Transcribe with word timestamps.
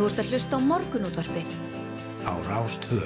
Þú 0.00 0.06
ert 0.08 0.20
að 0.22 0.30
hlusta 0.32 0.56
á 0.56 0.60
morgunútvarpið. 0.64 1.48
Á 2.24 2.32
Rástvö. 2.48 3.00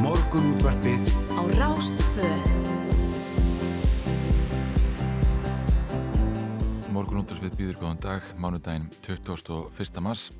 Morgunútvarpið 0.00 1.04
Á 1.36 1.42
Rástvö. 1.60 2.30
Morgunúttarpið 6.96 7.60
býður 7.60 7.76
góðan 7.84 8.00
dag, 8.08 8.32
mánudaginn 8.40 8.88
21. 9.04 10.00
mars. 10.00 10.30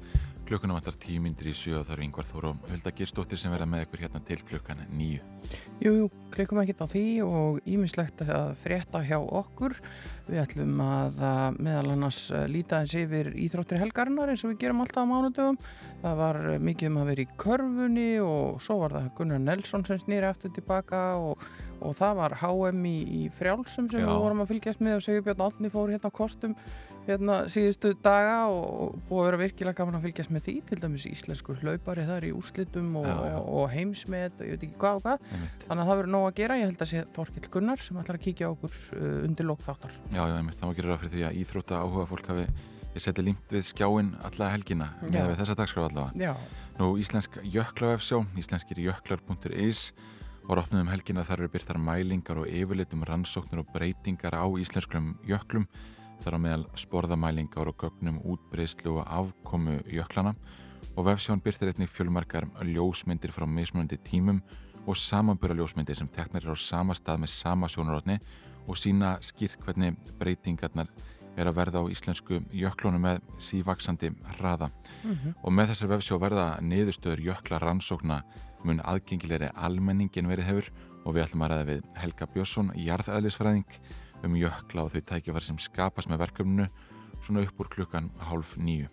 Klukkunum 0.49 0.79
vantar 0.79 0.95
tíu 0.96 1.21
myndir 1.21 1.51
í 1.51 1.53
sjö 1.53 1.75
og 1.77 1.82
það 1.85 1.93
eru 1.93 2.04
yngvar 2.07 2.25
þóru 2.25 2.50
og 2.54 2.68
Hulda 2.71 2.91
Girstóttir 2.96 3.36
sem 3.36 3.53
verða 3.53 3.67
með 3.68 3.82
ykkur 3.85 4.00
hérna 4.00 4.22
til 4.25 4.39
klukkan 4.49 4.79
nýju. 4.96 5.18
Jú, 5.85 5.91
jú, 5.93 6.07
klikum 6.32 6.63
ekkert 6.63 6.81
á 6.81 6.86
því 6.89 7.03
og 7.27 7.59
ímislegt 7.68 8.22
að 8.25 8.55
frétta 8.63 9.03
hjá 9.05 9.19
okkur. 9.21 9.77
Við 10.25 10.41
ætlum 10.41 10.81
að 10.81 11.21
meðal 11.61 11.93
annars 11.93 12.22
eh, 12.32 12.46
líta 12.49 12.81
eins 12.81 12.96
yfir 12.96 13.29
íþróttir 13.36 13.82
helgarinnar 13.82 14.32
eins 14.32 14.46
og 14.46 14.55
við 14.55 14.63
gerum 14.64 14.81
alltaf 14.86 15.05
á 15.05 15.11
mánudögum. 15.13 15.61
Það 16.00 16.19
var 16.22 16.41
mikið 16.64 16.93
um 16.94 16.99
að 17.03 17.13
vera 17.13 17.27
í 17.27 17.30
körfunni 17.44 18.11
og 18.25 18.58
svo 18.64 18.80
var 18.86 18.96
það 18.96 19.14
Gunnar 19.21 19.44
Nelson 19.44 19.85
sem 19.85 20.00
snýri 20.00 20.30
aftur 20.30 20.57
tilbaka 20.57 21.03
og, 21.21 21.44
og 21.85 21.96
það 22.00 22.21
var 22.22 22.39
HM 22.41 22.89
í, 22.89 22.99
í 23.21 23.22
frjálsum 23.36 23.93
sem 23.93 24.00
Já. 24.00 24.08
við 24.08 24.25
vorum 24.25 24.44
að 24.46 24.55
fylgjast 24.55 24.85
með 24.85 24.96
og 24.96 25.07
Sigurbjörn 25.11 25.49
Átni 25.49 25.72
fór 25.77 25.93
hérna 25.93 26.08
á 26.08 26.19
kostum 26.25 26.57
hérna 27.08 27.39
síðustu 27.50 27.93
daga 28.04 28.36
og 28.53 28.96
búið 29.08 29.21
að 29.21 29.26
vera 29.29 29.40
virkilega 29.43 29.79
gaman 29.80 29.99
að 29.99 30.07
fylgjast 30.07 30.32
með 30.35 30.46
því 30.46 30.54
til 30.68 30.79
dæmis 30.82 31.07
íslensku 31.08 31.57
hlaupari 31.62 32.06
þar 32.08 32.28
í 32.28 32.33
úrslitum 32.36 32.97
og, 33.00 33.08
og, 33.08 33.50
og 33.58 33.69
heimsmet 33.72 34.38
og 34.38 34.48
ég 34.48 34.56
veit 34.56 34.66
ekki 34.69 34.80
hvað 34.80 35.00
og 35.00 35.06
hvað 35.06 35.28
Einmitt. 35.33 35.66
Þannig 35.66 35.83
að 35.84 35.91
það 35.91 36.00
verður 36.00 36.12
nóg 36.14 36.27
að 36.28 36.34
gera, 36.41 36.58
ég 36.60 36.68
held 36.68 36.84
að 36.84 36.91
sé 36.92 37.05
Þorkill 37.16 37.52
Gunnar 37.55 37.84
sem 37.84 38.00
ætlar 38.02 38.18
að 38.20 38.27
kíkja 38.27 38.50
okkur 38.55 38.80
uh, 38.98 39.06
undir 39.28 39.48
lók 39.48 39.64
þáttar. 39.66 39.94
Já, 40.12 40.22
já, 40.22 40.34
einmitt. 40.38 40.58
Það 40.60 40.70
má 40.70 40.78
gera 40.78 40.92
ráð 40.92 41.00
fyrir 41.05 41.14
því 41.16 41.24
að 41.28 41.41
íþrótta 41.42 41.80
áhuga 41.83 42.08
fólk 42.12 42.30
hafi 42.33 42.46
ég 42.98 43.05
seti 43.05 43.24
límt 43.24 43.52
við 43.52 43.66
skjáin 43.68 44.14
alla 44.27 44.52
helgina 44.52 44.92
Já. 45.06 45.20
með 45.20 45.34
þessa 45.42 45.58
dagskraf 45.58 45.90
allavega. 45.90 46.28
Já, 46.28 46.33
Nú, 46.78 46.92
íslensk 47.02 47.40
jöklavefsjó, 47.42 48.22
íslenskir 48.38 48.80
jöklar.is 48.84 49.92
var 50.48 50.62
opnuð 50.62 50.84
um 50.84 50.90
helgina 50.92 51.24
þar 51.27 51.42
eru 51.42 51.52
byrtar 51.52 51.78
mælingar 51.83 52.40
og 52.40 52.48
yfirlitum 52.48 53.05
rannsóknir 53.05 53.61
og 53.61 53.72
breytingar 53.74 54.33
á 54.38 54.46
íslenskum 54.56 55.16
jöklum 55.28 55.66
þar 56.22 56.36
á 56.36 56.44
meðal 56.44 56.64
sporðamælingar 56.78 57.70
og 57.70 57.77
gögnum 57.80 58.22
útbreyðslu 58.24 58.97
og 58.98 59.05
afkomu 59.06 59.78
jöklana 59.86 60.34
og 60.97 61.06
vefsjón 61.06 61.42
byrtir 61.44 61.72
einnig 61.72 61.91
fjölmarkar 61.92 62.48
ljósmyndir 62.66 63.30
frá 63.34 63.47
mismunandi 63.47 64.00
tímum 64.02 64.41
og 64.86 64.96
samanbura 64.96 65.55
ljósmyndir 65.55 65.98
sem 65.98 66.08
teknar 66.08 66.42
eru 66.42 66.56
á 66.56 66.58
sama 66.58 66.96
stað 66.98 67.22
með 67.22 67.34
sama 67.34 67.69
sjónarotni 67.69 68.19
og 68.66 68.77
sína 68.77 69.16
skýrt 69.24 69.62
hvernig 69.64 69.96
breytingarnar 70.19 70.91
er 71.39 71.46
að 71.46 71.58
verða 71.61 71.83
á 71.86 71.91
íslensku 71.92 72.41
jöklunum 72.50 73.05
með 73.06 73.22
sívaksandi 73.39 74.11
hraða. 74.39 74.70
Og 75.44 75.55
með 75.55 75.72
þessar 75.72 75.92
vefsjó 75.94 76.19
verða 76.19 76.48
niðurstöður 76.64 77.24
jökla 77.28 77.61
rannsókna 77.62 78.22
mun 78.66 78.83
aðgengilegri 78.83 79.52
almenningin 79.55 80.28
verið 80.28 80.50
hefur. 80.50 80.70
Og 81.06 81.14
við 81.14 81.24
ætlum 81.24 81.44
að 81.46 81.52
ræða 81.52 81.69
við 81.69 81.84
Helga 81.96 82.27
Björnsson, 82.34 82.72
jarðæðlisfræðing 82.74 83.78
um 84.27 84.36
jökla 84.38 84.86
og 84.86 84.94
þau 84.94 85.02
tækifar 85.12 85.44
sem 85.44 85.58
skapast 85.62 86.11
með 86.11 86.24
verkefninu 86.27 86.69
svona 87.22 87.44
upp 87.47 87.61
úr 87.62 87.70
klukkan 87.72 88.11
hálf 88.28 88.56
nýju. 88.58 88.88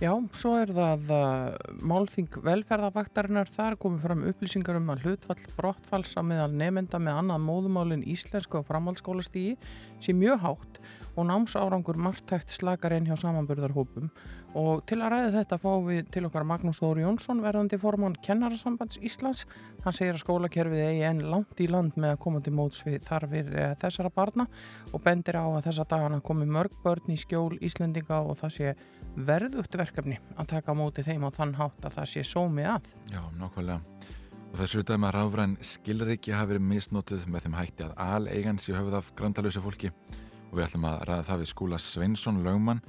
já, 0.00 0.12
svo 0.32 0.54
er 0.60 0.70
það 0.70 1.10
uh, 1.10 1.56
málþing 1.82 2.38
velferðavaktarinnar, 2.44 3.50
þar 3.50 3.78
komið 3.82 4.04
fram 4.06 4.24
upplýsingar 4.30 4.78
um 4.78 4.92
að 4.94 5.06
hlutfall 5.06 5.42
brottfalsa 5.56 6.22
meðal 6.22 6.52
nefnda 6.54 7.00
með 7.02 7.22
annað 7.22 7.44
móðumálin 7.48 8.06
íslensku 8.06 8.60
og 8.60 8.68
framhaldsskólastígi 8.68 9.56
sé 9.98 10.14
mjög 10.14 10.44
hátt 10.44 10.80
og 11.18 11.26
námsárangur 11.26 11.98
margtækt 11.98 12.54
slakar 12.54 12.94
einn 12.94 13.08
hjá 13.08 13.16
samanburðarhópum 13.18 14.12
og 14.56 14.84
til 14.88 14.98
að 15.02 15.12
ræða 15.12 15.32
þetta 15.34 15.58
fáum 15.60 15.86
við 15.88 16.06
til 16.14 16.22
okkar 16.28 16.46
Magnús 16.48 16.80
Þóri 16.80 17.02
Jónsson 17.04 17.42
verðandi 17.44 17.78
formann 17.80 18.16
Kennarasambands 18.24 18.96
Íslands. 19.04 19.44
Hann 19.84 19.96
segir 19.96 20.16
að 20.16 20.22
skólakerfið 20.22 20.84
eigi 20.86 21.02
enn 21.08 21.24
langt 21.28 21.60
í 21.60 21.66
land 21.68 21.98
með 22.00 22.14
að 22.14 22.20
koma 22.24 22.40
til 22.44 22.54
móts 22.56 22.80
við 22.86 23.02
þarfir 23.04 23.50
eh, 23.52 23.74
þessara 23.80 24.12
barna 24.14 24.46
og 24.92 25.02
bendir 25.04 25.36
á 25.36 25.44
að 25.44 25.66
þessa 25.68 25.88
dagana 25.90 26.20
komi 26.24 26.48
mörg 26.48 26.78
börn 26.84 27.12
í 27.12 27.18
skjól 27.20 27.58
Íslendinga 27.60 28.22
og 28.24 28.38
það 28.40 28.54
sé 28.56 28.72
verðugt 29.18 29.76
verkefni 29.76 30.16
að 30.36 30.52
taka 30.54 30.76
móti 30.76 31.04
þeim 31.04 31.26
á 31.28 31.30
þann 31.34 31.58
hátt 31.58 31.84
að 31.84 31.98
það 31.98 32.08
sé 32.14 32.24
sómi 32.24 32.64
að. 32.68 32.88
Já, 33.12 33.20
nákvæmlega. 33.36 33.82
Og 34.48 34.56
þessu 34.62 34.80
dæmi 34.86 35.10
að 35.10 35.18
ráfræn 35.18 35.58
skilriki 35.60 36.32
hafi 36.32 36.54
verið 36.54 36.70
misnotuð 36.70 37.26
með 37.28 37.44
þeim 37.44 37.58
hætti 37.58 37.84
að 37.84 37.98
aleigan 38.00 38.60
sé 38.62 38.72
höfuð 38.72 38.96
af 38.96 39.10
grandalösa 39.18 39.60
fólki. 39.60 39.92
Og 40.48 40.56
við 40.56 40.64
ætlum 40.64 40.86
að 40.88 41.02
ræða 41.04 41.26
það 41.28 41.42
við 41.42 41.50
skúla 41.52 41.80
Sveinsson 41.84 42.40
lögmann 42.46 42.80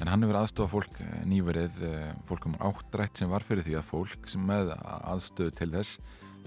en 0.00 0.10
hann 0.10 0.24
hefur 0.24 0.40
aðstofa 0.40 0.72
fólk 0.72 1.00
eh, 1.04 1.16
nýverið 1.30 1.80
eh, 1.88 2.12
fólk 2.28 2.48
um 2.50 2.58
áttrætt 2.70 3.20
sem 3.20 3.30
var 3.30 3.46
fyrir 3.46 3.66
því 3.66 3.78
að 3.78 3.88
fólk 3.92 4.28
sem 4.30 4.44
með 4.44 4.74
aðstöðu 4.74 5.54
til 5.60 5.70
þess 5.74 5.98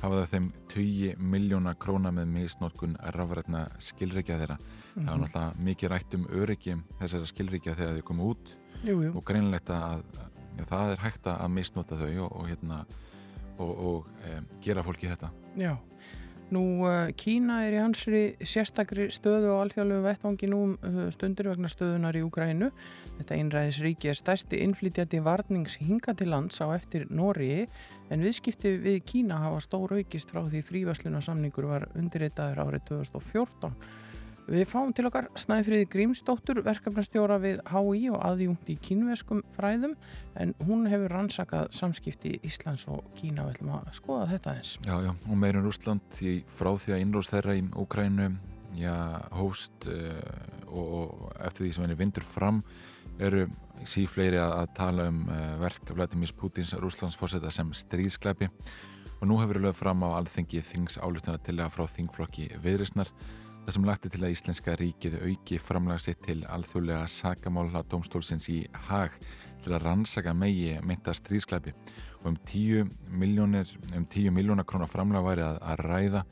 hafa 0.01 0.21
það 0.21 0.33
þeim 0.33 0.47
20 0.73 1.23
miljóna 1.33 1.73
króna 1.79 2.11
með 2.13 2.29
misnótkun 2.35 2.97
rafrætna 3.15 3.63
skilrikja 3.81 4.37
þeirra. 4.41 4.57
Það 4.93 5.09
var 5.09 5.21
náttúrulega 5.23 5.65
mikið 5.69 5.93
rætt 5.93 6.17
um 6.17 6.27
öryggi 6.37 6.77
þessara 6.99 7.29
skilrikja 7.31 7.75
þegar 7.79 7.97
þau 7.97 8.07
komu 8.11 8.29
út 8.33 8.53
jú, 8.83 8.99
jú. 9.07 9.11
og 9.15 9.25
greinlegt 9.25 9.71
að 9.73 10.05
ja, 10.57 10.67
það 10.69 10.93
er 10.93 11.03
hægt 11.05 11.29
að 11.33 11.51
misnota 11.53 11.97
þau 11.97 12.11
og, 12.27 12.29
og, 12.29 12.47
hérna, 12.51 12.79
og, 13.57 13.73
og 13.89 14.11
e, 14.25 14.39
gera 14.65 14.85
fólki 14.85 15.09
þetta. 15.09 15.31
Já, 15.57 15.73
nú 16.53 16.63
uh, 16.87 17.09
Kína 17.17 17.59
er 17.67 17.75
í 17.75 17.81
hansri 17.81 18.21
sérstakri 18.39 19.09
stöðu 19.11 19.51
á 19.51 19.61
alþjóðlegu 19.65 20.05
vettvangi 20.05 20.49
nú 20.51 20.61
um 20.63 20.73
uh, 20.79 21.07
stundur 21.11 21.51
vegna 21.51 21.71
stöðunar 21.71 22.17
í 22.17 22.23
Ukrænu. 22.25 22.69
Þetta 23.17 23.37
einræðisríki 23.37 24.11
er 24.11 24.19
stærsti 24.19 24.61
innflytjandi 24.63 25.21
varnings 25.25 25.79
hinga 25.81 26.15
til 26.17 26.29
lands 26.31 26.61
á 26.63 26.71
eftir 26.75 27.07
Nóriði 27.11 27.67
en 28.13 28.23
viðskipti 28.23 28.77
við 28.83 29.01
Kína 29.09 29.41
hafa 29.43 29.59
stór 29.65 29.97
aukist 29.99 30.31
frá 30.31 30.45
því 30.47 30.63
frívasluna 30.69 31.23
samningur 31.25 31.67
var 31.67 31.89
undirritaður 31.99 32.63
árið 32.63 32.87
2014. 32.93 33.73
Við 34.47 34.63
fáum 34.69 34.93
til 34.95 35.03
okkar 35.09 35.25
Snæfríði 35.35 35.89
Grímsdóttur, 35.91 36.61
verkefnastjóra 36.63 37.35
við 37.43 37.57
HÍ 37.67 38.05
og 38.15 38.21
aðjungt 38.23 38.69
í 38.71 38.77
kínveskum 38.79 39.41
fræðum 39.57 39.97
en 40.39 40.53
hún 40.63 40.85
hefur 40.87 41.11
rannsakað 41.11 41.73
samskipti 41.75 42.37
Íslands 42.47 42.85
og 42.87 43.01
Kína 43.17 43.43
og 43.43 43.49
við 43.49 43.57
ætlum 43.57 43.73
að 43.75 43.89
skoða 43.97 44.29
þetta 44.31 44.53
eins. 44.55 44.71
Já, 44.87 44.93
já, 45.03 45.11
og 45.11 45.41
meirinn 45.41 45.67
Rúsland 45.67 46.05
því 46.15 46.35
frá 46.47 46.69
því 46.79 46.95
að 46.95 47.03
innróst 47.03 47.33
þeirra 47.35 47.55
í 47.59 47.65
Úkrænu 47.83 48.27
já, 48.79 48.95
hóst 49.35 49.89
uh, 49.91 50.21
og, 50.71 50.85
og 50.85 51.25
eftir 51.49 51.65
því 51.65 51.71
sem 51.75 51.83
henni 51.83 51.97
vindur 51.99 52.27
fram 52.27 52.61
eru 53.19 53.49
sífleiri 53.83 54.39
að, 54.39 54.53
að 54.61 54.71
tala 54.77 55.09
um 55.11 55.25
uh, 55.27 55.49
verk 55.59 55.91
Vladimir 55.91 56.31
Putins 56.39 56.71
Rúslands 56.79 57.19
fórseta 57.19 57.51
sem 57.51 57.73
stríðskleipi 57.75 58.47
og 59.17 59.27
nú 59.27 59.41
hefur 59.41 59.59
lögð 59.59 59.81
fram 59.81 60.07
á 60.07 60.15
alþengi 60.21 60.63
þings 60.63 61.01
álutuna 61.03 61.35
til 61.43 61.57
að 61.59 61.75
frá 61.75 61.83
þingflokki 61.97 62.47
viðrisnar 62.63 63.11
Það 63.67 63.75
sem 63.75 63.83
lagt 63.89 64.05
er 64.07 64.11
til 64.13 64.21
að 64.23 64.31
Íslenska 64.31 64.73
ríkið 64.79 65.15
auki 65.27 65.57
framlega 65.59 65.99
sitt 65.99 66.21
til 66.23 66.37
alþjóðlega 66.47 67.01
sakamála 67.11 67.81
dómstólsins 67.91 68.47
í 68.53 68.61
hag 68.85 69.17
til 69.65 69.73
að 69.75 69.83
rannsaka 69.83 70.31
megi 70.31 70.77
mynda 70.87 71.11
stríðsklæpi 71.11 71.73
og 72.21 72.29
um 72.31 72.37
10 72.47 72.87
miljónir, 73.11 73.67
um 73.91 74.07
10 74.07 74.31
miljónar 74.31 74.63
krónar 74.63 74.87
framlega 74.87 75.25
væri 75.27 75.43
að, 75.49 75.59
að 75.67 75.83
ræða. 75.83 76.23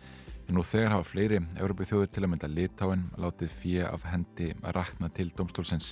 En 0.47 0.55
nú 0.55 0.63
þegar 0.63 0.95
hafa 0.95 1.09
fleiri 1.11 1.43
Európi 1.59 1.91
þjóður 1.91 2.13
til 2.15 2.23
að 2.23 2.31
mynda 2.37 2.53
litáin 2.55 3.07
látið 3.19 3.55
fjö 3.59 3.91
af 3.91 4.07
hendi 4.13 4.53
að 4.61 4.77
rakna 4.79 5.11
til 5.11 5.27
dómstólsins. 5.35 5.91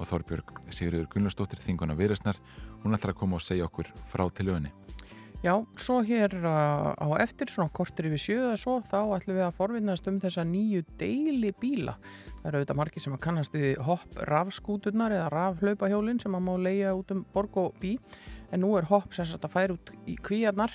Og 0.00 0.08
Þorbjörg 0.08 0.56
Sigurður 0.72 1.10
Gunnlaustóttir 1.12 1.60
þinguna 1.68 2.00
viðræstnar, 2.00 2.40
hún 2.80 2.96
ætlar 2.96 3.12
að 3.12 3.20
koma 3.26 3.36
og 3.36 3.44
segja 3.44 3.68
okkur 3.68 3.92
frá 4.08 4.24
tilöðinni. 4.32 4.72
Já, 5.38 5.52
svo 5.78 6.00
hér 6.02 6.32
uh, 6.42 6.98
á 6.98 7.06
eftir 7.22 7.46
svona 7.46 7.70
kortur 7.70 8.08
yfir 8.08 8.18
sjöða 8.18 8.54
svo 8.58 8.72
þá 8.82 8.96
ætlum 9.14 9.36
við 9.36 9.44
að 9.46 9.54
forvinnast 9.54 10.08
um 10.10 10.16
þessa 10.18 10.42
nýju 10.42 10.82
deili 10.98 11.52
bíla. 11.54 11.94
Það 12.40 12.48
eru 12.48 12.58
auðvitað 12.58 12.78
margir 12.80 13.04
sem 13.04 13.14
að 13.14 13.22
kannast 13.28 13.54
við 13.54 13.78
hopp 13.86 14.18
rafskúturnar 14.26 15.14
eða 15.14 15.28
rafhlaupahjólinn 15.36 16.18
sem 16.18 16.34
að 16.34 16.42
má 16.42 16.50
leia 16.58 16.96
út 16.98 17.14
um 17.14 17.22
borg 17.36 17.54
og 17.62 17.78
bí 17.78 17.92
en 18.52 18.62
nú 18.62 18.72
er 18.78 18.88
hopp 18.88 19.12
sem 19.14 19.26
sagt 19.28 19.44
að 19.44 19.54
færa 19.54 19.76
út 19.76 19.92
í 20.08 20.16
kvíarnar 20.24 20.72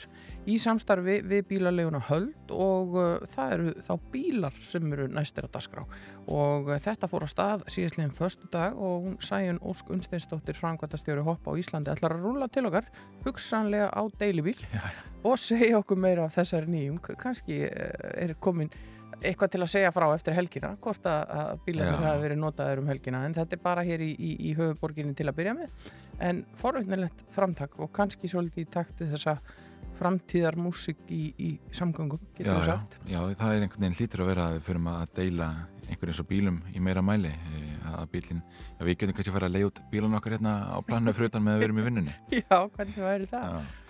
í 0.49 0.57
samstarfi 0.61 1.19
við 1.25 1.45
bílaleguna 1.49 2.01
höld 2.09 2.53
og 2.53 2.97
uh, 2.97 3.25
það 3.33 3.55
eru 3.55 3.73
þá 3.87 3.93
bílar 4.13 4.59
sem 4.61 4.93
eru 4.93 5.07
næstir 5.11 5.47
að 5.47 5.53
dasgrá 5.55 5.85
og 6.27 6.69
uh, 6.69 6.77
þetta 6.83 7.09
fór 7.11 7.25
á 7.25 7.29
stað 7.31 7.65
síðastliðin 7.73 8.15
förstu 8.15 8.49
dag 8.53 8.77
og 8.77 9.07
hún 9.07 9.17
Sæjun 9.23 9.61
Ósk 9.63 9.89
Unsteinsdóttir 9.95 10.57
framkvæmtastjóri 10.59 11.25
hopp 11.25 11.47
á 11.49 11.51
Íslandi 11.59 11.93
ætlar 11.93 12.17
að 12.17 12.27
rúla 12.27 12.49
til 12.51 12.67
okkar 12.69 12.89
hugsanlega 13.25 13.89
á 13.89 14.01
deilibíl 14.19 14.57
og 15.23 15.39
segja 15.39 15.79
okkur 15.79 15.99
meira 15.99 16.27
af 16.27 16.35
þessari 16.37 16.69
nýjum 16.69 16.99
kannski 17.01 17.63
eh, 17.69 18.25
er 18.25 18.35
komin 18.43 18.71
eitthvað 19.23 19.53
til 19.55 19.61
að 19.63 19.71
segja 19.73 19.91
frá 19.95 20.05
eftir 20.13 20.37
helgina 20.37 20.73
hvort 20.83 21.09
að, 21.09 21.33
að 21.41 21.65
bílarnir 21.67 21.99
Já. 21.99 22.07
hafi 22.07 22.23
verið 22.27 22.41
notaður 22.43 22.81
um 22.83 22.89
helgina 22.91 23.25
en 23.27 23.35
þetta 23.37 23.57
er 23.57 23.63
bara 23.63 23.85
hér 23.87 24.05
í, 24.05 24.11
í, 24.13 24.31
í 24.49 24.55
höfuborginni 24.59 25.17
til 25.17 25.27
að 25.29 25.37
byrja 25.41 25.57
með. 25.59 25.91
En 26.23 26.41
forveitnilegt 26.59 27.23
framtak 27.33 27.77
og 27.81 27.91
kannski 27.95 28.31
svolítið 28.31 28.65
í 28.65 28.71
takt 28.73 29.03
við 29.03 29.15
þessa 29.17 29.37
framtíðar 29.97 30.57
músik 30.57 31.03
í, 31.13 31.27
í 31.37 31.51
samgöngum 31.75 32.21
getur 32.33 32.49
já, 32.49 32.55
við 32.57 32.67
já, 32.67 32.71
sagt. 32.71 32.97
Já, 33.05 33.19
það 33.39 33.53
er 33.53 33.65
einhvern 33.67 33.85
veginn 33.85 33.99
hlýtur 33.99 34.23
að 34.23 34.31
vera 34.31 34.47
að 34.47 34.57
við 34.57 34.65
förum 34.67 34.89
að 34.93 35.05
deila 35.19 35.49
einhverjum 35.83 36.23
og 36.23 36.29
bílum 36.29 36.59
í 36.73 36.81
meira 36.83 37.03
mæli 37.05 37.29
eh, 37.29 37.87
að 37.93 38.09
bílinn, 38.13 38.41
já 38.79 38.83
við 38.87 38.97
getum 38.97 39.17
kannski 39.17 39.31
að 39.31 39.37
fara 39.37 39.49
að 39.49 39.55
leiða 39.57 39.69
út 39.69 39.81
bílan 39.91 40.17
okkar 40.17 40.37
hérna 40.37 40.53
á 40.73 40.77
planu 40.87 41.13
frutan 41.15 41.45
með 41.45 41.55
að 41.55 41.61
við 41.61 41.67
erum 41.67 41.81
í 41.81 41.87
vinnunni. 41.87 42.15
Já, 42.39 42.57
hvernig 42.75 42.99
væri 43.03 43.29
það? 43.29 43.49
Já, 43.51 43.82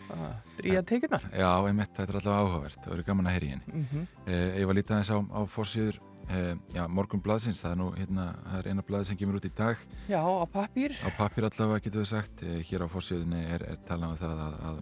dríja 0.58 0.84
teikunar 0.84 1.24
já 1.34 1.50
einmitt, 1.68 1.94
þetta 1.96 2.10
er 2.12 2.20
alltaf 2.20 2.40
áhugavert 2.40 2.88
og 2.88 2.94
verður 2.94 3.08
gaman 3.12 3.30
að 3.30 3.38
heyri 3.38 3.52
henni. 3.54 3.74
Mm 3.74 3.86
-hmm. 3.92 4.08
eh, 4.28 4.60
Ég 4.62 4.68
var 4.68 4.76
lítið 4.76 4.96
aðeins 4.96 5.14
á, 5.14 5.18
á 5.20 5.42
fórsýður 5.48 6.00
eh, 6.30 6.56
já, 6.76 6.88
morgun 6.88 7.22
blaðsins, 7.22 7.62
það 7.64 7.72
er 7.72 7.78
nú 7.78 7.92
hérna, 7.98 8.26
það 8.52 8.60
er 8.60 8.68
eina 8.70 8.82
blaði 8.82 9.06
sem 9.06 9.18
kemur 9.18 9.36
út 9.36 9.46
í 9.46 9.52
dag. 9.56 9.78
Já, 10.08 10.22
á 10.24 10.46
pappír. 10.46 10.92
Á 11.04 11.10
pappir 11.18 11.44
allavega 11.44 11.80
getur 11.80 12.02
við 12.02 12.10
sagt. 12.14 12.44
Eh, 12.44 12.62
hér 12.64 12.86
á 12.86 12.88
fórsíðunni 12.88 13.44
er, 13.46 13.64
er 13.64 13.78
talað 13.88 14.10
um 14.10 14.18
það 14.18 14.40
að, 14.48 14.56
að 14.70 14.78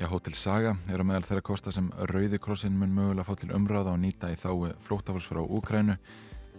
já, 0.00 0.06
Hotel 0.08 0.34
Saga 0.34 0.76
er 0.88 1.00
á 1.00 1.04
meðal 1.06 1.26
þeirra 1.26 1.42
kosta 1.46 1.72
sem 1.72 1.90
Rauði 2.10 2.38
krossin 2.42 2.78
mun 2.78 2.94
mögulega 2.94 3.26
fá 3.28 3.36
til 3.38 3.52
umráða 3.54 3.94
og 3.94 4.00
nýta 4.02 4.32
í 4.32 4.38
þáu 4.38 4.72
flóttafólks 4.82 5.28
frá 5.30 5.40
Úkrænu 5.42 5.96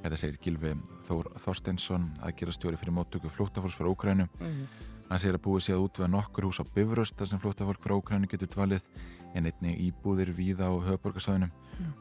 þetta 0.03 0.19
segir 0.19 0.39
Gilvi 0.43 0.73
Þór 1.07 1.31
Þorsteinsson 1.39 2.09
aðgerastjóri 2.23 2.79
fyrir 2.79 2.95
móttöku 2.95 3.31
flóttafólks 3.31 3.77
frá 3.79 3.89
Úkrænu 3.91 4.27
mm 4.39 4.65
hann 5.13 5.21
segir 5.21 5.37
að 5.37 5.45
búið 5.45 5.65
sé 5.67 5.75
að 5.75 5.85
útvega 5.87 6.09
nokkur 6.09 6.47
hús 6.49 6.61
á 6.61 6.65
Bifröst 6.73 7.19
þar 7.19 7.29
sem 7.29 7.41
flóttafólk 7.43 7.83
frá 7.83 7.93
Úkrænu 7.95 8.29
getur 8.31 8.49
dvalið 8.55 8.89
en 9.33 9.49
einnig 9.49 9.79
íbúðir 9.87 10.33
víða 10.33 10.69
á 10.69 10.73
höfuborgarsvæðinum 10.73 11.53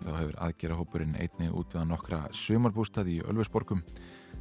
þá 0.03 0.11
hefur 0.17 0.41
aðgerahópurinn 0.47 1.15
einnig 1.21 1.55
útvega 1.55 1.85
nokkra 1.89 2.25
sumarbústaði 2.37 3.21
í 3.21 3.25
Ölfusborgum 3.29 3.85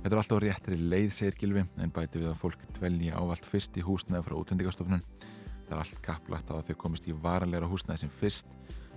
Þetta 0.01 0.15
er 0.15 0.19
alltaf 0.23 0.39
réttri 0.41 0.77
leið, 0.81 1.11
segir 1.13 1.35
Gilvi, 1.37 1.61
en 1.77 1.91
bæti 1.93 2.17
við 2.17 2.31
að 2.31 2.39
fólk 2.39 2.63
dvelji 2.73 3.11
ávalt 3.13 3.45
fyrst 3.45 3.75
í 3.77 3.83
húsnæði 3.85 4.23
frá 4.25 4.35
útlendingastofnun. 4.39 5.03
Það 5.67 5.75
er 5.75 5.81
allt 5.83 5.99
kapplagt 6.07 6.49
á 6.49 6.57
að 6.57 6.71
þau 6.71 6.77
komist 6.81 7.05
í 7.05 7.13
varanleira 7.13 7.69
húsnæði 7.69 8.01
sem 8.01 8.13
fyrst, 8.15 8.55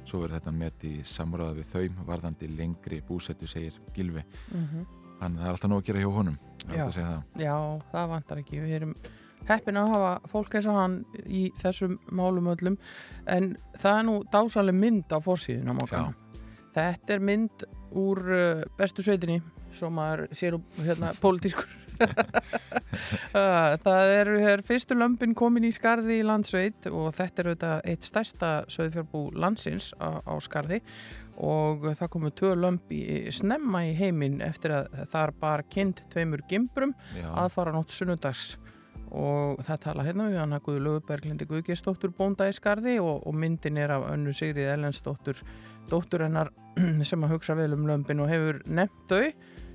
svo 0.09 0.23
verður 0.23 0.39
þetta 0.39 0.55
met 0.57 0.87
í 0.89 0.95
samráða 1.05 1.59
við 1.59 1.69
þau, 1.75 2.07
varðandi 2.09 2.49
lengri 2.57 3.03
búsettu, 3.05 3.49
segir 3.51 3.77
Gilvi. 3.93 4.25
-hmm. 4.49 4.87
Þannig 5.21 5.37
að 5.37 5.43
það 5.43 5.51
er 5.51 5.53
alltaf 5.53 5.71
nóg 5.71 5.83
að 5.83 5.87
gera 5.91 6.01
hjá 6.01 6.11
honum, 6.17 6.39
Já. 6.65 6.85
það. 6.89 7.23
Já, 7.37 7.57
það 7.93 8.09
vantar 8.15 8.39
ekki. 8.39 8.61
Við 8.65 8.75
erum 8.81 8.97
heppin 9.49 9.81
að 9.81 9.95
hafa 9.95 10.13
fólk 10.31 10.59
eins 10.59 10.69
og 10.71 10.79
hann 10.79 10.99
í 11.27 11.47
þessum 11.61 11.99
málum 12.13 12.51
öllum. 12.55 12.79
En 13.31 13.55
það 13.77 13.99
er 13.99 14.07
nú 14.09 14.19
dásaleg 14.33 14.79
mynd 14.79 15.15
á 15.15 15.19
fórsíðun 15.25 15.73
á 15.73 15.75
mókanum. 15.77 16.15
Þetta 16.75 17.15
er 17.15 17.23
mynd 17.23 17.67
úr 17.95 18.23
uh, 18.35 18.65
bestu 18.79 19.05
sveitinni 19.07 19.41
svo 19.75 19.91
maður 19.91 20.29
sér 20.35 20.57
um 20.59 20.63
hérna 20.87 21.13
pólitískur. 21.21 21.67
Uh, 23.35 23.75
það 23.85 24.13
eru 24.17 24.39
hér 24.43 24.63
fyrstu 24.67 24.97
lömpin 24.99 25.35
komin 25.39 25.67
í 25.69 25.73
skarði 25.75 26.21
í 26.21 26.27
landsveit 26.27 26.89
og 26.91 27.13
þetta 27.15 27.43
er 27.43 27.51
auðvitað 27.51 27.85
eitt 27.93 28.09
stærsta 28.09 28.51
söðfjárbú 28.73 29.29
landsins 29.39 29.93
á, 29.99 30.23
á 30.23 30.35
skarði. 30.43 30.81
Og 31.35 31.89
það 31.99 32.11
komu 32.13 32.31
tvö 32.31 32.53
lömp 32.63 32.93
í 32.95 33.05
snemma 33.35 33.83
í 33.89 33.95
heiminn 33.99 34.39
eftir 34.45 34.77
að 34.77 35.01
þar 35.11 35.33
bar 35.41 35.65
kind 35.67 36.05
tveimur 36.13 36.45
gimbrum 36.51 36.95
Já, 37.17 37.27
aðfara 37.43 37.75
nótt 37.75 37.91
sunnudags 37.91 38.53
og 39.15 39.61
það 39.65 39.81
tala 39.87 40.05
hérna 40.07 40.29
við 40.31 40.41
hann 40.43 40.57
að 40.57 40.65
Guðu 40.67 40.83
Löguberglindi 40.85 41.47
Guðgesdóttur 41.51 42.13
bónda 42.17 42.49
í 42.51 42.55
skarði 42.57 42.97
og, 43.03 43.23
og 43.27 43.37
myndin 43.39 43.79
er 43.81 43.95
af 43.95 44.09
önnu 44.11 44.35
Sigrið 44.35 44.73
Ellensdóttur 44.75 45.43
dóttur 45.91 46.27
hennar 46.27 46.51
sem 47.09 47.27
að 47.27 47.37
hugsa 47.37 47.57
vel 47.59 47.73
um 47.77 47.87
lömpin 47.89 48.23
og 48.25 48.31
hefur 48.33 48.63
nefnt 48.67 49.13
þau 49.13 49.29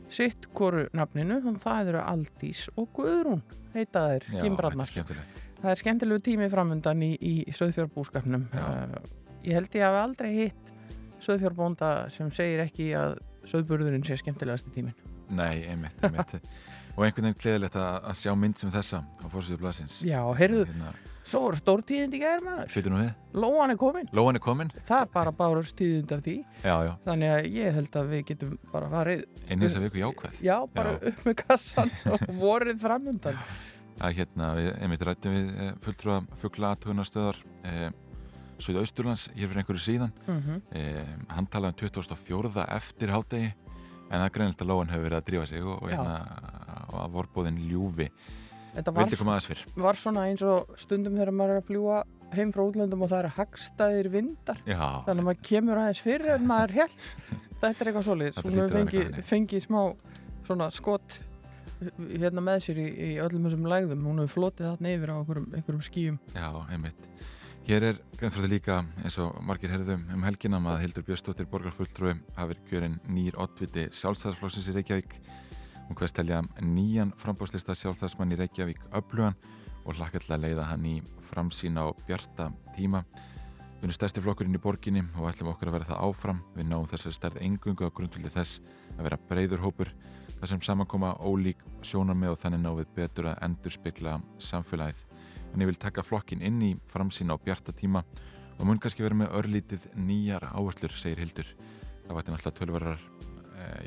sitt 0.10 0.50
hvoru 0.58 0.88
nafninu 0.98 1.38
og 1.52 1.60
það 1.62 1.92
eru 1.94 2.02
Aldís 2.02 2.66
og 2.76 2.90
Guðrún 2.98 3.44
heita 3.76 4.08
er 4.16 4.26
gimbrarnar 4.42 4.90
skemmtilegt. 4.90 5.44
það 5.62 5.72
er 5.76 5.82
skemmtilegu 5.84 6.24
tími 6.26 6.50
framundan 6.50 7.04
í, 7.06 7.14
í 7.22 7.34
söðfjárbúskapnum 7.54 8.48
Já. 8.50 8.66
uh, 8.66 8.98
ég 9.46 9.60
held 9.60 9.78
ég 9.78 9.86
hafi 9.86 10.02
aldrei 10.02 10.32
hitt 10.34 10.74
söðfjárbónda 11.22 11.92
sem 12.14 12.32
segir 12.34 12.64
ekki 12.66 12.90
að 12.98 13.20
söðburðurinn 13.50 14.04
sé 14.08 14.18
skemmtilegasti 14.20 14.74
tímin 14.74 14.98
Nei, 15.30 15.62
einmitt, 15.70 16.00
einmitt. 16.02 16.40
og 17.00 17.06
einhvern 17.06 17.30
veginn 17.30 17.38
gleðilegt 17.40 17.78
að, 17.80 18.10
sjá 18.20 18.34
mynd 18.36 18.58
sem 18.60 18.72
þessa 18.74 19.00
á 19.08 19.26
fórsíðu 19.32 19.62
blaðsins. 19.62 20.02
Já, 20.04 20.20
heyrðu, 20.36 20.66
Hérna, 20.68 20.92
svo 21.30 21.42
er 21.52 21.56
stórtíðindi 21.62 22.20
gæður 22.20 22.44
maður 22.44 22.72
Fyrir 22.74 22.92
nú 22.92 23.00
við, 23.00 23.10
Lóan 23.40 23.72
er 23.72 23.78
komin 23.80 24.08
Lóan 24.18 24.36
er 24.36 24.44
komin. 24.44 24.72
það 24.88 25.04
er 25.06 25.12
bara 25.14 25.32
bárust 25.40 25.76
tíðund 25.80 26.12
af 26.18 26.24
því 26.26 26.36
Já, 26.66 26.76
já, 26.90 26.94
þannig 27.06 27.34
að 27.36 27.48
ég 27.56 27.74
held 27.80 27.98
að 28.02 28.10
við 28.14 28.24
getum 28.32 28.56
bara 28.74 28.90
farið 28.90 29.26
einn 29.48 29.64
þess 29.64 29.78
að 29.80 29.86
viku 29.88 30.02
jákvæð. 30.04 30.40
já, 30.44 30.56
bara 30.76 30.92
Já. 30.96 31.00
upp 31.12 31.26
með 31.30 31.36
kassan 31.46 31.92
og 32.12 32.26
vorið 32.42 32.82
framundan 32.82 33.40
að 34.00 34.14
hérna 34.20 34.50
við 34.58 34.70
einmitt 34.82 35.02
rættum 35.06 35.34
við 35.38 35.50
eh, 35.60 35.72
fulltrúa 35.86 36.20
fuggla 36.42 36.74
aðtugunarstöðar 36.76 37.40
eh, 37.64 37.90
Suðausturlands 38.60 39.30
hér 39.36 39.48
fyrir 39.48 39.62
einhverju 39.62 39.82
síðan 39.86 40.12
mm 40.28 40.40
-hmm. 40.44 40.62
eh, 40.76 41.14
hann 41.36 41.46
talaði 41.48 41.74
um 41.74 41.80
2004 41.88 42.66
eftir 42.76 43.10
hádegi 43.14 43.54
en 44.10 44.20
það 44.24 44.32
greinilegt 44.34 44.62
að 44.62 44.68
Lóan 44.68 44.90
hefur 44.90 45.04
verið 45.06 45.18
að 45.22 45.26
drífa 45.30 45.46
sig 45.48 45.64
og, 45.64 45.84
og, 45.84 45.90
hérna, 45.92 46.16
að 46.88 47.18
vorbóðin 47.18 47.60
ljúfi. 47.70 48.10
Þetta 48.76 48.94
var, 48.94 49.14
var 49.82 49.98
svona 49.98 50.28
eins 50.30 50.44
og 50.46 50.74
stundum 50.80 51.18
þegar 51.18 51.34
maður 51.36 51.56
er 51.56 51.62
að 51.64 51.70
fljúa 51.72 52.02
heim 52.36 52.52
frá 52.54 52.62
útlöndum 52.64 53.02
og 53.06 53.10
það 53.12 53.24
eru 53.24 53.32
hagstæðir 53.40 54.12
vindar. 54.14 54.60
Já, 54.70 54.84
þannig 55.08 55.24
að 55.24 55.26
maður 55.30 55.42
kemur 55.50 55.82
aðeins 55.82 56.04
fyrir 56.06 56.36
en 56.36 56.46
maður 56.50 56.76
held 56.78 57.08
þetta 57.64 57.72
er 57.72 57.90
eitthvað 57.90 58.06
svolítið 58.10 58.38
Þetta 58.38 58.44
svo 58.44 58.54
hlýtur 58.54 58.60
við 58.60 58.62
að 58.62 58.70
vera 58.70 58.78
fengið 58.78 59.02
eitthvað 59.08 59.32
fengi 59.32 59.64
smá 59.66 59.82
svona 60.50 60.70
skot 60.74 61.18
hérna 62.20 62.44
með 62.44 62.64
sér 62.66 62.80
í, 62.84 62.88
í 62.90 63.10
öllum 63.24 63.48
þessum 63.48 63.68
lægðum. 63.72 64.06
Hún 64.06 64.24
hefur 64.24 64.36
flotið 64.36 64.70
þarna 64.70 64.96
yfir 64.96 65.12
á 65.12 65.16
einhverjum, 65.16 65.52
einhverjum 65.56 65.84
skýjum. 65.86 66.18
Já, 66.36 66.50
einmitt. 66.70 67.12
Hér 67.70 67.86
er 67.86 68.00
greint 68.18 68.34
frá 68.34 68.42
því 68.42 68.50
líka 68.50 68.80
eins 69.04 69.20
og 69.22 69.36
margir 69.46 69.72
herðum 69.72 70.08
um 70.16 70.24
helginam 70.26 70.68
að 70.72 70.82
Hildur 70.84 71.06
Björnsdóttir 71.08 71.48
borgarfulltrúi 71.52 72.16
hafi 72.36 72.50
verið 72.50 72.64
kjörin 72.72 72.96
nýr 73.14 73.38
oddviti 73.40 73.86
sjálfstæðarsflokksins 73.94 74.70
í 74.72 74.76
Reykjavík 74.80 75.14
hún 75.90 75.98
hverst 75.98 76.16
telja 76.16 76.44
nýjan 76.62 77.12
frambáslista 77.18 77.76
sjálfstæðarsmann 77.76 78.36
í 78.36 78.40
Reykjavík 78.40 78.86
öflugan 78.94 79.36
og 79.84 79.98
hlakka 79.98 80.22
til 80.22 80.36
að 80.38 80.46
leiða 80.46 80.70
hann 80.70 80.86
í 80.86 80.96
framsýna 81.32 81.90
og 81.90 82.00
bjarta 82.08 82.52
tíma 82.78 83.04
Við 83.80 83.86
erum 83.88 83.96
stærsti 83.96 84.20
flokkurinn 84.20 84.58
í 84.58 84.60
borginni 84.60 85.02
og 85.16 85.30
ætlum 85.30 85.54
okkur 85.54 85.70
að 85.70 85.76
vera 85.78 85.86
það 85.88 86.00
áfram. 86.04 86.40
Við 86.52 86.66
náum 86.68 86.88
þessari 86.92 87.16
stærð 87.16 87.38
engungu 87.46 87.88
á 87.88 87.96
grundvöldi 87.96 88.32
þess 88.34 88.58
að 88.98 89.06
vera 89.06 89.20
breyður 89.30 89.64
hópur 89.64 89.94
þar 90.34 90.52
sem 90.52 90.64
samankoma 90.68 91.14
ólík 91.24 91.64
sjónarmið 91.88 92.34
og 92.34 92.42
þannig 92.42 92.62
ná 92.66 92.74
við 92.76 92.92
betur 92.98 93.30
að 93.32 93.40
endurspegla 93.48 94.18
samfélagið. 94.50 95.06
En 95.54 95.64
ég 95.64 95.72
vil 95.72 95.80
taka 95.80 96.04
flokkin 96.04 96.44
inn 96.44 96.60
í 96.60 96.74
framsýna 96.92 97.40
og 97.40 97.48
bjarta 97.48 97.72
tíma 97.72 98.04
og 98.58 98.68
mun 98.68 98.84
kannski 98.84 99.06
vera 99.06 99.16
með 99.16 99.32
örlítið 99.40 99.88
nýjar 99.96 100.50
áherslur, 100.52 100.92
segir 101.00 101.24
Hildur. 101.24 101.56
Það 102.04 102.20
vætti 102.20 102.36
náttúrulega 102.36 102.60
tölverar, 102.60 103.10
eh, 103.56 103.80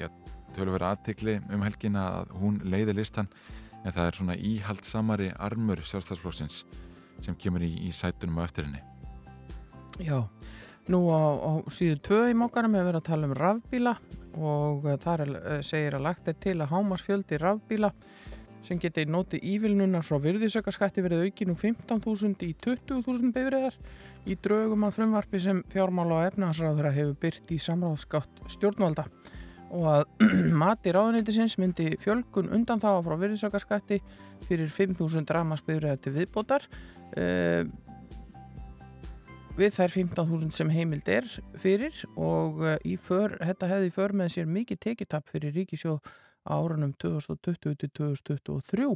ja, 0.52 0.58
tölverar 0.58 0.92
aðtikli 0.92 1.38
um 1.52 1.62
helgina 1.64 2.06
að 2.20 2.32
hún 2.40 2.60
leiði 2.64 2.96
listan 2.98 3.28
en 3.82 3.92
það 3.92 4.06
er 4.06 4.16
svona 4.18 4.36
íhaldsamari 4.36 5.30
armur 5.40 5.80
sjálfstæðsflokksins 5.80 6.64
sem 7.22 7.36
kemur 7.38 7.62
í, 7.64 7.72
í 7.88 7.92
sætunum 7.92 8.42
á 8.42 8.46
eftir 8.46 8.66
henni. 8.68 8.82
Já, 10.02 10.28
nú 10.92 11.08
á, 11.08 11.22
á 11.40 11.52
síðu 11.72 12.00
tvö 12.02 12.20
í 12.30 12.36
mókarum 12.36 12.74
hefur 12.76 12.90
verið 12.90 13.00
að 13.00 13.08
tala 13.08 13.28
um 13.28 13.36
rafbíla 13.38 13.96
og 14.32 14.86
uh, 14.86 14.96
þar 15.00 15.24
er, 15.26 15.32
uh, 15.40 15.58
segir 15.64 15.96
að 15.96 16.06
lagt 16.06 16.28
er 16.28 16.38
til 16.40 16.58
að 16.60 16.72
hámarsfjöldi 16.72 17.40
rafbíla 17.42 17.92
sem 18.62 18.78
geti 18.78 19.02
notið 19.10 19.42
ívilnunar 19.42 20.06
frá 20.06 20.20
virðisaukaskatti 20.22 21.02
verið 21.02 21.26
aukin 21.26 21.50
úr 21.50 21.58
15.000 21.58 22.46
í 22.46 22.52
20.000 22.62 23.32
bifriðar 23.34 23.78
í 24.30 24.36
draugum 24.38 24.86
að 24.86 24.98
frumvarpi 25.00 25.40
sem 25.42 25.64
fjármála 25.72 26.20
og 26.20 26.26
efnahansráðura 26.28 26.92
hefur 26.94 27.16
byrt 27.24 27.50
í 27.50 27.58
samráðskátt 27.58 28.44
stjórnvalda 28.54 29.08
og 29.72 29.86
að 29.92 30.26
mati 30.62 30.92
ráðuneytisins 30.94 31.58
myndi 31.60 31.92
fjölkun 32.02 32.52
undan 32.54 32.82
þá 32.82 32.90
frá 33.04 33.16
virðisaukaskatti 33.20 34.00
fyrir 34.48 34.72
5.000 34.72 35.36
rafmarsbifriðar 35.36 36.02
til 36.02 36.14
viðbótar. 36.16 36.68
Uh, 37.16 37.66
við 39.58 39.74
þær 39.76 39.92
15.000 39.92 40.56
sem 40.56 40.70
heimild 40.72 41.08
er 41.12 41.26
fyrir 41.60 41.96
og 42.16 42.62
í 42.88 42.96
för, 42.96 43.36
þetta 43.42 43.68
hefði 43.68 43.90
í 43.90 43.92
för 43.92 44.14
með 44.16 44.30
sér 44.36 44.48
mikið 44.48 44.80
tekitapp 44.86 45.28
fyrir 45.28 45.52
ríkisjóð 45.58 46.00
á 46.48 46.56
árunum 46.56 46.94
2020 47.02 47.76
til 47.82 47.90
2023 47.92 48.88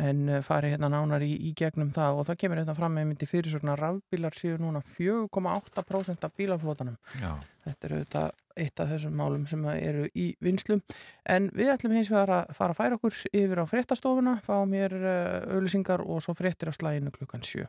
en 0.00 0.24
uh, 0.28 0.40
fari 0.44 0.72
hérna 0.72 0.90
nánar 0.92 1.24
í, 1.24 1.32
í 1.48 1.52
gegnum 1.56 1.92
það 1.94 2.20
og 2.20 2.26
það 2.28 2.40
kemur 2.42 2.60
hérna 2.60 2.76
fram 2.76 2.96
með 2.96 3.08
myndi 3.10 3.28
fyrir 3.28 3.54
svona 3.54 3.76
rafbílar 3.80 4.36
séu 4.36 4.58
núna 4.60 4.82
4,8% 4.84 6.26
af 6.28 6.34
bílaflótanum 6.36 6.98
Já, 7.20 7.32
þetta 7.66 7.88
eru 7.88 8.02
þetta 8.04 8.24
eitt 8.56 8.80
af 8.80 8.92
þessum 8.92 9.16
málum 9.20 9.46
sem 9.48 9.64
eru 9.74 10.06
í 10.16 10.30
vinslum 10.40 10.80
en 11.28 11.50
við 11.56 11.72
ætlum 11.74 11.96
hins 11.96 12.12
vegar 12.12 12.32
að 12.40 12.54
fara 12.56 12.76
að 12.76 12.80
færa 12.80 13.00
okkur 13.00 13.18
yfir 13.32 13.60
á 13.60 13.64
fréttastofuna 13.68 14.38
fá 14.44 14.56
mér 14.68 14.96
uh, 15.00 15.56
auðlýsingar 15.56 16.04
og 16.04 16.24
svo 16.24 16.36
fréttir 16.36 16.72
á 16.72 16.76
slæginu 16.76 17.12
klukkan 17.16 17.44
7 17.44 17.66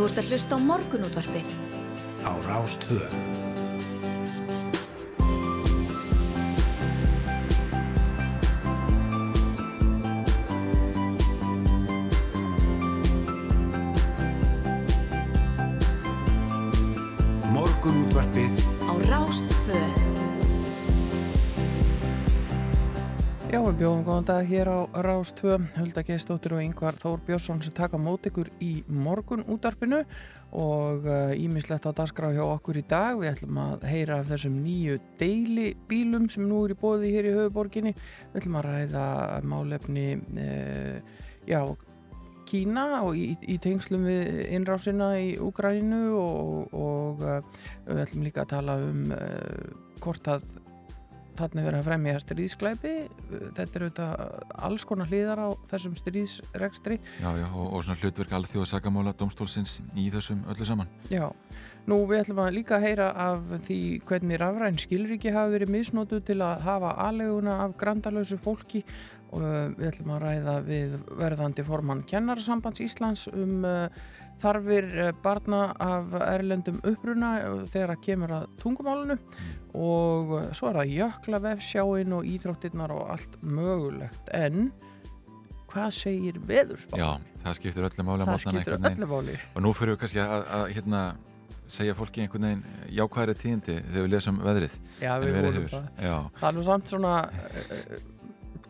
Þú 0.00 0.06
ert 0.08 0.18
að 0.22 0.28
hlusta 0.30 0.56
á 0.56 0.58
morgunútvarpið. 0.64 1.50
Á 2.24 2.32
Rástvö 2.46 3.49
Já, 23.50 23.58
við 23.64 23.80
bjóðum 23.80 24.02
góðan 24.06 24.26
dag 24.28 24.44
hér 24.46 24.68
á 24.70 24.78
Rástvö, 25.02 25.56
Hulda 25.74 26.04
Geistóttir 26.06 26.52
og 26.54 26.60
Yngvar 26.62 26.94
Þór 27.02 27.16
Björnsson 27.26 27.58
sem 27.64 27.74
taka 27.74 27.98
mót 27.98 28.28
ykkur 28.30 28.46
í 28.62 28.84
morgun 28.86 29.42
útarpinu 29.50 30.04
og 30.54 31.08
ímislegt 31.34 31.88
uh, 31.88 31.90
á 31.90 31.98
dagskrá 31.98 32.30
hjá 32.30 32.44
okkur 32.44 32.78
í 32.78 32.84
dag. 32.86 33.18
Við 33.18 33.32
ætlum 33.32 33.58
að 33.58 33.88
heyra 33.90 34.20
af 34.20 34.30
þessum 34.30 34.60
nýju 34.62 35.00
deili 35.18 35.72
bílum 35.90 36.30
sem 36.30 36.46
nú 36.46 36.60
er 36.68 36.76
í 36.76 36.78
bóði 36.78 37.10
hér 37.10 37.26
í 37.26 37.34
höfuborginni. 37.40 37.96
Við 38.30 38.38
ætlum 38.44 38.60
að 38.62 38.68
ræða 38.68 39.04
málefni 39.50 40.06
uh, 40.46 41.20
já, 41.50 41.60
Kína 42.46 42.88
og 43.02 43.18
í, 43.18 43.32
í 43.50 43.58
tengslum 43.66 44.06
við 44.06 44.44
innrásina 44.60 45.16
í 45.18 45.34
Úgrænu 45.42 46.04
og, 46.22 46.70
og 46.70 47.26
uh, 47.26 47.62
við 47.90 48.04
ætlum 48.06 48.30
líka 48.30 48.46
að 48.46 48.52
tala 48.54 48.78
um 48.86 49.08
hvort 50.00 50.30
að 50.30 50.46
þarna 51.40 51.66
verið 51.66 51.80
að 51.80 51.88
fremja 51.90 52.22
stríðsklæpi 52.24 52.94
þetta 53.56 53.66
er 53.66 53.86
auðvitað 53.86 54.24
alls 54.70 54.86
konar 54.88 55.10
hlýðar 55.10 55.44
á 55.44 55.48
þessum 55.70 55.96
stríðsregstri 55.98 57.00
Já, 57.20 57.30
já, 57.36 57.46
og, 57.50 57.66
og 57.66 57.84
svona 57.84 58.00
hlutverk 58.00 58.32
alþjóða 58.38 58.70
sagamála 58.70 59.14
domstólsins 59.18 59.78
í 59.98 60.08
þessum 60.12 60.42
öllu 60.50 60.66
saman. 60.66 60.90
Já, 61.12 61.26
nú 61.90 62.02
við 62.08 62.24
ætlum 62.24 62.42
að 62.44 62.56
líka 62.58 62.80
heyra 62.82 63.10
af 63.28 63.46
því 63.66 63.80
hvernig 64.08 64.40
rafræn 64.40 64.80
skilriki 64.80 65.32
hafi 65.34 65.56
verið 65.56 65.74
misnótu 65.76 66.20
til 66.24 66.40
að 66.44 66.64
hafa 66.66 66.94
aðleguna 67.08 67.60
af 67.66 67.76
grandalösu 67.80 68.40
fólki. 68.40 68.84
Og 69.30 69.44
við 69.78 69.84
ætlum 69.92 70.14
að 70.16 70.24
ræða 70.24 70.54
við 70.66 70.94
verðandi 71.20 71.62
formann 71.62 72.00
Kennarsambands 72.10 72.82
Íslands 72.82 73.28
um 73.30 73.60
uh, 73.62 73.84
þarfir 74.42 74.90
eh, 75.04 75.12
barna 75.24 75.62
af 75.80 76.12
erlendum 76.24 76.80
uppruna 76.86 77.32
þegar 77.72 77.94
það 77.94 78.04
kemur 78.06 78.36
að 78.40 78.46
tungumálunu 78.62 79.16
og 79.78 80.36
eh, 80.40 80.52
svo 80.56 80.70
er 80.70 80.80
það 80.80 80.94
jökla 80.98 81.42
vefsjáin 81.46 82.14
og 82.18 82.28
íþróttinnar 82.34 82.94
og 82.96 83.10
allt 83.16 83.40
mögulegt 83.42 84.30
en 84.36 84.70
hvað 85.70 85.90
segir 85.94 86.38
veðurspáð? 86.48 87.02
Já, 87.02 87.10
það 87.44 87.58
skiptir 87.60 87.88
öllu 87.88 88.06
máli 88.08 88.28
það 88.28 88.44
skiptir 88.46 88.78
öllu 88.78 89.10
máli 89.14 89.40
og 89.54 89.66
nú 89.66 89.74
fyrir 89.76 89.94
við 89.94 90.04
kannski 90.04 90.24
að, 90.24 90.46
að 90.58 90.70
hérna 90.76 91.02
segja 91.70 91.94
fólki 91.94 92.24
einhvern 92.24 92.46
veginn 92.48 92.94
jákvæðri 92.98 93.34
tíðindi 93.38 93.76
þegar 93.78 94.06
við 94.06 94.12
lesum 94.14 94.40
veðrið 94.42 94.72
Já, 94.98 95.12
við 95.22 95.36
vorum 95.36 95.68
það. 95.70 95.84
Já. 96.02 96.16
Það 96.40 96.48
er 96.48 96.56
nú 96.56 96.64
samt 96.66 96.90
svona 96.90 97.12
eh, 97.30 97.84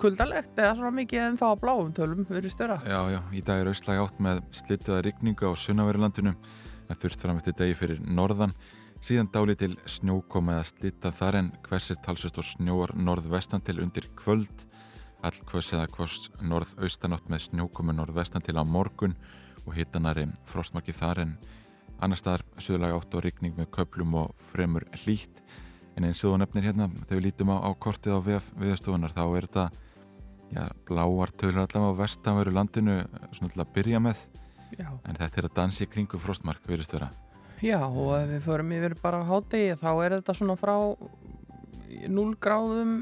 kuldalegt 0.01 0.59
eða 0.59 0.75
svona 0.79 0.93
mikið 0.97 1.23
en 1.27 1.39
þá 1.39 1.47
að 1.51 1.61
bláum 1.63 1.93
tölum 1.97 2.27
verið 2.29 2.55
störa. 2.55 2.81
Já, 2.89 3.01
já, 3.13 3.21
í 3.37 3.43
dag 3.45 3.63
er 3.63 3.71
austlæg 3.71 4.03
átt 4.03 4.21
með 4.23 4.43
slittuða 4.57 5.01
rigninga 5.07 5.51
á 5.51 5.53
sunnaverilandinu 5.61 6.33
en 6.33 7.01
þurft 7.01 7.25
fram 7.25 7.41
eftir 7.41 7.57
degi 7.59 7.77
fyrir 7.79 8.01
norðan. 8.07 8.55
Síðan 9.01 9.31
dáli 9.33 9.57
til 9.57 9.73
snjókoma 9.89 10.59
eða 10.59 10.67
slitta 10.69 11.13
þar 11.17 11.39
en 11.39 11.53
hversir 11.65 12.01
talsust 12.05 12.41
og 12.41 12.45
snjóar 12.45 12.93
norðvestan 12.97 13.65
til 13.65 13.79
undir 13.81 14.09
kvöld. 14.19 14.67
All 15.25 15.37
hvers 15.49 15.71
eða 15.77 15.89
hvers 15.93 16.29
norðaustanátt 16.41 17.29
með 17.33 17.47
snjókomu 17.47 17.95
norðvestan 17.97 18.45
til 18.45 18.57
á 18.57 18.65
morgun 18.65 19.17
og 19.67 19.75
hittanari 19.77 20.27
frostmarki 20.49 20.93
þar 20.97 21.25
en 21.25 21.35
annar 22.01 22.21
staðar 22.21 22.45
söðlag 22.61 22.97
átt 22.97 23.17
og 23.17 23.25
rigning 23.27 23.57
með 23.57 23.69
köplum 23.77 24.17
og 24.23 24.33
fremur 24.51 24.87
hlýtt. 25.03 25.45
En 25.97 26.09
eins 26.09 26.23
og 26.25 26.39
nefnir 26.41 26.69
hérna 26.69 26.89
þegar 27.07 27.19
við 27.19 27.27
lítum 27.29 27.53
á, 27.53 27.57
á 27.61 27.71
kortið 27.77 28.17
á 28.17 28.21
viðstofunar 28.61 29.13
þá 29.17 29.25
er 29.29 29.49
þetta 29.49 29.67
já, 30.51 30.67
bláar 30.89 31.33
tölur 31.33 31.65
allavega 31.65 31.95
á 31.95 32.01
vestanveru 32.01 32.55
landinu 32.55 33.01
svona 33.33 33.53
til 33.55 33.63
að 33.63 33.75
byrja 33.75 34.03
með. 34.03 34.29
Já. 34.79 34.91
en 35.05 35.19
þetta 35.19 35.41
er 35.41 35.49
að 35.49 35.57
dansi 35.57 35.87
kringu 35.91 36.19
frostmark 36.21 36.67
verist 36.69 36.95
vera. 36.95 37.11
Já 37.61 37.81
og 37.85 38.15
ef 38.17 38.29
við 38.31 38.45
förum 38.47 38.75
yfir 38.77 38.95
bara 39.03 39.21
á 39.21 39.29
hátegi 39.29 39.75
þá 39.81 39.91
er 40.05 40.17
þetta 40.19 40.37
svona 40.39 40.57
frá 40.57 40.75
0 42.09 42.37
gráðum 42.41 42.95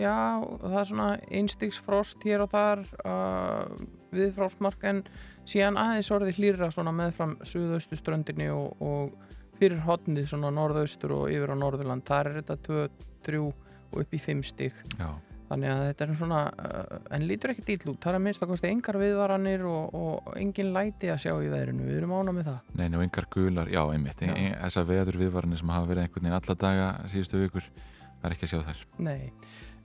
já 0.00 0.40
það 0.40 0.78
er 0.80 0.88
svona 0.90 1.08
einstiks 1.28 1.78
frost 1.84 2.24
hér 2.26 2.46
og 2.46 2.50
þar 2.54 2.82
uh, 3.04 3.68
við 4.14 4.32
frostmark 4.38 4.84
en 4.88 5.04
síðan 5.46 5.78
aðeins 5.80 6.10
orði 6.14 6.34
hlýra 6.38 6.70
svona 6.74 6.94
meðfram 6.94 7.36
suðaustu 7.46 7.98
ströndinni 8.00 8.50
og, 8.54 8.74
og 8.80 9.58
fyrir 9.60 9.84
hotnið 9.84 10.30
svona 10.32 10.50
norðaustur 10.56 11.14
og 11.18 11.26
yfir 11.30 11.52
á 11.52 11.56
norðurland. 11.60 12.06
Þar 12.08 12.30
er 12.30 12.40
þetta 12.40 12.62
2, 12.66 12.86
3 13.28 13.42
og 13.44 13.98
upp 14.00 14.14
í 14.16 14.22
5 14.22 14.46
stygg 14.50 14.86
Já 14.96 15.10
Þannig 15.50 15.72
að 15.72 15.80
þetta 15.88 16.04
er 16.04 16.10
svona, 16.14 16.40
uh, 16.62 16.98
en 17.16 17.24
lítur 17.26 17.50
ekki 17.50 17.64
dýll 17.66 17.90
út, 17.90 17.96
það 17.98 18.12
er 18.12 18.18
að 18.20 18.22
minnst 18.22 18.44
að 18.44 18.50
kosti 18.52 18.68
engar 18.70 18.98
viðvaranir 19.00 19.64
og, 19.66 19.96
og 19.98 20.28
engin 20.38 20.70
læti 20.76 21.10
að 21.10 21.24
sjá 21.24 21.32
í 21.32 21.48
veðrinu, 21.50 21.88
við 21.88 21.98
erum 21.98 22.14
ána 22.14 22.34
með 22.36 22.50
það. 22.52 22.60
Nei, 22.78 22.84
og 22.86 23.02
engar 23.02 23.26
gular, 23.34 23.72
já, 23.74 23.80
einmitt, 23.82 24.22
já. 24.22 24.30
En, 24.30 24.54
þessar 24.60 24.86
veður 24.92 25.18
viðvaranir 25.24 25.58
sem 25.58 25.74
hafa 25.74 25.90
verið 25.90 26.06
einhvern 26.06 26.28
veginn 26.28 26.38
alla 26.38 26.56
daga 26.62 26.92
síðustu 27.10 27.42
vikur, 27.42 27.66
það 27.80 28.28
er 28.30 28.36
ekki 28.36 28.46
að 28.46 28.54
sjá 28.54 28.62
þær. 28.68 28.86
Nei, 29.10 29.18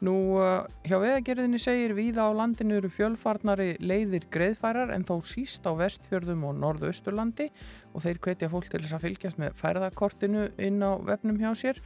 nú 0.05 0.15
uh, 0.37 0.53
hjá 0.85 0.99
veðagerðinni 1.01 1.65
segir 1.65 1.97
viða 1.97 2.29
á 2.29 2.37
landinu 2.37 2.77
eru 2.77 2.91
fjölfarnari 2.93 3.71
leiðir 3.81 4.29
greiðfærar 4.29 4.93
en 4.93 5.07
þó 5.07 5.15
síst 5.25 5.65
á 5.65 5.73
vestfjörðum 5.81 6.45
og 6.45 6.59
norðausturlandi 6.61 7.49
og 7.95 8.05
þeir 8.05 8.21
hvetja 8.21 8.53
fólk 8.53 8.69
til 8.69 8.83
þess 8.83 8.99
að 8.99 9.07
fylgjast 9.07 9.41
með 9.41 9.57
færðakortinu 9.57 10.51
inn 10.61 10.83
á 10.85 10.93
vefnum 11.09 11.41
hjá 11.41 11.55
sér 11.57 11.81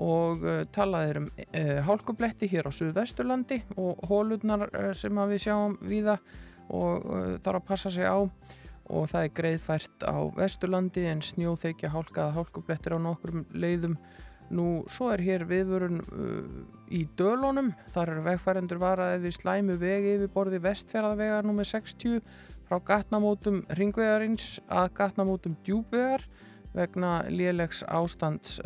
og 0.00 0.44
uh, 0.44 0.62
talaðir 0.72 1.20
um 1.20 1.28
uh, 1.28 1.80
hálkubletti 1.86 2.48
hér 2.50 2.70
á 2.70 2.72
Suðvesturlandi 2.72 3.60
og 3.80 4.00
hólurnar 4.08 4.68
uh, 4.70 4.92
sem 4.96 5.20
við 5.32 5.44
sjáum 5.44 5.76
víða 5.84 6.18
og 6.70 7.06
þarf 7.42 7.58
að 7.58 7.66
passa 7.66 7.90
sig 7.90 8.06
á 8.06 8.22
og 8.90 9.06
það 9.10 9.24
er 9.24 9.32
greiðfært 9.34 10.04
á 10.06 10.18
Vesturlandi 10.36 11.02
en 11.10 11.22
snjóþekja 11.22 11.90
hálkaða 11.90 12.36
hálkublettir 12.36 12.94
á 12.94 12.98
nokkrum 13.02 13.42
leiðum 13.50 13.96
nú 14.54 14.84
svo 14.90 15.08
er 15.10 15.22
hér 15.22 15.44
viðvörun 15.50 15.98
í 16.94 17.00
dölunum, 17.18 17.72
þar 17.90 18.14
eru 18.14 18.22
vegfærendur 18.28 18.80
varaði 18.82 19.18
við 19.24 19.36
slæmu 19.36 19.76
vegi 19.82 20.14
við 20.22 20.30
borði 20.34 20.62
vestfjaraðvegar 20.62 21.46
nr. 21.50 21.66
60 21.66 22.22
frá 22.70 22.78
gatnamótum 22.86 23.64
ringvegarins 23.78 24.60
að 24.70 24.92
gatnamótum 25.00 25.58
djúbvegar 25.66 26.22
vegna 26.74 27.16
lélegs 27.26 27.82
ástands 27.90 28.60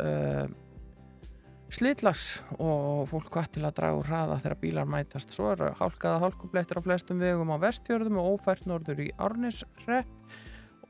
slitlags 1.75 2.25
og 2.55 3.05
fólk 3.09 3.27
hvað 3.33 3.47
til 3.55 3.63
að 3.67 3.75
draga 3.79 3.99
úr 3.99 4.07
hraða 4.07 4.39
þegar 4.43 4.59
bílar 4.61 4.89
mætast. 4.89 5.33
Svo 5.35 5.49
eru 5.51 5.71
hálkaða 5.75 6.21
hálkublettir 6.23 6.79
á 6.79 6.85
flestum 6.85 7.21
vegum 7.23 7.51
á 7.51 7.57
vestfjörðum 7.61 8.19
og 8.21 8.35
ófært 8.35 8.67
norður 8.69 9.01
í 9.03 9.07
Árnisrepp 9.19 10.35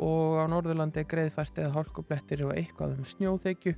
og 0.02 0.42
á 0.42 0.46
Norðurlandi 0.52 1.06
greiðfært 1.10 1.62
eða 1.64 1.78
hálkublettir 1.78 2.44
og 2.46 2.54
eitthvað 2.58 2.98
um 3.00 3.08
snjóþekju 3.08 3.74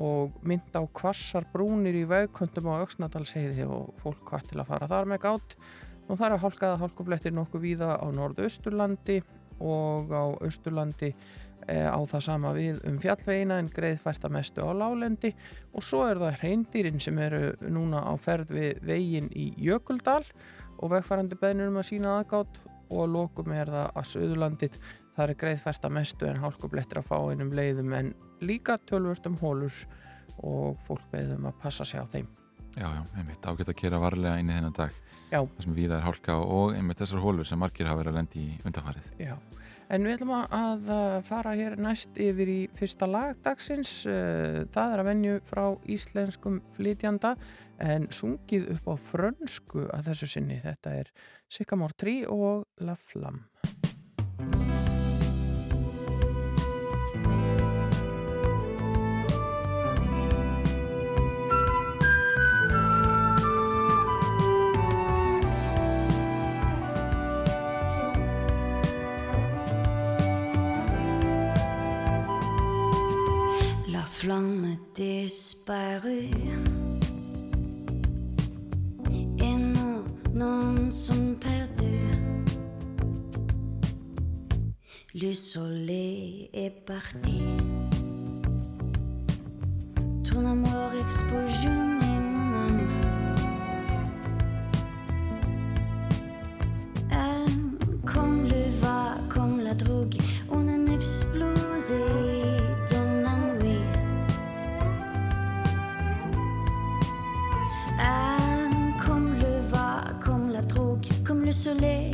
og 0.00 0.40
mynd 0.48 0.74
á 0.74 0.82
kvassar 1.00 1.46
brúnir 1.52 1.98
í 2.00 2.06
vegkvöndum 2.08 2.70
á 2.72 2.82
Öksnadalsheiði 2.86 3.66
og 3.68 3.92
fólk 4.00 4.24
hvað 4.30 4.48
til 4.50 4.62
að 4.62 4.72
fara 4.72 4.90
þar 4.90 5.12
með 5.12 5.22
gátt. 5.26 5.58
Nú 6.08 6.16
þar 6.18 6.34
er 6.34 6.42
hálkaða 6.46 6.80
hálkublettir 6.80 7.36
nokkuð 7.36 7.66
víða 7.68 7.94
á 8.00 8.06
Norðausturlandi 8.16 9.20
og 9.60 10.10
á 10.10 10.24
Austurlandi 10.40 11.12
Eh, 11.12 11.39
á 11.68 12.00
það 12.08 12.24
sama 12.24 12.52
við 12.56 12.80
um 12.88 12.96
fjallvegina 13.02 13.58
en 13.60 13.68
greiðfært 13.74 14.24
að 14.26 14.34
mestu 14.38 14.64
á 14.64 14.70
lálendi 14.72 15.32
og 15.74 15.84
svo 15.84 16.06
er 16.08 16.20
það 16.22 16.38
hreindýrin 16.40 17.02
sem 17.02 17.18
eru 17.22 17.52
núna 17.68 18.02
á 18.06 18.12
ferð 18.20 18.54
við 18.56 18.80
vegin 18.86 19.28
í 19.36 19.50
Jökuldal 19.60 20.24
og 20.80 20.94
vegfærandi 20.94 21.38
beðnir 21.40 21.70
um 21.70 21.80
að 21.80 21.88
sína 21.92 22.16
aðgátt 22.18 22.62
og 22.90 23.04
að 23.04 23.12
lokum 23.14 23.52
er 23.54 23.70
það 23.70 23.92
að 24.00 24.08
Suðurlandið. 24.10 24.80
Það 25.14 25.24
er 25.28 25.38
greiðfært 25.42 25.84
að 25.86 25.94
mestu 25.94 26.26
en 26.26 26.40
hálkublettir 26.42 27.00
að 27.00 27.10
fá 27.10 27.16
einum 27.30 27.52
leiðum 27.54 27.94
en 27.94 28.10
líka 28.42 28.78
tölvörtum 28.88 29.36
hólur 29.42 29.76
og 30.40 30.80
fólk 30.86 31.04
beðum 31.12 31.46
að 31.50 31.60
passa 31.62 31.84
sig 31.84 32.00
á 32.00 32.06
þeim. 32.08 32.26
Já, 32.78 32.88
já, 32.88 33.02
einmitt. 33.18 33.44
Ágætt 33.44 33.70
að 33.70 33.78
kera 33.82 34.00
varlega 34.00 34.40
inn 34.40 34.50
í 34.50 34.56
þennan 34.56 34.76
dag. 34.78 34.98
Já. 35.30 35.44
það 35.44 35.62
sem 35.62 35.74
við 35.76 35.94
er 35.94 36.02
hálka 36.02 36.36
og 36.42 36.74
einmitt 36.74 36.98
þessar 36.98 37.22
hólur 37.22 37.46
sem 37.46 37.60
margir 37.62 37.86
hafa 37.86 38.02
verið 38.02 38.14
að 38.14 38.18
lendi 38.18 38.40
í 38.42 38.60
undafarið 38.66 39.10
Já 39.20 39.34
En 39.90 40.04
við 40.06 40.20
ætlum 40.20 40.30
að 40.38 40.84
fara 41.26 41.56
hér 41.58 41.74
næst 41.82 42.18
yfir 42.22 42.50
í 42.52 42.58
fyrsta 42.78 43.08
lagdagsins. 43.10 44.04
Eh, 44.06 44.62
það 44.70 44.94
er 44.94 45.02
að 45.02 45.08
venju 45.10 45.40
frá 45.48 45.64
íslenskum 45.90 46.60
flytjanda 46.76 47.34
en 47.82 48.06
sungið 48.14 48.70
upp 48.76 48.92
á 48.92 48.94
frönsku 49.10 49.88
að 49.90 50.12
þessu 50.12 50.30
sinni. 50.36 50.60
Þetta 50.62 50.94
er 51.02 51.10
Sycamore 51.50 51.98
3 51.98 52.20
og 52.30 52.86
La 52.86 52.94
Flamme. 52.94 53.48
flamme 74.20 74.76
disparue. 74.94 76.28
Et 79.38 79.56
nos 79.56 80.04
noms 80.34 80.90
sont 80.90 81.36
perdus. 81.40 82.44
Le 85.14 85.32
soleil 85.32 86.50
est 86.52 86.84
parti. 86.84 87.40
Ton 90.30 90.44
amour 90.44 90.90
expose 91.00 91.64
et 91.64 92.20
mon 92.34 92.68
âme. 97.10 97.70
consoler 111.60 112.09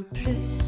不。 0.00 0.59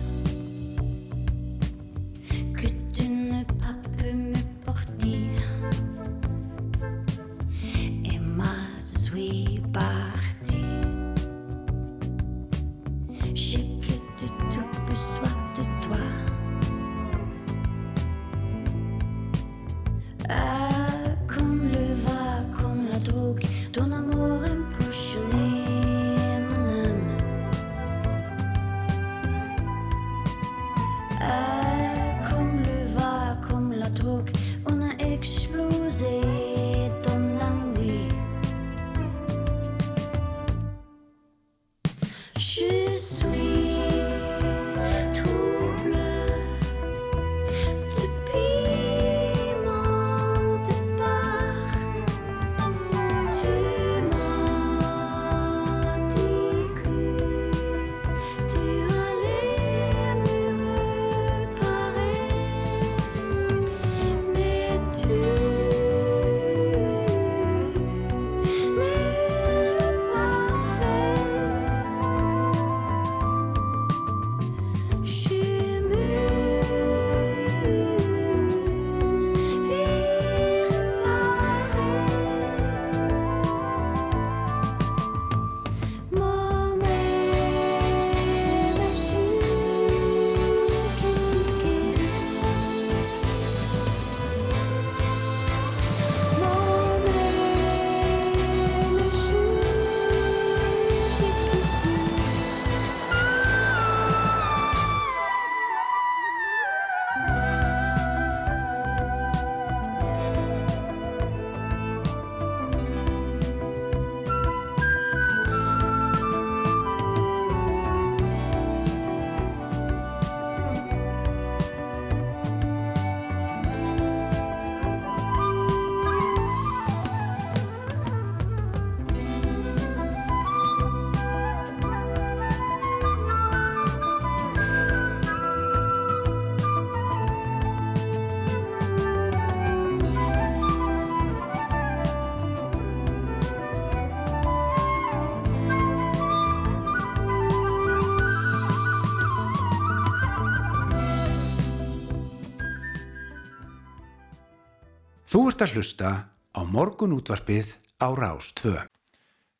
Þú 155.43 155.49
ert 155.51 155.63
að 155.65 155.73
hlusta 155.75 156.09
á 156.55 156.61
morgun 156.71 157.17
útvarpið 157.17 157.73
á 157.99 158.15
Rás 158.15 158.53
2. 158.61 158.79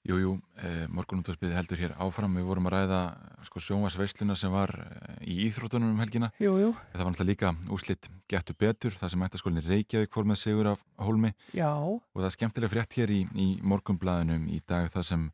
Jú, 0.07 0.15
jú, 0.15 0.35
eh, 0.63 0.85
morgunútvarpið 0.87 1.57
heldur 1.59 1.81
hér 1.83 1.97
áfram. 1.99 2.37
Við 2.39 2.47
vorum 2.47 2.69
að 2.71 2.75
ræða 2.77 3.01
sko, 3.49 3.59
sjónvarsveisluna 3.59 4.37
sem 4.39 4.53
var 4.55 4.71
eh, 4.79 5.27
í 5.27 5.49
Íþróttunum 5.49 5.91
um 5.91 5.99
helgina. 5.99 6.31
Jú, 6.39 6.55
jú, 6.63 6.71
Það 6.93 7.03
var 7.03 7.11
náttúrulega 7.11 7.33
líka 7.33 7.51
úslitt 7.75 8.09
getur 8.31 8.55
betur, 8.63 8.95
það 8.95 9.11
sem 9.11 9.23
mættaskólinni 9.25 9.67
Reykjavík 9.67 10.15
fór 10.15 10.31
með 10.31 10.39
sigur 10.45 10.71
af 10.71 10.87
Hólmi 11.03 11.35
já, 11.51 11.75
og 11.75 12.15
það 12.15 12.31
er 12.31 12.37
skemmtilega 12.37 12.75
frétt 12.77 12.99
hér 13.03 13.11
í, 13.11 13.21
í 13.35 13.49
morgunblæðinum 13.67 14.47
í 14.55 14.63
dag 14.63 14.87
það 14.87 15.09
sem 15.11 15.29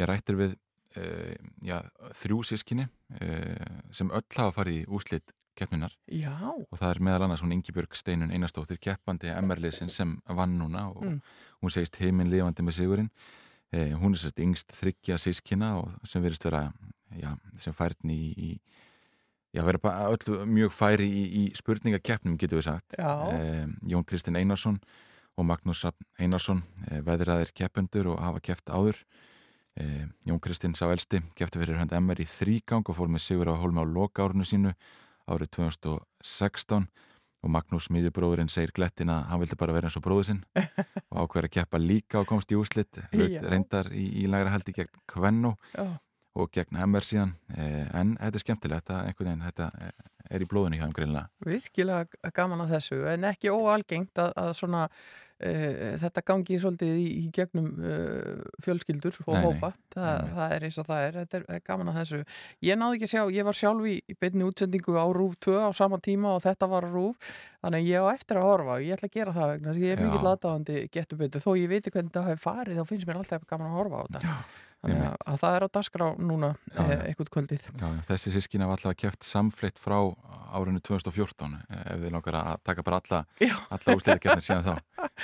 ég 0.00 0.08
rættir 0.08 0.40
við 0.40 0.56
uh, 0.96 1.36
já, 1.60 1.82
þrjú 2.24 2.40
sískinni 2.40 2.88
uh, 2.88 3.80
sem 3.92 4.08
öll 4.08 4.24
hafa 4.32 4.62
farið 4.62 4.80
í 4.80 4.88
úslitt 4.88 5.36
keppnunar 5.58 5.92
já, 6.10 6.34
og 6.50 6.78
það 6.78 6.90
er 6.90 7.00
meðal 7.08 7.24
annars 7.26 7.42
hún 7.44 7.52
Ingibjörg 7.56 7.94
Steinun 7.96 8.30
Einarstóttir 8.34 8.78
keppandi 8.82 9.30
MR-leysin 9.32 9.90
sem 9.90 10.16
vann 10.28 10.58
núna 10.58 10.88
og 10.90 11.02
Mm. 11.04 11.20
hún 11.62 11.70
segist 11.70 11.96
heiminn 12.00 12.30
lifandi 12.30 12.62
með 12.62 12.78
sigurinn. 12.80 13.10
Eh, 13.72 13.92
hún 13.98 14.12
er 14.14 14.18
sérst 14.22 14.38
yngst 14.40 14.72
þryggja 14.72 15.16
sískina 15.18 15.76
og 15.80 15.90
sem 16.06 16.22
verist 16.22 16.44
vera 16.44 16.72
já, 17.16 17.36
sem 17.58 17.72
færni 17.72 18.14
í, 18.14 18.34
í 18.38 18.60
já, 19.54 19.62
vera 19.64 19.78
bara 19.78 20.10
öll 20.10 20.44
mjög 20.46 20.70
færi 20.72 21.08
í, 21.08 21.24
í 21.44 21.52
spurningakeppnum 21.56 22.36
getur 22.38 22.58
við 22.60 22.68
sagt. 22.68 22.94
Eh, 23.32 23.66
Jón 23.90 24.04
Kristinn 24.06 24.36
Einarsson 24.36 24.80
og 25.36 25.44
Magnús 25.46 25.82
Rapp 25.84 25.96
Einarsson 26.18 26.62
eh, 26.90 27.00
veðraðir 27.02 27.50
keppundur 27.54 28.12
og 28.14 28.20
hafa 28.22 28.40
keppt 28.40 28.70
áður. 28.70 29.00
Eh, 29.76 30.06
Jón 30.26 30.38
Kristinn 30.40 30.74
sá 30.78 30.86
elsti 30.94 31.18
keppti 31.34 31.58
fyrir 31.58 31.80
hönd 31.80 31.90
MR 31.98 32.20
í 32.22 32.26
þrígang 32.30 32.86
og 32.86 32.94
fór 32.94 33.10
með 33.10 33.24
sigur 33.26 33.50
á 33.50 33.58
hólmi 33.58 33.82
á 33.82 33.86
loka 33.90 34.22
árunu 34.22 34.46
sínu 34.46 34.70
árið 35.30 35.50
2016 35.58 36.88
og 37.44 37.52
Magnús 37.52 37.90
Míðubróðurinn 37.92 38.48
segir 38.48 38.72
glettin 38.76 39.12
að 39.12 39.26
hann 39.28 39.42
vildi 39.42 39.58
bara 39.60 39.74
vera 39.76 39.90
eins 39.90 39.98
og 40.00 40.04
bróður 40.06 40.30
sinn 40.30 40.42
og 41.12 41.18
ákveður 41.26 41.48
að 41.50 41.54
keppa 41.58 41.80
líka 41.82 42.22
og 42.22 42.28
komst 42.30 42.52
í 42.52 42.58
úslit 42.58 43.02
hlut 43.12 43.36
Já. 43.36 43.44
reyndar 43.52 43.90
í, 43.92 44.06
í 44.22 44.26
lægra 44.30 44.54
haldi 44.54 44.72
gegn 44.76 45.02
Kvenno 45.10 45.54
já, 45.74 45.84
og 46.34 46.50
gegn 46.54 46.80
MR 46.86 47.06
síðan. 47.06 47.34
Eh, 47.54 47.84
en 47.94 48.16
þetta 48.18 48.40
er 48.40 48.42
skemmtilegt 48.42 48.88
þetta, 48.88 49.02
einhvern 49.06 49.30
veginn, 49.30 49.44
þetta 49.48 49.68
eh, 49.78 49.92
er 50.30 50.44
í 50.44 50.48
blóðunni 50.48 50.78
hjá 50.80 50.86
þeim 50.86 50.96
greinlega. 50.96 51.28
Virkilega 51.44 52.32
gaman 52.36 52.64
að 52.64 52.74
þessu 52.78 53.02
en 53.12 53.28
ekki 53.28 53.52
óalgengt 53.52 54.18
að, 54.22 54.32
að 54.40 54.50
svona 54.56 54.86
uh, 54.88 55.94
þetta 56.00 56.22
gangi 56.26 56.58
svolítið 56.62 56.94
í, 57.00 57.06
í 57.20 57.24
gegnum 57.34 57.68
uh, 57.76 58.44
fjölskyldur 58.64 59.18
og 59.26 59.32
Nei, 59.34 59.38
nei, 59.40 59.46
hópa. 59.48 59.70
Þa, 59.94 60.04
einmitt. 60.14 60.34
það 60.38 60.54
er 60.56 60.66
eins 60.68 60.78
og 60.80 60.88
það 60.88 61.06
er, 61.08 61.18
þetta 61.20 61.38
er, 61.40 61.46
er 61.58 61.64
gaman 61.68 61.92
að 61.92 61.98
þessu. 62.00 62.20
Ég 62.68 62.80
náði 62.80 62.98
ekki 62.98 63.08
að 63.08 63.14
sjá, 63.14 63.22
ég 63.36 63.48
var 63.48 63.58
sjálf 63.60 63.88
í, 63.90 63.94
í 64.00 64.18
beinni 64.24 64.48
útsendingu 64.48 64.96
á 64.96 65.06
RÚF 65.18 65.38
2 65.48 65.56
á 65.60 65.70
sama 65.76 66.00
tíma 66.04 66.34
og 66.38 66.44
þetta 66.46 66.70
var 66.72 66.88
RÚF, 66.92 67.32
þannig 67.64 67.88
ég 67.90 68.04
á 68.04 68.06
eftir 68.14 68.40
að 68.40 68.48
horfa 68.50 68.78
og 68.78 68.84
ég 68.86 68.96
ætla 68.96 69.10
að 69.10 69.16
gera 69.18 69.36
það 69.38 69.52
vegna, 69.54 69.76
ég 69.84 69.94
er 69.96 70.02
Já. 70.02 70.06
mikill 70.08 70.30
aðdáðandi 70.32 70.84
getur 70.94 71.20
betur, 71.20 71.44
þó 71.44 71.50
ég 71.60 71.72
viti 71.72 71.92
hvernig 71.94 72.14
það 72.14 72.30
hefur 72.32 72.44
farið 72.48 72.80
þá 72.80 72.90
finnst 72.92 73.08
mér 73.10 73.20
alltaf 73.22 73.48
gaman 73.50 73.70
að 73.70 73.78
horfa 73.80 74.00
á 74.00 74.04
þetta. 74.08 74.24
Já, 74.24 74.62
þannig 74.84 75.06
að, 75.08 75.16
að 75.32 75.38
það 75.42 75.56
er 75.58 75.64
á 75.64 75.68
dagskrá 75.78 76.06
núna 76.18 76.50
Já, 76.54 76.78
já. 76.78 76.84
eh, 76.94 77.04
eitthvað 77.10 77.30
kvöldið. 77.38 77.66
Já, 77.80 77.88
þessi 78.10 78.34
sískin 78.36 78.64
hafa 78.64 78.76
allavega 78.78 79.00
keft 79.04 79.26
samfleitt 79.28 79.80
frá 79.82 79.98
árinu 80.54 80.78
2014 80.86 81.56
eh, 81.70 81.84
ef 81.94 82.02
þið 82.04 82.12
langar 82.14 82.38
að 82.40 82.60
taka 82.68 82.84
bara 82.86 83.00
alla, 83.02 83.22
alla 83.74 83.96
úsliðakefnir 83.98 84.44
síðan 84.46 84.68
þá 84.68 84.74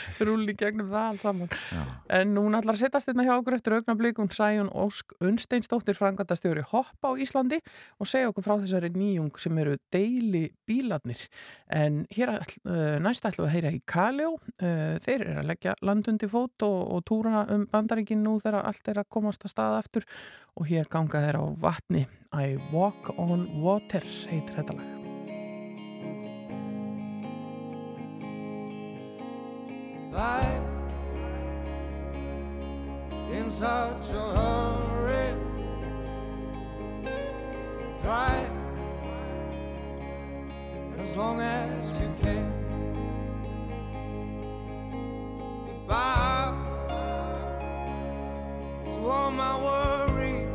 rúli 0.26 0.54
gegnum 0.58 0.90
það 0.90 1.06
allt 1.10 1.24
saman 1.24 1.52
Já, 1.70 1.82
En 2.20 2.34
hún 2.38 2.56
ætlar 2.58 2.76
að 2.76 2.82
setjast 2.84 3.10
hérna 3.10 3.26
hjá 3.26 3.34
okkur 3.36 3.56
eftir 3.56 3.76
augnablík 3.78 4.20
hún 4.20 4.30
Sæjun 4.34 4.70
Ósk 4.74 5.14
Unnsteinsdóttir 5.22 5.98
frangandastjóri 5.98 6.64
Hoppa 6.72 7.12
á 7.12 7.18
Íslandi 7.20 7.60
og 7.98 8.10
segja 8.10 8.30
okkur 8.30 8.46
frá 8.46 8.56
þessari 8.60 8.92
nýjung 8.94 9.32
sem 9.40 9.58
eru 9.62 9.76
deili 9.92 10.48
bílarnir. 10.68 11.22
En 11.70 12.04
hér 12.14 12.34
ætl, 12.36 12.58
uh, 12.66 12.98
næst 13.02 13.26
ætlum 13.26 13.46
við 13.46 13.50
að 13.50 13.56
heyra 13.56 13.74
í 13.74 13.82
Kaljó. 13.90 14.30
Uh, 14.60 14.96
þeir 15.04 15.26
eru 15.26 15.42
að 15.42 15.50
leggja 15.52 15.76
landundi 15.86 16.30
fót 16.30 16.66
og, 16.66 16.78
og 16.96 17.04
túra 17.08 17.44
um 17.50 17.66
bandaríkin 17.70 18.24
nú 18.26 18.38
þegar 18.42 18.64
allt 18.64 18.92
er 18.92 19.02
að 19.02 19.10
komast 19.16 19.46
að 19.46 19.54
staða 19.54 19.82
aftur 19.84 20.08
og 20.58 20.70
hér 20.70 20.90
ganga 20.90 21.24
þeir 21.26 21.40
á 21.40 21.44
vatni. 21.62 22.06
I 22.34 22.56
Walk 22.74 23.14
on 23.18 23.48
Water 23.62 24.04
heitir 24.30 24.58
þetta 24.60 24.80
lag. 24.80 24.99
Life 30.10 30.62
in 33.32 33.50
such 33.50 34.10
a 34.12 34.24
hurry. 34.36 35.36
thrive 38.02 38.50
as 40.98 41.16
long 41.16 41.40
as 41.40 42.00
you 42.00 42.12
can. 42.22 42.52
Goodbye 45.66 46.54
to 48.86 49.08
all 49.08 49.30
my 49.30 49.54
worries. 49.66 50.48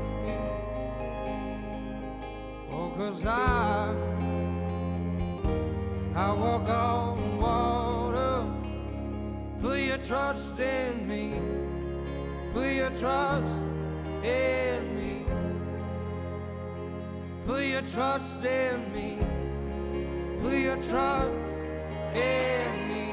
Oh, 2.72 2.94
cause 2.98 3.26
I, 3.26 3.94
I 6.16 6.34
walk 6.34 6.70
on. 6.70 7.05
Put 9.66 9.80
your 9.80 9.98
trust 9.98 10.60
in 10.60 11.08
me. 11.08 11.34
Put 12.54 12.72
your 12.72 12.92
trust 12.92 13.52
in 14.24 14.96
me. 14.96 15.26
Put 17.48 17.64
your 17.64 17.82
trust 17.82 18.46
in 18.46 18.94
me. 18.94 19.18
Put 20.40 20.54
your 20.54 20.76
trust 20.76 21.34
in 22.14 22.88
me. 22.90 23.12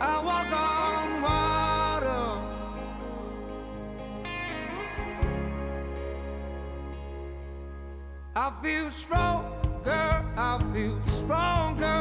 I 0.00 0.18
walk 0.24 0.52
on 0.52 1.22
water. 1.22 2.52
I 8.34 8.50
feel 8.62 8.90
stronger, 8.90 9.51
I 10.52 10.58
feel 10.74 11.00
stronger 11.06 11.91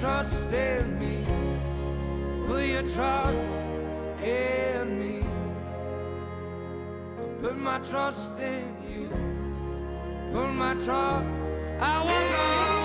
trust 0.00 0.50
in 0.50 0.98
me. 0.98 1.26
Put 2.46 2.64
your 2.64 2.82
trust 2.82 3.36
in 4.24 4.98
me. 4.98 5.22
Put 7.42 7.58
my 7.58 7.78
trust 7.80 8.38
in 8.38 8.74
you. 8.88 9.08
Put 10.32 10.52
my 10.54 10.72
trust. 10.72 11.48
I 11.80 12.02
walk 12.02 12.38
on 12.40 12.79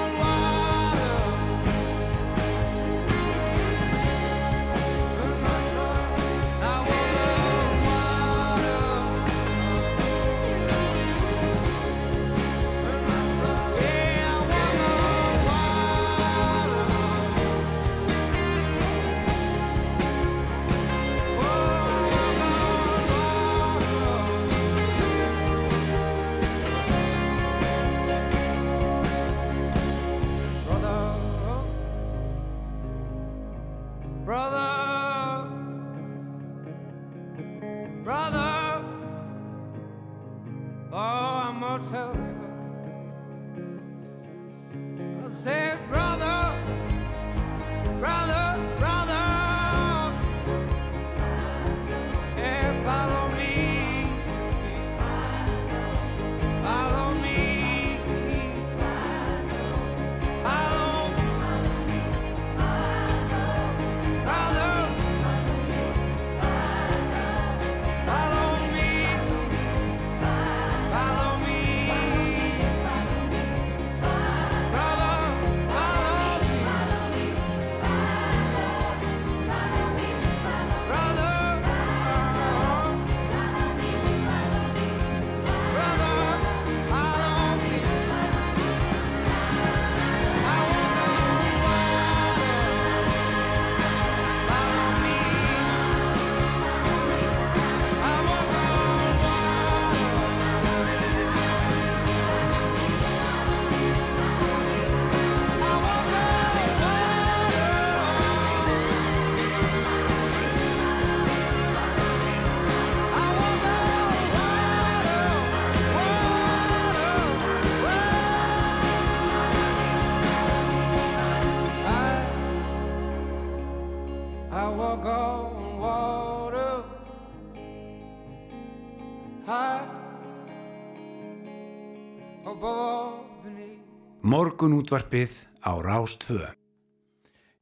Morgun 134.36 134.74
útvarpið 134.76 135.32
á 135.64 135.80
Rástvö. 135.80 136.44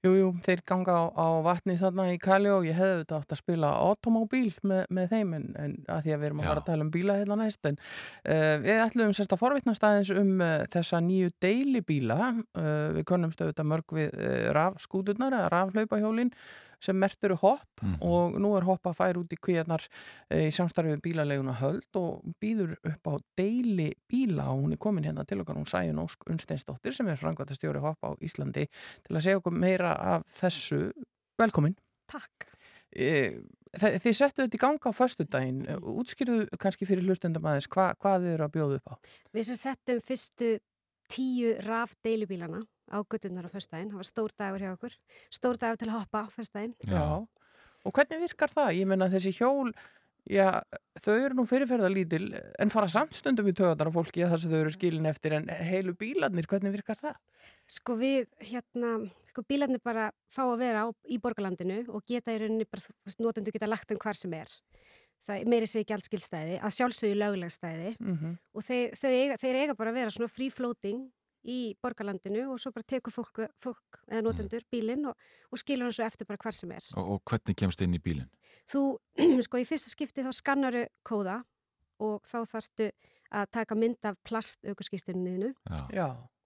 Jú, 0.01 0.13
jú, 0.17 0.29
þeir 0.41 0.63
ganga 0.65 0.95
á, 0.97 1.03
á 1.13 1.27
vatni 1.45 1.75
þarna 1.77 2.07
í 2.09 2.15
Kali 2.17 2.49
og 2.49 2.65
ég 2.65 2.73
hefði 2.79 3.03
þetta 3.03 3.19
átt 3.19 3.35
að 3.35 3.39
spila 3.43 3.69
automóbíl 3.83 4.49
með, 4.65 4.81
með 4.89 5.11
þeim 5.11 5.35
en, 5.37 5.45
en 5.53 5.75
að 5.85 6.01
því 6.07 6.15
að 6.15 6.23
við 6.23 6.27
erum 6.29 6.41
að 6.41 6.49
fara 6.49 6.63
að 6.63 6.71
tala 6.71 6.87
um 6.87 6.89
bíla 6.95 7.19
hérna 7.19 7.37
næst 7.43 7.69
en 7.69 7.77
uh, 7.77 8.55
við 8.63 8.81
ætlum 8.87 9.13
sérst 9.13 9.35
að 9.37 9.43
forvitnast 9.43 9.85
aðeins 9.85 10.13
um 10.17 10.33
uh, 10.41 10.55
þessa 10.73 11.03
nýju 11.05 11.35
deilibíla. 11.45 12.19
Uh, 12.57 12.89
við 12.97 13.07
konumst 13.13 13.45
auðvitað 13.45 13.69
mörg 13.69 13.97
við 13.99 14.17
rafskúturnar 14.57 15.37
eða 15.43 15.53
rafhlaupahjólin 15.53 16.33
sem 16.83 16.97
mert 16.99 17.23
eru 17.23 17.37
hopp 17.41 17.81
Mhm. 17.83 17.97
og 18.03 18.35
nú 18.43 18.53
er 18.57 18.63
hopp 18.67 18.83
að 18.91 18.97
færa 18.99 19.19
út 19.23 19.31
í 19.33 19.39
kvíarnar 19.39 19.83
uh, 19.87 20.37
í 20.37 20.51
samstarfið 20.51 21.01
bílaleguna 21.03 21.55
höld 21.59 21.95
og 21.99 22.21
býður 22.43 22.75
upp 22.83 23.07
á 23.07 23.13
deili 23.39 23.89
bíla 24.11 24.49
og 24.51 24.63
hún 24.65 24.73
er 24.75 24.81
komin 24.83 25.03
hérna 25.07 25.25
til 25.27 25.39
okkar 25.41 25.55
hún 25.59 25.67
Sæjun 25.67 25.99
Ósk 26.03 26.27
Unsteinsdóttir 26.29 26.93
sem 26.95 27.07
er 27.07 27.15
frangvæntastjóri 27.19 27.79
hopp 27.83 27.99
á 28.03 28.11
Íslandi 28.21 28.67
til 29.03 29.15
að 29.15 29.21
segja 29.25 29.39
okkur 29.41 29.55
meira 29.55 29.95
af 29.97 30.23
þessu 30.41 30.91
velkomin 31.39 31.75
Takk. 32.07 32.51
e, 32.95 33.39
þi- 33.73 33.95
þið 34.03 34.13
settu 34.13 34.43
þetta 34.43 34.57
í 34.57 34.59
ganga 34.61 34.91
á 34.91 34.93
föstudaginn. 34.93 35.61
Útskýrðu 35.81 36.47
kannski 36.61 36.85
fyrir 36.85 37.07
hlustendum 37.07 37.41
aðeins 37.47 37.65
hva, 37.73 37.95
hvað 37.97 38.21
þið 38.21 38.33
eru 38.35 38.45
að 38.45 38.51
bjóða 38.53 38.75
upp 38.77 38.91
á. 38.93 38.95
Við 39.33 39.43
sem 39.49 39.55
settum 39.57 40.01
fyrstu 40.03 40.49
tíu 41.09 41.55
raf 41.65 41.95
deilubílana 42.05 42.61
á 42.91 42.97
guttunar 43.03 43.47
á 43.47 43.51
föstudaginn, 43.53 43.91
það 43.93 44.01
var 44.01 44.09
stór 44.09 44.35
dagur 44.39 44.63
hjá 44.63 44.71
okkur, 44.73 44.95
stór 45.33 45.59
dagur 45.61 45.79
til 45.81 45.89
að 45.89 45.97
hoppa 45.99 46.23
á 46.23 46.27
föstudaginn. 46.33 46.75
Já. 46.87 47.03
Og 47.83 47.91
hvernig 47.95 48.23
virkar 48.27 48.51
það? 48.51 48.71
Ég 48.79 48.89
menna 48.89 49.09
þessi 49.11 49.33
hjól, 49.35 49.73
já, 50.29 50.47
þau 51.03 51.15
eru 51.17 51.37
nú 51.37 51.45
fyrirferðalítil 51.47 52.29
en 52.63 52.71
fara 52.71 52.89
samt 52.91 53.15
stundum 53.17 53.49
í 53.51 53.55
töðanar 53.57 53.91
á 53.91 53.95
fólki 53.95 54.23
að 54.23 54.35
þess 54.35 54.47
að 54.47 54.55
þau 54.55 54.61
eru 54.61 54.75
skilin 54.75 55.09
eftir 55.09 55.35
en 55.39 55.49
heilu 55.51 55.95
bílarnir, 55.99 56.47
hvernig 56.47 56.75
virkar 56.75 56.99
það? 57.01 57.17
Sko 57.71 57.97
við, 57.99 58.29
hérna, 58.43 58.95
sko 59.31 59.43
bílarnir 59.47 59.83
bara 59.83 60.11
fá 60.31 60.43
að 60.45 60.61
vera 60.63 60.85
á, 60.85 60.87
í 61.07 61.19
borgarlandinu 61.23 61.83
og 61.91 62.05
geta 62.07 62.35
í 62.35 62.39
rauninni 62.43 62.67
bara, 62.69 62.83
þú 62.83 63.09
veist, 63.09 63.23
notendur 63.23 63.55
geta 63.55 63.69
lagt 63.69 63.91
um 63.91 63.99
hvar 63.99 64.19
sem 64.19 64.35
er. 64.37 64.51
Það 65.23 65.39
er 65.39 65.51
meiri 65.51 65.67
sig 65.71 65.85
gjaldskildstæði, 65.87 66.55
að 66.59 66.73
sjálfsögðu 66.77 67.19
löglegstæði 67.21 67.91
Mm 67.99 68.37
og 68.53 68.63
þeir, 68.63 68.95
þau 68.99 69.09
eiga, 69.09 69.37
þeir 69.39 69.55
eiga 69.55 69.75
bara 69.75 69.89
að 69.91 69.99
vera 70.01 70.11
svona 70.11 70.31
free 70.31 70.51
floating 70.51 71.05
í 71.43 71.75
borgarlandinu 71.83 72.45
og 72.53 72.61
svo 72.61 72.71
bara 72.75 72.87
tekur 72.87 73.13
fólk, 73.13 73.43
fólk 73.61 74.01
eða 74.07 74.23
notendur 74.25 74.63
bílinn 74.71 75.07
og, 75.09 75.17
og 75.51 75.61
skilur 75.61 75.89
hann 75.89 75.95
svo 75.95 76.05
eftir 76.05 76.29
bara 76.29 76.41
hvar 76.41 76.55
sem 76.55 76.71
er. 76.71 76.85
Og, 76.95 77.15
og 77.15 77.23
hvernig 77.29 77.57
kemst 77.59 77.83
inn 77.83 77.95
í 77.97 78.01
bílinn? 78.03 78.29
Þú, 78.71 78.83
sko, 79.47 79.59
í 79.59 79.67
fyrsta 79.67 79.91
skipti 79.91 80.25
þá 80.25 80.31
skannaru 80.35 80.85
kóða 81.07 81.41
og 82.03 82.23
þá 82.27 82.39
þarftu 82.55 82.91
að 83.33 83.49
taka 83.57 83.77
mynd 83.77 84.07
af 84.07 84.19
plastaukurskýrtunniðinu 84.27 85.53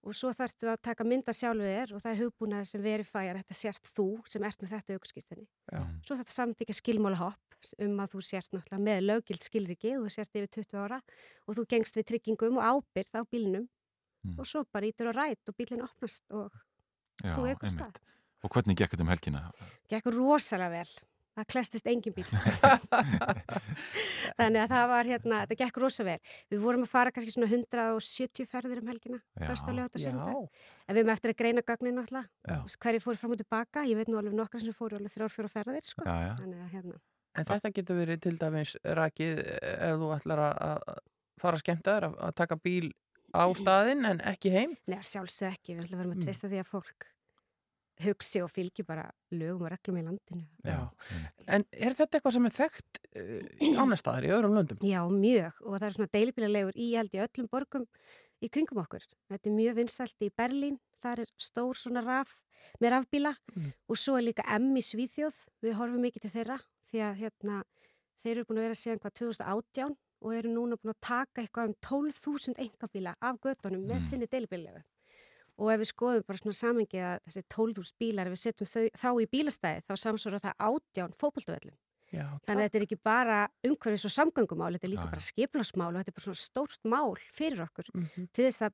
og 0.08 0.16
svo 0.16 0.30
þarftu 0.32 0.70
að 0.72 0.80
taka 0.88 1.04
mynd 1.04 1.28
af 1.28 1.36
sjálfu 1.36 1.66
þér 1.66 1.92
og 1.94 2.02
það 2.02 2.12
er 2.12 2.20
hugbúnað 2.22 2.68
sem 2.70 2.82
verifæjar 2.84 3.40
þetta 3.40 3.56
sért 3.58 3.90
þú 3.92 4.06
sem 4.30 4.46
ert 4.46 4.62
með 4.62 4.72
þetta 4.74 4.96
aukurskýrtunni. 4.96 5.46
Já. 5.72 5.82
Svo 6.06 6.18
þetta 6.20 6.34
samtíkja 6.34 6.78
skilmála 6.78 7.20
hopp 7.20 7.58
um 7.82 7.98
að 7.98 8.14
þú 8.14 8.22
sért 8.24 8.52
náttúrulega 8.54 8.84
með 8.86 9.00
löggild 9.04 9.44
skilriki 9.44 9.96
og 9.98 10.06
þú 10.06 10.14
sért 10.14 10.38
yfir 10.38 10.52
20 10.60 10.80
ára 10.84 11.00
og 11.44 11.58
þú 11.58 11.66
gengst 11.74 11.98
við 11.98 12.08
tryggingum 12.12 12.60
og 12.62 12.68
ábyrð 12.78 13.18
á 13.18 13.22
bílnum 13.28 13.66
Mm. 14.28 14.38
og 14.38 14.46
svo 14.46 14.64
bara 14.72 14.86
ítur 14.86 15.08
á 15.10 15.12
rætt 15.16 15.48
og 15.48 15.56
bílinn 15.58 15.82
opnast 15.84 16.22
og 16.30 16.52
Já, 17.24 17.32
þú 17.34 17.46
einmitt. 17.48 17.72
stað. 17.74 17.96
Og 18.44 18.50
hvernig 18.54 18.76
gekk 18.78 18.92
þetta 18.94 19.02
um 19.02 19.08
helgina? 19.12 19.40
Gekk 19.90 20.06
rosalega 20.14 20.70
vel. 20.70 20.90
Það 21.38 21.46
klestist 21.52 21.86
engin 21.86 22.14
bíl. 22.14 22.24
Þannig 24.38 24.60
að 24.64 24.72
það 24.72 24.86
var 24.90 25.08
hérna, 25.08 25.40
þetta 25.46 25.58
gekk 25.62 25.76
rosa 25.82 26.04
vel. 26.06 26.16
Við 26.50 26.62
vorum 26.62 26.84
að 26.86 26.90
fara 26.92 27.12
kannski 27.14 27.34
svona 27.34 27.48
170 27.50 28.48
ferðir 28.50 28.80
um 28.82 28.90
helgina, 28.90 29.20
lögat 29.38 29.94
og 29.94 30.02
Já. 30.02 30.04
sundag. 30.04 30.48
En 30.88 30.96
við 30.96 31.02
erum 31.04 31.12
eftir 31.14 31.32
að 31.34 31.38
greina 31.42 31.62
gögnin 31.66 32.00
alltaf. 32.02 32.26
Hverju 32.82 33.02
fóru 33.04 33.20
fram 33.20 33.34
og 33.36 33.40
tilbaka, 33.42 33.84
ég 33.86 33.98
veit 34.00 34.10
nú 34.10 34.18
alveg 34.20 34.34
nokkar 34.38 34.62
sem 34.64 34.74
fóru 34.76 34.98
alveg 34.98 35.14
þrjár, 35.14 35.34
fjóra 35.34 35.52
ferðir, 35.52 35.86
sko. 35.86 36.06
Já, 36.06 36.16
já. 36.26 36.34
Þannig 36.42 36.64
að 36.66 36.72
hérna, 36.76 36.98
En 37.38 37.44
þetta 37.46 37.70
getur 37.76 37.98
verið 38.00 38.20
til 38.24 38.34
dæmis 38.40 38.70
rakið 38.98 39.38
ef 39.46 39.98
þú 40.00 40.06
ætlar 40.16 40.40
að- 40.42 40.58
að 40.58 40.98
fara 41.38 41.54
að 41.54 41.60
skemmta 41.62 41.92
þér 41.94 42.06
að, 42.08 42.14
að 42.26 42.32
taka 42.34 42.56
bíl 42.56 42.88
á 43.34 43.44
staðinn 43.56 44.04
en 44.08 44.20
ekki 44.20 44.50
heim. 44.54 44.76
neða 44.88 45.04
sjálfsög 45.04 45.52
ekki, 45.52 45.74
við 45.76 45.84
ætlum 45.86 45.98
að 45.98 46.02
vera 46.02 46.08
Mm. 46.08 46.16
með 46.18 46.24
treysta 46.24 46.48
því 46.48 46.60
að 46.62 46.70
fólk 46.72 47.06
hugsi 47.98 48.40
og 48.44 48.50
fylgi 48.54 48.84
bara 48.86 49.08
lögum 49.34 49.64
og 49.66 49.72
reglum 49.72 49.96
í 49.98 50.04
landinu. 50.06 50.44
Já. 50.62 50.88
En 51.48 51.64
er 51.72 51.96
þetta 51.98 52.18
eitthvað 52.20 52.32
sem 52.36 52.46
er 52.46 52.54
þekkt 52.54 53.00
uh, 53.18 53.80
annar 53.82 53.98
staðar 53.98 54.26
í 54.28 54.30
öðrum 54.30 54.54
löndum? 54.54 54.78
Já, 54.86 55.00
mjög 55.10 55.58
og 55.66 55.74
það 55.80 55.86
er 55.88 55.96
svona 55.96 56.12
deilibílalegur 56.14 56.76
í 56.78 56.92
held 56.94 57.16
í 57.18 57.22
öllum 57.24 57.48
borgum 57.50 57.86
í 58.40 58.48
kringum 58.54 58.78
okkur. 58.84 59.02
Þetta 59.32 59.50
er 59.50 59.56
mjög 59.56 59.74
vinsælt 59.80 60.22
í 60.22 60.30
Berlín, 60.30 60.78
þar 61.02 61.24
er 61.24 61.32
stór 61.42 61.74
svona 61.74 62.04
raf 62.06 62.36
með 62.80 62.94
rafbíla 62.94 63.34
Mm. 63.56 63.72
og 63.88 63.96
svo 63.98 64.16
er 64.18 64.22
líka 64.30 64.46
M 64.46 64.70
í 64.78 64.82
Svíþjóð, 64.82 65.34
við 65.62 65.74
horfum 65.74 66.00
mikið 66.06 66.22
til 66.22 66.30
þeirra 66.30 66.60
því 66.92 66.98
að 67.02 67.18
hérna, 67.18 67.62
þeir 68.22 68.36
eru 68.36 68.44
búin 68.46 68.58
að 68.62 68.66
vera 68.68 68.78
síðan 68.78 69.00
hvað 69.02 69.14
2018 69.18 69.96
og 70.20 70.34
eru 70.34 70.50
núna 70.52 70.76
búin 70.76 70.94
að 70.94 71.00
taka 71.00 71.42
eitthvað 71.42 71.68
um 71.68 71.74
12.000 71.80 72.58
engabíla 72.64 73.14
af 73.20 73.36
göttunum 73.40 73.84
með 73.86 73.98
Mm. 73.98 74.06
sinni 74.08 74.26
deilibílalegu. 74.26 74.82
Og 75.58 75.72
ef 75.72 75.80
við 75.80 75.90
skoðum 75.92 76.26
bara 76.26 76.38
svona 76.38 76.54
samengi 76.54 76.98
að 77.02 77.18
þessi 77.26 77.42
12.000 77.48 77.94
bílar, 77.98 78.26
ef 78.26 78.32
við 78.32 78.42
setjum 78.44 78.68
þau, 78.68 78.88
þá 78.94 79.10
í 79.22 79.26
bílastæði, 79.26 79.82
þá 79.88 79.92
samsvara 79.96 80.38
það 80.40 80.54
18 80.58 81.14
fótboltavellum. 81.18 81.76
Já, 82.12 82.24
Þannig 82.46 82.62
að 82.62 82.68
þetta 82.68 82.78
er 82.78 82.84
ekki 82.86 82.98
bara 83.04 83.38
umhverfis 83.68 84.04
og 84.08 84.12
samgöngumál, 84.14 84.72
þetta 84.78 84.86
er 84.86 84.92
líka 84.94 85.04
Já, 85.08 85.10
bara 85.12 85.24
skiplasmál 85.26 85.90
og 85.92 85.98
þetta 85.98 86.08
er 86.08 86.16
bara 86.16 86.24
svona 86.24 86.40
stórt 86.40 86.80
mál 86.88 87.16
fyrir 87.36 87.60
okkur 87.66 87.90
mm 87.92 88.06
-hmm. 88.06 88.28
til 88.32 88.44
þess 88.46 88.62
að 88.62 88.72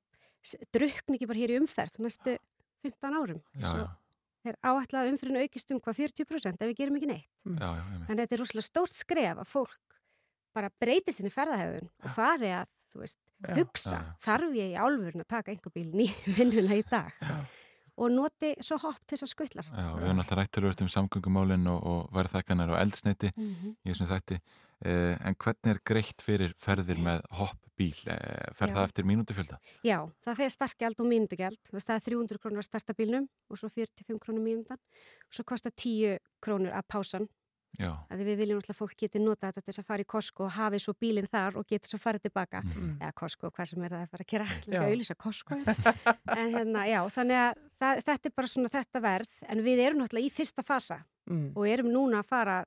drukna 0.76 1.14
ekki 1.16 1.26
bara 1.26 1.38
hér 1.40 1.50
í 1.50 1.59
umferð 1.59 1.98
næstu 1.98 2.38
15 2.85 3.14
árum. 3.18 3.40
Já, 3.59 3.66
Svo 3.66 3.78
já, 3.80 3.90
er 4.44 4.57
áætlað 4.62 5.00
að 5.02 5.11
umferðinu 5.12 5.42
aukist 5.42 5.70
um 5.72 5.80
hvað 5.80 5.96
40% 5.98 6.61
ef 6.61 6.68
við 6.68 6.76
gerum 6.76 6.96
ekki 6.96 7.07
neitt. 7.11 7.28
já, 7.44 7.59
já, 7.59 7.83
einmitt. 7.83 8.07
Þannig 8.07 8.20
að 8.20 8.24
þetta 8.28 8.35
er 8.35 8.42
rosalega 8.44 8.68
stórt 8.70 8.92
skref 8.92 9.37
að 9.38 9.48
fólk 9.48 9.80
bara 10.55 10.71
breyti 10.81 11.12
sinni 11.12 11.31
ferðahefðun 11.35 11.90
og 12.05 12.14
fari 12.14 12.53
að, 12.55 12.71
þú 12.95 13.05
veist, 13.05 13.21
Já, 13.45 13.55
hugsa, 13.59 13.99
já, 13.99 14.12
þarf 14.25 14.55
ég 14.57 14.71
í 14.73 14.79
álfurinn 14.81 15.21
að 15.25 15.29
taka 15.35 15.53
einhver 15.53 15.73
bíl 15.75 15.90
í 16.01 16.09
vinnuna 16.38 16.79
í 16.79 16.85
dag 16.88 17.11
Já. 17.21 17.35
og 18.01 18.11
noti 18.14 18.55
svo 18.64 18.79
hopp 18.81 19.03
til 19.05 19.19
þess 19.19 19.27
að 19.27 19.33
skuttlast. 19.35 19.75
Já, 19.77 19.88
við 19.99 20.07
höfum 20.09 20.23
alltaf 20.23 20.38
rættur 20.40 20.69
um 20.71 20.88
samgöngumálinn 20.95 21.67
og, 21.69 21.83
og 21.85 22.14
verðþækkanar 22.17 22.73
og 22.73 22.81
eldsneiti 22.81 23.33
Mhm. 23.37 23.75
í 23.85 23.90
þessum 23.93 24.09
þætti. 24.14 24.38
Eh, 24.85 25.14
en 25.25 25.37
hvernig 25.38 25.71
er 25.75 25.79
greitt 25.87 26.21
fyrir 26.25 26.55
ferðir 26.61 26.99
með 27.01 27.21
hoppbíl? 27.38 27.95
Eh, 28.11 28.51
fer 28.53 28.69
það 28.75 28.88
eftir 28.88 29.05
mínútufjölda? 29.09 29.59
Já, 29.87 29.99
það 30.27 30.37
fer 30.40 30.51
startgjald 30.51 31.01
og 31.01 31.07
mínútugjald. 31.12 31.61
Það 31.71 31.95
er 31.95 32.03
300 32.09 32.38
krónur 32.43 32.61
að 32.64 32.69
starta 32.69 32.97
bílnum 32.99 33.29
og 33.51 33.59
svo 33.61 33.69
45 33.71 34.19
krónur 34.21 34.43
mínútan. 34.45 34.81
Og 35.29 35.33
svo 35.38 35.45
kostar 35.45 35.73
10 35.77 36.19
krónur 36.43 36.73
að 36.75 36.85
pásan. 36.90 37.29
Að 38.11 38.23
við 38.23 38.37
viljum 38.39 38.59
alltaf 38.61 38.75
að 38.75 38.79
fólk 38.79 38.97
geti 39.01 39.19
nota 39.23 39.49
þetta 39.49 39.63
til 39.63 39.73
þess 39.73 39.83
að 39.83 39.89
fara 39.89 40.05
í 40.05 40.09
Costco 40.15 40.45
og 40.47 40.53
hafi 40.55 40.79
svo 40.83 40.95
bílinn 41.01 41.27
þar 41.31 41.57
og 41.59 41.67
geti 41.67 41.91
svo 41.91 41.99
farið 41.99 42.27
tilbaka. 42.29 42.63
Mhm. 42.63 42.93
Eða 43.01 43.13
Costco, 43.19 43.51
hvað 43.51 43.71
sem 43.71 43.83
er 43.83 43.91
það 43.95 44.05
að 44.05 44.13
fara 44.15 44.25
að 44.25 44.31
gera. 44.35 44.47
Já. 44.47 44.63
Líka 44.69 44.85
auðlýsa 44.89 45.17
Costco. 45.25 45.59
en 46.39 46.55
hérna, 46.55 46.87
já, 46.87 47.01
þannig 47.17 47.41
að 47.43 47.63
það, 47.81 48.03
þetta 48.09 48.31
er 48.31 48.35
bara 48.37 48.53
svona 48.55 48.73
þetta 48.77 49.05
verð. 49.09 49.37
En 49.49 49.63
við 49.67 49.85
erum 49.87 50.03
náttúrulega 50.03 50.31
í 50.31 50.35
fyrsta 50.35 50.63
fasa 50.63 51.01
mm. 51.31 51.47
og 51.55 51.69
erum 51.69 51.91
núna 51.93 52.23
að 52.23 52.31
fara, 52.31 52.59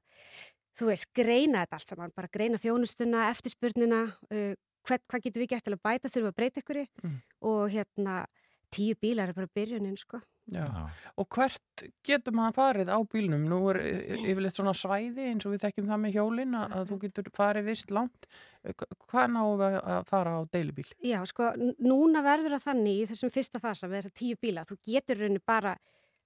þú 0.77 0.91
veist, 0.91 1.09
greina 1.15 1.63
þetta 1.65 1.79
allt 1.79 1.93
saman. 1.93 2.15
Bara 2.15 2.31
greina 2.33 2.59
þjónustuna, 2.61 3.29
eftirspurnina, 3.31 4.01
uh, 4.31 4.53
hvað, 4.87 5.05
hvað 5.07 5.23
getum 5.27 5.43
við 5.43 5.53
gert 5.55 5.67
til 5.67 5.75
að 5.77 5.83
bæta, 5.87 6.11
þurfum 6.11 6.31
að 6.33 6.37
breyta 6.41 6.63
ykkur 6.63 6.83
Mm. 7.03 7.21
og 7.47 7.69
hérna 7.71 8.25
tíu 8.73 8.95
bílar 8.99 9.29
er 9.29 9.33
bara 9.37 9.47
byrjunin 9.55 9.97
sko. 9.97 10.19
Já. 10.47 10.63
já, 10.63 10.83
Og 11.19 11.27
hvert 11.35 11.83
getur 12.07 12.31
maður 12.37 12.53
farið 12.55 12.87
á 12.93 12.97
bílnum? 13.11 13.41
Nú 13.51 13.57
er 13.73 13.79
y- 13.83 14.31
yfirleitt 14.31 14.55
svona 14.55 14.71
svæði 14.77 15.25
eins 15.33 15.45
og 15.45 15.51
við 15.55 15.63
þekkjum 15.65 15.89
það 15.91 15.99
með 16.05 16.13
hjólinn 16.15 16.55
að, 16.55 16.75
að 16.77 16.85
þú 16.93 16.97
getur 17.01 17.29
farið 17.35 17.65
vist 17.67 17.91
langt. 17.91 18.27
Hva- 18.63 18.87
Hvað 19.11 19.27
náum 19.33 19.57
við 19.59 19.75
að 19.83 20.05
fara 20.07 20.37
á 20.39 20.41
deilubíl? 20.55 20.87
Já, 21.03 21.19
sko, 21.27 21.49
núna 21.83 22.23
verður 22.23 22.55
það 22.55 22.65
þannig 22.69 23.01
í 23.01 23.05
þessum 23.11 23.33
fyrsta 23.35 23.59
fasa 23.59 23.87
með 23.91 23.99
þessa 24.01 24.13
tíu 24.21 24.35
bíla, 24.39 24.63
þú 24.69 24.77
getur 24.87 25.19
rauninni 25.19 25.43
bara, 25.45 25.75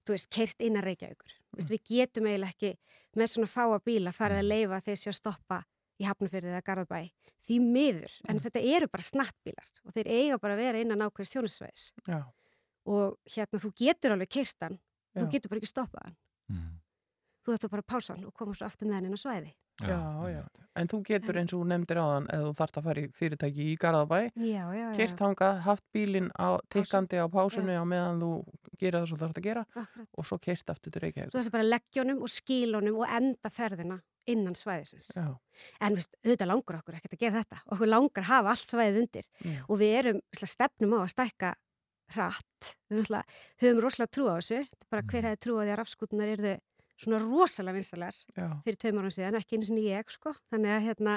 þú 0.05 0.13
veist, 0.15 0.29
keirt 0.29 0.61
inn 0.61 0.77
að 0.77 0.87
reykja 0.91 1.09
ykkur. 1.15 1.33
Mm. 1.57 1.67
Við 1.73 1.81
getum 1.89 2.29
eiginlega 2.29 2.53
ekki 2.53 2.71
með 3.17 3.27
svona 3.33 3.49
fáa 3.51 3.79
bíla 3.83 4.13
farið 4.13 4.39
að 4.43 4.49
leifa 4.53 4.79
þeir 4.85 4.97
séu 5.01 5.11
að 5.11 5.17
stoppa 5.19 5.63
í 6.01 6.05
Hafnarfyrði 6.07 6.49
eða 6.53 6.61
Garðabæ. 6.65 7.01
Því 7.45 7.57
miður, 7.61 8.13
en 8.29 8.39
þetta 8.39 8.61
eru 8.77 8.87
bara 8.87 9.01
snattbílar 9.03 9.67
og 9.85 9.93
þeir 9.97 10.07
eiga 10.13 10.37
bara 10.41 10.53
að 10.53 10.61
vera 10.61 10.81
innan 10.81 11.01
ákveðs 11.09 11.33
þjónusvæðis 11.33 11.85
Já. 12.07 12.21
Og 12.85 13.17
hérna 13.29 13.59
þú 13.61 13.73
getur 13.77 14.15
alveg 14.15 14.29
keirt 14.29 14.55
hann, 14.65 14.79
þú 15.17 15.27
getur 15.31 15.49
bara 15.49 15.61
ekki 15.61 15.71
stoppað 15.73 16.05
hann. 16.07 16.15
mm, 16.49 16.69
Þú 17.41 17.53
ættu 17.57 17.69
bara 17.73 17.81
að 17.81 17.89
pása 17.89 18.13
hann 18.13 18.25
og 18.29 18.33
koma 18.37 18.53
svo 18.53 18.67
aftur 18.67 18.85
með 18.87 18.99
hann 18.99 19.05
inn 19.09 19.17
á 19.17 19.21
svæði. 19.21 19.51
Já, 19.81 19.97
já. 20.29 20.41
En 20.77 20.87
þú 20.91 20.97
getur 21.07 21.37
eins 21.41 21.53
og 21.55 21.63
þú 21.63 21.67
nefndir 21.71 21.97
áðan 21.97 22.27
eða 22.29 22.43
þú 22.45 22.51
þarft 22.59 22.75
að 22.77 22.83
fara 22.85 23.01
í 23.01 23.07
fyrirtæki 23.17 23.63
í 23.71 23.77
Garðabæ, 23.81 24.19
Já, 24.37 24.61
já, 24.61 24.73
já. 24.77 24.89
keirt 24.93 25.23
hangað, 25.25 25.55
haft 25.65 25.83
bílinn 25.95 26.27
á 26.37 26.47
tikkandi 26.69 27.17
á 27.17 27.25
pásunni 27.33 27.73
á 27.73 27.81
meðan 27.81 28.21
þú 28.21 28.29
gera 28.77 29.01
það 29.01 29.07
svo 29.09 29.17
þarft 29.23 29.39
að 29.41 29.47
gera 29.47 29.63
Akkurat. 29.73 30.07
og 30.13 30.27
svo 30.29 30.37
keirt 30.37 30.69
aftur 30.69 30.91
til 30.93 31.01
Reykjavík. 31.01 31.31
Þú 31.33 31.39
ættu 31.41 31.51
bara 31.55 31.63
að 31.65 31.71
leggja 31.73 32.03
honum 32.03 32.21
og 32.21 32.29
skila 32.29 32.77
honum 32.77 33.01
og 33.01 33.09
enda 33.17 33.49
ferðina 33.49 33.97
innan 34.29 34.53
svæðisins. 34.53 35.09
Já. 35.17 35.25
En 35.81 35.97
veist, 35.97 36.13
auðvitað 36.21 36.51
langar 36.53 36.77
okkur 36.83 36.99
ekkert 36.99 37.17
að 37.17 37.23
gera 37.25 37.41
þetta. 37.41 37.63
Okkur 37.73 37.89
langar 37.89 38.21
að 38.21 38.29
hafa 38.29 38.53
allt 38.53 38.69
svæðið 38.69 39.01
undir. 39.01 39.25
Já. 39.41 39.59
Og 39.65 39.81
við 39.81 39.97
erum 40.03 40.21
stefnum 40.45 40.93
á 40.93 40.99
að 41.01 41.13
stækka 41.15 41.55
hratt. 42.15 42.75
Við 42.91 43.09
höfum 43.61 43.81
rosalega 43.83 44.11
trú 44.15 44.27
á 44.29 44.35
þessu. 44.39 44.59
Bara 44.91 45.05
hver 45.07 45.27
hefði 45.29 45.39
trú 45.45 45.55
á 45.57 45.61
því 45.63 45.71
að 45.73 45.79
rafskútunar 45.81 46.31
eru 46.35 46.53
svona 47.01 47.19
rosalega 47.23 47.77
vinsalar 47.79 48.15
fyrir 48.63 48.77
tveim 48.77 48.99
árum 49.01 49.11
síðan, 49.15 49.37
ekki 49.39 49.57
einu 49.57 49.65
sinni 49.65 49.87
ég, 49.89 50.11
sko. 50.13 50.33
Þannig 50.53 50.75
að 50.75 50.83
hérna, 50.85 51.15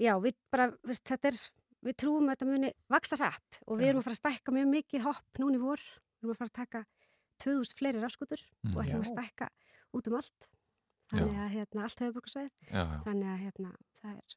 já, 0.00 0.12
við 0.20 0.36
bara, 0.52 0.66
veist, 0.84 1.10
er, 1.16 1.38
við 1.86 1.96
trúum 1.96 2.28
að 2.28 2.34
þetta 2.36 2.50
muni 2.50 2.72
vaksa 2.92 3.16
hratt 3.16 3.60
og 3.66 3.78
við 3.80 3.86
Já. 3.86 3.90
erum 3.94 4.02
að 4.02 4.08
fara 4.10 4.16
að 4.18 4.20
stækka 4.20 4.52
mjög 4.58 4.68
mikið 4.74 5.06
hopp 5.06 5.40
núna 5.40 5.56
í 5.56 5.62
vor. 5.62 5.80
Við 6.20 6.26
erum 6.28 6.34
að 6.34 6.40
fara 6.42 6.50
að 6.50 6.58
taka 6.60 6.82
2000 7.40 7.78
fleiri 7.80 8.02
rafskútur 8.04 8.42
Mm. 8.60 8.74
og 8.76 8.82
ætlum 8.84 9.00
að 9.00 9.08
Já. 9.08 9.12
stækka 9.14 9.48
út 9.96 10.06
um 10.10 10.14
allt. 10.20 10.48
Þannig 11.10 11.38
að 11.40 11.50
hérna, 11.56 11.82
allt 11.88 11.98
höfuborgarsveið. 12.04 12.50
Já, 12.68 12.82
já. 12.84 12.98
Þannig 13.06 13.28
að 13.32 13.40
hérna, 13.46 13.70
það 14.02 14.16
er 14.20 14.36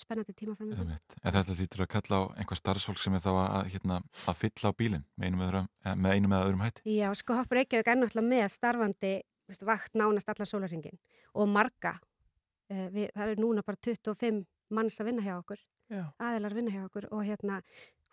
spennandi 0.00 0.34
tíma 0.36 0.54
fram 0.56 0.70
með 0.70 0.82
Einmitt. 0.84 1.16
En 1.22 1.34
þetta 1.34 1.58
lítur 1.58 1.84
að 1.84 1.90
kalla 1.94 2.18
á 2.18 2.22
einhver 2.40 2.60
starfsfólk 2.60 3.00
sem 3.02 3.16
er 3.16 3.22
þá 3.24 3.30
að, 3.34 3.70
hérna, 3.74 4.00
að 4.30 4.40
fylla 4.40 4.72
á 4.72 4.78
bílinn 4.78 5.04
með 5.18 5.28
einum 5.28 5.44
eða 5.44 5.50
öðrum, 5.50 5.68
eh, 5.84 5.94
með 5.94 6.16
einum 6.16 6.34
eða 6.34 6.48
öðrum 6.48 6.64
hætti. 6.64 6.84
Já, 6.94 7.06
sko 7.18 7.38
Hoppur 7.38 7.60
Reykjavík 7.60 7.90
er 7.92 8.00
náttúrulega 8.00 8.32
með 8.32 8.46
starfandi 8.54 9.14
veist, 9.48 9.64
vakt 9.66 9.98
nánast 9.98 10.30
alla 10.32 10.48
sólarringin 10.48 10.98
og 11.34 11.50
marga 11.50 11.96
uh, 11.98 12.88
við, 12.92 13.10
það 13.14 13.30
eru 13.30 13.44
núna 13.44 13.64
bara 13.66 13.80
25 13.84 14.44
manns 14.74 15.00
að 15.00 15.10
vinna 15.10 15.24
hjá 15.24 15.34
okkur, 15.36 15.60
Já. 15.92 16.04
aðilar 16.18 16.54
að 16.54 16.60
vinna 16.60 16.74
hjá 16.74 16.84
okkur 16.86 17.08
og 17.12 17.24
hérna, 17.26 17.60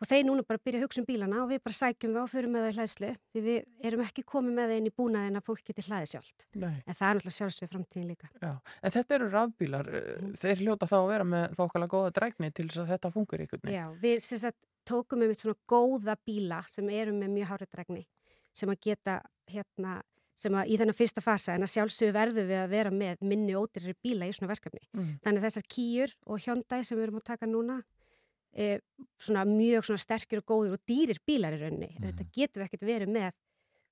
og 0.01 0.09
þeir 0.09 0.25
núna 0.27 0.45
bara 0.47 0.61
byrja 0.61 0.81
að 0.81 0.85
hugsa 0.87 1.01
um 1.01 1.07
bílana 1.07 1.43
og 1.43 1.51
við 1.51 1.61
bara 1.65 1.77
sækjum 1.77 2.15
það 2.15 2.23
og 2.23 2.31
fyrir 2.31 2.51
með 2.51 2.65
það 2.65 2.71
í 2.71 2.77
hlæðslu 2.79 3.11
því 3.21 3.43
við 3.45 3.87
erum 3.89 4.03
ekki 4.05 4.25
komið 4.31 4.57
með 4.57 4.71
það 4.71 4.81
inn 4.81 4.89
í 4.89 4.93
búnaðin 5.01 5.39
að 5.39 5.45
fólk 5.49 5.63
geti 5.67 5.85
hlaðið 5.85 6.11
sjálft. 6.15 6.47
Nei, 6.55 6.73
En 6.85 6.97
það 6.97 7.07
er 7.07 7.19
náttúrulega 7.19 7.37
sjálfsög 7.37 7.71
framtíðin 7.71 8.09
líka. 8.09 8.31
já. 8.41 8.51
En 8.81 8.95
þetta 8.95 9.17
eru 9.17 9.29
rafbílar, 9.31 9.91
mm. 10.01 10.33
þeir 10.41 10.63
hljóta 10.65 10.89
þá 10.89 10.97
að 10.97 11.09
vera 11.11 11.29
með 11.35 11.55
þokkala 11.59 11.91
góða 11.93 12.13
drækni 12.17 12.51
til 12.51 12.67
þess 12.67 12.83
að 12.83 12.93
þetta 12.95 13.13
fungur 13.13 13.45
ykkur. 13.45 13.65
Já, 13.69 13.85
við 14.01 14.17
sagt 14.25 14.57
tókum 14.87 15.21
með 15.21 15.31
mitt 15.31 15.43
svona 15.43 15.59
góða 15.69 16.15
bíla 16.25 16.63
sem 16.71 16.89
eru 16.89 17.13
með 17.13 17.35
mjög 17.35 17.51
hárættregni 17.51 18.07
sem 18.57 18.71
að 18.71 18.81
geta 18.87 19.19
hérna 19.51 19.99
sem 20.41 20.55
að 20.57 20.71
í 20.73 20.77
þennan 20.79 20.97
fyrsta 20.97 21.21
fasa 21.21 21.53
en 21.53 21.65
að 21.65 21.73
sjálfsögur 21.75 22.15
verður 22.15 22.47
við 22.49 22.59
að 22.63 22.71
vera 22.71 22.91
með 22.93 23.19
minni 23.29 23.53
ódýrri 23.53 23.93
bíla 24.01 24.25
í 24.25 24.33
svona 24.33 24.49
verkefni. 24.49 24.81
Mm. 24.97 25.11
Þannig 25.21 25.45
þessar 25.45 25.67
kýjur 25.75 26.15
og 26.25 26.41
Hyundai 26.41 26.79
sem 26.81 26.97
við 26.97 27.05
erum 27.05 27.19
að 27.21 27.27
taka 27.29 27.49
núna 27.49 27.77
e, 28.55 28.79
svona 29.19 29.45
mjög 29.45 29.85
svona 29.87 30.01
sterkir 30.03 30.41
og 30.41 30.45
góður 30.51 30.73
og 30.77 30.83
dýrir 30.89 31.19
bílar 31.27 31.53
í 31.55 31.61
rauninni. 31.61 31.95
Mhm. 31.97 32.03
Þetta 32.09 32.27
getur 32.33 32.61
við 32.61 32.67
ekkert 32.69 32.87
verið 32.87 33.09
með 33.15 33.31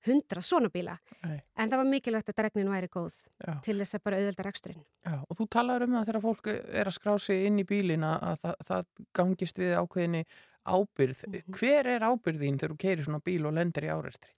hundra 0.08 0.41
svona 0.41 0.69
bíla. 0.72 0.98
Nei. 1.26 1.41
En 1.58 1.69
það 1.69 1.78
var 1.82 1.88
mikilvægt 1.91 2.30
að 2.32 2.38
dregnin 2.39 2.69
væri 2.72 2.88
góð 2.88 3.13
Já. 3.45 3.60
til 3.62 3.78
þess 3.82 3.95
að 3.98 4.04
bara 4.04 4.17
auðvelda 4.17 4.45
reksturinn. 4.48 4.86
Já, 5.06 5.15
og 5.30 5.38
þú 5.38 5.48
talaður 5.50 5.84
um 5.84 5.95
það 5.98 6.06
þegar 6.08 6.22
fólk 6.22 6.48
er 6.54 6.86
að 6.86 6.95
skrá 6.95 7.19
sig 7.19 7.45
inn 7.48 7.60
í 7.60 7.65
bílin 7.67 8.04
að 8.08 8.24
að 8.30 8.39
það, 8.39 8.56
það 8.69 8.86
gangist 9.13 9.58
við 9.60 9.76
ákveðinni 9.76 10.24
ábyrð. 10.65 11.24
Mhm. 11.28 11.58
Hver 11.60 11.86
er 11.88 12.02
ábyrðin 12.08 12.60
þegar 12.60 12.74
þú 12.76 12.78
keirir 12.78 13.04
svona 13.06 13.19
bíl 13.24 13.45
og 13.45 13.54
lendir 13.54 13.84
í 13.84 13.91
árestri? 13.91 14.32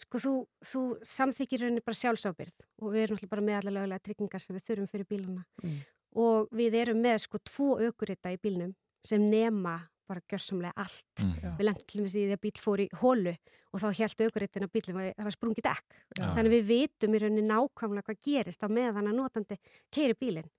Sko 0.00 0.18
þú, 0.18 0.34
þú 0.64 0.80
samþykir 1.04 1.60
rauninni 1.60 1.82
bara 1.84 1.98
sjálfsábyrð 1.98 2.60
og 2.82 2.92
við 2.94 3.02
erum 3.04 3.16
alltaf 3.18 3.28
bara 3.30 3.42
með 3.42 3.56
alla 3.60 3.74
lögulega 3.78 4.02
tryggingar 4.06 4.40
sem 4.40 4.56
við 4.56 4.64
þurfum 4.64 4.88
fyrir 4.88 5.06
bíluna 5.10 5.44
Mm. 5.62 5.80
og 6.16 6.48
við 6.50 6.74
erum 6.82 7.02
með 7.02 7.18
sko 7.20 7.38
tvo 7.44 7.78
aukurita 7.78 8.32
í 8.32 8.38
bílnum 8.40 8.74
sem 9.06 9.24
nema 9.30 9.78
bara 10.10 10.22
gjörsamlega 10.26 10.74
allt. 10.82 11.22
Mm. 11.22 11.34
Já. 11.38 11.50
Við 11.58 11.66
lendum 11.68 11.86
til 11.86 12.00
og 12.00 12.06
með 12.06 12.14
því 12.14 12.22
að 12.34 12.40
bíl 12.44 12.54
fór 12.58 12.82
í 12.82 12.86
hólu 13.00 13.34
og 13.70 13.82
þá 13.82 13.88
held 14.00 14.24
aukuritin 14.26 14.66
að 14.66 14.72
bílum 14.74 14.96
að 14.98 15.10
það 15.12 15.28
var 15.28 15.36
sprungið 15.36 15.66
dekk. 15.68 15.98
Já. 16.18 16.24
Þannig 16.38 16.54
við 16.56 16.64
vitum 16.70 17.14
í 17.14 17.20
rauninni 17.22 17.44
nákvæmlega 17.46 18.08
hvað 18.08 18.24
gerist 18.26 18.64
á 18.66 18.68
meðan 18.70 19.10
að 19.12 19.20
notandi 19.20 19.60
keiri 19.94 20.16
bílinn. 20.18 20.50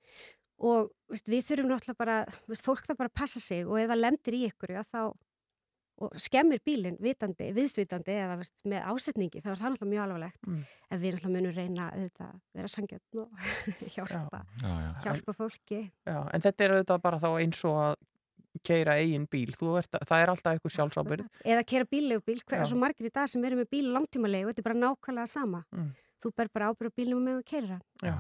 Og 0.62 0.92
veist, 1.12 1.28
við 1.28 1.44
þurfum 1.50 1.74
náttúrulega 1.74 2.00
bara, 2.00 2.16
veist, 2.48 2.64
fólk 2.64 2.86
það 2.88 3.02
bara 3.02 3.14
passa 3.22 3.42
sig 3.44 3.66
og 3.66 3.82
ef 3.82 3.90
það 3.92 4.04
lendir 4.06 4.38
í 4.38 4.46
ykkur 4.48 4.76
já, 4.78 4.82
þá 4.88 5.02
og 6.02 6.16
skemmir 6.18 6.62
bílinn 6.66 6.96
vitandi, 7.02 7.52
viðsvitandi 7.54 8.14
eða 8.24 8.38
veist, 8.40 8.56
með 8.66 8.86
ásetningi, 8.90 9.42
þá 9.44 9.52
er 9.52 9.60
það 9.60 9.74
náttúrulega 9.76 9.92
mjög 9.92 10.04
alvarlegt. 10.06 10.40
Mm. 10.48 10.62
En 10.88 11.02
við 11.02 11.16
náttúrulega 11.16 11.36
munum 11.36 11.58
reyna 11.58 11.90
auðvitað, 11.92 12.32
að 12.32 12.62
vera 12.62 12.72
sangjöfn 12.74 13.22
og 13.22 13.44
hjálpa, 13.96 14.42
Já, 14.62 14.72
já. 14.72 14.90
hjálpa 15.06 15.36
fólki. 15.38 15.82
Já, 16.08 16.18
en 16.24 16.46
þetta 16.48 16.66
er 16.66 16.76
auðvitað 16.78 17.04
bara 17.06 17.22
þá 17.22 17.30
eins 17.36 17.62
og 17.70 17.82
að 17.84 18.00
keira 18.64 18.96
eigin 19.02 19.26
bíl. 19.32 19.52
Þú 19.58 19.78
Ert, 19.80 19.98
það 20.06 20.22
er 20.24 20.32
alltaf 20.34 20.54
eitthvað 20.58 20.76
sjálfsábyrð. 20.78 21.30
Eða 21.46 21.64
kera 21.68 21.86
bíllegubíl, 21.92 22.40
hvað 22.46 22.58
Já. 22.58 22.62
er 22.62 22.70
svo 22.72 22.78
margir 22.82 23.08
í 23.10 23.14
dag 23.14 23.28
sem 23.32 23.44
eru 23.46 23.58
með 23.62 23.70
bíl 23.74 23.88
langtímalegu, 23.96 24.52
þetta 24.52 24.62
er 24.64 24.68
bara 24.70 24.80
nákvæmlega 24.84 25.28
sama. 25.28 25.64
Mm. 25.76 25.90
Þú 26.22 26.32
ber 26.38 26.50
bara 26.54 26.70
ábyrð 26.72 26.92
á 26.94 26.98
bílnum 27.02 27.24
með 27.26 27.40
að 27.42 27.46
keira. 27.50 27.80
Já. 28.06 28.16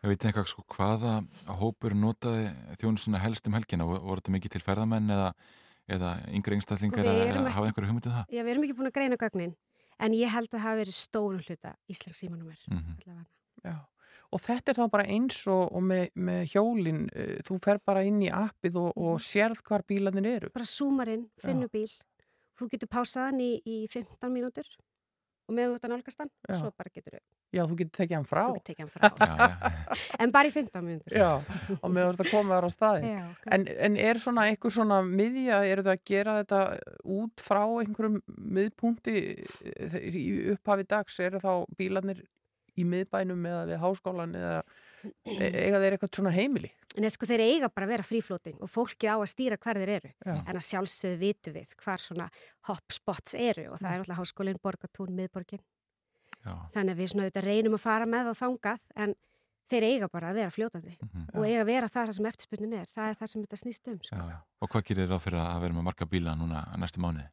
Ég 0.00 0.08
veit 0.08 0.22
eitthvað 0.24 0.46
sko 0.48 0.62
hvaða 0.72 1.14
hópur 1.60 1.92
notaði 1.92 2.46
þjónustuna 2.80 3.18
helst 3.20 3.46
um 3.50 3.52
helgina, 3.58 3.84
Vo- 3.84 4.00
voru 4.00 4.22
þetta 4.22 4.32
mikið 4.32 4.54
til 4.54 4.62
ferðamenn 4.64 5.10
eða, 5.12 5.32
eða 5.90 6.12
yngri 6.32 6.56
einstaklingar 6.56 7.04
Sko, 7.04 7.10
að 7.10 7.26
erum 7.28 7.48
hafa 7.52 7.66
einhverju 7.68 7.90
hugmyndið 7.90 8.14
það? 8.14 8.24
Já, 8.32 8.40
við 8.46 8.52
erum 8.54 8.64
ekki 8.64 8.76
búin 8.78 8.88
að 8.88 8.94
greina 8.96 9.18
gögnin, 9.20 9.52
en 10.00 10.12
ég 10.16 10.32
held 10.32 10.48
að 10.48 10.54
það 10.56 10.64
hafi 10.64 10.80
verið 10.80 10.96
stórum 10.96 11.42
hluta 11.44 11.74
Íslands 11.92 12.22
símanúmer. 12.22 12.56
Mm 12.70 12.96
Já. 13.60 13.74
Og 14.30 14.42
þetta 14.44 14.70
er 14.72 14.78
þá 14.78 14.84
bara 14.92 15.08
eins 15.10 15.40
og, 15.50 15.64
og 15.74 15.82
með, 15.82 16.04
með 16.14 16.44
hjólin, 16.52 17.00
uh, 17.10 17.32
þú 17.46 17.58
fer 17.64 17.80
bara 17.86 18.04
inn 18.06 18.20
í 18.22 18.30
appið 18.30 18.78
og, 18.78 18.92
og 18.94 19.18
sérð 19.24 19.64
hvar 19.66 19.82
bílanir 19.88 20.28
eru. 20.36 20.52
Bara 20.54 20.68
súmarinn, 20.68 21.26
finnu 21.42 21.66
bíl, 21.72 21.88
þú 22.60 22.70
getur 22.70 22.92
pásað 22.92 23.30
hann 23.30 23.42
í, 23.42 23.52
í 23.66 23.82
15 23.90 24.30
mínútur 24.30 24.70
og 25.50 25.56
með 25.58 25.74
út 25.74 25.84
að 25.86 25.96
nálgast 25.96 26.22
hann 26.22 26.30
og 26.30 26.58
svo 26.60 26.70
bara 26.78 26.92
getur 26.94 27.18
Já, 27.50 27.64
þú 27.66 27.76
getur 27.80 27.96
tekið 27.98 28.14
hann 28.14 28.26
frá. 28.30 28.42
þú 28.46 28.58
getur 28.60 28.66
tekið 28.68 28.84
hann 28.84 28.92
frá. 28.94 29.46
En 30.22 30.32
bara 30.34 30.46
í 30.46 30.52
15 30.54 30.84
mínútur. 30.86 31.16
Já, 31.18 31.30
og 31.80 31.90
með 31.90 32.12
þetta 32.12 32.26
komið 32.30 32.54
þar 32.54 32.66
á 32.66 32.70
staði. 32.70 33.10
Já, 33.10 33.24
En, 33.56 33.64
en 33.88 33.96
er 33.98 34.20
svona 34.22 34.44
einhver 34.46 34.74
svona 34.74 35.00
miðja, 35.06 35.58
eru 35.66 35.82
það 35.86 35.96
að 35.96 36.04
gera 36.12 36.36
þetta 36.38 36.60
út 37.16 37.42
frá 37.42 37.62
einhverjum 37.82 38.20
miðpunkti 38.60 39.16
eh, 39.74 39.96
í 40.06 40.24
upphafi 40.54 40.86
dags, 40.94 41.18
eru 41.26 41.42
þá 41.42 41.50
bílanir 41.80 42.22
í 42.80 42.84
miðbænum 42.88 43.46
eða 43.52 43.62
við 43.70 43.80
háskólan 43.84 44.34
eða 44.40 44.58
e- 45.36 45.50
eiga 45.66 45.80
þeir 45.82 45.96
eitthvað 45.96 46.14
svona 46.18 46.32
heimili? 46.34 46.72
Eða, 46.98 47.10
sko, 47.14 47.26
þeir 47.30 47.42
eiga 47.46 47.68
bara 47.70 47.86
að 47.86 47.92
vera 47.94 48.02
fríflóting 48.08 48.56
og 48.64 48.70
fólki 48.72 49.06
á 49.06 49.14
að 49.14 49.28
stýra 49.30 49.56
hver 49.62 49.78
þeir 49.78 49.92
eru. 50.00 50.08
Já. 50.26 50.34
En 50.42 50.56
að 50.58 50.64
sjálfsögðu 50.66 51.18
vitum 51.22 51.54
við 51.54 51.74
hvar 51.84 52.02
svona 52.02 52.26
hotspots 52.66 53.36
eru 53.38 53.68
og 53.70 53.78
það 53.78 53.92
er 53.94 54.02
alltaf 54.02 54.18
háskólinn, 54.24 54.58
borgatún, 54.64 55.12
miðborgin. 55.14 55.62
já. 56.44 56.54
Þannig 56.74 56.94
að 56.96 57.00
við 57.04 57.10
svona 57.12 57.26
auðvitað 57.28 57.46
reynum 57.46 57.76
að 57.78 57.84
fara 57.84 58.06
með 58.10 58.30
þá 58.32 58.40
þangað 58.42 58.80
en 59.04 59.14
þeir 59.70 59.84
eiga 59.86 60.08
bara 60.10 60.30
að 60.32 60.38
vera 60.40 60.50
fljótandi 60.50 60.96
Mhm. 60.98 61.26
og 61.36 61.44
eiga 61.46 61.60
að 61.62 61.66
vera 61.70 61.88
það 61.94 62.12
sem 62.16 62.26
eftirspunnin 62.26 62.72
er. 62.80 62.86
Það 62.90 63.10
er 63.10 63.14
það 63.20 63.28
sem 63.30 63.42
þetta 63.44 63.58
snýst 63.62 63.90
um. 63.92 63.98
Sko. 64.02 64.16
Já. 64.16 64.38
Og 64.60 64.68
hvað 64.72 64.84
gerir 64.90 65.08
það 65.12 65.22
fyrir 65.28 65.40
að 65.46 65.60
vera 65.62 65.74
með 65.78 65.86
marga 65.86 66.06
bíla 66.10 66.34
núna 66.34 66.64
næstu 66.76 66.98
mánuði? 66.98 67.28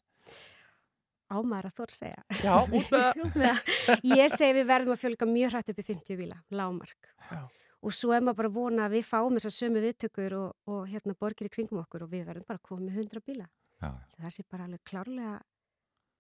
Ámæður 1.28 1.68
að 1.68 1.82
að 1.84 1.94
segja. 1.98 2.22
Já, 2.44 2.54
út 2.78 2.92
með 3.36 3.44
það. 3.44 4.04
Ég 4.16 4.34
segi 4.34 4.56
við 4.58 4.68
verðum 4.70 4.94
að 4.96 5.02
fjölga 5.04 5.28
mjög 5.30 5.54
hrætt 5.56 5.72
upp 5.74 5.82
í 5.82 5.86
50 5.90 6.20
bíla, 6.22 6.38
lámark. 6.56 7.10
Já. 7.32 7.42
Og 7.88 7.94
svo 7.94 8.14
er 8.16 8.24
maður 8.26 8.40
bara 8.40 8.50
að 8.52 8.56
vona 8.58 8.86
að 8.88 8.96
við 8.98 9.04
fáum 9.06 9.36
þessar 9.38 9.54
sömu 9.54 9.82
viðtökur 9.84 10.36
og, 10.40 10.54
og 10.72 10.86
hérna 10.90 11.14
borgir 11.20 11.50
í 11.50 11.54
kringum 11.54 11.82
okkur 11.84 12.08
og 12.08 12.14
við 12.14 12.24
verðum 12.30 12.48
bara 12.48 12.58
að 12.58 12.70
koma 12.72 12.88
með 12.88 13.04
100 13.04 13.26
bíla. 13.28 13.50
Já, 13.78 13.92
Það 14.18 14.32
sé 14.34 14.46
bara 14.50 14.66
alveg 14.66 14.82
klárlega 14.88 15.36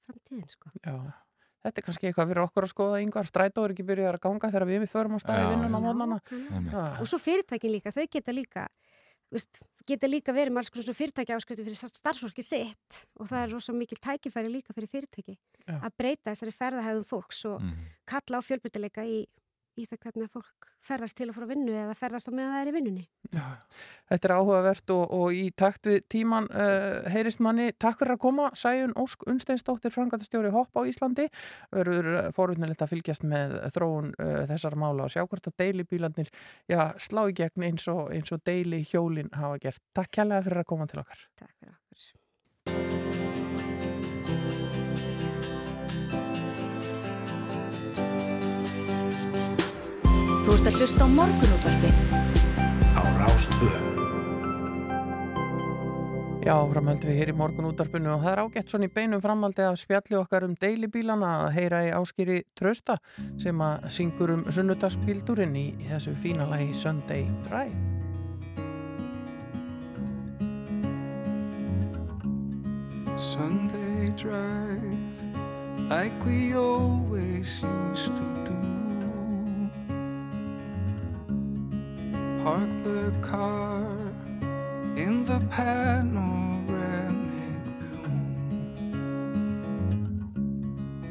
framtíðin, 0.05 0.51
sko. 0.51 0.73
Já. 0.83 0.97
Þetta 1.65 1.81
er 1.81 1.85
kannski 1.87 2.07
eitthvað 2.07 2.29
fyrir 2.31 2.43
okkur 2.45 2.67
að 2.67 2.71
skoða 2.71 2.99
yngvar. 3.03 3.27
Strætó 3.27 3.63
er 3.65 3.73
ekki 3.73 3.85
byrjað 3.87 4.13
að 4.13 4.21
ganga 4.27 4.49
þegar 4.53 4.65
við 4.69 4.85
förum 4.91 5.17
á 5.17 5.19
staði 5.19 5.41
Já, 5.41 5.47
vinnuna 5.51 5.79
já. 5.81 5.87
mótnana. 5.87 6.83
Og 7.01 7.09
svo 7.09 7.19
fyrirtækin 7.19 7.73
líka, 7.73 7.91
þau 7.95 8.05
geta 8.13 8.35
líka, 8.35 8.67
veist, 9.31 9.59
geta 9.87 10.07
líka 10.07 10.33
verið 10.35 10.53
með 10.55 10.61
alls 10.63 10.69
konar 10.73 10.85
svona 10.87 10.99
fyrirtæki 10.99 11.33
áskrifti 11.35 11.63
fyrir 11.67 11.79
starfsfólki 11.91 12.43
sitt 12.43 12.99
og 13.19 13.27
það 13.29 13.41
er 13.43 13.51
rosa 13.55 13.73
mikil 13.75 13.97
tækifæri 14.03 14.51
líka 14.51 14.75
fyrir 14.75 14.89
fyrirtæki 14.91 15.35
Já. 15.67 15.77
að 15.83 15.91
breyta 15.99 16.31
þessari 16.33 16.55
ferðahæðum 16.55 17.05
fólks 17.07 17.45
og 17.49 17.61
Mhm. 17.61 17.85
kalla 18.07 18.39
á 18.39 18.47
fjölbyrtileika 18.47 19.03
í, 19.07 19.25
í 19.77 19.85
það 19.87 19.99
hvernig 20.03 20.27
að 20.27 20.33
fólk 20.37 20.67
ferðast 20.87 21.17
til 21.17 21.27
og 21.29 21.35
frá 21.37 21.45
vinnu 21.49 21.73
eða 21.75 21.95
ferðast 21.97 22.29
á 22.29 22.31
meðan 22.31 22.53
það 22.53 22.61
er 22.61 22.69
í 22.69 22.73
vinnunni. 22.75 23.03
Þetta 24.07 24.29
er 24.29 24.33
áhugavert 24.37 24.93
og, 24.95 25.13
og 25.17 25.37
í 25.37 25.43
takt 25.57 25.89
við 25.89 25.99
tíman 26.11 26.49
uh, 26.51 27.07
heyrist 27.13 27.41
manni. 27.43 27.69
Takk 27.77 28.01
fyrir 28.01 28.15
að 28.15 28.21
koma, 28.23 28.49
Sæjun 28.57 28.95
Ósk 28.99 29.25
Unsteinsdóttir, 29.29 29.93
frangatastjóri 29.93 30.53
Hopp 30.55 30.79
á 30.79 30.81
Íslandi. 30.87 31.27
Verður 31.75 32.31
forutnilegt 32.35 32.85
að 32.85 32.93
fylgjast 32.95 33.27
með 33.27 33.57
þróun 33.75 34.13
uh, 34.15 34.43
þessar 34.51 34.77
mála 34.79 35.07
og 35.07 35.13
sjá 35.13 35.25
hvort 35.25 35.51
að 35.51 35.57
deilibílandir 35.63 36.31
já, 36.71 36.93
slá 37.01 37.25
í 37.27 37.35
gegn 37.37 37.67
eins 37.71 37.89
og, 37.91 38.07
eins 38.15 38.33
og 38.35 38.43
deili 38.47 38.83
hjólin 38.87 39.33
hafa 39.35 39.59
gert. 39.67 39.83
Takk 39.97 40.15
kærlega 40.19 40.47
fyrir 40.47 40.63
að 40.63 40.71
koma 40.71 40.89
til 40.89 41.03
okkar. 41.03 41.27
Takk 41.35 41.53
fyrir 41.53 41.75
okkur. 41.75 41.87
Þú 50.57 50.63
ert 50.63 50.69
að 50.71 50.77
hlusta 50.81 51.05
á 51.05 51.09
morgunútvarpið 51.13 51.97
á 52.97 53.01
Rástvö. 53.21 53.67
Já, 56.41 56.55
framhaldum 56.71 57.11
við 57.11 57.19
hér 57.19 57.29
í 57.29 57.35
morgun 57.37 57.67
útarpinu 57.69 58.09
og 58.15 58.23
það 58.23 58.31
er 58.31 58.41
ágætt 58.41 58.73
svona 58.73 58.87
í 58.89 58.93
beinum 58.95 59.21
framhaldi 59.21 59.61
að 59.67 59.77
spjalli 59.83 60.17
okkar 60.17 60.47
um 60.47 60.55
deilibílana 60.57 61.29
að 61.43 61.51
heyra 61.59 61.83
í 61.85 61.91
áskýri 61.93 62.39
Trösta 62.57 62.97
sem 63.37 63.61
að 63.61 63.85
syngur 63.93 64.33
um 64.33 64.41
sunnudagsbíldurinn 64.49 65.53
í, 65.61 65.67
í 65.77 65.91
þessu 65.91 66.15
fína 66.17 66.49
lagi 66.49 66.73
Sunday 66.73 67.29
Drive. 67.45 67.77
Sunday 73.13 74.09
drive 74.17 74.97
like 75.85 76.17
we 76.25 76.55
always 76.57 77.61
used 77.61 78.17
to 78.17 78.25
do. 78.49 78.66
Park 82.47 82.71
the 82.85 83.11
car 83.21 83.83
in 84.95 85.25
the 85.25 85.39
panoramic 85.49 86.71
view. 88.87 89.03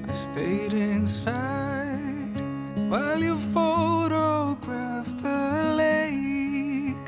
I 0.09 0.12
stayed 0.12 0.72
inside 0.72 2.41
while 2.89 3.22
you 3.22 3.37
photographed 3.53 5.18
the 5.22 5.74
lake. 5.76 7.07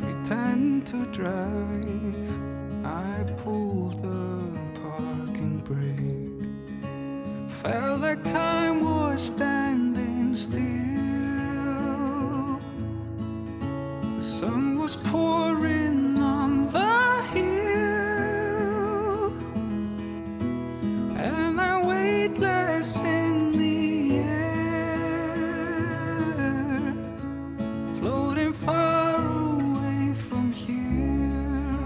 Pretend 0.00 0.86
to 0.86 1.04
drive. 1.12 2.36
I 2.86 3.22
pulled 3.36 4.00
the 4.00 4.32
parking 4.80 5.58
brake. 5.68 6.48
Felt 7.60 8.00
like 8.00 8.24
time 8.24 8.82
was 8.82 9.20
standing 9.20 10.34
still. 10.34 10.83
Sun 14.24 14.78
was 14.78 14.96
pouring 14.96 16.16
on 16.16 16.66
the 16.72 17.22
hill, 17.34 17.44
and 21.14 21.60
I 21.60 21.86
weightless 21.86 23.00
in 23.00 23.52
the 23.58 24.16
air, 24.16 25.34
floating 27.98 28.54
far 28.54 29.16
away 29.16 30.14
from 30.26 30.52
here. 30.52 31.76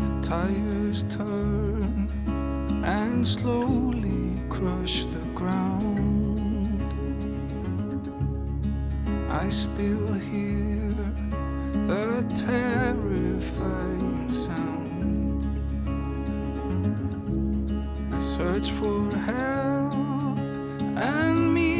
The 0.00 0.20
tires 0.26 1.04
turn 1.04 2.10
and 2.86 3.26
slowly 3.26 4.40
crush 4.48 5.06
the 5.06 5.24
ground. 5.34 6.80
I 9.28 9.50
still 9.50 10.12
hear 10.14 10.94
the 11.88 12.24
terrifying 12.46 14.30
sound. 14.30 15.42
I 18.14 18.18
search 18.20 18.70
for 18.70 19.10
help 19.10 20.38
and 20.96 21.52
meet 21.52 21.75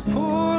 was. 0.00 0.53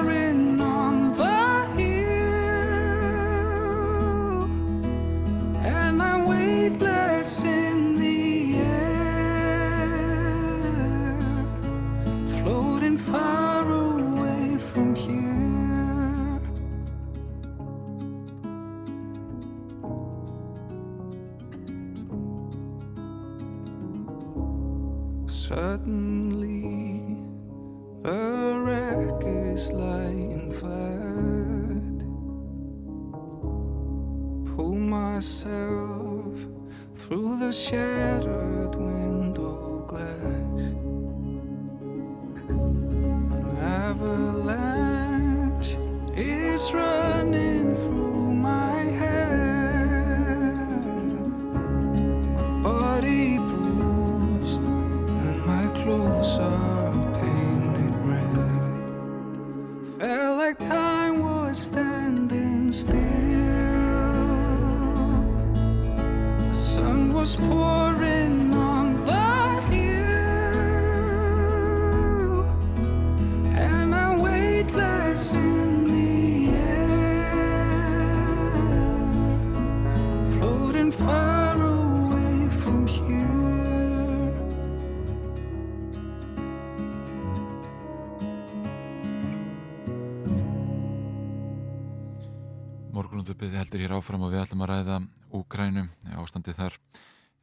Heldur 93.96 94.04
áfram 94.04 94.26
og 94.26 94.34
við 94.34 94.41
ætlum 94.43 94.64
að 94.66 94.72
ræða 94.72 94.96
Úkrænu, 95.36 95.84
ástandið 96.20 96.58
þar 96.58 96.74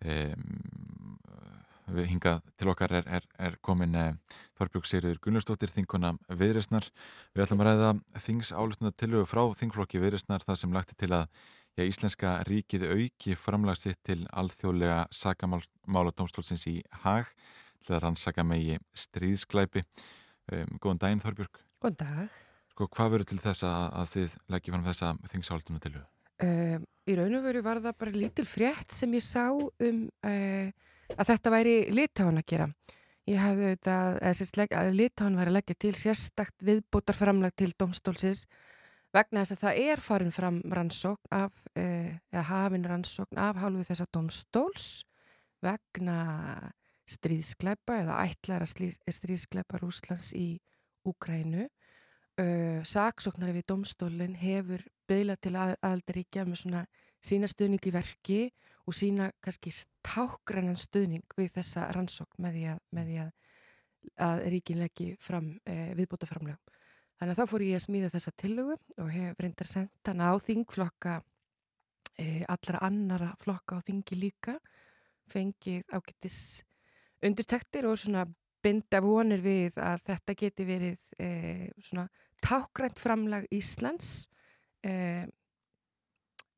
um, 0.04 1.16
við 1.92 2.08
hingað 2.10 2.42
til 2.56 2.68
okkar 2.72 2.92
er, 2.92 3.08
er, 3.08 3.24
er 3.38 3.56
komin 3.64 3.94
eh, 3.96 4.12
Þorbjörg 4.56 4.86
Sigriður 4.88 5.20
Gunnarsdóttir 5.24 5.72
þinguna 5.72 6.14
Viðresnar. 6.28 6.86
Við 7.34 7.44
ætlum 7.44 7.62
að 7.64 7.68
ræða 7.68 7.90
þings 8.24 8.52
álutna 8.52 8.92
tilögu 8.92 9.28
frá 9.28 9.42
þingflokki 9.58 10.00
Viðresnar 10.00 10.44
það 10.44 10.60
sem 10.60 10.76
lagti 10.76 10.96
til 10.96 11.10
að 11.12 11.26
já, 11.76 11.84
Íslenska 11.84 12.36
ríkið 12.48 12.86
auki 12.92 13.36
framlag 13.36 13.80
sitt 13.80 14.00
til 14.04 14.22
alþjóðlega 14.32 15.02
sakamála 15.12 16.14
dómstólsins 16.16 16.68
í 16.70 16.78
Hag 17.04 17.32
til 17.82 17.96
að 17.96 18.06
rannsaka 18.06 18.44
megi 18.46 18.78
stríðsklæpi. 18.96 19.84
Um, 20.52 20.78
góðan 20.78 21.04
daginn 21.04 21.24
Þorbjörg. 21.24 21.60
Góðan 21.82 22.00
dag. 22.06 22.40
Sko, 22.72 22.88
hvað 22.88 23.14
verður 23.18 23.30
til 23.34 23.42
þess 23.44 23.68
að, 23.68 23.84
að 24.00 24.10
þið 24.16 24.40
leggja 24.54 24.76
fram 24.76 24.88
þessa 24.88 25.14
þingsálutuna 25.34 25.84
tilögu? 25.84 26.08
Um, 26.42 26.82
í 27.06 27.14
raun 27.18 27.36
og 27.38 27.44
veru 27.46 27.62
var 27.62 27.78
það 27.82 27.98
bara 28.00 28.14
lítil 28.16 28.46
frétt 28.48 28.94
sem 28.94 29.12
ég 29.14 29.22
sá 29.22 29.46
um 29.52 30.02
uh, 30.26 30.68
að 31.12 31.28
þetta 31.28 31.52
væri 31.54 31.76
litáin 31.94 32.40
að 32.40 32.48
gera. 32.50 32.68
Ég 33.30 33.38
hafði 33.38 33.68
sérst, 34.34 34.56
legg- 34.58 34.74
að 34.74 34.96
litáin 34.98 35.38
væri 35.38 35.52
að 35.52 35.56
leggja 35.60 35.76
til 35.78 35.92
sérstakt 35.94 36.64
viðbótarframlag 36.66 37.54
til 37.54 37.70
domstólsins 37.78 38.48
vegna 39.14 39.44
þess 39.44 39.54
að 39.54 39.62
það 39.62 39.80
er 39.92 40.02
farin 40.02 40.34
fram 40.34 40.58
rannsókn 40.72 41.34
af, 41.36 41.52
uh, 41.76 42.10
eða 42.32 42.44
hafin 42.48 42.88
rannsókn 42.90 43.38
af 43.38 43.60
hálfu 43.62 43.86
þessa 43.86 44.08
domstóls 44.10 44.88
vegna 45.62 46.16
stríðskleipa 47.12 48.00
eða 48.02 48.18
ætlara 48.26 48.66
stríðskleipa 48.66 49.78
Rúslands 49.82 50.32
í 50.34 50.56
Úkrænu. 51.06 51.68
Uh, 52.40 52.80
saksóknari 52.88 53.58
við 53.58 53.68
domstólinn 53.68 54.38
hefur 54.40 54.82
byggla 55.12 55.36
til 55.36 55.54
að, 55.56 55.76
aðaldaríkja 55.80 56.44
með 56.48 56.62
svona 56.64 56.82
sína 57.22 57.50
stuðning 57.50 57.86
í 57.86 57.94
verki 57.94 58.40
og 58.88 58.96
sína 58.96 59.30
kannski 59.44 59.72
tákgrænan 60.06 60.78
stuðning 60.80 61.36
við 61.38 61.52
þessa 61.58 61.86
rannsókn 61.94 62.42
með 62.42 62.56
því 62.56 62.64
að, 62.72 62.80
með 62.96 63.10
því 63.10 63.18
að, 63.22 63.32
að 64.26 64.44
ríkin 64.54 64.82
leggi 64.82 65.08
fram 65.22 65.52
e, 65.62 65.76
viðbúta 65.98 66.28
framlegum. 66.30 66.78
Þannig 67.20 67.36
að 67.36 67.38
þá 67.38 67.52
fór 67.52 67.64
ég 67.66 67.78
að 67.78 67.84
smíða 67.84 68.10
þessa 68.16 68.34
tillögu 68.42 68.76
og 68.98 69.12
hef 69.14 69.42
reyndar 69.44 69.70
sendt 69.70 70.10
hana 70.10 70.32
á 70.32 70.36
þingflokka 70.42 71.20
e, 72.18 72.26
allra 72.50 72.82
annara 72.88 73.30
flokka 73.38 73.78
á 73.78 73.84
þingi 73.86 74.18
líka 74.18 74.56
fengið 75.30 75.84
ágættis 75.94 76.38
undirtektir 77.22 77.86
og 77.86 78.00
svona 78.02 78.26
binda 78.62 78.98
vonir 79.02 79.42
við 79.42 79.78
að 79.82 80.02
þetta 80.08 80.36
geti 80.38 80.66
verið 80.66 81.14
e, 81.22 81.30
svona 81.82 82.08
tákgrænt 82.42 82.98
framlag 82.98 83.46
Íslands 83.54 84.24
e, 84.84 85.24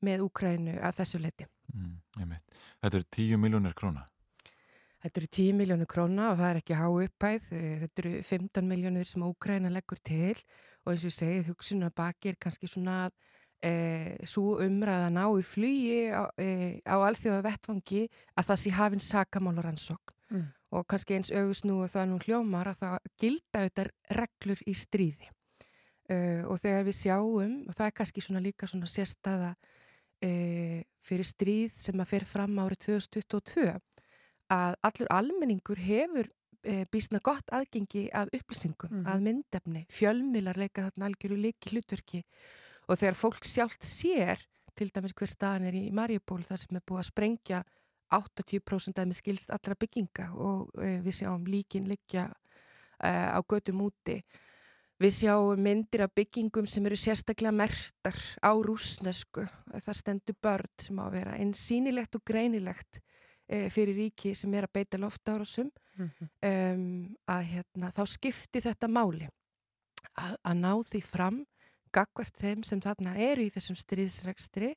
með 0.04 0.24
Úkrænu 0.26 0.78
að 0.80 0.98
þessu 1.00 1.20
leiti. 1.22 1.46
Mm. 1.74 2.34
Þetta 2.82 2.98
eru 2.98 3.08
10 3.16 3.40
miljónir 3.40 3.76
króna. 3.76 4.04
Þetta 5.04 5.20
eru 5.20 5.30
10 5.36 5.58
miljónir 5.58 5.88
króna 5.90 6.30
og 6.32 6.40
það 6.40 6.50
er 6.50 6.60
ekki 6.62 6.78
há 6.80 6.86
uppæð. 6.88 7.48
Þetta 7.84 8.04
eru 8.04 8.14
15 8.30 8.68
miljónir 8.68 9.10
sem 9.10 9.24
Úkræna 9.26 9.72
leggur 9.72 10.00
til 10.00 10.36
og 10.84 10.92
eins 10.92 11.04
og 11.04 11.10
ég 11.10 11.18
segið 11.18 11.48
hugsun 11.52 11.86
að 11.86 11.96
baki 11.96 12.32
er 12.32 12.40
kannski 12.40 12.68
svona 12.68 12.98
e, 13.64 13.72
svo 14.28 14.58
umræða 14.64 15.08
ná 15.12 15.24
í 15.32 15.44
flugi 15.44 16.12
á, 16.12 16.28
e, 16.36 16.80
á 16.84 16.96
alþjóða 17.00 17.44
vettfangi 17.46 18.02
að 18.36 18.50
það 18.50 18.60
sé 18.60 18.74
hafinn 18.76 19.04
sakamálaransókn 19.04 20.14
Mm. 20.34 20.48
og 20.74 20.86
kannski 20.88 21.18
eins 21.18 21.30
auðvusnú 21.30 21.82
og 21.84 21.90
það 21.92 22.08
nú 22.10 22.18
hljómar 22.24 22.70
að 22.72 22.78
það 22.80 23.08
gilda 23.20 23.60
auðvitað 23.60 23.90
reglur 24.18 24.62
í 24.66 24.74
stríði 24.74 25.28
uh, 26.10 26.42
og 26.50 26.60
þegar 26.62 26.84
við 26.88 26.96
sjáum 26.98 27.54
og 27.68 27.74
það 27.74 27.86
er 27.86 27.96
kannski 28.00 28.24
svona 28.24 28.42
líka 28.44 28.68
svona 28.70 28.88
sérstaða 28.90 29.54
uh, 29.54 30.80
fyrir 31.04 31.28
stríð 31.28 31.76
sem 31.76 32.00
að 32.00 32.10
fer 32.14 32.24
fram 32.28 32.56
árið 32.62 32.86
2022 32.86 33.68
að 34.54 34.74
allur 34.84 35.10
almenningur 35.10 35.80
hefur 35.80 36.28
uh, 36.28 36.84
bísna 36.92 37.20
gott 37.24 37.48
aðgengi 37.52 38.08
að 38.12 38.34
upplýsingum, 38.40 38.90
Mhm. 38.90 39.06
að 39.06 39.24
myndefni 39.28 39.86
fjölmilar 39.88 40.56
leika 40.56 40.88
þarna 40.88 41.08
algjöru 41.10 41.40
leiki 41.40 41.72
hlutverki 41.72 42.24
og 42.88 42.98
þegar 42.98 43.16
fólk 43.16 43.44
sjálft 43.44 43.82
sér 43.84 44.38
til 44.76 44.90
dæmis 44.90 45.14
hver 45.14 45.30
staðan 45.30 45.68
er 45.68 45.74
í 45.78 45.90
Mariupol 45.92 46.42
þar 46.42 46.58
sem 46.58 46.76
er 46.76 46.82
búið 46.84 46.98
að 47.00 47.10
sprengja 47.12 47.64
80% 48.10 48.98
af 48.98 49.06
með 49.08 49.16
skilst 49.16 49.50
allra 49.50 49.74
bygginga 49.74 50.26
og 50.34 50.70
við 50.76 51.14
sjáum 51.14 51.46
líkin 51.46 51.88
liggja 51.88 52.26
uh, 52.28 53.30
á 53.34 53.40
gödum 53.42 53.80
úti. 53.86 54.22
Við 55.04 55.12
sjáum 55.18 55.60
myndir 55.60 56.04
af 56.06 56.14
byggingum 56.16 56.66
sem 56.70 56.86
eru 56.88 56.96
sérstaklega 56.96 57.52
mertar 57.52 58.16
á 58.40 58.50
rúsnesku. 58.56 59.44
Það 59.74 59.98
stendur 60.00 60.36
börn 60.40 60.70
sem 60.80 61.00
á 61.00 61.04
að 61.04 61.16
vera 61.18 61.36
eins 61.36 61.60
sínilegt 61.60 62.16
og 62.16 62.24
greinilegt 62.24 63.00
uh, 63.00 63.68
fyrir 63.68 63.98
ríki 63.98 64.34
sem 64.34 64.54
er 64.54 64.64
að 64.68 64.76
beita 64.80 65.00
loftárasum 65.00 65.70
Mm 65.94 66.10
-hmm. 66.10 66.28
um, 66.74 67.16
að 67.26 67.42
hérna, 67.42 67.90
þá 67.90 68.06
skipti 68.06 68.60
þetta 68.60 68.88
máli 68.88 69.28
að, 70.18 70.36
að 70.42 70.56
ná 70.58 70.72
því 70.82 71.00
fram 71.02 71.46
gagvert 71.92 72.36
þeim 72.36 72.64
sem 72.66 72.80
þarna 72.80 73.14
eru 73.14 73.42
í 73.42 73.50
þessum 73.54 73.78
stríðsregstri 73.78 74.74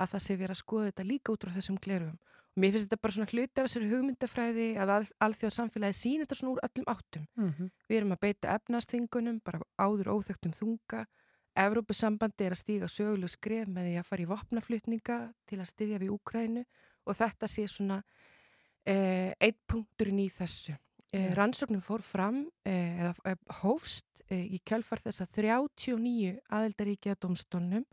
að 0.00 0.08
það 0.14 0.22
sé 0.24 0.36
verið 0.36 0.54
að 0.54 0.62
skoða 0.62 0.86
þetta 0.88 1.04
líka 1.04 1.32
út 1.32 1.44
frá 1.44 1.52
þessum 1.52 1.76
glerugum. 1.76 2.18
Mér 2.54 2.70
finnst 2.70 2.86
þetta 2.86 3.02
bara 3.02 3.14
svona 3.16 3.30
hluti 3.32 3.58
af 3.60 3.66
þessari 3.66 3.90
hugmyndafræði 3.90 4.66
að 4.78 4.92
al, 4.94 5.06
alþjóða 5.26 5.54
samfélagi 5.56 5.96
sín 5.98 6.20
þetta 6.22 6.36
svona 6.38 6.52
úr 6.52 6.60
öllum 6.62 6.86
áttum. 6.92 7.24
Mm 7.34 7.50
-hmm. 7.50 7.70
Við 7.88 7.96
erum 7.98 8.14
að 8.14 8.20
beita 8.20 8.54
efnastþingunum, 8.54 9.40
bara 9.44 9.60
áður 9.78 10.12
óþögtum 10.14 10.54
þunga. 10.54 11.06
Evrópusambandi 11.54 12.44
er 12.44 12.54
að 12.54 12.62
stíga 12.62 12.88
söguleg 12.88 13.30
skref 13.30 13.68
með 13.68 13.88
því 13.88 13.98
að 13.98 14.06
fara 14.06 14.22
í 14.22 14.30
vopnaflutninga 14.30 15.18
til 15.46 15.58
að 15.60 15.70
styðja 15.70 15.98
við 15.98 16.14
Úkrænu 16.14 16.64
og 17.06 17.16
þetta 17.16 17.46
sé 17.48 17.66
svona 17.66 18.02
eh, 18.86 19.32
eitt 19.40 19.60
punkturinn 19.66 20.18
í 20.18 20.30
þessu. 20.30 20.74
Eh, 21.14 21.30
rannsóknum 21.34 21.82
fór 21.82 22.02
fram 22.02 22.48
eh, 22.66 23.00
eða 23.00 23.14
eh, 23.24 23.36
hófst 23.62 24.24
eh, 24.30 24.46
í 24.50 24.58
kjálfar 24.66 25.02
þess 25.04 25.22
að 25.22 25.36
39 25.38 26.40
aðeldaríki 26.50 27.10
að 27.10 27.20
domstólnum 27.22 27.84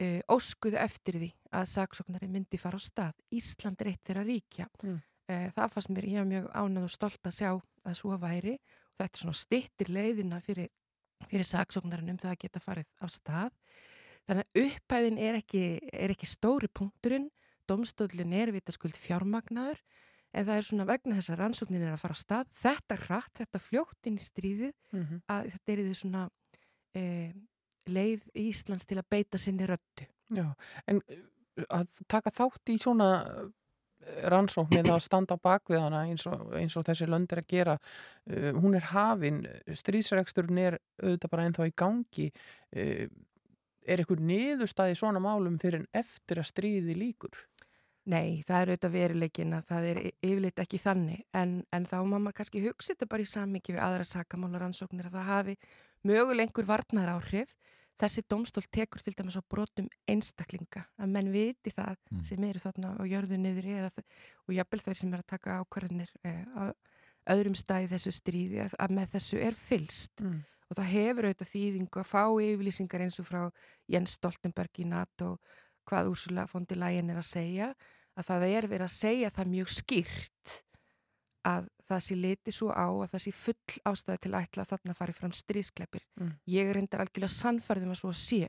eh, 0.00 0.20
óskuðu 0.28 0.78
eftir 0.80 1.18
því 1.18 1.30
að 1.52 1.70
saksóknari 1.74 2.28
myndi 2.28 2.58
fara 2.60 2.78
á 2.78 2.82
stað. 2.82 3.14
Ísland 3.34 3.80
er 3.80 3.92
eitt 3.92 4.04
þeirra 4.04 4.24
ríkja. 4.26 4.68
Mm. 4.82 4.98
Eh, 5.28 5.48
það 5.54 5.72
fannst 5.74 5.92
mér, 5.92 6.08
ég 6.08 6.22
var 6.22 6.28
mjög 6.28 6.50
ánægð 6.54 6.88
og 6.88 6.90
stolt 6.90 7.26
að 7.28 7.38
sjá 7.38 7.50
að 7.84 7.98
svo 7.98 8.18
væri 8.18 8.58
þetta 8.98 9.14
er 9.14 9.22
svona 9.22 9.38
stittir 9.38 9.92
leiðina 9.92 10.40
fyrir, 10.42 10.70
fyrir 11.28 11.46
saksóknarin 11.46 12.12
um 12.14 12.18
það 12.20 12.34
að 12.34 12.40
geta 12.44 12.62
farið 12.62 12.88
á 12.98 13.06
stað. 13.12 13.52
Þannig 14.28 14.48
að 14.48 14.62
upphæðin 14.64 15.20
er 15.24 15.38
ekki, 15.38 15.62
er 15.92 16.12
ekki 16.12 16.28
stóri 16.28 16.68
punkturinn, 16.68 17.28
domstólinn 17.68 18.34
er 18.36 18.52
vitaskuld 18.52 18.98
fjármagnaður 18.98 19.80
en 20.36 20.44
það 20.44 20.58
er 20.58 20.66
svona 20.66 20.88
vegna 20.88 21.16
þess 21.16 21.32
að 21.32 21.40
rannsóknin 21.42 21.84
er 21.84 21.94
að 21.94 22.02
fara 22.02 22.16
á 22.16 22.20
stað. 22.20 22.50
Þetta 22.58 22.98
hratt, 23.06 23.34
þetta 23.40 23.62
fljótt 23.62 24.10
inn 24.10 24.18
í 24.18 24.24
stríðið 24.24 24.74
Mm 24.92 25.04
-hmm. 25.04 25.22
að 25.28 25.50
þetta 25.52 25.72
er 25.72 25.82
því 25.84 25.94
svona 25.94 26.22
eh, 26.96 27.32
leið 27.92 28.26
Íslands 28.48 28.88
til 28.88 28.98
að 29.00 29.08
beita 29.10 29.40
sinni 29.40 29.68
röttu. 29.68 30.08
Já, 30.34 30.46
en 30.86 31.02
uh, 31.02 31.22
að 31.80 32.02
taka 32.10 32.32
þátt 32.34 32.72
í 32.74 32.78
svona 32.82 33.10
uh, 33.22 33.46
rannsókn 34.32 34.80
eða 34.80 34.96
að 34.96 35.04
standa 35.04 35.36
á 35.36 35.44
bakvið 35.48 35.82
hana 35.82 36.04
eins 36.08 36.26
og, 36.30 36.48
eins 36.56 36.76
og 36.78 36.86
þessi 36.88 37.08
lönd 37.08 37.32
er 37.34 37.42
að 37.42 37.50
gera 37.50 37.78
uh, 37.78 38.52
hún 38.60 38.76
er 38.78 38.90
hafin, 38.92 39.42
stríðsregsturinn 39.66 40.62
er 40.62 40.78
auðvitað 41.02 41.32
bara 41.34 41.48
ennþá 41.48 41.68
í 41.68 41.76
gangi 41.84 42.28
uh, 42.30 43.06
er 43.88 44.02
eitthvað 44.02 44.24
niðurstaði 44.28 44.94
í 44.94 44.98
svona 45.00 45.22
málum 45.22 45.56
fyrir 45.60 45.82
en 45.82 45.88
eftir 45.96 46.42
að 46.42 46.50
stríði 46.50 46.96
líkur? 46.98 47.46
Nei, 48.08 48.40
það 48.48 48.60
er 48.60 48.70
auðvitað 48.70 48.94
veruleikin 48.94 49.56
að 49.56 49.64
það 49.68 49.86
er 49.90 49.98
yfirleitt 50.08 50.60
ekki 50.62 50.80
þannig 50.80 51.24
en, 51.36 51.58
en 51.76 51.88
þá 51.88 51.98
má 52.08 52.16
maður 52.16 52.38
kannski 52.38 52.62
hugsa 52.64 52.94
þetta 52.94 53.08
bara 53.10 53.24
í 53.24 53.28
sammingi 53.28 53.74
við 53.74 53.82
aðra 53.84 54.06
sakamála 54.08 54.62
rannsóknir 54.62 55.10
að 55.10 55.18
það 55.18 55.28
hafi 55.28 55.56
mögulengur 56.08 56.68
varnar 56.68 57.12
áhrif 57.16 57.52
þessi 57.98 58.22
domstól 58.30 58.64
tekur 58.72 59.02
til 59.02 59.14
dæmis 59.18 59.36
á 59.38 59.42
brotum 59.42 59.88
einstaklinga, 60.08 60.84
að 60.98 61.08
menn 61.14 61.32
viti 61.34 61.70
það 61.74 61.96
Mm. 62.10 62.24
sem 62.24 62.44
eru 62.44 62.58
þarna 62.62 62.92
og 63.00 63.06
jörðu 63.10 63.36
niður 63.38 63.66
eða, 63.78 63.90
og 64.48 64.54
jafnvel 64.54 64.80
þeir 64.80 64.96
sem 64.96 65.14
er 65.14 65.18
að 65.24 65.26
taka 65.34 65.58
ákvarðanir 65.62 66.10
eh, 66.24 66.44
á 66.56 66.62
öðrum 67.28 67.54
stæði 67.58 67.88
þessu 67.92 68.12
stríði 68.14 68.62
að, 68.64 68.74
að 68.78 68.90
með 68.96 69.10
þessu 69.16 69.40
er 69.42 69.52
fylst 69.58 70.22
Mm. 70.22 70.44
og 70.70 70.76
það 70.76 70.92
hefur 70.92 71.24
auðvitað 71.28 71.52
þýðingu 71.52 72.00
að 72.00 72.10
fá 72.12 72.22
yfirlýsingar 72.44 73.00
eins 73.04 73.18
og 73.20 73.26
frá 73.26 73.50
Jens 73.88 74.16
Stoltenberg 74.18 74.78
í 74.78 74.84
NATO 74.86 75.38
hvað 75.88 76.10
Úrsula 76.12 76.46
von 76.52 76.64
der 76.68 76.76
Leyen 76.76 77.10
er 77.10 77.16
að 77.20 77.28
segja 77.34 77.74
að 78.18 78.24
það 78.28 78.42
er 78.48 78.66
verið 78.68 78.84
að 78.88 78.96
segja 78.98 79.30
það 79.30 79.52
mjög 79.54 79.68
skýrt 79.72 80.62
að 81.48 81.68
það 81.88 82.02
sé 82.04 82.16
liti 82.18 82.52
svo 82.54 82.68
á 82.70 82.86
að 82.88 83.10
það 83.12 83.22
sé 83.24 83.32
full 83.34 83.78
ástæði 83.90 84.22
til 84.24 84.32
að 84.34 84.42
ætla 84.46 84.64
að 84.64 84.72
þarna 84.72 84.96
fari 84.98 85.14
fram 85.16 85.34
stríðskleppir. 85.36 86.04
Mm. 86.20 86.32
Ég 86.54 86.68
er 86.70 86.76
reyndar 86.78 87.04
algjörlega 87.04 87.34
sannfærðum 87.34 87.94
að 87.94 88.00
svo 88.02 88.12
sé. 88.12 88.42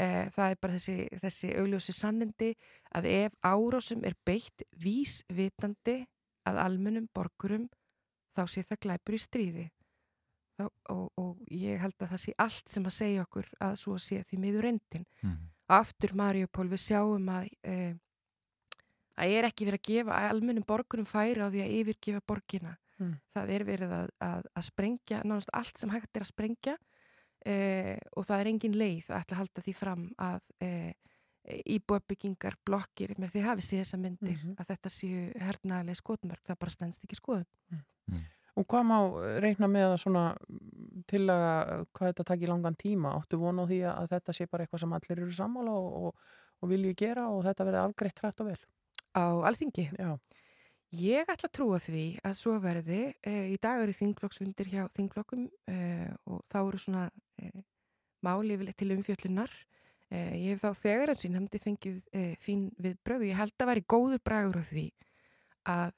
Eh, 0.00 0.30
það 0.32 0.52
er 0.54 0.60
bara 0.62 0.76
þessi, 0.78 0.94
þessi 1.20 1.50
augljósi 1.60 1.92
sannindi 1.92 2.54
að 2.96 3.10
ef 3.10 3.34
árásum 3.44 4.04
er 4.08 4.14
beitt 4.24 4.64
vísvitandi 4.80 5.98
að 6.48 6.60
almennum 6.62 7.08
borgurum 7.14 7.66
þá 8.36 8.46
sé 8.48 8.62
það 8.64 8.80
glæpur 8.86 9.16
í 9.16 9.20
stríði. 9.20 9.66
Þá, 10.60 10.66
og, 10.92 11.06
og 11.20 11.42
ég 11.52 11.80
held 11.80 11.96
að 12.00 12.12
það 12.14 12.22
sé 12.22 12.34
allt 12.44 12.68
sem 12.68 12.86
að 12.86 12.96
segja 12.96 13.24
okkur 13.26 13.48
að 13.64 13.76
svo 13.80 13.96
sé 14.00 14.22
því 14.28 14.40
miður 14.44 14.66
reyndin 14.68 15.06
Mm. 15.24 15.36
aftur 15.68 16.14
Mariupol 16.16 16.68
við 16.68 16.80
sjáum 16.86 17.28
að 17.32 17.50
e, 17.64 17.74
að 19.20 19.34
er 19.38 19.48
ekki 19.50 19.66
verið 19.68 19.80
að 19.80 19.88
gefa 19.90 20.20
almennum 20.30 20.64
borgurum 20.68 21.06
færi 21.08 21.42
á 21.44 21.48
því 21.52 21.60
að 21.64 21.74
yfirgefa 21.80 22.22
borgina. 22.26 22.76
Mm. 23.00 23.14
Það 23.32 23.50
er 23.56 23.64
verið 23.64 23.92
að, 23.96 24.08
að, 24.20 24.48
að 24.60 24.64
sprengja, 24.66 25.20
nánast 25.24 25.52
allt 25.56 25.78
sem 25.80 25.92
hægt 25.92 26.16
er 26.16 26.24
að 26.26 26.32
sprengja 26.32 26.74
e, 27.46 27.54
og 28.16 28.26
það 28.28 28.40
er 28.42 28.50
engin 28.50 28.76
leið 28.76 29.06
að 29.08 29.22
ætla 29.22 29.36
að 29.36 29.40
halda 29.40 29.64
því 29.64 29.74
fram 29.78 30.02
að 30.20 30.40
e, 30.60 30.72
íbúabyggingar, 31.78 32.58
blokkir, 32.68 33.14
með 33.18 33.32
því 33.32 33.44
hafið 33.46 33.64
séð 33.66 33.80
þessa 33.84 33.98
myndir 34.02 34.36
Mhm. 34.36 34.52
að 34.60 34.68
þetta 34.74 34.90
séu 34.92 35.22
hernaðlega 35.40 35.96
skotmörk, 36.02 36.42
það 36.46 36.58
bara 36.60 36.70
stendst 36.76 37.04
ekki 37.06 37.16
skoðun. 37.16 37.46
Og 38.60 38.66
hvað 38.66 38.84
má 38.84 38.96
reikna 39.40 39.68
með 39.70 39.86
að 39.94 40.00
svona 40.02 40.24
tillaga 41.08 41.86
hvað 41.94 42.10
þetta 42.10 42.24
takir 42.28 42.50
langan 42.50 42.76
tíma? 42.76 43.14
Áttu 43.16 43.38
vona 43.40 43.64
á 43.64 43.70
því 43.70 43.78
að 43.88 44.10
þetta 44.12 44.34
sé 44.36 44.46
bara 44.50 44.64
eitthvað 44.66 44.80
sem 44.84 44.92
allir 44.92 45.22
eru 45.22 45.32
sammála 45.32 45.72
og, 45.72 45.88
og, 46.10 46.14
og 46.60 46.68
vilji 46.68 46.94
gera 46.98 47.28
og 47.30 47.44
þetta 47.46 47.64
verði 47.68 47.80
afgreitt 47.86 48.20
hrætt 48.20 48.40
og 48.44 48.50
vel? 48.50 48.60
Á 49.16 49.24
alþingi? 49.48 49.88
Já. 49.98 50.14
Ég 50.90 51.28
ætla 51.30 51.46
að 51.46 51.54
trúa 51.54 51.78
því 51.78 52.04
að 52.26 52.36
svo 52.38 52.56
verði. 52.62 53.00
E, 53.22 53.34
í 53.54 53.56
dag 53.62 53.82
eru 53.82 53.94
þingflokksfundir 53.94 54.70
hjá 54.72 54.84
þingflokkum 54.96 55.44
e, 55.70 55.76
og 56.26 56.40
þá 56.50 56.58
eru 56.64 56.80
svona 56.82 57.04
e, 57.38 57.50
máli 58.26 58.58
til 58.74 58.90
umfjöllunar. 58.96 59.52
Ég 60.10 60.56
hef 60.56 60.64
þá 60.64 60.74
þegar 60.74 61.12
eins 61.12 61.22
og 61.22 61.30
nefndi 61.36 61.58
fengið 61.62 61.98
fín 62.42 62.64
við 62.82 62.96
bröðu. 63.06 63.28
Ég 63.28 63.38
held 63.38 63.62
að 63.62 63.68
væri 63.70 63.82
góður 63.86 64.22
bragur 64.26 64.58
á 64.58 64.64
því 64.66 64.88
að 65.70 65.92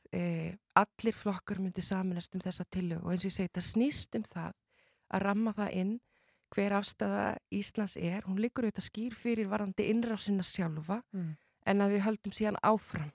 allir 0.77 1.17
flokkar 1.17 1.63
myndi 1.65 1.81
saminast 1.81 2.37
um 2.37 2.43
þessa 2.45 2.67
tillögu 2.69 3.07
og 3.07 3.15
eins 3.15 3.25
og 3.25 3.31
ég 3.31 3.37
segi 3.39 3.49
þetta 3.49 3.65
snýst 3.65 4.19
um 4.21 4.27
það 4.29 4.53
að 5.17 5.25
ramma 5.25 5.55
það 5.57 5.79
inn 5.81 5.95
hver 6.53 6.77
afstæða 6.77 7.25
Íslands 7.57 7.97
er. 7.97 8.27
Hún 8.29 8.41
liggur 8.45 8.67
auðvitað 8.69 8.89
skýr 8.91 9.17
fyrir 9.17 9.49
varandi 9.49 9.89
innrásina 9.89 10.45
sjálfa 10.45 11.01
Mm. 11.13 11.33
En 11.67 11.85
að 11.85 11.97
við 11.97 12.07
höldum 12.07 12.37
síðan 12.37 12.61
áfram 12.63 13.11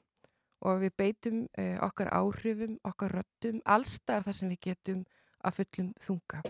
og 0.65 0.81
við 0.81 0.93
beitum 0.97 1.41
uh, 1.59 1.77
okkar 1.85 2.11
áhrifum, 2.17 2.77
okkar 2.87 3.19
röttum, 3.19 3.59
allstaðar 3.65 4.27
þar 4.27 4.37
sem 4.39 4.53
við 4.53 4.61
getum 4.69 5.03
að 5.45 5.59
fullum 5.59 5.91
þunga. 6.01 6.41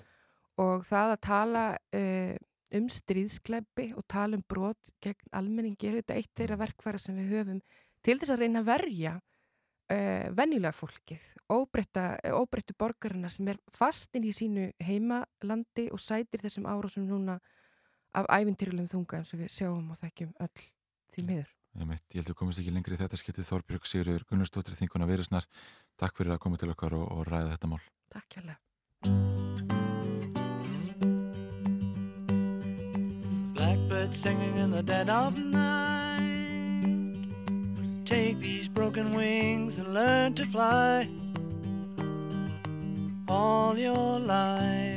Og 0.64 0.86
það 0.88 1.14
að 1.14 1.24
tala 1.28 1.64
uh, 2.00 2.36
um 2.78 2.88
stríðskleipi 2.92 3.92
og 3.96 4.06
tala 4.10 4.40
um 4.40 4.44
brot 4.48 4.94
gegn 5.04 5.32
almenningi 5.36 5.90
er 5.90 6.00
þetta 6.02 6.18
eitt 6.20 6.34
þeirra 6.36 6.60
verkfæra 6.64 7.02
sem 7.02 7.18
við 7.20 7.36
höfum 7.36 7.62
til 8.04 8.18
þess 8.20 8.34
að 8.34 8.44
reyna 8.44 8.64
að 8.64 8.70
verja 8.72 9.14
uh, 9.18 10.26
venjulega 10.38 10.76
fólkið, 10.76 11.28
óbreytta, 11.52 12.08
óbreyttu 12.36 12.76
borgarina 12.80 13.32
sem 13.32 13.52
er 13.52 13.60
fastin 13.76 14.28
í 14.28 14.34
sínu 14.36 14.70
heimalandi 14.84 15.90
og 15.92 16.04
sætir 16.04 16.44
þessum 16.44 16.68
árásum 16.70 17.08
núna 17.08 17.40
af 18.18 18.28
ævintýrulegum 18.40 18.92
þunga 18.92 19.22
eins 19.22 19.36
og 19.36 19.44
við 19.44 19.54
sjáum 19.54 19.94
og 19.94 20.02
þekkjum 20.02 20.34
öll 20.44 20.66
því 21.14 21.28
miður. 21.28 21.57
Ég, 21.78 21.86
mitt, 21.86 22.06
ég 22.10 22.24
held 22.24 22.32
að 22.34 22.38
komist 22.40 22.58
ekki 22.58 22.72
lengri 22.74 22.96
í 22.96 22.98
þetta 22.98 23.18
skiptið 23.22 23.46
Þorbjörg 23.52 23.86
Sigurður 23.86 24.24
Gunnarsdóttir 24.32 24.78
þinguna 24.80 25.06
Verisnar. 25.06 25.46
Takk 26.02 26.18
fyrir 26.18 26.34
að 26.34 26.42
koma 26.42 26.58
til 26.58 26.72
okkar 26.74 26.96
og, 26.98 27.06
og 27.14 27.28
ræða 27.30 27.52
þetta 27.54 27.70
mál. 27.70 27.84
Takk 28.10 28.26
kjærlega. 28.34 28.58
Blackbird 33.54 34.18
singing 34.18 34.58
in 34.58 34.72
the 34.72 34.82
dead 34.82 35.10
of 35.10 35.38
night. 35.38 36.18
Take 38.06 38.40
these 38.40 38.68
broken 38.68 39.14
wings 39.14 39.78
and 39.78 39.94
learn 39.94 40.34
to 40.34 40.46
fly 40.50 41.08
all 43.28 43.78
your 43.78 44.20
life. 44.20 44.97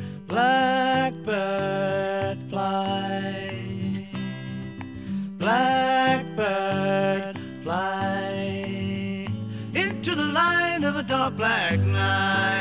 Blackbird 0.31 1.17
fly. 2.49 4.07
Blackbird 5.37 7.37
fly 7.63 9.27
into 9.73 10.15
the 10.15 10.23
light 10.23 10.85
of 10.85 10.95
a 10.95 11.03
dark 11.03 11.35
black 11.35 11.77
night. 11.81 12.60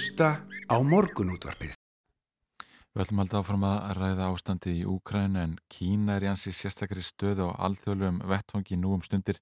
Hlusta 0.00 0.40
á 0.72 0.76
morgunútvarpið. 0.80 1.74
Við 2.96 3.02
ætlum 3.02 3.20
alltaf 3.20 3.42
áfram 3.42 3.64
að 3.68 3.90
ræða 3.98 4.28
ástandi 4.32 4.72
í 4.78 4.86
Úkrænu 4.88 5.42
en 5.42 5.58
Kína 5.68 6.14
er 6.16 6.24
í 6.24 6.30
hansi 6.30 6.54
sérstakri 6.56 7.04
stöð 7.04 7.42
á 7.44 7.48
alþjóðlegum 7.66 8.22
vettfangi 8.30 8.78
nú 8.80 8.94
um 8.96 9.02
stundir 9.04 9.36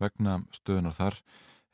vegna 0.00 0.38
stöðunar 0.56 0.96
þar. 0.96 1.18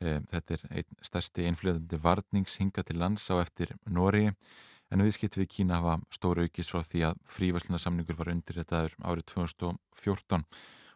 E, 0.03 0.17
þetta 0.33 0.57
er 0.57 0.65
einn 0.81 0.99
stærsti 1.07 1.47
einflöðandi 1.47 2.01
varnings 2.03 2.59
hinga 2.59 2.83
til 2.83 2.97
lands 2.99 3.29
á 3.31 3.39
eftir 3.39 3.71
Nóri 3.87 4.25
en 4.27 5.05
viðskipt 5.07 5.39
við 5.39 5.53
Kína 5.55 5.79
hafa 5.79 6.01
stóru 6.11 6.43
aukist 6.43 6.75
frá 6.75 6.83
því 6.83 7.05
að 7.13 7.23
frívæslunarsamningur 7.37 8.19
var 8.19 8.33
undir 8.35 8.59
þetta 8.59 8.89
árið 8.99 9.29
2014 9.31 10.43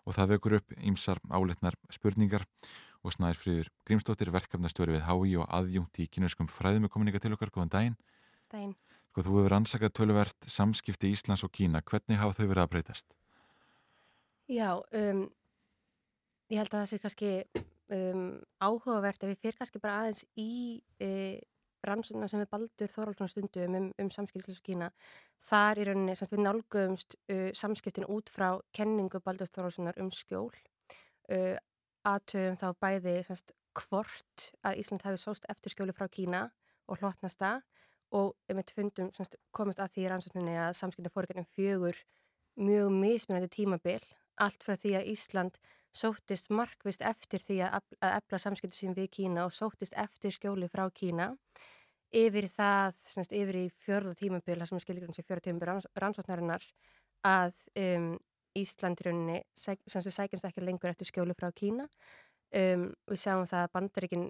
og 0.03 0.17
það 0.17 0.35
vekur 0.35 0.59
upp 0.59 0.75
ímsar 0.91 1.23
áleitnar 1.31 1.79
spurningar 1.87 2.43
og 2.43 2.59
snæðir 3.07 3.39
friður 3.39 3.71
Grímsdóttir 3.87 4.31
verkefnastjóri 4.35 4.97
við 4.97 5.05
HÍ 5.07 5.37
og 5.39 5.47
aðjungt 5.47 6.01
í 6.03 6.07
kynuskum 6.11 6.49
fræðum 6.51 6.89
er 6.89 6.91
komin 6.91 7.11
ykkar 7.13 7.23
til 7.23 7.35
okkar, 7.37 7.53
góðan 7.55 7.71
daginn. 7.71 7.97
Daginn. 8.51 8.75
Sko, 9.09 9.23
þú 9.25 9.39
hefur 9.39 9.55
ansakað 9.57 9.95
töluvert 9.97 10.49
samskipti 10.51 11.13
Íslands 11.15 11.45
og 11.47 11.53
Kína. 11.55 11.81
Hvernig 11.81 12.19
hafa 12.21 12.35
þau 12.37 12.49
verið 12.49 12.63
að 12.65 12.71
breytast? 12.75 13.15
Já, 14.49 14.69
um, 14.75 15.23
ég 16.51 16.59
held 16.59 16.73
að 16.73 16.81
það 16.81 16.89
sé 16.91 16.99
kannski 17.03 17.31
um, 17.95 18.27
áhugavert 18.61 19.23
ef 19.23 19.31
við 19.31 19.41
fyrir 19.43 19.57
kannski 19.59 19.81
bara 19.81 20.01
aðeins 20.03 20.25
í 20.37 20.51
e, 21.01 21.09
rannsóknar 21.85 22.29
sem 22.29 22.41
við 22.43 22.51
baldur 22.51 22.91
Þóraldsson 22.91 23.31
stundum 23.31 23.77
um, 23.79 23.89
um 24.01 24.11
samskipti 24.13 24.43
Íslands 24.43 24.61
og 24.61 24.67
Kína. 24.67 24.91
Þar 25.49 25.81
í 25.81 25.87
rauninni, 25.89 26.17
semst 26.19 26.35
við 26.35 26.43
nálgumst 26.45 27.17
uh, 27.31 27.49
samskiptin 27.55 28.09
út 28.11 28.29
frá 28.33 28.51
kenningu 28.75 29.21
baldur 29.25 29.49
Þóraldssonar 29.49 29.99
um 30.03 30.11
skjól. 30.13 30.51
Uh, 31.29 31.55
aðtöfum 32.07 32.59
þá 32.59 32.67
bæði 32.83 33.15
semst, 33.27 33.53
hvort 33.77 34.49
að 34.65 34.79
Ísland 34.81 35.03
hefði 35.05 35.21
sóst 35.21 35.45
eftir 35.51 35.73
skjóli 35.73 35.95
frá 35.95 36.07
Kína 36.11 36.47
og 36.89 37.01
hlotnast 37.01 37.39
það 37.39 37.61
og 38.15 38.31
um 38.49 38.61
eitt 38.61 38.73
fundum 38.73 39.11
semst, 39.13 39.37
komast 39.53 39.81
að 39.81 39.93
því 39.95 40.07
rannsókninni 40.09 40.55
að 40.57 40.77
samskiptin 40.79 41.13
fór 41.13 41.27
ekki 41.27 41.43
um 41.43 41.51
fjögur 41.53 41.99
mjög 42.59 42.93
mismunandi 42.95 43.51
tímabil. 43.53 44.01
Allt 44.39 44.63
frá 44.63 44.75
því 44.79 44.95
að 44.97 45.11
Ísland 45.13 45.59
sóttist 45.95 46.49
markvist 46.53 47.03
eftir 47.05 47.41
því 47.43 47.59
að, 47.67 47.91
efla 48.01 48.39
samskipti 48.41 48.77
sín 48.77 48.95
við 48.97 49.11
Kína 49.17 49.45
og 49.47 49.53
sóttist 49.55 49.95
eftir 49.97 50.33
skjóli 50.35 50.69
frá 50.71 50.85
Kína. 50.93 51.33
Yfir 52.15 52.47
það, 52.49 52.97
semst, 53.05 53.33
yfir 53.37 53.59
í 53.59 53.65
fjörða 53.83 54.15
tímabil, 54.17 54.57
það 54.57 54.69
sem 54.71 54.79
er 54.79 54.85
skilgjörn 54.85 55.17
sem 55.17 55.27
fjörða 55.27 55.45
tímabil 55.45 55.69
ranns, 55.69 55.89
rannsóknarinnar 56.01 56.65
að 57.27 57.59
um, 57.77 58.15
Ísland 58.61 59.01
í 59.01 59.07
rauninni, 59.07 59.39
sem 59.55 59.77
sækjumst 59.87 60.47
ekki 60.49 60.63
lengur 60.63 60.91
eftir 60.91 61.09
skjólu 61.09 61.35
frá 61.37 61.49
Kína. 61.55 61.87
Um, 62.49 62.89
við 63.09 63.21
sjáum 63.21 63.45
það 63.45 63.65
að 63.65 63.73
bandaríkinn 63.75 64.29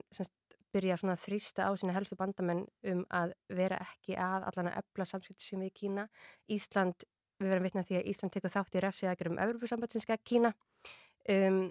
byrja 0.74 0.98
að 1.00 1.22
þrýsta 1.24 1.66
á 1.66 1.72
sína 1.80 1.96
helstu 1.96 2.18
bandamenn 2.20 2.66
um 2.92 3.06
að 3.16 3.34
vera 3.56 3.80
ekki 3.86 4.18
að 4.20 4.46
allan 4.50 4.70
að 4.70 4.82
ebla 4.82 5.08
samskipti 5.08 5.46
sem 5.46 5.64
við 5.64 5.74
Kína. 5.82 6.08
Ísland, 6.52 7.06
við 7.40 7.54
verðum 7.54 7.70
vitna 7.70 7.86
því 7.88 8.00
að 8.00 8.10
Ísland 8.12 8.36
tekur 8.36 8.54
þátt 8.54 8.76
í 8.76 8.84
refsiðagjur 8.86 9.32
um 9.32 9.40
Európa-sambandsins 9.46 10.10
Kína 10.28 10.54
um, 11.32 11.62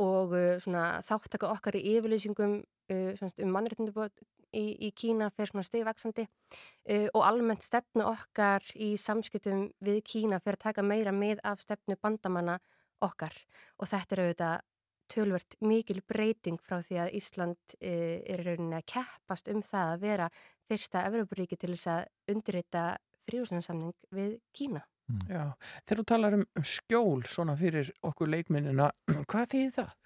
og 0.00 0.36
uh, 0.36 1.00
þáttaka 1.06 1.50
okkar 1.50 1.80
í 1.80 1.96
yfirlýsingum 1.96 2.60
uh, 2.60 3.32
um 3.42 3.56
mannréttindubot 3.56 4.24
í, 4.56 4.64
í 4.86 4.90
Kína 4.96 5.30
fyrir 5.34 5.52
svona 5.52 5.66
stegvaksandi 5.66 6.26
uh, 6.26 7.06
og 7.14 7.22
almennt 7.26 7.66
stefnu 7.66 8.06
okkar 8.08 8.64
í 8.76 8.94
samskiptum 9.00 9.68
við 9.84 10.02
Kína 10.06 10.40
fyrir 10.42 10.60
að 10.60 10.66
taka 10.68 10.86
meira 10.86 11.14
með 11.14 11.42
af 11.46 11.62
stefnu 11.64 11.98
bandamanna 12.00 12.58
okkar 13.04 13.34
og 13.78 13.90
þetta 13.90 14.16
er 14.16 14.24
auðvitað 14.24 14.66
tölvert 15.10 15.56
mikil 15.66 16.02
breyting 16.06 16.60
frá 16.62 16.78
því 16.86 17.00
að 17.04 17.14
Ísland 17.18 17.76
uh, 17.80 18.16
er 18.22 18.44
rauninni 18.46 18.78
að 18.78 18.88
keppast 18.94 19.50
um 19.52 19.62
það 19.66 19.94
að 19.94 20.06
vera 20.06 20.30
fyrsta 20.70 21.04
Evrópuríki 21.08 21.58
til 21.58 21.74
þess 21.74 21.90
að 21.96 22.34
undirreita 22.34 22.84
fríhúsnarsamning 23.30 23.94
við 24.14 24.38
Kína. 24.56 24.84
Já, 25.26 25.56
þegar 25.86 26.00
þú 26.00 26.04
talar 26.06 26.36
um 26.36 26.44
skjól 26.62 27.24
svona 27.26 27.56
fyrir 27.58 27.90
okkur 28.06 28.30
leikminnina, 28.30 28.90
hvað 29.30 29.48
þýðir 29.54 29.72
það? 29.80 29.96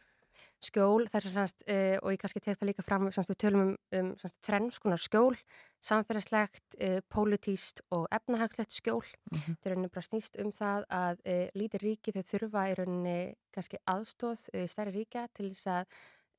Skjól, 0.64 1.06
þess 1.10 1.28
að 1.28 1.34
sannst, 1.34 1.62
uh, 1.68 1.96
og 2.00 2.14
ég 2.14 2.20
kannski 2.22 2.40
tek 2.42 2.58
það 2.58 2.68
líka 2.70 2.84
fram, 2.84 3.06
sannst, 3.12 3.30
við 3.32 3.38
tölum 3.44 3.62
um, 3.64 3.76
um 3.98 4.10
sannst, 4.20 4.38
þrennskunar 4.46 5.02
skjól, 5.02 5.36
samfélagslegt, 5.84 6.76
uh, 6.78 6.98
pólitíst 7.12 7.82
og 7.94 8.06
efnahagslegt 8.14 8.74
skjól. 8.74 9.04
Mm 9.04 9.38
-hmm. 9.38 9.56
Það 9.60 9.66
er 9.66 9.74
rauninni 9.74 9.94
bara 9.94 10.08
snýst 10.08 10.40
um 10.42 10.52
það 10.52 10.84
að 10.90 11.16
uh, 11.26 11.46
lítir 11.54 11.84
ríki 11.86 12.14
þau 12.14 12.22
þurfa 12.32 12.68
í 12.70 12.74
rauninni 12.78 13.34
kannski 13.54 13.78
aðstóð 13.86 14.48
stærri 14.68 14.92
ríkja 14.92 15.28
til 15.34 15.50
þess 15.52 15.66
að 15.66 15.84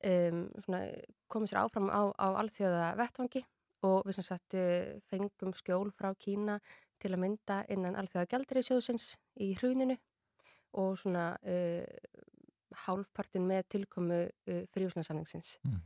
um, 0.04 0.50
koma 1.28 1.46
sér 1.46 1.62
áfram 1.62 1.88
á, 1.88 2.02
á 2.18 2.28
alþjóða 2.36 2.96
vettvangi 2.96 3.44
og 3.82 4.02
við 4.06 4.20
sagt, 4.22 4.54
fengum 5.08 5.54
skjól 5.54 5.90
frá 5.92 6.14
Kína 6.14 6.60
til 6.98 7.12
að 7.12 7.20
mynda 7.20 7.64
innan 7.68 7.96
alþjóða 7.96 8.26
gældriðsjóðsins 8.26 9.16
í 9.40 9.54
hruninu 9.54 9.96
og 10.72 10.98
svona 10.98 11.36
hálfpartin 12.84 13.46
með 13.48 13.68
tilkomu 13.76 14.24
fríhúsnarsamningsins. 14.74 15.56
Mm. 15.64 15.80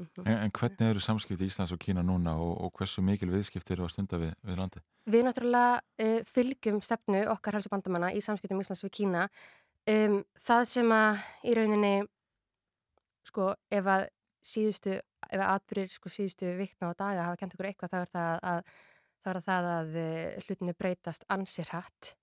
Mm 0.00 0.08
-hmm. 0.16 0.30
en, 0.30 0.38
en 0.38 0.50
hvernig 0.50 0.90
eru 0.90 1.00
samskipti 1.00 1.44
Íslands 1.44 1.72
og 1.72 1.78
Kína 1.78 2.02
núna 2.02 2.32
og, 2.34 2.60
og 2.64 2.72
hversu 2.76 3.02
mikil 3.02 3.30
viðskipti 3.30 3.72
eru 3.72 3.84
að 3.84 3.92
stunda 3.92 4.16
við, 4.16 4.32
við 4.42 4.56
landi? 4.56 4.80
Við 5.12 5.24
náttúrulega 5.26 5.80
uh, 6.04 6.20
fylgjum 6.24 6.80
stefnu 6.80 7.20
okkar 7.34 7.54
helsa 7.54 7.68
bandamanna 7.68 8.12
í 8.12 8.20
samskiptum 8.24 8.60
Íslands 8.60 8.84
við 8.84 8.94
Kína. 8.98 9.26
Um, 9.90 10.24
það 10.46 10.64
sem 10.64 10.92
að 10.92 11.20
í 11.44 11.54
rauninni, 11.58 11.94
sko, 13.28 13.54
ef 13.70 13.86
að 13.96 14.06
síðustu, 14.52 14.96
ef 15.30 15.40
að 15.40 15.52
atbyrjir 15.54 15.92
sko 15.92 16.08
síðustu 16.08 16.56
vikna 16.56 16.90
og 16.90 16.96
daga 16.96 17.26
hafa 17.28 17.36
kent 17.36 17.54
okkur 17.54 17.68
eitthvað, 17.68 17.92
þá 17.92 18.00
er 18.00 18.12
það 18.14 18.38
að, 18.52 18.74
þá 19.20 19.30
er 19.34 19.40
það 19.48 19.72
að 19.74 19.98
uh, 20.04 20.44
hlutinu 20.46 20.74
breytast 20.78 21.28
ansir 21.28 21.68
hatt. 21.76 22.14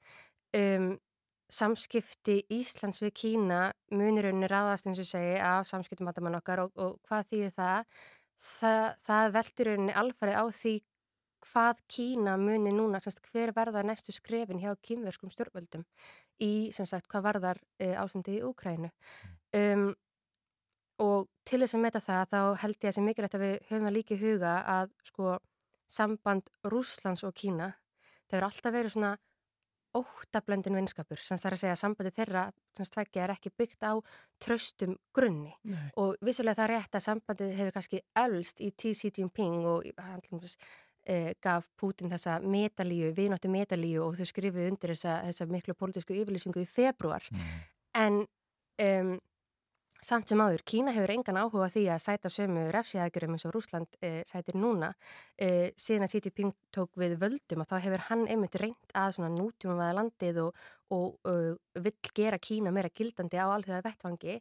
Um, 0.57 0.95
samskipti 1.53 2.41
Íslands 2.51 2.99
við 3.01 3.13
Kína 3.21 3.61
munirunni 3.95 4.49
ráðast 4.51 4.87
eins 4.89 4.99
og 5.01 5.07
segi 5.07 5.37
af 5.39 5.67
samskiptum 5.69 6.07
matamann 6.09 6.37
okkar 6.39 6.65
og, 6.65 6.71
og 6.75 6.97
hvað 7.07 7.29
þýðir 7.31 7.53
það? 7.55 7.97
það? 8.49 8.87
Það 9.07 9.33
veldur 9.37 9.69
rauninni 9.71 9.97
alfarið 10.01 10.39
á 10.39 10.45
því 10.59 10.73
hvað 11.47 11.79
Kína 11.87 12.35
muni 12.41 12.73
núna, 12.75 12.99
semst, 13.03 13.21
hver 13.31 13.53
verða 13.55 13.83
næstu 13.85 14.11
skrefin 14.15 14.59
hjá 14.59 14.73
kýmverskum 14.83 15.31
stjórnvöldum 15.31 15.85
í, 16.43 16.73
sem 16.75 16.87
sagt, 16.89 17.07
hvað 17.11 17.27
varðar 17.29 17.61
e, 17.79 17.93
ástandi 17.95 18.39
í 18.39 18.43
Úkrænu. 18.45 18.91
Um, 19.55 19.91
og 21.03 21.29
til 21.47 21.61
þess 21.61 21.77
að 21.77 21.83
meta 21.85 22.01
það, 22.03 22.23
þá 22.33 22.39
held 22.63 22.77
ég 22.81 22.89
að 22.89 22.97
sem 22.97 23.07
mikilvægt 23.07 23.37
að 23.37 23.45
við 23.45 23.55
höfum 23.69 23.87
það 23.87 23.95
líki 23.95 24.19
huga 24.21 24.55
að, 24.73 24.93
sko, 25.07 25.37
samband 25.87 26.51
Rúslands 26.67 27.23
og 27.23 27.35
Kína, 27.37 27.71
það 28.27 28.37
hefur 28.37 28.49
alltaf 28.49 28.75
verið 28.75 28.95
svona 28.97 29.13
óttablöndin 29.95 30.75
vinskapur, 30.77 31.19
sem 31.21 31.39
það 31.39 31.49
er 31.49 31.55
að 31.55 31.61
segja 31.61 31.75
að 31.75 31.81
sambandi 31.81 32.13
þeirra, 32.15 32.41
sem 32.77 32.89
tveggja, 32.95 33.23
er 33.23 33.33
ekki 33.35 33.51
byggt 33.57 33.85
á 33.87 33.93
tröstum 34.43 34.97
grunni 35.15 35.53
Nei. 35.67 35.87
og 36.01 36.17
vissulega 36.25 36.59
það 36.59 36.67
er 36.67 36.73
rétt 36.75 36.97
að 36.97 37.05
sambandið 37.07 37.55
hefur 37.59 37.77
kannski 37.77 38.01
elst 38.23 38.61
í 38.61 38.71
T.C. 38.71 39.13
Jinping 39.17 39.65
og 39.69 39.87
hann 40.01 40.25
eh, 41.07 41.31
gaf 41.43 41.69
Putin 41.79 42.11
þessa 42.13 42.39
metalíu, 42.43 43.13
vináttu 43.17 43.51
metalíu 43.51 44.03
og 44.05 44.19
þau 44.19 44.27
skrifuði 44.29 44.69
undir 44.73 44.93
þessa, 44.95 45.21
þessa 45.29 45.49
miklu 45.51 45.77
pólitísku 45.77 46.17
yfirlýsingu 46.17 46.65
í 46.65 46.69
februar 46.69 47.25
en 47.97 48.21
um, 48.83 49.17
samt 50.03 50.29
sem 50.29 50.41
áður, 50.41 50.63
Kína 50.67 50.93
hefur 50.95 51.11
engan 51.13 51.39
áhuga 51.41 51.67
því 51.73 51.83
að 51.93 52.03
sæta 52.03 52.29
sömu 52.31 52.67
refsiðagurum 52.73 53.35
eins 53.35 53.45
og 53.49 53.53
Rúsland 53.55 53.97
eh, 54.01 54.21
sætir 54.27 54.57
núna. 54.59 54.93
Eh, 55.37 55.73
síðan 55.79 56.05
að 56.07 56.13
Xi 56.13 56.21
Jinping 56.27 56.53
tók 56.75 56.91
við 56.99 57.17
völdum 57.21 57.63
og 57.63 57.69
þá 57.69 57.77
hefur 57.85 58.05
hann 58.09 58.25
einmitt 58.27 58.57
reynd 58.61 58.93
að 58.93 59.17
svona 59.17 59.31
nútjum 59.33 59.81
að 59.81 59.95
landið 59.97 60.41
og, 60.45 60.65
og 60.93 61.29
uh, 61.29 61.53
vill 61.81 61.95
gera 62.13 62.39
Kína 62.41 62.73
meira 62.75 62.93
gildandi 62.93 63.39
á 63.41 63.47
alþjóða 63.49 63.85
vettvangi 63.87 64.37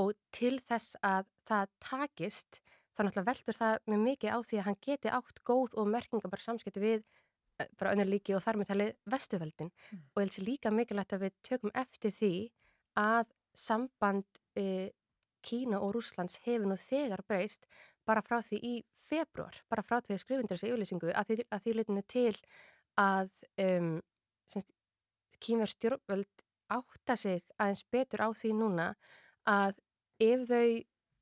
og 0.00 0.12
til 0.32 0.58
þess 0.68 0.96
að 1.04 1.26
það 1.48 1.72
takist 1.82 2.60
þá 2.94 3.02
náttúrulega 3.04 3.26
veldur 3.30 3.58
það 3.58 3.74
mjög 3.90 4.04
mikið 4.04 4.36
á 4.36 4.38
því 4.46 4.60
að 4.60 4.66
hann 4.68 4.78
geti 4.86 5.12
átt 5.18 5.42
góð 5.46 5.74
og 5.80 5.90
merkinga 5.90 6.30
bara 6.30 6.44
samskipti 6.44 6.82
við 6.82 7.02
eh, 7.60 7.68
bara 7.80 7.94
önnur 7.94 8.10
líki 8.10 8.36
og 8.36 8.44
þar 8.44 8.60
með 8.60 8.72
talið 8.72 8.94
vestuveldin 9.14 9.72
Mm. 9.90 10.02
og 10.14 10.22
ég 10.22 10.24
held 10.26 10.36
sér 10.36 10.48
líka 10.48 10.70
mikilvægt 10.74 11.14
að 11.16 11.24
við 11.26 11.36
tökum 11.48 11.74
eftir 11.74 12.14
því 12.14 12.34
að 13.00 13.26
samband 13.56 14.24
e, 14.58 14.90
Kína 15.42 15.80
og 15.80 15.94
Rúslands 15.96 16.40
hefur 16.44 16.68
nú 16.70 16.76
þegar 16.80 17.24
breyst 17.28 17.66
bara 18.06 18.22
frá 18.24 18.40
því 18.44 18.60
í 18.62 18.74
februar, 19.10 19.56
bara 19.70 19.84
frá 19.86 19.98
því 20.00 20.14
að 20.14 20.22
skrifundur 20.24 20.56
þessu 20.56 20.70
yfirlýsingu 20.70 21.10
að 21.14 21.30
því, 21.30 21.46
því 21.64 21.74
leitinu 21.76 22.04
til 22.10 22.36
að 23.00 23.30
um, 23.64 23.90
kýmur 25.40 25.70
stjórnvöld 25.70 26.46
átta 26.70 27.16
sig 27.18 27.42
aðeins 27.58 27.84
betur 27.90 28.22
á 28.26 28.28
því 28.30 28.52
núna 28.58 28.92
að 29.48 29.78
ef 30.22 30.46
þau 30.50 30.64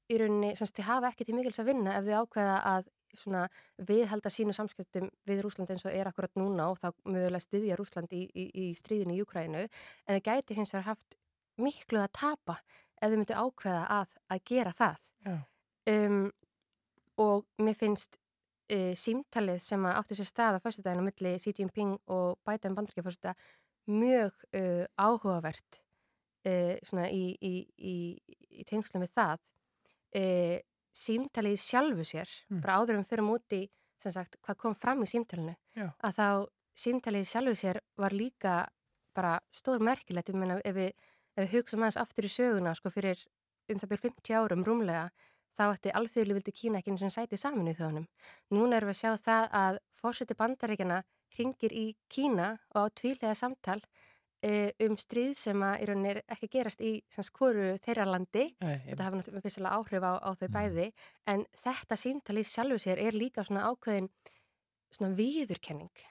í 0.09 0.19
rauninni, 0.21 0.55
semst, 0.57 0.77
þið 0.77 0.89
hafa 0.89 1.11
ekki 1.13 1.29
til 1.29 1.37
mikils 1.37 1.61
að 1.63 1.71
vinna 1.71 1.97
ef 1.99 2.07
þau 2.09 2.25
ákveða 2.25 2.57
að 2.73 2.89
svona 3.19 3.47
viðhalda 3.89 4.31
sínu 4.33 4.55
samskiptum 4.57 5.09
við 5.29 5.41
Rúsland 5.45 5.71
eins 5.73 5.87
og 5.89 5.95
er 5.97 6.11
akkurat 6.11 6.35
núna 6.39 6.69
og 6.73 6.81
þá 6.81 6.91
mögulega 7.09 7.45
styðja 7.45 7.79
Rúsland 7.79 8.13
í, 8.13 8.27
í, 8.29 8.45
í 8.53 8.67
stríðinu 8.79 9.17
í 9.17 9.23
Júkrænu 9.23 9.65
en 9.65 9.71
það 10.13 10.25
gæti 10.29 10.59
hins 10.59 10.75
vegar 10.75 10.91
haft 10.93 11.17
miklu 11.59 12.03
að 12.03 12.13
tapa 12.21 12.59
ef 13.01 13.11
þau 13.11 13.17
myndu 13.21 13.35
ákveða 13.39 13.85
að, 14.01 14.09
að 14.33 14.43
gera 14.51 14.73
það 14.79 14.97
um, 15.89 16.33
og 17.19 17.45
mér 17.65 17.75
finnst 17.75 18.19
uh, 18.73 18.93
símtalið 18.95 19.61
sem 19.65 19.87
áttu 19.91 20.15
sér 20.19 20.29
stað 20.31 20.59
á 20.59 20.63
fyrstudaginu 20.65 21.03
milli 21.09 21.35
Xi 21.39 21.53
Jinping 21.59 21.97
og 22.07 22.39
Biden 22.47 22.75
bandarækjafórsta 22.77 23.35
mjög 23.89 24.33
uh, 24.55 24.85
áhugavert 25.01 25.81
uh, 26.47 26.77
svona 26.85 27.09
í, 27.11 27.35
í, 27.41 27.55
í, 27.79 27.97
í 28.61 28.65
tengslum 28.69 29.03
við 29.07 29.15
það 29.19 29.39
símtalið 30.99 31.59
sjálfu 31.61 32.05
sér 32.09 32.31
Mm. 32.51 32.61
bara 32.65 32.79
áður 32.81 32.97
um 32.99 33.05
fyrir 33.05 33.23
múti 33.27 33.59
sem 34.01 34.13
sagt 34.13 34.39
hvað 34.43 34.57
kom 34.57 34.75
fram 34.75 35.03
í 35.05 35.07
símtalinu 35.11 35.55
Já. 35.77 35.91
að 36.01 36.15
þá 36.17 36.27
símtalið 36.79 37.27
sjálfu 37.29 37.55
sér 37.61 37.81
var 37.99 38.13
líka 38.17 38.55
bara 39.15 39.39
stór 39.53 39.83
merkilegt 39.85 40.31
ég 40.31 40.39
meina 40.39 40.57
ef 40.65 40.75
við, 40.75 40.93
ef 41.39 41.47
við 41.47 41.55
hugsaum 41.55 41.85
aðeins 41.85 42.01
aftur 42.03 42.27
í 42.27 42.33
söguna 42.33 42.75
sko 42.75 42.91
fyrir 42.93 43.23
um 43.69 43.79
það 43.79 43.93
byrjum 43.93 44.15
50 44.19 44.39
árum 44.39 44.65
rúmlega 44.67 45.05
þá 45.59 45.65
ætti 45.69 45.95
alþjóðlu 45.95 46.37
vildi 46.39 46.55
Kína 46.55 46.81
ekki 46.81 46.93
eins 46.95 47.05
og 47.07 47.15
sæti 47.15 47.39
saman 47.39 47.71
í 47.71 47.75
þjóðunum. 47.79 48.07
Núna 48.55 48.79
erum 48.79 48.91
við 48.91 48.97
að 48.97 49.01
sjá 49.01 49.25
það 49.25 49.49
að 49.61 49.81
fórseti 49.99 50.37
bandaríkjana 50.39 51.01
ringir 51.39 51.75
í 51.75 51.87
Kína 52.11 52.53
og 52.75 52.79
á 52.79 52.95
tvílega 53.01 53.35
samtal 53.39 53.81
uh, 53.81 54.71
um 54.87 54.99
stríð 55.01 55.35
sem 55.41 55.65
að 55.67 55.83
í 55.83 55.89
rauninni 55.91 56.13
er 56.15 56.21
ekki 56.35 56.51
gerast 56.55 56.83
í 56.85 56.93
skoru 57.27 57.73
þeirra 57.83 58.07
landi. 58.09 58.49
Nei, 58.63 58.77
og 58.87 58.95
það 58.95 59.05
hafa 59.07 59.21
náttúrulega 59.21 59.47
fyrstilega 59.49 59.81
áhrif 59.81 60.07
á, 60.07 60.13
á 60.23 60.31
þau 60.39 60.49
bæði. 60.59 60.87
En 61.35 61.47
þetta 61.65 62.01
símtal 62.05 62.39
í 62.39 62.47
sjálfu 62.47 62.83
sér 62.87 63.03
er 63.03 63.19
líka 63.19 63.47
svona 63.47 63.67
ákveðin 63.73 64.11
svona 64.95 65.15
viðurkenning 65.19 66.07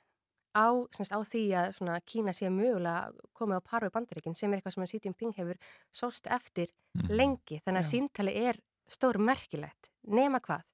á, 0.57 0.67
semst, 0.95 1.13
á 1.13 1.19
því 1.21 1.43
að 1.61 1.67
svona, 1.77 1.99
Kína 2.01 2.33
sé 2.33 2.49
mögulega 2.49 3.11
komið 3.37 3.61
á 3.61 3.67
paru 3.69 3.91
bandaríkin 3.93 4.37
sem 4.37 4.51
er 4.51 4.59
eitthvað 4.59 4.77
sem 4.77 4.85
að 4.85 4.91
Xi 4.93 5.01
Jinping 5.05 5.35
hefur 5.37 5.59
sóst 5.93 6.29
eftir 6.33 6.73
lengi 7.09 7.61
þannig 7.61 7.83
að 7.83 7.85
Já. 7.85 7.91
símtali 7.91 8.35
er 8.49 8.61
stór 8.89 9.21
merkilegt 9.21 9.91
nema 10.07 10.41
hvað 10.41 10.65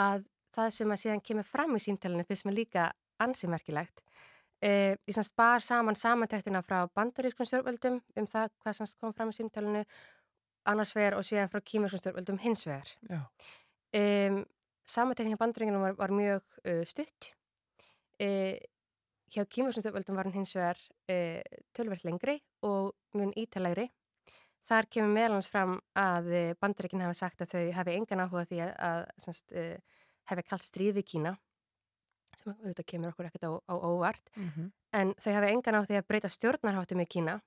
að 0.00 0.24
það 0.54 0.70
sem 0.78 0.94
að 0.94 1.02
síðan 1.02 1.24
kemur 1.26 1.48
fram 1.48 1.76
í 1.76 1.82
símtalinu 1.82 2.24
fyrst 2.26 2.46
með 2.48 2.62
líka 2.62 2.92
ansi 3.22 3.50
merkilegt 3.50 4.04
Uh, 4.64 4.94
ég 5.04 5.12
semst 5.12 5.34
bar 5.36 5.60
saman 5.60 5.96
samantektina 5.98 6.62
frá 6.64 6.86
bandarískun 6.96 7.44
stjórnvöldum 7.44 7.98
um 8.16 8.26
það 8.30 8.52
hvað 8.62 8.76
semst 8.78 8.96
kom 8.96 9.12
fram 9.12 9.28
í 9.28 9.36
símtalinu 9.36 9.82
annars 10.70 10.94
vegar 10.96 11.18
og 11.18 11.26
síðan 11.28 11.50
frá 11.52 11.60
kýmurskum 11.60 12.00
stjórnvöldum 12.00 12.38
hins 12.40 12.62
vegar. 12.64 12.92
Já. 13.10 13.18
Samantektin 14.88 15.34
hjá 15.34 15.40
bandaríkunum 15.42 15.84
var, 15.84 15.98
var 15.98 16.14
mjög 16.16 16.56
uh, 16.64 16.80
stutt. 16.88 17.28
Uh, 18.16 18.56
hjá 19.32 19.44
kýmurskum 19.46 19.82
stjórnvöldum 19.84 20.16
var 20.18 20.28
hann 20.28 20.36
hins 20.38 20.54
vegar 20.56 20.78
uh, 21.10 21.40
tölverð 21.76 22.04
lengri 22.08 22.38
og 22.62 22.92
mjög 23.16 23.32
ítalegri. 23.44 23.88
Þar 24.64 24.86
kemur 24.88 25.12
meðlans 25.12 25.48
fram 25.52 25.78
að 25.98 26.28
uh, 26.32 26.54
bandaríkin 26.60 27.02
hafi 27.04 27.18
sagt 27.18 27.40
að 27.44 27.52
þau 27.54 27.64
hafi 27.78 27.96
engan 27.98 28.24
áhuga 28.24 28.44
því 28.48 28.60
að, 28.68 29.08
uh, 29.56 29.98
hafi 30.30 30.42
kallt 30.48 30.64
stríð 30.64 30.94
við 31.00 31.08
Kína 31.14 31.34
sem 32.34 32.50
auðvitað 32.50 32.86
kemur 32.90 33.12
okkur 33.12 33.28
ekkert 33.28 33.44
á, 33.46 33.52
á 33.70 33.74
óvart 33.78 34.30
Mhm. 34.36 34.72
en 34.92 35.14
þau 35.14 35.32
hafa 35.36 35.50
engan 35.54 35.76
á 35.78 35.86
því 35.86 35.98
að 36.00 36.06
breyta 36.08 36.28
stjórnarháttum 36.28 37.00
í 37.00 37.06
Kína 37.06 37.40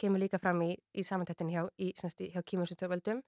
kemur 0.00 0.18
líka 0.18 0.38
fram 0.40 0.62
í, 0.62 0.76
í 0.94 1.02
samantættin 1.04 1.50
hjá, 1.52 1.68
hjá 1.78 2.42
kímursutjórnvöldum 2.42 3.20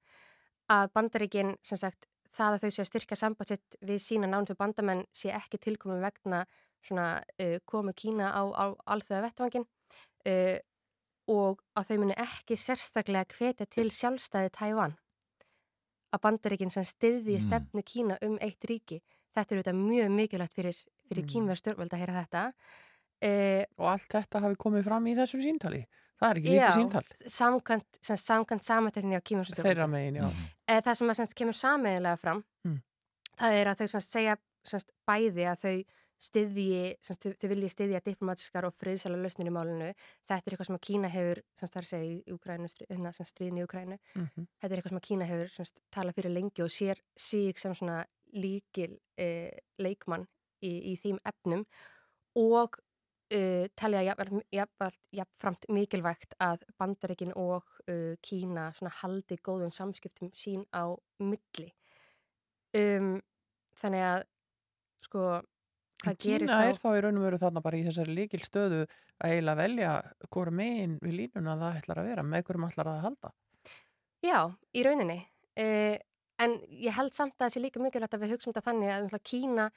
að 0.73 0.93
bandaríkin 0.95 1.57
sem 1.63 1.79
sagt 1.79 2.07
það 2.33 2.55
að 2.57 2.63
þau 2.65 2.71
sé 2.71 2.83
að 2.83 2.89
styrka 2.91 3.17
sambandsitt 3.17 3.77
við 3.83 4.01
sína 4.03 4.27
nánum 4.27 4.57
bandamenn 4.59 5.05
sé 5.13 5.31
ekki 5.37 5.59
tilkomið 5.59 6.01
vegna 6.03 6.47
svona 6.85 7.23
uh, 7.41 7.57
komu 7.65 7.93
Kína 7.97 8.33
á, 8.35 8.43
á 8.53 8.65
alþjóða 8.87 9.23
vettvangin 9.31 9.65
uh, 10.27 10.59
og 11.29 11.63
að 11.77 11.89
þau 11.91 11.99
muni 11.99 12.15
ekki 12.23 12.55
sérstaklega 12.57 13.27
hvetja 13.39 13.67
til 13.67 13.91
sjálfstæði 13.91 14.51
Tævan 14.55 14.95
að 16.15 16.23
bandaríkin 16.23 16.71
sem 16.71 16.85
styðji 16.87 17.37
Mm. 17.37 17.45
stefnu 17.47 17.83
Kína 17.83 18.19
um 18.23 18.39
eitt 18.41 18.63
ríki 18.65 19.01
þetta 19.37 19.53
er 19.55 19.59
auðvitað 19.59 19.81
mjög 19.83 20.11
mikilvægt 20.15 20.55
fyrir, 20.55 20.77
fyrir 21.09 21.23
Mm. 21.23 21.27
mm. 21.27 21.33
kínverð 21.33 21.61
stjórnvöld 21.61 21.93
að 21.93 22.03
heyra 22.05 22.21
þetta 22.23 22.45
uh, 23.27 23.65
Og 23.79 23.87
allt 23.91 24.09
þetta 24.13 24.41
hafi 24.45 24.57
komið 24.57 24.85
fram 24.85 25.07
í 25.07 25.15
þessu 25.17 25.41
símtali. 25.43 25.83
Það 26.17 26.31
er 26.31 26.39
ekki 26.41 26.53
lítið 26.55 26.77
símtal. 26.79 27.03
samkvæmt, 27.29 27.99
sem 28.01 28.17
samkvæmt 28.17 28.65
samantekninni 28.65 29.19
á 29.19 29.25
kínverð 29.27 29.59
Þeirra 29.61 29.87
megin, 29.91 30.15
já. 30.17 30.29
Eh, 30.69 30.81
það 30.81 30.95
sem 30.95 31.09
að 31.13 31.17
semst, 31.21 31.35
kemur 31.37 31.53
sameiginlega 31.59 32.17
fram 32.19 32.45
Mm. 32.65 32.79
það 33.37 33.53
er 33.61 33.67
að 33.67 33.77
þau 33.83 33.89
semst, 33.93 34.11
segja 34.17 34.37
semst, 34.65 34.93
bæði 35.07 35.45
að 35.51 35.59
þau 35.61 35.85
styðji, 36.23 36.97
semst, 37.05 37.23
þau, 37.27 37.35
þau 37.41 37.49
vilji 37.53 37.71
styðja 37.73 38.01
diplomatiskar 38.07 38.67
og 38.69 38.75
friðsæla 38.77 39.19
lausnir 39.21 39.51
í 39.51 39.55
málinu. 39.55 39.91
Þetta 40.27 40.39
er 40.39 40.55
eitthvað 40.57 40.71
sem 40.71 40.79
að 40.79 40.85
Kína 40.89 41.11
hefur 41.13 41.43
semst, 41.59 41.75
það 41.75 41.81
er 41.83 41.87
að 41.87 41.93
segja 41.93 42.07
í 42.07 42.39
hérna, 42.91 43.13
semst, 43.13 43.35
stríðin 43.35 43.61
í 43.61 43.67
Úkrænu 43.67 43.99
Mhm. 44.17 44.47
þetta 44.61 44.73
er 44.73 44.79
eitthvað 44.79 44.95
sem 44.95 45.01
að 45.03 45.09
Kína 45.09 45.29
hefur 45.29 45.53
semst, 45.57 45.83
talað 45.91 46.15
fyrir 46.15 46.33
lengi 46.33 46.63
og 46.63 46.71
sér 46.73 47.03
sig 47.17 47.59
sem 47.59 47.75
svona 47.75 48.05
líkil 48.35 48.99
eh, 49.19 49.53
leikmann 49.79 50.27
í, 50.63 50.93
í 50.93 50.97
þým 50.97 51.19
efnum 51.25 51.65
og 52.37 52.79
uh, 53.35 53.67
talja 53.77 54.03
jafnframt 54.03 54.45
jafn, 54.53 54.97
jafn, 55.13 55.33
jafn 55.43 55.75
mikilvægt 55.75 56.35
að 56.43 56.65
bandaríkin 56.79 57.35
og 57.37 57.65
uh, 57.89 58.15
Kína 58.23 58.73
svona 58.77 58.93
haldi 59.03 59.39
góðum 59.43 59.73
samskiptum 59.73 60.31
sín 60.37 60.67
á 60.75 60.95
milli. 61.19 61.71
Um, 62.77 63.23
þannig 63.81 64.05
að 64.05 64.25
sko 65.07 65.23
hvað 66.03 66.19
gerist 66.23 66.53
Kína 66.53 66.61
á 66.61 66.69
er 66.69 66.81
þá 66.81 66.89
í 66.93 67.03
raun 67.05 67.21
og 67.21 67.27
veru 67.27 67.41
þarna 67.41 67.63
bara 67.65 67.79
í 67.79 67.85
þessari 67.87 68.17
líkil 68.17 68.43
stöðu 68.45 68.83
að 68.85 69.33
eiginlega 69.33 69.61
velja 69.63 69.93
hvora 70.29 70.53
megin 70.53 70.99
við 71.03 71.17
línuna 71.21 71.57
það 71.61 71.79
ætlar 71.81 72.01
að 72.03 72.11
vera, 72.11 72.27
með 72.27 72.45
hverjum 72.49 72.67
ætlar 72.69 72.91
að 72.93 73.05
halda. 73.07 73.33
Já, 74.27 74.41
í 74.77 74.85
rauninni. 74.87 75.19
Uh, 75.57 75.97
en 76.43 76.59
ég 76.69 76.97
held 76.97 77.15
samt 77.17 77.37
að 77.39 77.47
það 77.47 77.55
sé 77.55 77.63
líka 77.65 77.83
mikilvægt 77.83 78.17
að 78.17 78.27
við 78.27 78.35
hugsa 78.35 78.51
um 78.51 78.57
þetta 78.57 78.67
þannig 78.67 78.93
að 78.93 79.07
náttúrulega 79.07 79.31
Kína, 79.33 79.69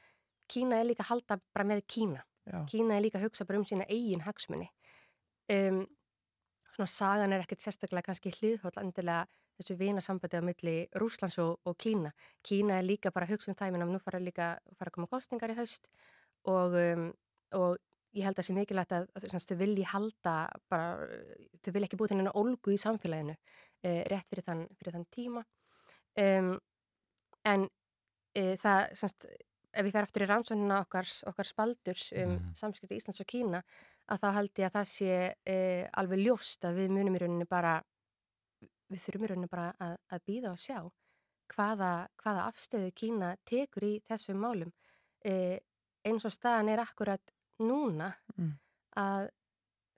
Kína 0.49 0.80
er 0.82 0.89
líka 0.89 1.05
að 1.05 1.11
halda 1.13 1.39
bara 1.55 1.70
með 1.72 1.86
Kína. 1.88 2.26
Já. 2.49 2.59
Kína 2.72 2.97
er 2.97 3.05
líka 3.05 3.20
að 3.20 3.30
hugsa 3.30 3.47
bara 3.47 3.61
um 3.61 3.67
sína 3.70 3.88
eigin 3.88 4.26
hagsmunni. 4.26 4.67
Um, 5.53 5.84
svona 6.74 6.91
sagan 6.91 7.36
er 7.36 7.45
ekkert 7.45 7.63
sérstaklega 7.63 8.09
kannski 8.09 8.34
hliðhóll 8.36 8.76
endilega 8.82 9.26
þessu 9.60 9.76
vinasambandi 9.80 10.39
á 10.39 10.43
milli 10.43 10.78
Rúslands 11.01 11.38
og, 11.43 11.60
og 11.68 11.78
Kína. 11.78 12.14
Kína 12.45 12.80
er 12.80 12.88
líka 12.88 13.12
bara 13.12 13.28
að 13.28 13.36
hugsa 13.36 13.51
um 13.51 13.60
ég 13.60 13.76
meina 13.76 13.86
nú 13.86 13.99
fara 14.01 14.20
líka 14.20 14.57
fara 14.78 14.89
að 14.89 14.95
koma 14.97 15.12
kostingar 15.12 15.51
í 15.53 15.57
haust 15.60 15.89
og, 16.47 16.74
um, 16.74 17.10
og 17.60 17.78
ég 18.16 18.26
held 18.26 18.38
að 18.38 18.41
það 18.41 18.47
sé 18.47 18.55
mikilvægt 18.57 18.95
að, 18.95 19.10
að 19.16 19.49
þau 19.49 19.57
vilji 19.60 19.86
halda 19.91 20.36
bara, 20.72 21.10
þau 21.62 21.74
vilja 21.76 21.89
ekki 21.89 21.99
búið 21.99 22.14
til 22.14 22.18
hennar 22.22 22.39
olgu 22.39 22.74
í 22.74 22.80
samfélaginu 22.82 23.36
uh, 23.36 24.01
rétt 24.10 24.32
fyrir 24.32 24.45
þann, 24.47 24.64
fyrir 24.80 24.95
þann 24.97 25.05
tíma 25.14 25.43
um, 26.24 26.55
en 27.45 27.68
uh, 27.68 28.55
það 28.64 28.82
semst, 28.97 29.28
ef 29.70 29.86
við 29.86 29.93
fer 29.93 30.07
aftur 30.07 30.26
í 30.26 30.30
rannsóknina 30.32 30.82
okkar, 30.88 31.12
okkar 31.30 31.49
spaldurs 31.51 32.10
um 32.16 32.34
Mhm. 32.39 32.55
samskipti 32.57 32.97
Íslands 32.97 33.22
og 33.22 33.30
Kína 33.30 33.62
að 34.10 34.24
þá 34.24 34.30
held 34.39 34.51
ég 34.57 34.66
að 34.72 34.76
það 34.80 34.89
sé 34.95 35.14
uh, 35.30 35.86
alveg 36.01 36.26
ljóst 36.26 36.66
að 36.66 36.82
við 36.82 36.93
munum 36.97 37.16
í 37.16 37.22
rauninni 37.22 37.45
bara 37.49 37.78
við 38.89 39.03
þurfum 39.05 39.25
í 39.25 39.29
rauninni 39.31 39.51
bara 39.51 39.69
að, 39.79 39.95
að 40.09 40.25
býða 40.29 40.51
og 40.53 40.61
sjá 40.61 40.79
hvaða, 41.53 41.91
hvaða 42.21 42.45
afstöðu 42.51 42.91
Kína 42.95 43.33
tekur 43.49 43.85
í 43.87 43.93
þessum 44.07 44.39
málum 44.43 44.71
uh, 45.25 45.57
eins 46.05 46.25
og 46.25 46.33
staðan 46.33 46.69
er 46.73 46.83
akkurat 46.85 47.35
núna 47.59 48.13
Mm. 48.39 48.53
að 48.95 49.29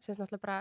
sem 0.02 0.16
náttúrulega 0.18 0.42
bara, 0.42 0.56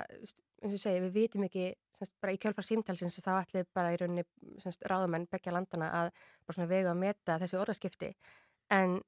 eins 0.60 0.74
og 0.74 0.80
segi, 0.82 1.00
við 1.00 1.14
vitum 1.14 1.44
ekki 1.46 1.70
semst, 1.96 2.12
bara 2.20 2.34
í 2.34 2.38
kjálfar 2.40 2.66
símtalsins 2.66 3.16
þá 3.24 3.30
ætlum 3.38 3.68
bara 3.72 3.94
í 3.94 3.96
rauninni 3.96 4.24
semst, 4.60 4.84
ráðamenn 4.84 5.24
begja 5.32 5.54
landana 5.54 5.88
að 6.02 6.10
bara 6.44 6.56
svona 6.58 6.68
vega 6.68 6.90
að 6.92 7.00
meta 7.00 7.38
þessi 7.40 7.56
orðaskipti 7.56 8.10
en 8.76 8.98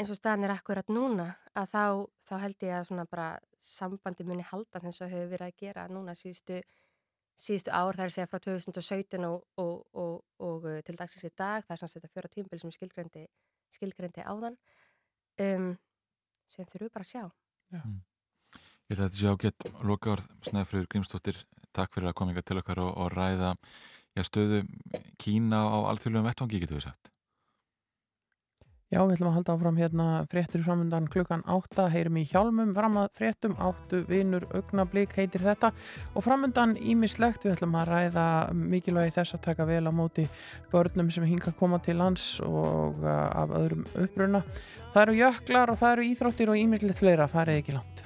eins 0.00 0.12
og 0.12 0.16
staðan 0.16 0.46
er 0.48 0.54
akkurat 0.56 0.88
núna 0.88 1.26
að 1.52 1.68
þá, 1.74 1.84
þá 2.24 2.34
held 2.46 2.64
ég 2.64 2.78
að 2.78 2.88
svona 2.88 3.04
bara 3.10 3.28
sambandi 3.60 4.24
muni 4.24 4.48
halda 4.48 4.80
eins 4.80 5.02
og 5.04 5.12
hefur 5.12 5.30
verið 5.34 5.50
að 5.50 5.60
gera 5.60 5.86
núna 5.92 6.16
síðustu 6.16 6.62
síðustu 7.36 7.72
ár, 7.72 7.96
það 7.96 8.04
er 8.04 8.10
að 8.10 8.14
segja 8.16 8.30
frá 8.30 8.40
2017 8.46 9.26
og, 9.28 9.42
og, 9.60 9.74
og, 9.92 10.14
og 10.42 10.68
uh, 10.68 10.78
til 10.86 10.96
dagsins 10.98 11.26
í 11.28 11.32
dag, 11.36 11.64
það 11.66 11.74
er 11.74 11.82
svona 11.82 11.94
þetta 11.96 12.12
fjóra 12.14 12.32
tímbil 12.32 12.60
sem 12.62 12.70
er 12.70 12.76
skilgrendi, 12.76 13.24
skilgrendi 13.76 14.24
áðan 14.24 14.56
um, 15.44 15.72
sem 16.48 16.68
þurfum 16.68 16.86
við 16.86 16.94
bara 16.94 17.06
að 17.06 17.12
sjá. 17.12 17.24
Ég 18.86 18.94
held 18.94 19.00
að 19.00 19.04
þetta 19.08 19.20
sé 19.20 19.34
ágætt 19.34 19.68
lokaður 19.90 20.24
Snæfriður 20.46 20.88
Grímsdóttir, 20.94 21.42
takk 21.76 21.92
fyrir 21.92 22.12
að 22.12 22.18
koma 22.20 22.32
ykkar 22.32 22.46
til 22.46 22.60
okkar 22.62 22.80
og, 22.84 22.92
og 23.02 23.12
ræða 23.12 23.52
já, 24.16 24.22
stöðu 24.24 24.62
Kína 25.20 25.66
á 25.66 25.76
alþjóðlegum 25.90 26.30
vettvangi, 26.30 26.62
getur 26.62 26.78
við 26.78 26.88
sagt. 26.88 27.10
Já, 28.86 29.00
við 29.02 29.16
ætlum 29.16 29.32
að 29.32 29.34
halda 29.34 29.54
áfram 29.56 29.78
hérna 29.80 30.04
fréttir 30.30 30.62
framundan 30.62 31.08
klukkan 31.10 31.40
8, 31.50 31.88
heyrum 31.90 32.20
í 32.20 32.22
hjálmum 32.30 32.70
fram 32.76 33.00
að 33.00 33.08
fréttum, 33.18 33.56
áttu 33.58 34.04
vinur 34.06 34.46
augnablík 34.54 35.16
heitir 35.18 35.42
þetta. 35.42 35.72
Og 36.14 36.22
framundan 36.22 36.76
ímislegt, 36.78 37.42
við 37.42 37.56
ætlum 37.56 37.74
að 37.80 37.90
ræða 37.90 38.28
mikilvægi 38.54 39.16
þess 39.18 39.34
að 39.34 39.44
taka 39.48 39.66
vel 39.66 39.82
á 39.90 39.92
móti 39.92 40.28
börnum 40.70 41.10
sem 41.10 41.26
hinga 41.26 41.50
að 41.50 41.58
koma 41.58 41.82
til 41.82 41.98
lands 41.98 42.36
og 42.46 43.02
uh, 43.02 43.26
af 43.42 43.58
öðrum 43.58 43.82
uppruna. 44.06 44.46
Það 44.94 45.02
eru 45.08 45.20
jöklar 45.24 45.74
og 45.74 45.82
það 45.82 45.96
eru 45.96 46.10
íþróttir 46.12 46.54
og 46.54 46.62
ímislegt 46.62 47.02
fleira, 47.02 47.26
farið 47.26 47.64
ekki 47.64 47.80
langt 47.80 48.05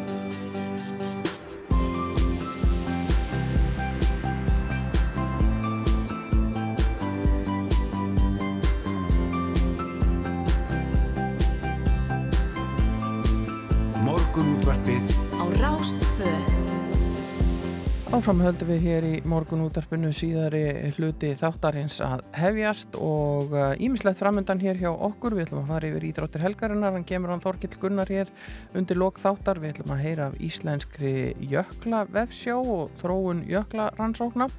Áfram 18.21 18.43
höldum 18.45 18.67
við 18.69 18.83
hér 18.85 19.05
í 19.07 19.11
morgun 19.25 19.63
útarpinu 19.65 20.11
síðari 20.13 20.91
hluti 20.93 21.31
þáttarins 21.33 21.95
að 22.05 22.19
hefjast 22.37 22.93
og 23.01 23.55
ímislegt 23.81 24.19
framöndan 24.19 24.61
hér 24.61 24.77
hjá 24.77 24.91
okkur. 24.91 25.33
Við 25.33 25.47
ætlum 25.47 25.63
að 25.63 25.71
fara 25.71 25.89
yfir 25.89 26.05
ídráttir 26.05 26.45
helgarinnar, 26.45 26.93
hann 26.93 27.07
kemur 27.09 27.33
hann 27.33 27.41
Þorkill 27.41 27.79
Gunnar 27.81 28.11
hér 28.13 28.29
undir 28.77 29.01
lok 29.01 29.17
þáttar. 29.23 29.63
Við 29.63 29.73
ætlum 29.73 29.95
að 29.95 30.03
heyra 30.05 30.27
af 30.29 30.37
íslenskri 30.37 31.15
jökla 31.49 32.03
vefsjá 32.13 32.59
og 32.61 32.93
þróun 33.01 33.41
jökla 33.49 33.89
rannsókna. 33.97 34.51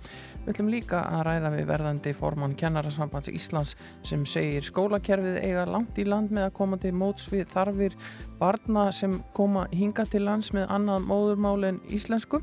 Við 0.42 0.52
ætlum 0.56 0.70
líka 0.72 1.00
að 1.06 1.20
ræða 1.28 1.50
við 1.54 1.68
verðandi 1.68 2.12
formann 2.18 2.54
kennarasambands 2.58 3.30
Íslands 3.30 3.76
sem 4.02 4.24
segir 4.26 4.64
skólakerfið 4.66 5.38
eiga 5.38 5.66
langt 5.70 6.00
í 6.02 6.06
land 6.08 6.32
með 6.34 6.48
að 6.48 6.56
koma 6.58 6.78
til 6.82 6.90
móts 6.98 7.28
við 7.30 7.44
þarfir 7.52 7.94
barna 8.40 8.88
sem 8.90 9.20
koma 9.36 9.68
hinga 9.70 10.06
til 10.10 10.24
lands 10.26 10.50
með 10.56 10.66
annað 10.74 11.06
móðurmál 11.06 11.68
en 11.70 11.78
íslensku. 11.94 12.42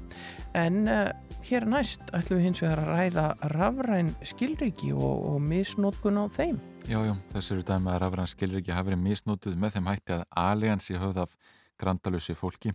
En 0.56 0.88
uh, 0.88 1.12
hér 1.44 1.68
næst 1.68 2.08
ætlum 2.16 2.40
við 2.40 2.48
hins 2.48 2.64
vegar 2.64 2.86
að 2.86 2.92
ræða 2.96 3.28
rafræn 3.56 4.16
skilriki 4.32 4.94
og, 4.96 5.28
og 5.34 5.44
misnótkun 5.44 6.24
á 6.24 6.26
þeim. 6.32 6.58
Já, 6.88 7.04
já, 7.04 7.14
þessi 7.36 7.56
eru 7.58 7.68
dæmi 7.68 7.92
að 7.94 8.02
rafræn 8.06 8.32
skilriki 8.32 8.76
hafi 8.76 8.94
verið 8.94 9.06
misnótuð 9.06 9.60
með 9.60 9.76
þeim 9.76 9.92
hætti 9.92 10.16
að 10.16 10.28
alliansi 10.48 11.00
höfð 11.04 11.24
af 11.28 11.38
grandalösi 11.80 12.36
fólki 12.36 12.74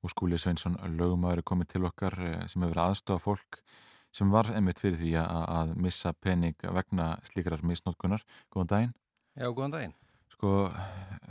og 0.00 0.12
Skúli 0.14 0.38
Sveinsson 0.40 0.78
lögumæður 0.96 1.42
er 1.42 1.46
komið 1.46 1.74
til 1.74 1.86
okkar 1.88 2.16
eh, 2.24 2.42
sem 2.48 2.62
hefur 2.64 2.84
aðstofa 2.86 3.24
fólk 3.26 3.60
sem 4.14 4.30
var 4.32 4.50
einmitt 4.54 4.80
fyrir 4.82 4.98
því 5.00 5.14
að, 5.22 5.42
að 5.58 5.72
missa 5.86 6.12
pening 6.18 6.68
vegna 6.76 7.12
slíkrar 7.28 7.62
misnótkunar. 7.66 8.24
Góðan 8.52 8.72
daginn. 8.72 8.94
Já, 9.38 9.46
góðan 9.48 9.76
daginn. 9.76 9.96
Sko, 10.30 10.50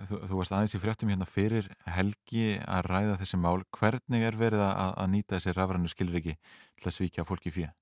þú, 0.07 0.19
þú 0.29 0.39
varst 0.39 0.53
aðeins 0.55 0.75
í 0.77 0.81
fréttum 0.83 1.11
hérna 1.11 1.27
fyrir 1.27 1.67
helgi 1.89 2.59
að 2.61 2.89
ræða 2.91 3.19
þessi 3.21 3.39
mál. 3.41 3.59
Hvernig 3.75 4.25
er 4.27 4.37
verið 4.39 4.63
að, 4.67 4.95
að 5.01 5.11
nýta 5.15 5.37
þessi 5.37 5.55
rafrænu 5.57 5.91
skilriki 5.91 6.35
til 6.39 6.89
að 6.89 6.95
svíkja 6.95 7.27
fólki 7.27 7.53
fyrir? 7.55 7.75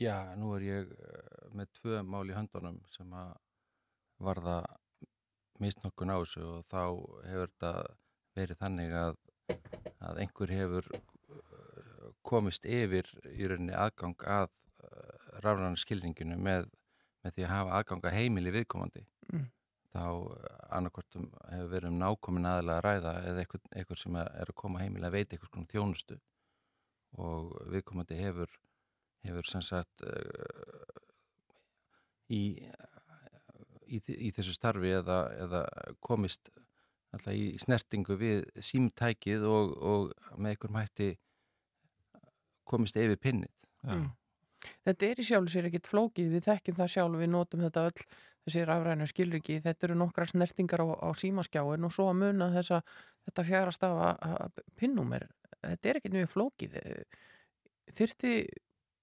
Já, 0.00 0.32
nú 0.40 0.54
er 0.56 0.64
ég 0.64 0.92
eh, 0.96 1.48
með 1.52 1.72
tvö 1.76 2.04
mál 2.08 2.24
í 2.30 2.36
höndunum 2.36 2.78
sem 2.88 3.10
að 3.12 3.34
varða 4.24 4.60
misnokkun 5.60 6.12
á 6.12 6.16
þessu 6.22 6.44
og 6.48 6.62
þá 6.70 6.82
hefur 7.28 7.50
þetta 7.50 7.72
verið 8.38 8.60
þannig 8.62 8.94
að, 8.96 9.18
að 10.08 10.20
einhver 10.22 10.54
hefur 10.54 10.88
komist 12.30 12.66
yfir 12.66 13.08
í 13.34 13.48
rauninni 13.50 13.76
aðgang 13.76 14.26
að 14.26 14.50
uh, 14.50 15.40
rafræðan 15.42 15.78
skilninginu 15.80 16.38
með, 16.38 16.68
með 17.24 17.36
því 17.36 17.46
að 17.46 17.54
hafa 17.54 17.80
aðgang 17.80 18.06
að 18.06 18.16
heimili 18.18 18.54
viðkomandi. 18.54 19.04
Mm. 19.32 19.48
Þá 19.90 20.04
annarkortum 20.78 21.30
hefur 21.50 21.70
verið 21.72 21.90
um 21.90 21.98
nákomin 21.98 22.46
aðalega 22.46 22.78
að 22.78 22.84
ræða 22.86 23.14
eða 23.26 23.44
einhver, 23.44 23.62
einhver 23.74 23.98
sem 23.98 24.18
er, 24.20 24.28
að 24.46 24.58
koma 24.62 24.82
heimili 24.84 25.08
að 25.08 25.16
veita 25.16 25.34
einhvers 25.34 25.54
konar 25.56 25.72
þjónustu 25.72 26.18
og 27.18 27.56
viðkomandi 27.74 28.20
hefur, 28.20 28.52
hefur 29.26 29.50
sem 29.50 29.64
sagt 29.66 30.04
uh, 30.06 31.00
í 32.30 32.44
í, 33.90 33.98
í 33.98 34.30
þessu 34.34 34.54
starfi 34.54 34.92
eða, 35.00 35.20
eða 35.44 35.62
komist 36.04 36.50
alltaf 37.10 37.34
í 37.34 37.56
snertingu 37.60 38.16
við 38.20 38.44
símtækið 38.62 39.46
og, 39.50 39.74
og 39.82 40.36
með 40.36 40.54
einhverjum 40.54 40.78
hætti 40.78 41.10
komist 42.70 42.98
yfir 43.00 43.20
pinnið. 43.20 43.52
Mm. 43.88 44.08
Þetta 44.84 45.06
er 45.06 45.20
í 45.22 45.24
sjálf 45.24 45.52
sér 45.52 45.70
ekkit 45.70 45.88
flókið, 45.88 46.34
við 46.34 46.46
þekkjum 46.46 46.76
það 46.80 46.92
sjálf, 46.94 47.20
við 47.20 47.30
notum 47.32 47.62
þetta 47.64 47.84
öll 47.88 48.02
þessi 48.44 48.64
rafrænu 48.68 49.06
skilriki, 49.08 49.60
þetta 49.64 49.86
eru 49.88 49.96
nokkra 50.00 50.26
snertingar 50.28 50.82
á, 50.84 50.88
á 51.00 51.08
símaskjáin 51.16 51.86
og 51.86 51.94
svo 51.94 52.10
að 52.10 52.20
muna 52.20 52.50
þessa, 52.52 52.80
þetta 53.28 53.46
fjærast 53.48 53.86
af 53.88 54.60
pinnúmer, 54.80 55.26
þetta 55.60 55.90
er 55.90 56.00
ekkit 56.00 56.16
mjög 56.16 56.32
flókið 56.34 56.76
þyrti 57.94 58.34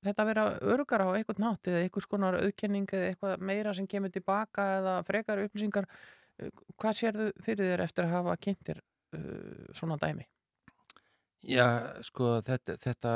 þetta 0.05 0.24
að 0.24 0.30
vera 0.32 0.45
örgar 0.74 1.03
á 1.03 1.09
eitthvað 1.18 1.41
nátt 1.43 1.70
eða 1.70 1.84
eitthvað 1.84 2.05
skonar 2.05 2.39
auðkenning 2.39 2.93
eða 2.93 3.11
eitthvað 3.11 3.45
meira 3.49 3.74
sem 3.76 3.88
kemur 3.89 4.13
tilbaka 4.13 4.68
eða 4.78 4.95
frekar 5.07 5.41
upplýsingar 5.43 5.89
hvað 6.78 6.97
sér 6.99 7.18
þau 7.18 7.30
fyrir 7.43 7.72
þér 7.72 7.86
eftir 7.88 8.07
að 8.07 8.13
hafa 8.13 8.36
kynntir 8.41 8.82
uh, 8.82 9.70
svona 9.76 9.97
dæmi? 10.01 10.28
Já, 11.46 11.68
sko 12.06 12.38
þetta, 12.46 12.78
þetta 12.82 13.14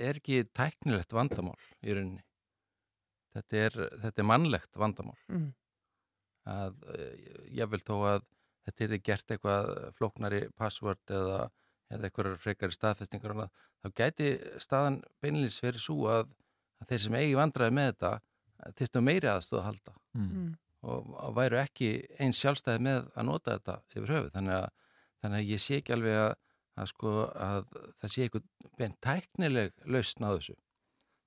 er 0.00 0.18
ekki 0.18 0.44
tæknilegt 0.56 1.12
vandamál 1.12 1.58
í 1.84 1.92
rauninni. 1.92 2.24
Þetta 3.36 3.62
er, 3.66 3.78
þetta 4.00 4.22
er 4.22 4.26
mannlegt 4.26 4.78
vandamál. 4.80 5.18
Mm. 5.30 5.48
að 6.50 6.78
ég 7.52 7.68
vil 7.70 7.82
þó 7.84 7.96
að 8.08 8.22
þetta 8.66 8.86
er 8.86 9.02
gert 9.04 9.32
eitthvað 9.34 9.68
flóknari 9.98 10.40
passvörd 10.58 11.12
eða 11.14 11.42
eða 11.90 12.08
einhverjar 12.08 12.40
frekari 12.40 12.74
staðfestingar 12.74 13.36
þá 13.82 13.88
gæti 13.96 14.32
staðan 14.62 15.00
beinilins 15.22 15.60
verið 15.62 15.84
svo 15.84 16.08
að, 16.10 16.28
að 16.80 16.92
þeir 16.92 17.04
sem 17.04 17.16
eigi 17.20 17.38
vandraði 17.38 17.76
með 17.76 17.88
þetta 17.90 18.12
þurftu 18.78 19.02
meiri 19.04 19.30
aðstóð 19.30 19.60
að 19.60 19.66
halda. 19.70 19.94
Mm. 20.20 20.50
og, 20.84 21.10
og 21.24 21.34
væru 21.38 21.60
ekki 21.60 21.90
eins 22.20 22.40
sjálfstæði 22.40 22.84
með 22.86 23.10
að 23.14 23.26
nota 23.28 23.56
þetta 23.56 23.76
yfir 23.94 24.14
höfu 24.16 24.32
þannig 24.34 24.56
að, 24.56 24.68
þannig 25.22 25.40
að 25.42 25.52
ég 25.54 25.62
sé 25.64 25.80
ekki 25.80 25.96
alveg 25.96 26.20
að, 26.20 26.32
að, 26.80 26.88
sko, 26.94 27.12
að 27.36 27.68
það 28.00 28.12
sé 28.14 28.24
einhvern 28.26 28.46
beint 28.80 28.98
tæknileg 29.04 29.72
lausn 29.86 30.26
á 30.26 30.30
þessu. 30.36 30.56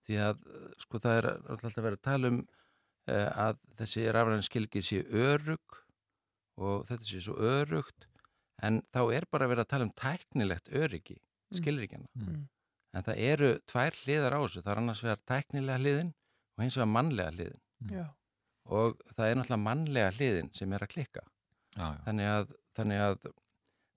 Því 0.08 0.18
að 0.20 0.42
sko 0.84 1.00
það 1.04 1.18
er 1.22 1.28
alltaf 1.34 1.78
verið 1.80 2.00
að 2.00 2.06
tala 2.10 2.32
um 2.34 2.40
eh, 3.08 3.30
að 3.46 3.60
þessi 3.80 4.08
rafræðin 4.16 4.48
skilgir 4.50 4.88
sé 4.88 5.04
örug 5.10 5.78
og 6.64 6.84
þetta 6.90 7.08
sé 7.08 7.22
svo 7.26 7.38
örugt 7.40 8.08
en 8.64 8.82
þá 8.94 9.00
er 9.18 9.26
bara 9.32 9.48
verið 9.52 9.66
að 9.66 9.72
tala 9.74 9.88
um 9.88 9.94
tæknilegt 10.00 10.70
öryggi, 10.80 11.18
skilríkjana 11.56 12.08
Mm. 12.16 12.44
en 12.94 13.04
það 13.08 13.18
eru 13.30 13.48
tvær 13.68 13.96
hliðar 14.04 14.36
á 14.38 14.40
þessu. 14.44 14.62
Það 14.62 14.72
er 14.76 14.82
annars 14.84 15.02
vegar 15.04 15.22
tæknilega 15.32 15.80
hliðin 15.82 16.12
og 16.58 16.64
hins 16.64 16.78
vegar 16.78 16.92
mannlega 16.94 17.32
hliðin. 17.34 17.62
Já. 17.92 18.06
og 18.66 19.00
það 19.18 19.26
er 19.28 19.36
náttúrulega 19.36 19.64
mannlega 19.64 20.12
hliðin 20.16 20.52
sem 20.56 20.72
er 20.74 20.84
að 20.86 20.92
klikka. 20.94 21.24
Já, 21.76 21.84
já. 21.90 21.98
Þannig, 22.06 22.28
að, 22.38 22.54
þannig 22.78 23.02
að 23.04 23.26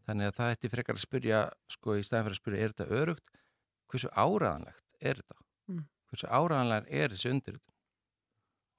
þannig 0.07 0.30
að 0.30 0.36
það 0.38 0.52
ætti 0.54 0.72
frekar 0.72 0.98
að 0.98 1.04
spyrja 1.04 1.40
sko 1.72 1.96
í 1.96 2.04
staðin 2.07 2.28
fyrir 2.28 2.36
að 2.36 2.42
spyrja, 2.42 2.64
er 2.64 2.74
þetta 2.74 3.00
örugt 3.02 3.32
hversu 3.90 4.11
áraðanlegt 4.12 4.84
er 5.00 5.20
þetta? 5.22 5.38
Mm. 5.66 5.86
hversu 6.11 6.28
áraðanlegar 6.30 6.90
er 6.90 7.14
þessi 7.14 7.32
undir 7.34 7.59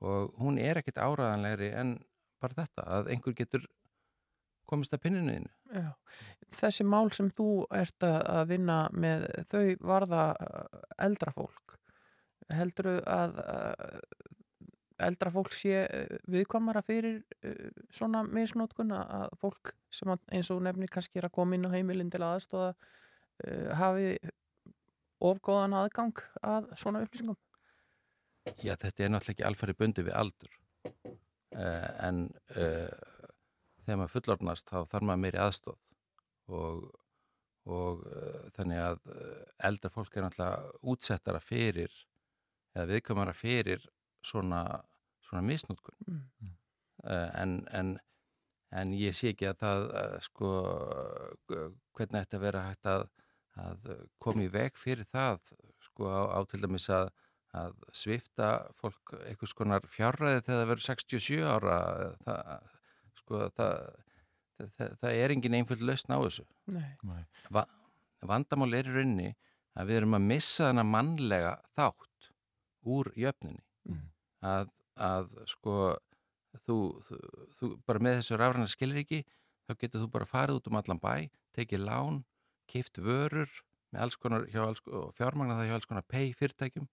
og 0.08 0.38
hún 0.42 0.60
er 0.62 0.80
ekkit 0.82 1.02
áraðanlegri 1.02 1.72
en 1.76 1.98
bara 2.42 2.62
þetta 2.62 2.86
að 2.98 3.12
einhver 3.14 3.36
getur 3.38 3.66
komist 4.68 4.94
að 4.94 5.04
pinninu 5.06 5.34
þínu. 5.34 5.54
Já. 5.80 5.92
Þessi 6.58 6.86
mál 6.88 7.08
sem 7.16 7.30
þú 7.36 7.52
ert 7.76 8.04
að 8.04 8.18
að 8.34 8.50
vinna 8.52 8.78
með 8.94 9.26
þau 9.52 9.64
varða 9.90 10.26
uh, 10.44 10.82
eldra 11.08 11.34
fólk. 11.36 11.78
Heldur 12.54 13.00
að 13.04 13.40
uh, 13.44 14.02
eldra 15.04 15.32
fólk 15.34 15.54
sé 15.56 15.84
uh, 15.86 16.18
viðkvamara 16.32 16.82
fyrir 16.86 17.20
uh, 17.46 17.70
svona 17.94 18.24
misnótkun 18.26 18.94
að 18.98 19.34
fólk 19.42 19.74
sem 19.94 20.14
eins 20.34 20.52
og 20.54 20.64
nefnir 20.66 20.92
kannski 20.94 21.22
er 21.22 21.30
að 21.30 21.36
koma 21.38 21.58
inn 21.58 21.68
á 21.68 21.74
heimilin 21.76 22.12
til 22.14 22.24
aðstóða 22.26 22.74
uh, 22.74 23.70
hafi 23.78 24.16
ofgóðan 25.24 25.78
aðgang 25.78 26.22
að 26.46 26.70
svona 26.78 27.02
upplýsingum? 27.06 27.38
Já, 28.64 28.76
þetta 28.80 29.04
er 29.04 29.12
náttúrulega 29.12 29.34
ekki 29.36 29.48
alfæri 29.48 29.76
bundi 29.76 30.06
við 30.08 30.16
aldur. 30.16 30.54
En 31.58 32.28
uh, 32.54 32.94
þegar 33.84 34.00
maður 34.00 34.14
fullornast 34.14 34.70
þá 34.70 34.78
þarf 34.92 35.08
maður 35.10 35.24
meiri 35.24 35.42
aðstóð 35.42 35.80
og, 36.54 36.86
og 37.68 38.06
uh, 38.08 38.46
þannig 38.56 38.84
að 38.84 39.02
eldra 39.70 39.92
fólk 39.92 40.16
er 40.16 40.28
náttúrulega 40.28 40.88
útsettara 40.94 41.42
fyrir 41.44 41.94
eða 42.78 42.88
viðkvæmara 42.94 43.34
fyrir 43.36 43.88
svona, 44.28 44.64
svona 45.28 45.44
misnútkun 45.48 45.96
Mm. 46.08 46.54
uh, 47.04 47.30
en, 47.44 47.54
en, 47.78 47.94
en 48.72 48.94
ég 48.98 49.16
sé 49.16 49.32
ekki 49.34 49.48
að 49.52 49.62
það 49.64 49.86
uh, 50.02 50.18
sko 50.28 50.52
uh, 51.56 51.70
hvernig 51.98 52.26
þetta 52.26 52.40
vera 52.44 52.66
hægt 52.70 52.90
að, 52.92 53.06
að 53.64 53.88
koma 54.24 54.44
í 54.46 54.52
veg 54.54 54.76
fyrir 54.78 55.08
það 55.12 55.54
sko 55.88 56.10
á, 56.12 56.22
á 56.36 56.40
til 56.50 56.62
dæmis 56.66 56.90
að 56.94 57.10
að 57.58 57.78
svifta 57.96 58.48
fólk 58.78 59.14
einhvers 59.24 59.54
konar 59.58 59.86
fjárræði 59.90 60.42
þegar 60.44 60.58
það 60.60 60.68
verður 60.70 60.84
67 60.84 61.38
ára 61.48 61.78
það, 62.26 62.66
sko, 63.22 63.40
það, 63.56 63.78
það, 64.76 64.92
það 65.02 65.16
er 65.24 65.34
engin 65.34 65.56
einföld 65.62 65.86
lausn 65.88 66.12
á 66.14 66.20
þessu 66.26 66.44
Nei. 66.76 66.90
Nei. 67.08 67.24
Va, 67.56 67.64
vandamál 68.30 68.76
er 68.78 68.92
í 68.92 68.94
rauninni 68.98 69.30
að 69.80 69.90
við 69.90 70.02
erum 70.02 70.18
að 70.20 70.28
missa 70.28 70.68
þennan 70.68 70.92
mannlega 70.92 71.56
þátt 71.80 72.30
úr 72.98 73.14
jöfnunni 73.16 73.64
Mm. 73.64 73.67
Að, 74.46 74.70
að 74.96 75.34
sko 75.50 75.76
þú, 76.66 76.78
þú, 77.08 77.20
þú 77.60 77.72
bara 77.88 78.04
með 78.04 78.20
þessu 78.22 78.40
rafræna 78.40 78.72
skilur 78.72 79.02
ekki 79.04 79.24
þá 79.68 79.74
getur 79.82 80.04
þú 80.04 80.10
bara 80.14 80.30
farið 80.30 80.60
út 80.60 80.70
um 80.72 80.78
allan 80.80 81.02
bæ 81.02 81.16
tekið 81.58 81.84
lán, 81.86 82.22
keift 82.70 83.00
vörur 83.02 83.50
með 83.94 84.04
alls 84.04 84.18
konar 84.20 84.46
alls, 84.68 84.82
fjármagna 85.18 85.58
það 85.58 85.70
hjá 85.70 85.76
alls 85.78 85.90
konar 85.90 86.06
pay 86.08 86.32
fyrirtækjum 86.38 86.88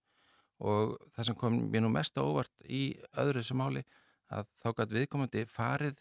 og 0.65 0.95
það 1.15 1.27
sem 1.29 1.35
kom 1.35 1.57
mér 1.71 1.83
nú 1.83 1.91
mest 1.91 2.17
óvart 2.17 2.53
í 2.63 2.95
öðru 3.19 3.41
þessu 3.43 3.57
máli 3.59 3.83
að 4.31 4.47
þá 4.63 4.69
gæti 4.79 4.97
viðkomandi 4.99 5.45
farið 5.51 5.99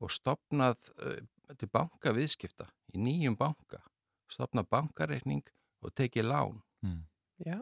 og 0.00 0.12
stopnað 0.14 0.78
uh, 1.02 1.18
til 1.58 1.68
banka 1.68 2.14
viðskipta 2.16 2.68
í 2.94 3.02
nýjum 3.02 3.36
banka 3.36 3.82
stopnað 4.30 4.70
bankareikning 4.70 5.42
og 5.82 5.94
tekið 5.98 6.30
lán 6.30 6.60
Mm. 6.80 7.02
Já. 7.40 7.60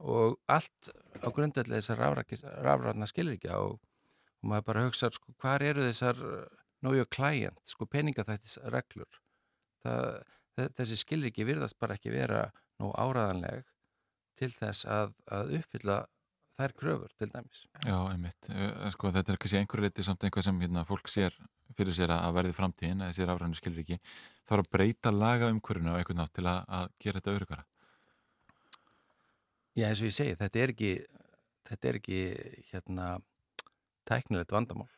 og 0.00 0.38
allt 0.48 0.92
á 1.20 1.28
grundvelli 1.28 1.76
þessar 1.76 2.00
rafræðna 2.64 3.08
skilrikja 3.10 3.58
og, 3.60 3.80
og 4.40 4.52
maður 4.52 4.68
bara 4.70 4.84
hugsa 4.86 5.10
sko, 5.12 5.34
hvar 5.40 5.62
eru 5.62 5.84
þessar 5.90 6.20
know 6.80 6.96
your 6.96 7.08
client, 7.08 7.60
sko 7.68 7.84
peningaþættis 7.84 8.56
reglur 8.72 9.20
Það, 9.80 10.16
þessi 10.76 10.96
skilriki 11.00 11.44
virðast 11.48 11.78
bara 11.80 11.96
ekki 11.96 12.12
vera 12.12 12.48
nóg 12.80 12.92
áraðanleg 13.00 13.68
til 14.40 14.50
þess 14.52 14.86
að, 14.88 15.14
að 15.32 15.54
uppfylla 15.60 15.96
þær 16.56 16.74
kröfur 16.76 17.14
til 17.16 17.30
dæmis. 17.32 17.62
Já, 17.86 17.96
einmitt. 18.10 18.50
Uh, 18.52 18.88
Sko, 18.92 19.12
þetta 19.14 19.34
er 19.34 19.40
kannski 19.40 19.60
einhverju 19.60 19.86
leiti 19.86 20.04
samt 20.04 20.26
einhvað 20.26 20.48
sem 20.48 20.60
hérna, 20.60 20.84
fólk 20.88 21.08
sér 21.08 21.36
fyrir 21.78 21.96
sér 21.96 22.12
að 22.12 22.36
verði 22.36 22.56
framtíðin, 22.56 23.04
að 23.04 23.12
þessi 23.12 23.28
rafræðinu 23.28 23.60
skilur 23.60 23.82
ekki. 23.84 24.00
Er 24.50 24.62
að 24.62 24.70
breyta 24.74 25.12
laga 25.14 25.50
umhverfinu 25.54 25.94
á 25.94 25.98
einhvern 26.00 26.20
nátt 26.20 26.34
til 26.36 26.46
að, 26.50 26.64
að 26.80 26.88
gera 27.00 27.20
þetta 27.20 27.36
öryggara. 27.38 27.66
Já, 29.80 29.88
eins 29.88 30.02
og 30.02 30.10
ég 30.10 30.16
segi, 30.16 30.36
þetta 30.36 30.60
er 30.60 30.72
ekki, 30.74 30.94
þetta 31.70 31.88
er 31.88 31.98
ekki 32.00 32.22
hérna, 32.70 33.06
tæknilegt 34.10 34.52
vandamál. 34.52 34.90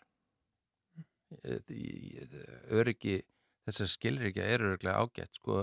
Öryggi 2.72 3.20
þessar 3.66 3.90
skilrikja 3.90 4.46
eru 4.56 4.72
örglega 4.74 5.02
ágætt 5.02 5.38
sko 5.38 5.58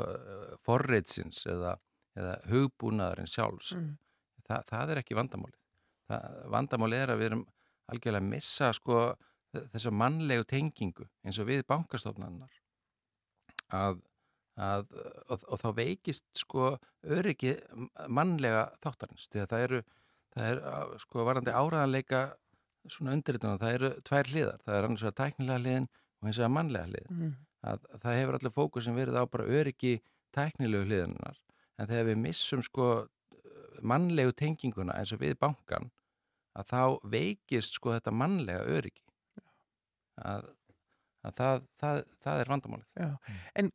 forreitsins 0.66 1.44
eða, 1.52 1.76
eða 2.18 2.38
hugbúnaðarinn 2.50 3.30
sjálfs 3.30 3.76
Mm. 3.76 3.98
Þa, 4.50 4.64
það 4.66 4.92
er 4.92 5.00
ekki 5.04 5.18
vandamálið 5.18 5.60
það, 6.10 6.38
vandamálið 6.56 7.04
er 7.04 7.12
að 7.14 7.20
við 7.20 7.28
erum 7.30 7.44
algjörlega 7.94 8.24
að 8.24 8.30
missa 8.32 8.72
sko 8.74 9.02
þessa 9.54 9.92
mannlegu 9.94 10.46
tengingu 10.50 11.06
eins 11.26 11.38
og 11.42 11.50
við 11.50 11.66
bankastofnannar 11.70 12.56
að, 13.74 14.02
að 14.60 14.86
og, 15.32 15.44
og 15.48 15.60
þá 15.62 15.68
veikist 15.78 16.26
sko 16.36 16.72
öryggi 17.08 17.54
mannlega 18.12 18.66
þáttarins 18.84 19.30
því 19.32 19.44
að 19.46 19.52
það 19.54 19.66
eru 19.68 19.82
það 20.36 20.48
er 20.52 20.62
á- 20.68 20.96
sko 21.04 21.26
varandi 21.28 21.54
áraðanleika 21.56 22.24
svona 22.90 23.14
undirrituna, 23.18 23.60
það 23.62 23.76
eru 23.78 23.90
tvær 24.08 24.32
hliðar 24.34 24.64
það 24.66 24.76
er 24.80 24.88
annars 24.88 25.06
vegar 25.06 25.18
tæknilega 25.22 25.62
hliðin 25.64 25.88
og 26.20 26.28
eins 26.30 26.40
og 26.40 26.46
að 26.48 26.54
mannlega 26.58 26.90
hliðin. 26.90 27.20
Mm. 27.20 27.34
að 27.70 27.86
það 28.04 28.18
hefur 28.20 28.38
allir 28.40 28.56
fókusin 28.56 28.96
verið 29.00 29.18
á 29.20 29.24
bara 29.32 29.48
öryggi 29.60 29.94
tæknilegu 30.36 30.86
hliðinar 30.88 31.40
en 31.80 31.88
þegar 31.90 32.08
við 32.12 32.22
missum 32.24 32.62
sko 32.64 32.90
mannlegu 33.82 34.32
tenginguna 34.36 34.96
eins 35.00 35.14
og 35.16 35.22
við 35.24 35.38
bankan 35.40 35.90
að 36.60 36.72
þá 36.72 36.82
veikist 37.14 37.76
sko 37.78 37.94
þetta 37.96 38.12
mannlega 38.12 38.64
öryggi. 38.68 39.04
Að, 40.20 40.50
að 41.24 41.36
það, 41.38 41.68
það, 41.80 42.00
það 42.26 42.42
er 42.42 42.50
vandamálið. 42.52 42.88
Já, 43.00 43.38
en 43.62 43.70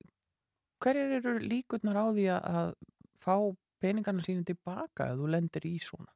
hverjir 0.83 1.19
eru 1.21 1.37
líkurnar 1.43 1.99
á 2.01 2.07
því 2.11 2.27
að, 2.35 2.49
að 2.59 2.75
fá 3.21 3.37
peningarna 3.85 4.25
síni 4.25 4.45
tilbaka 4.47 5.11
ef 5.13 5.21
þú 5.21 5.31
lendir 5.35 5.67
í 5.69 5.77
svona? 5.83 6.11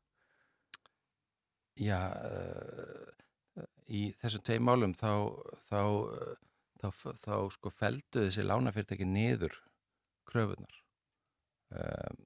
Já, 1.78 2.00
uh, 2.10 3.64
í 3.86 4.08
þessum 4.18 4.44
tvei 4.46 4.58
málum 4.58 4.94
þá, 4.98 5.12
þá, 5.68 5.82
uh, 5.84 6.32
þá, 6.80 6.88
þá, 7.22 7.34
sko 7.54 7.72
feldu 7.74 8.24
þessi 8.24 8.46
lánafyrirtæki 8.46 9.06
niður 9.06 9.54
kröfunar. 10.28 10.80
Um, 11.68 12.24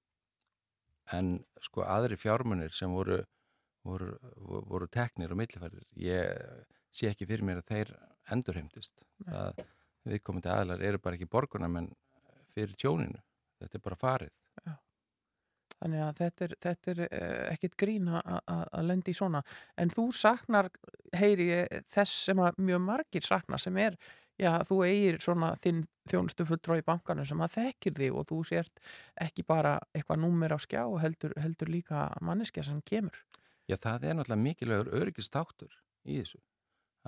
en 1.12 1.32
sko 1.60 1.84
aðri 1.84 2.16
fjármunir 2.16 2.72
sem 2.76 2.92
voru, 2.94 3.18
voru, 3.84 4.14
voru, 4.70 4.88
teknir 4.88 5.34
og 5.34 5.40
millifærdir, 5.42 5.84
ég 5.98 6.64
sé 6.94 7.10
ekki 7.10 7.26
fyrir 7.28 7.44
mér 7.44 7.60
að 7.60 7.72
þeir 7.72 7.92
endurheimtist. 8.32 9.02
Það 9.26 9.64
viðkomandi 10.08 10.50
aðlar 10.50 10.82
eru 10.86 11.00
bara 11.02 11.18
ekki 11.18 11.28
borgunamenn 11.30 11.90
fyrir 12.54 12.76
tjóninu. 12.78 13.20
Þetta 13.62 13.78
er 13.78 13.84
bara 13.88 14.00
farið. 14.00 14.32
Þannig 15.82 16.02
að 16.04 16.18
þetta 16.20 16.44
er, 16.46 16.52
þetta 16.62 16.90
er 16.92 17.00
eh, 17.08 17.46
ekkit 17.56 17.72
grín 17.80 18.08
að- 18.14 18.68
lenda 18.86 19.10
í 19.10 19.14
svona. 19.18 19.40
En 19.76 19.90
þú 19.90 20.04
saknar, 20.14 20.68
heyri 21.18 21.48
ég, 21.48 21.72
þess 21.90 22.26
sem 22.28 22.38
að 22.38 22.60
mjög 22.62 22.82
margir 22.84 23.26
saknar 23.26 23.58
sem 23.58 23.76
er, 23.82 23.96
já, 24.38 24.52
þú 24.68 24.78
eigir 24.86 25.18
svona 25.24 25.56
þinn 25.58 25.80
þjónustu 26.10 26.46
fulltrá 26.46 26.76
í 26.78 26.84
bankanum 26.86 27.26
sem 27.26 27.42
að 27.42 27.56
þekkir 27.56 27.96
þig 27.98 28.14
og 28.20 28.28
þú 28.30 28.38
sért 28.46 28.78
ekki 29.26 29.42
bara 29.48 29.74
eitthvað 29.94 30.22
númer 30.22 30.54
á 30.54 30.58
skjá 30.62 30.84
heldur, 31.02 31.34
heldur 31.42 31.70
líka 31.74 32.04
manneskja 32.22 32.62
sem 32.68 32.78
kemur. 32.86 33.18
Já, 33.66 33.74
það 33.76 34.06
er 34.06 34.16
náttúrulega 34.18 34.42
mikilvægur 34.46 34.92
öryggistáttur 35.00 35.74
í 36.06 36.20
þessu. 36.20 36.38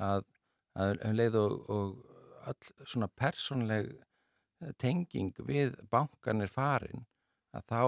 Að, 0.02 0.26
að 0.74 0.96
um 1.06 1.14
leið 1.14 1.38
og, 1.38 1.56
og 1.70 2.50
all 2.50 2.86
svona 2.90 3.06
persónleg 3.08 3.92
tenging 4.80 5.34
við 5.46 5.74
bankan 5.92 6.44
er 6.44 6.52
farin 6.52 7.04
að 7.54 7.66
þá, 7.70 7.82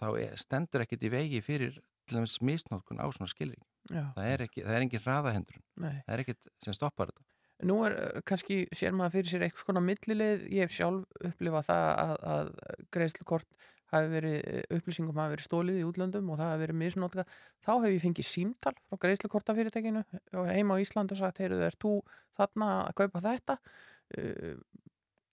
þá 0.00 0.06
er, 0.10 0.36
stendur 0.40 0.84
ekkit 0.84 1.08
í 1.08 1.12
vegi 1.12 1.40
fyrir 1.44 1.80
til 2.08 2.18
dæmis 2.18 2.38
misnótkun 2.44 3.02
á 3.02 3.06
svona 3.12 3.30
skilring. 3.30 3.64
Það 3.90 4.28
er, 4.28 4.44
ekki, 4.46 4.62
það 4.66 4.76
er 4.76 4.84
engin 4.84 5.02
hraðahendrun. 5.04 5.66
Nei. 5.80 5.98
Það 6.06 6.14
er 6.14 6.22
ekkit 6.24 6.48
sem 6.64 6.76
stoppar 6.76 7.10
þetta. 7.10 7.26
Nú 7.68 7.76
er 7.84 7.96
eh, 7.98 8.22
kannski, 8.28 8.62
sér 8.76 8.94
maður 8.96 9.18
fyrir 9.18 9.32
sér 9.32 9.44
eitthvað 9.44 9.66
svona 9.66 9.82
millileið, 9.84 10.46
ég 10.48 10.64
hef 10.64 10.72
sjálf 10.72 11.26
upplifað 11.28 11.66
það 11.68 11.84
að, 11.90 12.14
að 12.34 12.52
greiðslukort 12.96 13.66
hafi 13.90 14.10
verið, 14.14 14.36
eh, 14.38 14.62
upplýsingum 14.78 15.20
hafi 15.20 15.34
verið 15.34 15.48
stólið 15.48 15.80
í 15.80 15.84
útlöndum 15.88 16.30
og 16.30 16.40
það 16.40 16.52
hafi 16.54 16.62
verið 16.64 16.80
misnótka 16.80 17.26
þá 17.60 17.72
hef 17.74 17.90
ég 17.90 18.04
fengið 18.04 18.28
símtal 18.30 18.74
frá 18.78 19.00
greiðslukortafyrirtækinu 19.04 20.04
og 20.40 20.48
heima 20.48 20.78
á 20.78 20.82
Ísland 20.82 21.12
og 21.12 21.20
sagt, 21.20 21.42
heyrðu, 21.42 21.60
er 21.66 21.76
þú 21.82 21.94
þarna 22.38 22.70
að 22.86 22.96
kaupa 23.02 23.24
þetta 23.26 23.58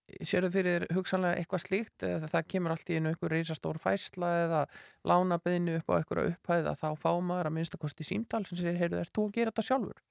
uh, 0.08 0.26
sérðu 0.28 0.50
fyrir 0.54 0.86
hugsanlega 0.96 1.42
eitthvað 1.42 1.64
slíkt 1.64 2.06
eða 2.08 2.30
það 2.32 2.48
kemur 2.54 2.74
allt 2.74 2.92
í 2.92 2.98
einu 2.98 3.14
ykkur 3.16 3.34
reysastór 3.36 3.80
fæsla 3.82 4.32
eða 4.44 4.62
lánabeðinu 5.08 5.78
upp 5.82 5.92
á 5.92 5.96
ykkur 6.02 6.22
upphæð 6.24 6.70
að 6.72 6.82
þá 6.84 6.90
fá 7.04 7.10
maður 7.20 7.52
að 7.52 7.56
minnstakosti 7.58 8.08
símtal 8.08 8.44
sem 8.48 8.60
sér, 8.60 8.80
heyrðu, 8.80 9.02
er 9.04 9.12
þú 9.14 9.28
að 9.28 9.38
gera 9.38 9.54
þetta 9.54 9.68
sjálfur? 9.70 10.04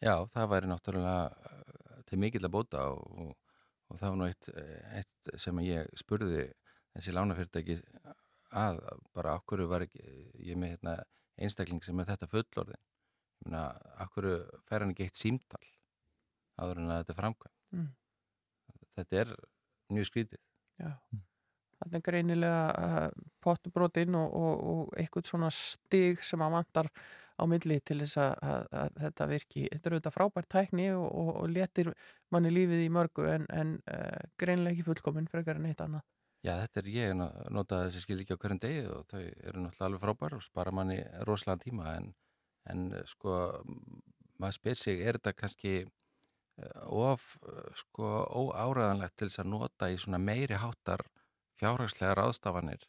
Já, 0.00 0.14
það 0.32 0.50
væri 0.54 0.70
náttúrulega 0.70 1.22
uh, 1.30 2.02
til 2.08 2.20
mikill 2.20 2.44
að 2.46 2.54
bóta 2.56 2.86
og, 2.92 3.04
og, 3.24 3.60
og 3.90 4.00
það 4.00 4.14
var 4.14 4.20
nú 4.20 4.28
eitt, 4.30 4.50
eitt 5.00 5.32
sem 5.40 5.62
ég 5.66 5.90
spurði 5.98 6.48
þessi 6.96 7.14
lánafyrirtæki 7.16 7.80
að 8.60 8.80
bara 9.14 9.36
okkur 9.38 9.64
var 9.70 9.86
ekki, 9.86 10.02
ég 10.42 10.58
með 10.58 10.74
hérna, 10.74 10.96
einstakling 11.40 11.84
sem 11.86 12.00
er 12.02 12.08
þetta 12.08 12.28
fullorðin 12.30 13.54
okkur 14.04 14.26
fær 14.66 14.82
hann 14.82 14.90
ekki 14.92 15.06
eitt 15.06 15.20
símtal 15.20 15.62
áður 16.60 16.82
en 16.82 16.90
að 16.90 17.02
þetta 17.04 17.18
framkvæm 17.20 17.54
Mm. 17.70 17.86
Þetta 19.00 19.24
er 19.24 19.34
mjög 19.90 20.08
skrítið 20.10 20.40
Já, 20.80 20.92
það 21.80 21.96
er 21.98 22.04
greinilega 22.04 22.60
uh, 22.70 23.24
pottubrótin 23.44 24.16
og, 24.18 24.36
og, 24.36 24.62
og 24.72 24.94
eitthvað 25.00 25.32
svona 25.32 25.50
stig 25.54 26.22
sem 26.24 26.40
að 26.44 26.54
vantar 26.56 26.88
á 27.40 27.42
milli 27.48 27.78
til 27.84 27.98
þess 28.02 28.20
að, 28.20 28.32
að, 28.44 28.64
að 28.82 28.96
þetta 29.00 29.26
virki. 29.30 29.66
Þetta 29.72 29.88
er 29.88 29.94
auðvitað 29.96 30.16
frábært 30.16 30.48
tækni 30.52 30.88
og, 30.92 31.06
og, 31.08 31.44
letir 31.48 31.92
manni 32.32 32.52
lífið 32.52 32.84
í 32.84 32.90
mörgu 32.92 33.28
en, 33.32 33.46
en 33.52 33.76
uh, 33.88 34.24
greinilega 34.40 34.76
ekki 34.76 34.88
fullkominn 34.90 35.28
frekar 35.30 35.60
en 35.60 35.68
eitt 35.70 35.80
annað. 35.84 36.04
Já, 36.40 36.54
þetta 36.62 36.80
er 36.80 36.90
ég 36.94 37.10
að 37.12 37.38
nota 37.52 37.82
þessi 37.86 38.04
skil 38.04 38.22
ekki 38.22 38.36
á 38.36 38.40
hverjum 38.40 38.60
degi 38.62 38.84
og 38.88 39.08
þau 39.10 39.20
eru 39.20 39.64
náttúrulega 39.64 39.88
alveg 39.88 40.04
frábær 40.04 40.36
og 40.38 40.44
spara 40.44 40.72
manni 40.72 40.96
rosalega 41.28 41.64
tíma 41.66 41.96
en, 41.98 42.06
en 42.72 42.86
sko, 43.08 43.34
maður 44.40 44.56
spyr 44.56 44.80
sig, 44.80 45.02
er 45.04 45.18
þetta 45.18 45.34
kannski 45.36 45.74
eh, 45.82 45.90
of 46.86 47.36
eh, 47.46 47.70
sko 47.80 48.10
óáraðanlegt 48.30 49.16
til 49.16 49.28
þess 49.30 49.42
að 49.44 49.50
nota 49.52 49.90
í 49.92 49.98
svona 50.00 50.18
meiri 50.22 50.58
háttar 50.60 51.02
fjárhagslega 51.60 52.14
ráðstafanir 52.18 52.86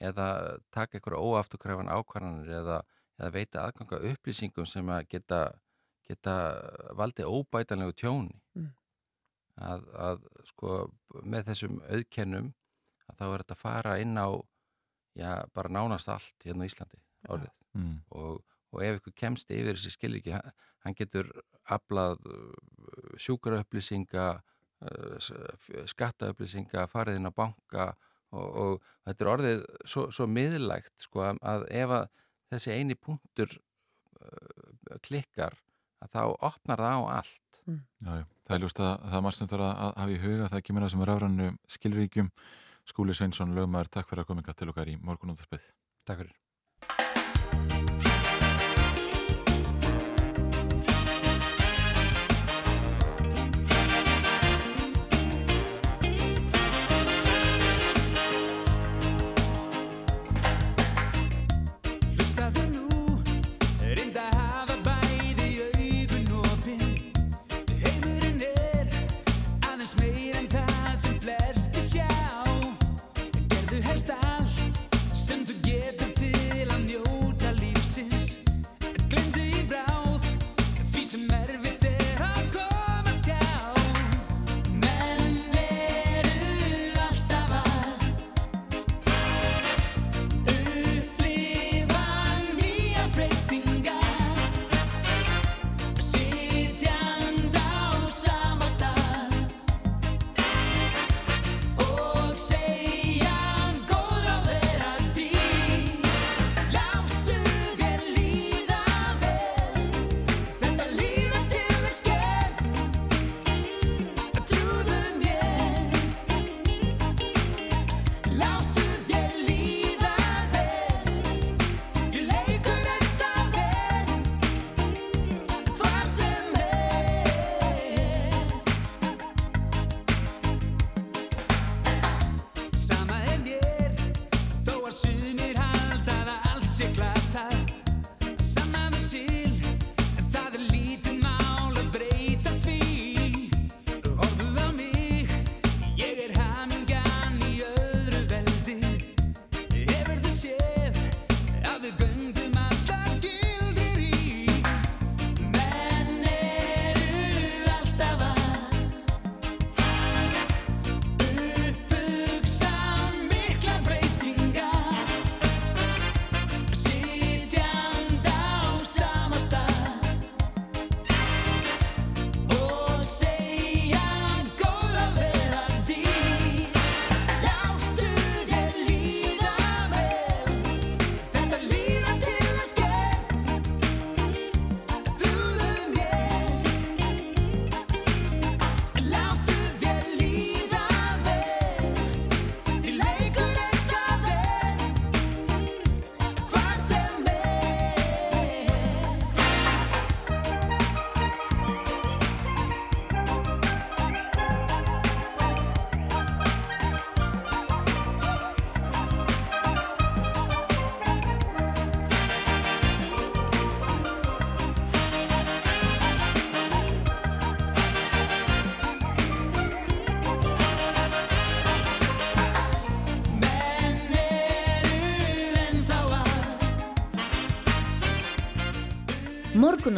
eða 0.00 0.26
taka 0.74 0.98
einhverja 0.98 1.20
óafturkræfan 1.24 1.88
ákvarðanir 1.92 2.50
eða, 2.60 2.80
eða 3.20 3.30
veita 3.32 3.62
aðganga 3.64 4.00
upplýsingum 4.10 4.66
sem 4.68 4.88
að 4.92 5.06
geta, 5.14 5.40
geta 6.08 6.34
valdið 6.98 7.30
óbætanlegu 7.32 7.96
tjóni 8.02 8.40
Mm. 8.56 8.72
að, 9.56 9.82
að 9.96 10.22
sko 10.50 10.70
með 11.24 11.46
þessum 11.50 11.78
auðkennum 11.88 12.50
að 13.08 13.16
þá 13.18 13.24
er 13.26 13.42
þetta 13.42 13.54
að 13.56 13.60
fara 13.62 13.94
inn 14.02 14.16
á 14.20 14.28
já, 15.16 15.30
bara 15.56 15.72
nánast 15.72 16.08
allt 16.12 16.44
hérna 16.44 16.64
á 16.64 16.68
Íslandi 16.68 17.00
orðið 17.28 17.62
Mm. 17.76 17.98
og, 18.10 18.42
og 18.74 18.82
ef 18.84 19.00
ykkur 19.00 19.14
kemst 19.16 19.52
yfir 19.54 19.76
þessi 19.76 19.94
skilriki, 19.94 20.34
hann, 20.34 20.54
hann 20.84 20.96
getur 20.98 21.30
aflað 21.72 22.20
sjúkaraupplýsinga 23.22 24.28
skattaupplýsinga 25.88 26.84
farið 26.90 27.20
inn 27.20 27.30
á 27.30 27.32
banka 27.32 27.86
og, 28.34 28.46
og 28.46 28.88
þetta 29.06 29.24
er 29.24 29.30
orðið 29.32 29.64
svo, 29.88 30.08
svo 30.12 30.26
miðlægt 30.28 30.94
sko 31.06 31.24
að, 31.32 31.66
ef 31.70 31.94
að 32.00 32.08
þessi 32.52 32.74
eini 32.76 32.96
punktur 32.98 33.56
uh, 33.56 34.98
klikkar 35.06 35.56
að 36.04 36.12
þá 36.12 36.22
opnar 36.50 36.82
það 36.84 37.00
á 37.00 37.04
allt. 37.16 37.60
Já, 37.66 38.12
já. 38.20 38.24
Það 38.46 38.56
er 38.56 38.62
ljóst 38.62 38.80
að 38.84 38.94
það 39.02 39.18
er 39.18 39.26
margt 39.26 39.40
sem 39.40 39.50
þarf 39.50 39.66
að 39.66 39.76
að 39.86 39.92
hafa 40.02 40.12
í 40.14 40.22
huga. 40.22 40.48
Það 40.52 40.64
kemur 40.68 40.86
að 40.86 40.92
sem 40.92 41.04
er 41.04 41.12
afrannu 41.16 41.50
skilríkjum. 41.76 42.32
Skúli 42.86 43.16
Sveinsson, 43.18 43.56
lögmaður, 43.56 43.90
takk 43.96 44.12
fyrir 44.12 44.22
að 44.22 44.28
koma 44.30 44.44
hingað 44.44 44.60
til 44.60 44.70
okkar 44.70 44.92
í 44.92 44.98
morgunúndarspið 45.02 45.70
Takk 46.06 46.20
fyrir 46.22 46.36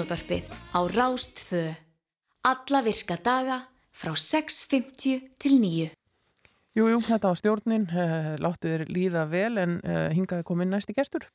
Morgunútvarpið 0.09 0.47
á 0.73 0.81
Rástfö. 0.89 1.63
Alla 2.41 2.81
virka 2.81 3.19
daga 3.21 3.69
frá 3.93 4.15
6.50 4.17 5.37
til 5.37 5.57
9. 5.61 5.91
Jú, 6.73 6.87
jú, 6.89 7.01
þetta 7.05 7.29
var 7.29 7.37
stjórnin, 7.37 7.85
uh, 7.93 8.39
láttu 8.41 8.71
þér 8.71 8.87
líða 8.89 9.27
vel 9.29 9.59
en 9.61 9.75
uh, 9.85 10.09
hingaði 10.15 10.47
komin 10.49 10.73
næsti 10.73 10.95
gestur. 10.97 11.27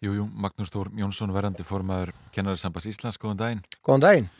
Jú, 0.00 0.14
jú, 0.16 0.24
Magnús 0.32 0.72
Þór 0.72 0.94
Jónsson 0.96 1.34
verandi 1.34 1.66
formaður 1.66 2.14
kennarinsambas 2.32 2.88
Íslands, 2.88 3.20
góðan 3.20 3.42
daginn. 3.42 3.62
Góðan 3.84 4.06
daginn. 4.06 4.30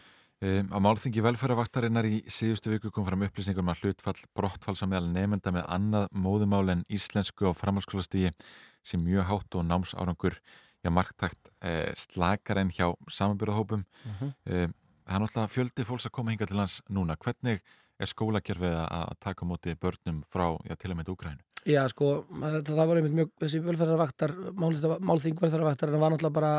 Um, 0.40 0.72
á 0.72 0.78
málþingi 0.80 1.20
velferðarvaktarinnar 1.20 2.08
í 2.08 2.22
síðustu 2.32 2.72
viku 2.72 2.88
kom 2.88 3.04
fram 3.04 3.26
upplýsningum 3.28 3.68
að 3.74 3.84
hlutfall 3.84 4.16
brottfalls 4.32 4.80
á 4.80 4.88
meðal 4.88 5.12
nefnda 5.12 5.52
með 5.52 5.68
annað 5.68 6.08
móðumál 6.16 6.64
en 6.78 6.88
íslensku 6.88 7.44
á 7.44 7.52
framhalskólastígi 7.52 8.32
sem 8.80 9.04
mjög 9.04 9.28
hátt 9.28 9.60
og 9.60 9.68
námsárangur 9.68 10.40
já, 10.84 10.90
marktækt 10.90 11.52
eh, 11.62 11.92
slakar 11.96 12.58
en 12.62 12.70
hjá 12.70 12.94
samanbyrðahópum. 13.08 13.84
Mm 13.84 14.16
-hmm. 14.20 14.32
um, 14.46 14.74
það 15.06 15.14
er 15.14 15.20
náttúrulega 15.20 15.54
fjöldi 15.54 15.84
fólks 15.84 16.06
að 16.06 16.16
koma 16.16 16.30
hinga 16.30 16.46
til 16.46 16.58
hans 16.58 16.82
núna. 16.88 17.16
Hvernig 17.16 17.60
er 18.00 18.06
skólakerfið 18.06 18.74
að 18.80 19.14
taka 19.20 19.46
móti 19.46 19.74
börnum 19.76 20.22
frá 20.32 20.56
já, 20.64 20.74
til 20.76 20.90
og 20.92 20.96
með 20.96 21.12
Úgrænu? 21.12 21.42
Já, 21.68 21.88
sko, 21.88 22.24
það, 22.32 22.86
var 22.88 22.96
einmitt 22.96 23.16
mjög, 23.18 23.32
þessi 23.42 23.60
velferðarvaktar, 23.60 24.32
málþing 24.56 25.40
velferðarvaktar 25.40 25.88
en 25.88 25.94
það 25.94 26.00
var 26.00 26.12
náttúrulega 26.14 26.38
bara 26.38 26.52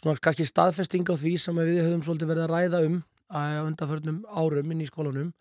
svona 0.00 0.22
kannski 0.24 0.46
staðfesting 0.48 1.10
á 1.12 1.14
því 1.20 1.32
sem 1.38 1.58
við 1.60 1.82
höfum 1.84 2.04
svolítið 2.06 2.32
verið 2.32 2.46
að 2.46 2.54
ræða 2.54 2.80
um 2.86 3.02
á 3.28 3.64
undanförnum 3.64 4.22
árum 4.28 4.72
inn 4.72 4.80
í 4.80 4.88
skólanum 4.88 5.34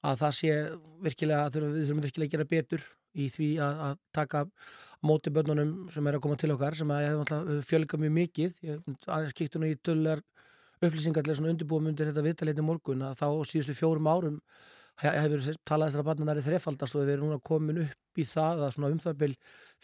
að 0.00 0.22
það 0.22 0.34
sé 0.38 0.56
virkilega, 1.04 1.50
við 1.52 1.84
þurfum 1.84 2.02
virkilega 2.06 2.28
að 2.28 2.34
gera 2.34 2.48
betur 2.48 2.86
í 3.14 3.28
því 3.32 3.48
að, 3.64 3.80
að 3.86 3.94
taka 4.16 4.44
móti 5.06 5.32
börnunum 5.34 5.88
sem 5.92 6.06
er 6.06 6.18
að 6.18 6.24
koma 6.26 6.38
til 6.40 6.52
okkar 6.54 6.76
sem 6.78 6.92
að 6.94 7.04
ég 7.04 7.16
hef 7.30 7.70
fjölgað 7.70 8.04
mjög 8.04 8.14
mikið. 8.18 8.60
Aðeins 9.06 9.36
kíktu 9.38 9.62
nú 9.62 9.70
í 9.70 9.78
töllar 9.80 10.22
upplýsingar 10.80 11.26
til 11.26 11.36
svona 11.36 11.54
undirbúum 11.54 11.90
undir 11.90 12.08
þetta 12.08 12.24
viðtaleiti 12.24 12.64
morgun 12.64 13.04
að 13.04 13.18
þá 13.20 13.26
síðustu 13.50 13.76
fjórum 13.76 14.08
árum 14.08 14.38
hefur 15.00 15.44
talað 15.66 15.90
þessara 15.90 16.06
barnanæri 16.06 16.44
þrefaldast 16.44 16.96
og 16.96 17.04
við 17.04 17.14
erum 17.14 17.30
núna 17.30 17.42
komin 17.44 17.82
upp 17.84 18.20
í 18.20 18.24
það 18.28 18.64
að 18.66 18.72
svona 18.74 18.90
um 18.92 19.00
það 19.00 19.18
byrj 19.22 19.36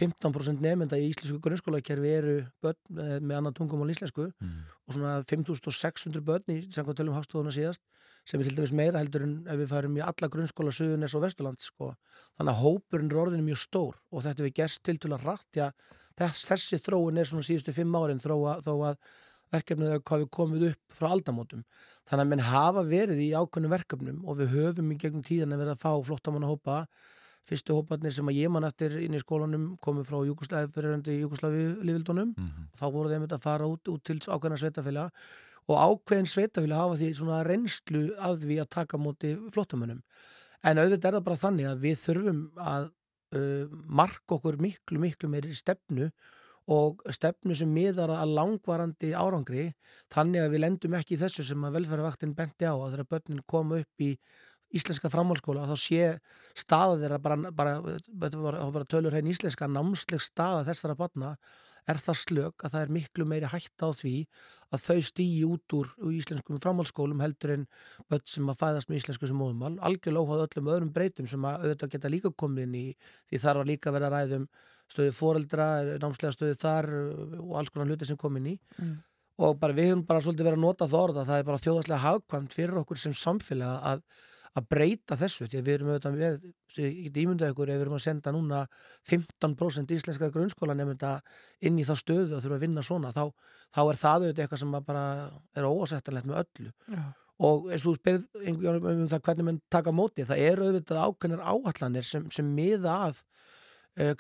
15% 0.03 0.65
nefnda 0.65 0.99
í 1.01 1.11
íslensku 1.11 1.39
grunnskólakerfi 1.45 2.13
eru 2.19 2.35
börn 2.65 3.01
með 3.25 3.37
annan 3.39 3.57
tungum 3.57 3.85
á 3.85 3.87
íslensku 3.95 4.27
mm. 4.29 4.57
og 4.87 4.97
svona 4.97 5.15
5600 5.31 6.25
börn 6.27 6.53
í 6.53 6.59
samkvæmt 6.67 7.01
tölum 7.01 7.17
hagstofuna 7.17 7.55
síðast 7.55 7.83
sem 8.27 8.43
er 8.43 8.49
til 8.49 8.57
dæmis 8.59 8.75
meira 8.75 9.01
heldur 9.01 9.25
en 9.25 9.37
ef 9.47 9.61
við 9.61 9.71
farum 9.71 9.97
í 9.97 10.03
alla 10.05 10.31
grunnskóla 10.33 10.75
Suðunes 10.75 11.15
og 11.15 11.23
Vesturland 11.23 11.63
sko. 11.63 11.93
þannig 12.37 12.53
að 12.53 12.63
hópurinn 12.65 13.13
er 13.13 13.21
orðinu 13.23 13.47
mjög 13.47 13.63
stór 13.63 14.01
og 14.11 14.27
þetta 14.27 14.47
við 14.47 14.57
gerst 14.61 14.83
til 14.83 14.97
til 14.99 15.13
að 15.15 15.29
rætt 15.31 15.61
já, 15.61 15.69
þess, 16.19 16.49
þessi 16.51 16.83
þróun 16.83 17.23
er 17.23 17.31
svona 17.31 17.47
síðustu 17.47 17.77
fimm 17.77 17.95
árin 17.95 18.21
þó 18.21 18.35
að 18.35 18.99
verkefnið 19.55 19.93
er 19.95 20.01
hvað 20.03 20.23
við 20.25 20.31
komum 20.37 20.65
upp 20.71 20.97
frá 20.99 21.11
aldamótum. 21.11 21.65
Þannig 22.09 22.25
að 22.25 22.31
menn 22.33 22.47
hafa 22.49 22.87
verið 22.87 23.21
í 23.23 23.29
ákveðnum 23.37 23.75
verkefnum 23.77 24.25
og 24.25 24.41
við 24.41 24.57
höfum 24.57 24.93
í 24.93 24.99
gegnum 25.03 25.27
tíðan 25.27 25.55
að 25.55 25.63
vera 25.65 25.77
að 25.77 25.85
fá 25.85 25.93
flottamanna 26.09 26.51
hópa 26.51 26.87
fyrstu 27.47 27.77
hóparnir 27.77 28.15
sem 28.15 28.27
að 28.27 28.41
ég 28.41 28.51
man 28.51 28.67
eftir 28.67 28.97
inn 29.03 29.15
í 29.15 29.23
skólanum 29.23 29.67
komið 29.83 30.09
frá 30.09 30.19
Júkoslavi 30.27 30.71
fyriröndi 30.75 31.19
Júkoslavi 31.21 31.67
lífildunum 31.87 32.33
mm 32.33 32.47
-hmm. 32.47 32.71
þá 32.79 32.87
voru 32.95 33.13
þeim 33.13 33.27
að 33.29 33.43
fara 33.43 33.69
út, 33.71 33.89
út 33.89 34.03
til 34.05 34.19
ákveðna 34.19 34.59
sveitafélag 34.59 35.11
og 35.69 35.77
ákveðin 35.77 36.31
sveitafélag 36.33 36.79
hafa 36.79 36.97
því 36.97 37.13
svona 37.15 37.43
reynslu 37.47 38.03
af 38.19 38.39
því 38.43 38.59
að 38.63 38.73
taka 38.79 38.99
móti 38.99 39.37
flottamönnum 39.55 40.03
en 40.63 40.79
auðvitað 40.79 41.09
er 41.09 41.17
það 41.19 41.29
bara 41.29 41.43
þannig 41.45 41.67
að 41.71 41.83
við 41.87 41.97
þurfum 42.03 42.41
að 42.59 42.91
uh, 43.37 43.65
marka 43.87 44.35
okkur 44.35 44.59
miklu 44.59 44.99
miklu 44.99 45.29
meiri 45.29 45.55
stefnu 45.55 46.11
og 46.73 47.05
stefnu 47.15 47.55
sem 47.55 47.71
miðar 47.71 48.11
að 48.17 48.35
langvarandi 48.35 49.13
árangri 49.15 49.69
þannig 50.13 50.43
að 50.43 50.53
við 50.55 50.63
lendum 50.65 50.99
ekki 50.99 51.15
í 51.15 51.21
þessu 51.21 51.45
sem 51.47 51.65
að 51.67 51.79
velferðarvaktin 51.79 52.35
benti 52.39 52.67
á 52.67 52.75
að 52.75 52.91
þeirra 52.91 53.11
börnin 53.15 53.45
koma 53.47 53.81
upp 53.85 54.03
í 54.03 54.11
íslenska 54.75 55.11
framhálskóla 55.13 55.69
þá 55.71 55.77
sé 55.79 56.11
staða 56.59 56.99
þeirra 57.03 57.23
bara, 57.23 57.53
bara, 57.55 57.79
bara, 58.11 58.67
bara 58.75 58.91
tölur 58.91 59.15
hrein 59.15 59.31
íslenska 59.31 59.69
námsleg 59.71 60.23
staða 60.23 60.67
þessara 60.67 60.99
barna 60.99 61.37
er 61.87 62.01
það 62.03 62.19
slög 62.19 62.65
að 62.67 62.73
það 62.75 62.81
er 62.83 62.93
miklu 62.97 63.27
meiri 63.31 63.51
hægt 63.51 63.83
á 63.83 63.89
því 63.95 64.15
að 64.75 64.87
þau 64.89 65.03
stýji 65.09 65.43
út 65.47 65.75
úr 65.79 65.93
íslenskum 66.11 66.61
framhálskólum 66.63 67.23
heldur 67.23 67.53
en 67.55 67.67
börn 68.11 68.25
sem 68.27 68.51
að 68.51 68.59
fæðast 68.63 68.91
með 68.91 69.01
íslensku 69.01 69.31
sem 69.31 69.39
móðumál 69.39 69.77
algjörlega 69.87 70.27
óháð 70.27 70.47
öllum 70.49 70.71
öðrum 70.75 70.95
breytum 70.97 71.31
sem 71.31 71.47
að 71.47 71.69
auðvitað 71.69 71.93
geta 71.95 72.11
líka 72.11 72.33
komin 72.35 72.75
í 72.75 72.87
því 73.31 73.43
þar 73.45 73.61
var 73.63 73.71
líka 73.71 73.95
verið 73.95 74.09
að 74.09 74.17
ræðum 74.17 74.49
stöðu 74.93 75.17
foreldra, 75.17 75.67
námslega 76.03 76.35
stöðu 76.35 76.57
þar 76.61 76.89
uh, 76.95 77.35
og 77.43 77.59
alls 77.61 77.73
konar 77.75 77.91
hluti 77.91 78.09
sem 78.09 78.19
kom 78.21 78.39
inn 78.41 78.53
í 78.53 78.55
mm. 78.79 78.95
og 79.47 79.59
bara 79.61 79.77
við 79.77 79.93
höfum 79.93 80.07
bara 80.09 80.23
svolítið 80.25 80.51
verið 80.51 80.61
að 80.61 80.67
nota 80.69 80.89
það 80.91 81.05
orða 81.09 81.27
það 81.29 81.43
er 81.43 81.51
bara 81.51 81.65
þjóðaslega 81.67 82.05
hagkvæmt 82.05 82.57
fyrir 82.57 82.81
okkur 82.83 83.03
sem 83.03 83.17
samfélag 83.17 83.91
að, 83.91 84.05
að 84.57 84.69
breyta 84.71 85.19
þessu 85.21 85.49
því 85.49 85.61
að 85.61 85.69
við 85.69 85.77
erum 85.77 85.93
auðvitað 85.93 86.19
við, 86.23 86.49
ég 86.81 86.97
get 87.09 87.21
ímyndað 87.25 87.53
ykkur 87.53 87.73
ef 87.73 87.79
við 87.79 87.87
erum 87.87 87.99
að 87.99 88.07
senda 88.07 88.33
núna 88.37 88.63
15% 89.11 89.95
íslenska 89.99 90.31
grunnskóla 90.33 90.79
nefnda 90.79 91.13
inn 91.67 91.79
í 91.81 91.87
þá 91.89 91.95
stöðu 91.99 92.39
að 92.39 92.47
þurfa 92.47 92.59
að 92.61 92.67
vinna 92.67 92.87
svona 92.87 93.13
þá, 93.17 93.25
þá 93.75 93.83
er 93.85 94.03
það 94.03 94.27
auðvitað 94.27 94.43
eitthvað 94.47 94.63
sem 94.63 94.77
bara 94.91 95.07
er 95.57 95.69
óasettanlegt 95.69 96.31
með 96.31 96.43
öllu 96.45 96.73
Já. 96.95 97.05
og 97.51 97.71
eins 97.73 97.83
og 97.83 97.91
þú 97.91 97.97
spyrð 98.01 98.29
um 98.55 99.07
það 99.11 99.27
hvernig 99.29 99.49
mann 99.51 99.61
taka 99.73 99.93
móti, 99.93 100.29
það 100.29 100.45
eru 100.47 100.71
auðvitað 100.71 101.03
ákveðnar 101.05 101.45
áallanir 101.45 102.07
sem, 102.07 102.31
sem 102.33 102.55
miða 102.57 103.01
að 103.11 103.25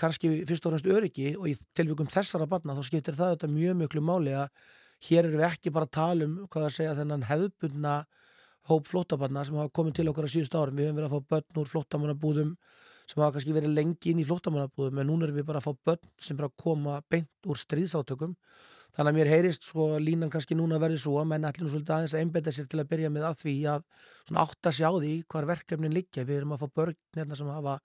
kannski 0.00 0.30
fyrst 0.48 0.66
og 0.66 0.72
fremst 0.72 0.88
öryggi 0.88 1.34
og 1.36 1.50
í 1.50 1.54
tilvíkum 1.76 2.08
þessara 2.08 2.48
barna 2.48 2.76
þá 2.76 2.84
skiptir 2.88 3.16
það 3.18 3.34
þetta 3.34 3.50
mjög 3.52 3.80
mjög 3.82 3.96
máli 4.00 4.32
að 4.32 4.48
hér 5.04 5.26
erum 5.26 5.40
við 5.40 5.48
ekki 5.50 5.72
bara 5.74 5.88
að 5.88 5.96
tala 5.98 6.26
um 6.28 6.36
hvað 6.48 6.68
að 6.68 6.76
segja 6.78 6.94
þennan 6.96 7.26
hefðbundna 7.28 7.96
hóp 8.70 8.88
flóttabarna 8.90 9.44
sem 9.46 9.56
hafa 9.58 9.72
komið 9.74 9.98
til 10.00 10.08
okkar 10.10 10.26
á 10.26 10.30
síðust 10.30 10.56
árum. 10.56 10.76
Við 10.76 10.88
hefum 10.88 10.98
verið 10.98 11.10
að 11.10 11.14
fá 11.14 11.30
börn 11.34 11.60
úr 11.60 11.70
flóttamannabúðum 11.70 12.54
sem 13.06 13.22
hafa 13.22 13.36
kannski 13.36 13.54
verið 13.54 13.76
lengi 13.76 14.12
inn 14.12 14.22
í 14.22 14.26
flóttamannabúðum 14.26 15.02
en 15.02 15.08
núna 15.10 15.28
erum 15.28 15.38
við 15.38 15.46
bara 15.46 15.62
að 15.62 15.68
fá 15.68 15.84
börn 15.90 16.10
sem 16.18 16.38
bara 16.40 16.50
koma 16.62 16.96
beint 17.12 17.46
úr 17.46 17.60
stríðsátökum. 17.60 18.34
Þannig 18.96 19.12
að 19.12 19.18
mér 19.20 19.30
heyrist 19.30 19.68
sko 19.68 19.86
línan 20.00 20.32
kannski 20.32 20.56
núna 20.56 20.80
verið 20.82 21.04
svo 21.04 21.18
að 21.20 21.28
menn 21.30 21.46
ætlum 21.46 21.70
svolítið 21.70 21.94
aðeins 21.94 22.16
að 22.16 22.24
einbeta 22.24 22.54
sér 22.56 22.66
til 22.72 22.80
að 22.80 22.90
byrja 22.94 23.12
með 23.12 23.28
að 23.28 23.40
því 23.44 23.56
að 23.74 23.86
svona 24.24 24.44
átt 24.46 24.70
að 24.70 24.76
sjá 24.80 24.88
því 24.96 25.14
hvar 25.30 25.48
verkefnin 25.52 25.94
liggja. 25.94 26.24
Við 26.26 26.40
erum 26.40 26.56
að 26.56 26.64
fá 26.64 26.78
börn 26.80 26.98
hérna 27.14 27.38
sem 27.38 27.52
hafa 27.52 27.78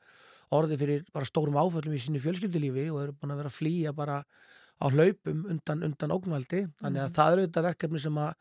orði 0.55 0.79
fyrir 0.81 1.05
bara 1.13 1.27
stórum 1.27 1.59
áföllum 1.59 1.95
í 1.95 2.01
sínu 2.01 2.21
fjölskyldilífi 2.23 2.89
og 2.91 3.05
eru 3.05 3.15
búin 3.17 3.33
að 3.35 3.43
vera 3.43 3.51
að 3.51 3.59
flýja 3.59 3.93
bara 3.95 4.21
á 4.81 4.85
hlaupum 4.89 5.45
undan, 5.53 5.85
undan 5.87 6.13
ógnvaldi 6.15 6.65
þannig 6.81 7.03
að 7.03 7.09
mm. 7.09 7.15
það 7.17 7.33
eru 7.33 7.45
þetta 7.47 7.65
verkefni 7.67 8.01
sem 8.01 8.19
að 8.21 8.33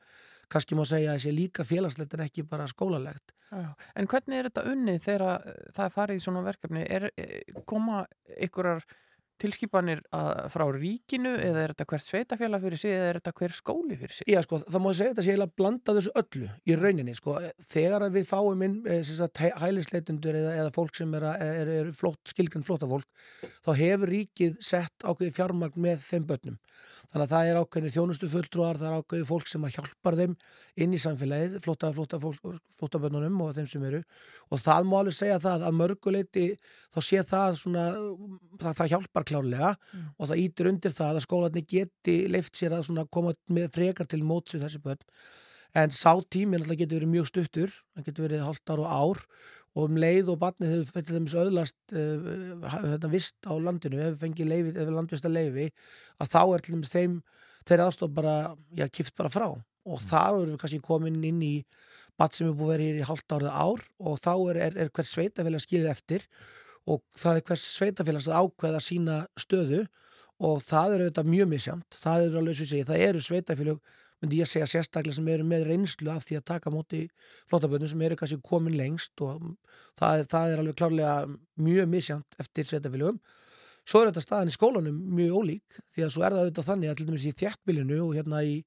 kannski 0.50 0.78
má 0.78 0.82
segja 0.88 1.12
að 1.12 1.18
það 1.18 1.24
sé 1.24 1.34
líka 1.34 1.66
félagslegt 1.66 2.16
en 2.16 2.24
ekki 2.24 2.44
bara 2.48 2.66
skólalegt. 2.70 3.34
Já, 3.50 3.68
en 3.94 4.08
hvernig 4.10 4.38
er 4.38 4.48
þetta 4.48 4.64
unni 4.72 4.96
þegar 5.02 5.44
það 5.76 5.84
er 5.84 5.94
farið 5.94 6.18
í 6.18 6.24
svona 6.24 6.42
verkefni? 6.46 6.82
Er, 6.90 7.06
koma 7.70 8.02
ykkurar 8.48 8.82
tilskipanir 9.40 10.02
að, 10.16 10.30
frá 10.52 10.64
ríkinu 10.74 11.32
eða 11.40 11.64
er 11.64 11.74
þetta 11.74 11.86
hvert 11.92 12.06
sveitafélag 12.06 12.64
fyrir 12.64 12.82
sig 12.82 12.94
eða 12.94 13.08
er 13.08 13.18
þetta 13.20 13.34
hver 13.40 13.56
skóli 13.56 13.98
fyrir 14.00 14.16
sig? 14.18 14.28
Já 14.30 14.40
sko, 14.44 14.60
það 14.66 14.84
má 14.84 14.90
segja 14.92 15.14
þetta 15.14 15.26
sé 15.26 15.36
að 15.36 15.54
blanda 15.60 15.96
þessu 15.96 16.14
öllu 16.22 16.50
í 16.66 16.78
rauninni 16.78 17.16
sko, 17.18 17.36
þegar 17.72 18.06
við 18.14 18.28
fáum 18.30 18.64
inn 18.66 18.78
e, 18.86 19.00
hælisleitundur 19.64 20.40
eða, 20.42 20.54
eða 20.62 20.74
fólk 20.76 21.00
sem 21.00 21.16
er, 21.18 21.28
er, 21.46 21.72
er 21.80 21.92
flott, 21.96 22.20
skilgjörn 22.30 22.66
flotta 22.66 22.88
fólk 22.90 23.08
þá 23.64 23.72
hefur 23.80 24.14
ríkið 24.14 24.58
sett 24.64 25.06
ákveði 25.06 25.34
fjármagn 25.36 25.84
með 25.88 26.04
þeim 26.04 26.28
börnum 26.28 26.60
þannig 27.10 27.24
að 27.24 27.32
það 27.32 27.48
er 27.50 27.58
ákveðinir 27.60 27.94
þjónustu 27.94 28.28
fulltrúar 28.30 28.78
það 28.80 28.88
er 28.90 29.02
ákveði 29.02 29.26
fólk 29.28 29.50
sem 29.50 29.66
að 29.66 29.74
hjálpar 29.76 30.16
þeim 30.20 30.36
inn 30.84 30.94
í 30.94 31.00
samfélagið, 31.02 31.56
flotta, 31.64 31.90
flotta, 31.96 32.20
flotta 32.22 33.02
börnunum 33.02 33.42
og 33.44 33.52
þeim 33.56 33.68
sem 33.70 33.84
eru 33.88 34.00
og 34.50 34.62
það 34.62 34.88
má 34.90 34.96
alveg 35.00 35.18
segja 35.18 35.40
það 35.42 35.66
að 35.66 35.78
mörguleiti 35.80 36.46
þá 36.94 37.00
sé 37.08 37.24
það 37.32 37.60
svona 37.64 37.84
það, 38.62 38.72
það 38.80 38.90
hjálpar 38.94 39.28
klárlega 39.32 39.74
mm. 39.74 40.08
og 40.16 40.32
það 40.32 40.42
ítir 40.46 40.72
undir 40.72 40.96
það 40.96 41.20
að 41.20 41.26
skólanir 41.26 41.68
geti 41.74 42.16
leift 42.30 42.58
sér 42.58 42.78
að 42.78 43.06
koma 43.10 43.34
með 43.50 43.70
frekar 43.74 44.10
til 44.10 44.22
móts 44.24 44.54
við 44.54 44.68
þessi 44.68 44.84
börn 44.86 45.06
en 45.78 45.92
sá 45.94 46.18
tíminn 46.30 46.64
alltaf 46.64 46.78
getur 46.80 46.98
verið 46.98 47.12
mjög 47.12 47.28
stuttur 47.30 47.70
það 47.70 48.06
getur 48.08 48.26
verið 48.26 48.46
halvt 48.46 48.72
ár 48.72 48.80
og 48.82 48.90
ár 48.90 49.20
og 49.76 49.86
um 49.86 49.98
leið 50.02 50.32
og 50.32 50.40
barnið 50.40 50.72
hefur 50.74 50.94
fyrir 50.96 51.20
þess 51.20 51.36
öðlast 51.44 51.94
uh, 51.94 53.06
vist 53.12 53.38
á 53.46 53.54
landinu 53.54 54.00
hefur 54.02 54.18
fengið 54.24 54.50
leifi, 54.50 54.74
hefur 54.74 54.96
landvista 54.96 55.30
leifi 55.30 55.68
að 56.18 56.32
þá 56.32 56.42
er 56.42 56.64
til 56.64 56.74
dæmis 56.74 56.94
þeim 56.94 57.16
þeirra 57.68 57.86
aðstof 57.86 58.12
bara, 58.16 58.36
já, 58.74 58.86
kift 58.90 59.14
bara 59.18 59.30
frá 59.32 59.46
og 59.50 59.96
mm. 59.96 60.06
þar 60.10 60.40
eru 60.40 60.52
við 60.52 60.60
kannski 60.62 60.82
komin 60.84 61.20
inn 61.24 61.42
í 61.44 61.54
barn 62.20 62.34
sem 62.36 62.50
er 62.50 62.56
búið 62.56 62.66
að 62.66 62.74
vera 62.74 62.88
hér 62.88 63.00
í 63.00 63.08
halvt 63.08 63.36
árið 63.36 63.54
ár 63.54 63.84
og 64.10 64.20
þá 64.20 64.32
er, 64.34 64.60
er, 64.66 64.78
er 64.84 64.92
hvers 64.96 65.14
sveitafélag 65.14 65.64
skilið 65.64 65.92
eftir 65.94 66.26
og 66.90 67.02
það 67.16 67.38
er 67.38 67.46
hvers 67.48 67.66
sveitafélags 67.76 68.28
að 68.28 68.44
ákveða 68.44 68.82
sína 68.84 69.18
stöðu 69.38 69.84
og 70.40 70.62
það 70.64 70.94
eru 70.96 71.06
auðvitað 71.06 71.32
mjög 71.34 71.50
misjamt, 71.50 71.98
það 72.00 72.26
eru 72.26 72.40
alveg 72.40 72.56
svo 72.56 72.66
að 72.66 72.70
segja, 72.72 72.88
það 72.88 73.02
eru 73.06 73.24
sveitafélag 73.24 73.96
myndi 74.20 74.40
ég 74.40 74.48
segja 74.48 74.68
sérstaklega 74.68 75.16
sem 75.16 75.28
eru 75.32 75.44
með 75.48 75.66
reynslu 75.70 76.10
af 76.12 76.26
því 76.28 76.38
að 76.40 76.46
taka 76.52 76.72
móti 76.72 77.02
flottaböndum 77.48 77.88
sem 77.88 78.02
eru 78.04 78.18
kannski 78.20 78.40
komin 78.44 78.76
lengst 78.76 79.22
og 79.24 79.54
það, 79.98 80.26
það 80.28 80.52
er 80.52 80.62
alveg 80.62 80.80
klárlega 80.80 81.14
mjög 81.60 81.88
misjant 81.88 82.40
eftir 82.42 82.68
sveitafélögum. 82.68 83.20
Svo 83.88 84.02
er 84.02 84.10
þetta 84.10 84.24
staðan 84.24 84.52
í 84.52 84.54
skólanum 84.54 84.98
mjög 85.16 85.38
ólík 85.40 85.78
því 85.94 86.04
að 86.04 86.12
svo 86.14 86.24
er 86.26 86.36
það 86.36 86.42
auðvitað 86.44 86.68
þannig 86.68 86.90
að 86.90 86.98
til 86.98 87.06
dæmis 87.08 87.24
í 87.24 87.36
þjættbílinu 87.40 88.00
og 88.04 88.12
hérna 88.18 88.42
í, 88.44 88.58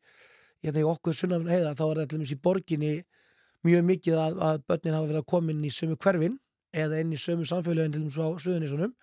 hérna 0.65 0.81
í 0.81 0.87
okkur 0.89 1.19
sunnafn 1.19 1.53
heiða 1.53 1.75
þá 1.77 1.85
er 1.85 2.01
það 2.01 2.07
til 2.07 2.17
dæmis 2.17 2.33
í 2.33 2.39
borginni 2.47 2.93
mjög 3.63 3.85
mikið 3.91 4.17
að, 4.19 4.41
að 4.49 4.65
börnin 4.67 4.97
hafa 4.97 5.11
verið 5.11 5.21
að 5.21 5.29
koma 5.35 5.53
inn 5.53 5.63
í 5.63 5.71
sömu 5.71 5.99
hverfin 6.01 6.39
eða 6.73 6.99
inn 7.03 7.13
í 7.13 7.21
sömu 7.21 7.45
samfélagin 7.47 7.93
til 7.93 8.01
dæmis 8.03 8.17
á 8.19 8.27
söðunísunum 8.41 8.95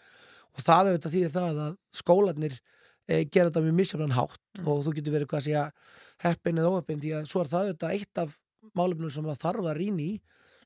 og 0.51 0.65
það 0.67 0.91
auðvitað 0.91 1.15
þýðir 1.15 1.35
það 1.37 1.61
að 1.65 1.75
skólanir 2.01 2.59
gera 3.11 3.49
þetta 3.49 3.65
mjög 3.65 3.79
misjafnan 3.81 4.17
hátt 4.17 4.63
og 4.65 4.85
þú 4.87 4.95
getur 4.99 5.17
verið 5.17 5.31
hvað 5.31 5.41
að 5.41 5.49
segja 5.49 5.65
heppin 6.25 6.61
eða 6.61 6.71
óheppin 6.75 7.03
því 7.03 7.17
að 7.19 7.27
svo 7.31 7.43
er 7.43 7.51
það 7.51 7.67
auðvitað 7.67 7.97
eitt 7.97 8.23
af 8.23 8.39
málefnum 8.77 9.13
sem 9.13 9.27
það 9.31 9.43
þarf 9.45 9.69
að 9.71 9.79
rýna 9.81 10.05
í 10.05 10.13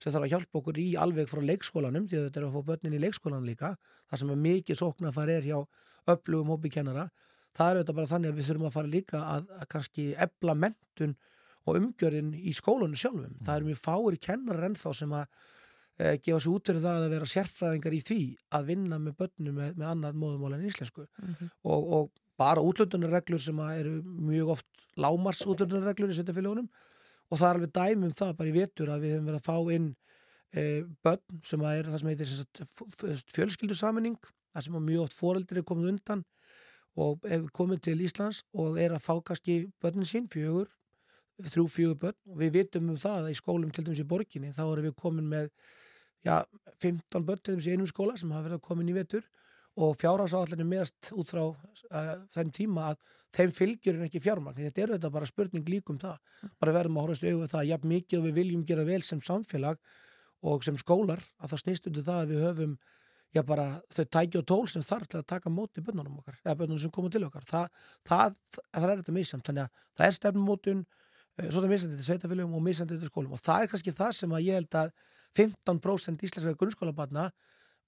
sem 0.02 0.12
þarf 0.12 0.26
að 0.26 0.32
hjálpa 0.34 0.60
okkur 0.60 0.80
í 0.82 0.86
alveg 1.00 1.28
frá 1.30 1.40
leikskólanum 1.48 2.08
því 2.10 2.18
að 2.18 2.26
þetta 2.26 2.40
er 2.40 2.46
að 2.48 2.56
fá 2.56 2.68
börnin 2.70 2.96
í 2.96 3.02
leikskólan 3.02 3.46
líka 3.46 3.70
það 4.10 4.20
sem 4.20 4.32
er 4.34 4.42
mikið 4.44 4.80
sóknarfar 4.80 5.32
er 5.32 5.46
hjá 5.46 5.58
öflugum 6.12 6.52
hópi 6.52 6.72
kennara. 6.74 7.08
Það 7.54 7.70
er 7.70 7.78
auðvitað 7.78 7.98
bara 7.98 8.10
þannig 8.10 8.32
að 8.32 8.38
við 8.38 8.48
þurfum 8.48 8.68
að 8.68 8.76
fara 8.76 8.92
líka 8.92 9.20
að, 9.30 9.44
að 9.60 9.68
kannski 9.74 10.06
ebla 10.26 10.56
mentun 10.58 11.14
og 11.64 11.78
umgjörðin 11.80 12.32
í 12.36 12.54
skólanu 12.56 12.98
sjálfum. 12.98 13.36
Það 13.44 13.60
eru 13.60 13.68
mjög 13.70 13.80
fáir 13.80 14.18
kennarar 14.26 14.66
ennþá 14.68 14.92
sem 14.98 15.14
að 15.16 15.24
e, 15.96 16.16
gefa 16.18 16.40
sér 16.42 16.50
út 16.50 16.68
fyrir 16.68 16.84
það 16.84 17.06
að 17.06 17.14
vera 17.14 17.30
sérfræðingar 17.34 17.96
í 17.96 18.02
því 18.10 18.20
að 18.58 18.68
vinna 18.72 18.98
með 19.00 19.16
börnum 19.22 19.60
með, 19.60 19.78
með 19.78 19.92
annað 19.94 20.20
móðumál 20.20 20.58
en 20.58 20.66
íslensku. 20.68 21.06
Mhm. 21.22 21.52
og, 21.62 21.88
og 21.98 22.12
bara 22.40 22.64
útlöndunarreglur 22.64 23.42
sem 23.42 23.60
eru 23.66 23.98
mjög 24.02 24.54
oft 24.56 24.88
lámars 25.00 25.42
útlöndunarreglur 25.46 26.12
í 26.12 26.18
sveitafélagunum 26.18 26.70
og 27.30 27.38
það 27.38 27.48
er 27.48 27.58
alveg 27.58 27.74
dæmi 27.78 28.08
um 28.08 28.16
það 28.20 28.36
bara 28.38 28.50
í 28.50 28.56
vetur 28.56 28.92
að 28.92 29.04
við 29.06 29.14
hefum 29.14 29.28
verið 29.30 29.40
að 29.40 29.48
fá 29.48 29.74
inn 29.76 29.90
e, 30.54 30.62
börn 31.06 31.42
sem 31.46 31.66
er 31.70 31.90
það 31.90 32.02
sem 32.02 32.12
heitir 32.12 33.30
fjölskyldusaminning 33.34 34.18
það 34.54 34.66
sem 34.66 34.78
mjög 34.88 35.06
oft 35.06 35.18
foreldri 35.18 35.62
er 35.62 35.68
komið 35.68 35.92
undan 35.94 36.24
og 37.00 37.24
hefur 37.26 37.50
komið 37.54 37.82
til 37.88 38.02
Íslands 38.04 38.42
og 38.54 38.78
er 38.80 38.94
að 38.94 39.02
fá 39.02 39.14
kannski 39.26 39.56
börnin 39.82 40.08
sín 40.08 40.28
fjögur, 40.30 40.68
þrjú 41.42 41.64
fjögur 41.70 41.98
börn. 42.04 42.18
Og 42.30 42.38
við 42.42 42.52
vitum 42.60 42.92
um 42.92 43.00
það 43.00 43.24
að 43.24 43.32
í 43.32 43.38
skólum 43.40 43.72
til 43.74 43.86
dæmis 43.86 44.02
í 44.02 44.08
borginni 44.10 44.52
þá 44.54 44.62
erum 44.66 44.86
við 44.86 44.94
komin 45.02 45.30
með 45.30 45.48
já, 46.24 46.44
15 46.82 47.26
börn 47.26 47.42
til 47.42 47.56
dæmis 47.56 47.68
í 47.68 47.74
einum 47.74 47.90
skóla 47.90 48.14
sem 48.20 48.30
hafa 48.30 48.46
verið 48.46 48.60
að 48.60 48.66
komin 48.68 48.92
í 48.92 48.96
vetur 48.96 49.26
og 49.74 49.96
fjárhásáallinni 49.98 50.66
meðast 50.68 51.10
út 51.18 51.30
frá 51.34 51.42
uh, 51.42 52.10
þeim 52.34 52.50
tíma 52.54 52.88
að 52.92 52.98
þeim 53.34 53.54
fylgjur 53.54 53.96
en 53.98 54.06
ekki 54.06 54.22
fjármagn. 54.22 54.62
Þetta 54.68 54.82
er 54.82 54.92
þetta 54.94 55.10
bara 55.14 55.28
spurning 55.28 55.66
líkum 55.68 55.98
það. 55.98 56.20
Bara 56.62 56.74
verðum 56.76 57.00
að 57.00 57.06
horfast 57.08 57.26
auðvitað 57.26 57.54
það 57.56 57.70
jafn 57.72 57.90
mikið 57.90 58.20
og 58.20 58.28
við 58.28 58.36
viljum 58.38 58.66
gera 58.68 58.84
vel 58.86 59.00
sem 59.02 59.22
samfélag 59.24 59.80
og 60.44 60.66
sem 60.66 60.78
skólar 60.78 61.24
að 61.40 61.54
það 61.54 61.62
snýst 61.64 61.88
undir 61.90 62.06
það 62.06 62.20
að 62.20 62.34
við 62.34 62.46
höfum 62.48 62.76
já 63.34 63.42
bara 63.42 63.64
þau 63.90 64.04
tæki 64.16 64.38
og 64.38 64.44
tól 64.46 64.66
sem 64.70 64.84
þarf 64.84 65.08
til 65.10 65.18
að 65.18 65.26
taka 65.32 65.50
móti 65.50 65.82
bönnunum 65.82 66.20
okkar, 66.20 66.36
eða 66.44 66.58
bönnunum 66.60 66.82
sem 66.84 66.92
koma 66.94 67.10
til 67.10 67.24
okkar. 67.26 67.46
Það, 67.48 67.80
það, 68.06 68.36
það 68.70 68.86
er 68.90 69.00
þetta 69.00 69.14
missamt. 69.16 69.48
Þannig 69.48 69.64
að 69.64 69.80
það 69.98 70.06
er 70.06 70.16
stefnumótun, 70.18 70.84
eh, 71.40 71.48
svo 71.48 71.64
það 71.64 71.72
misandi 71.72 71.96
þetta 71.96 72.06
sveitafélagum 72.10 72.54
og 72.54 72.62
misandi 72.68 72.94
þetta 72.94 73.10
skólum 73.10 73.34
og 73.34 73.42
það 73.42 73.64
er 73.64 73.72
kannski 73.72 73.96
það 73.98 74.12
sem 74.20 74.36
að 74.38 74.46
ég 74.46 74.60
held 74.60 74.78
að 74.78 74.94
15% 75.34 76.26
íslenska 76.28 76.54
grunnskólabarna 76.60 77.26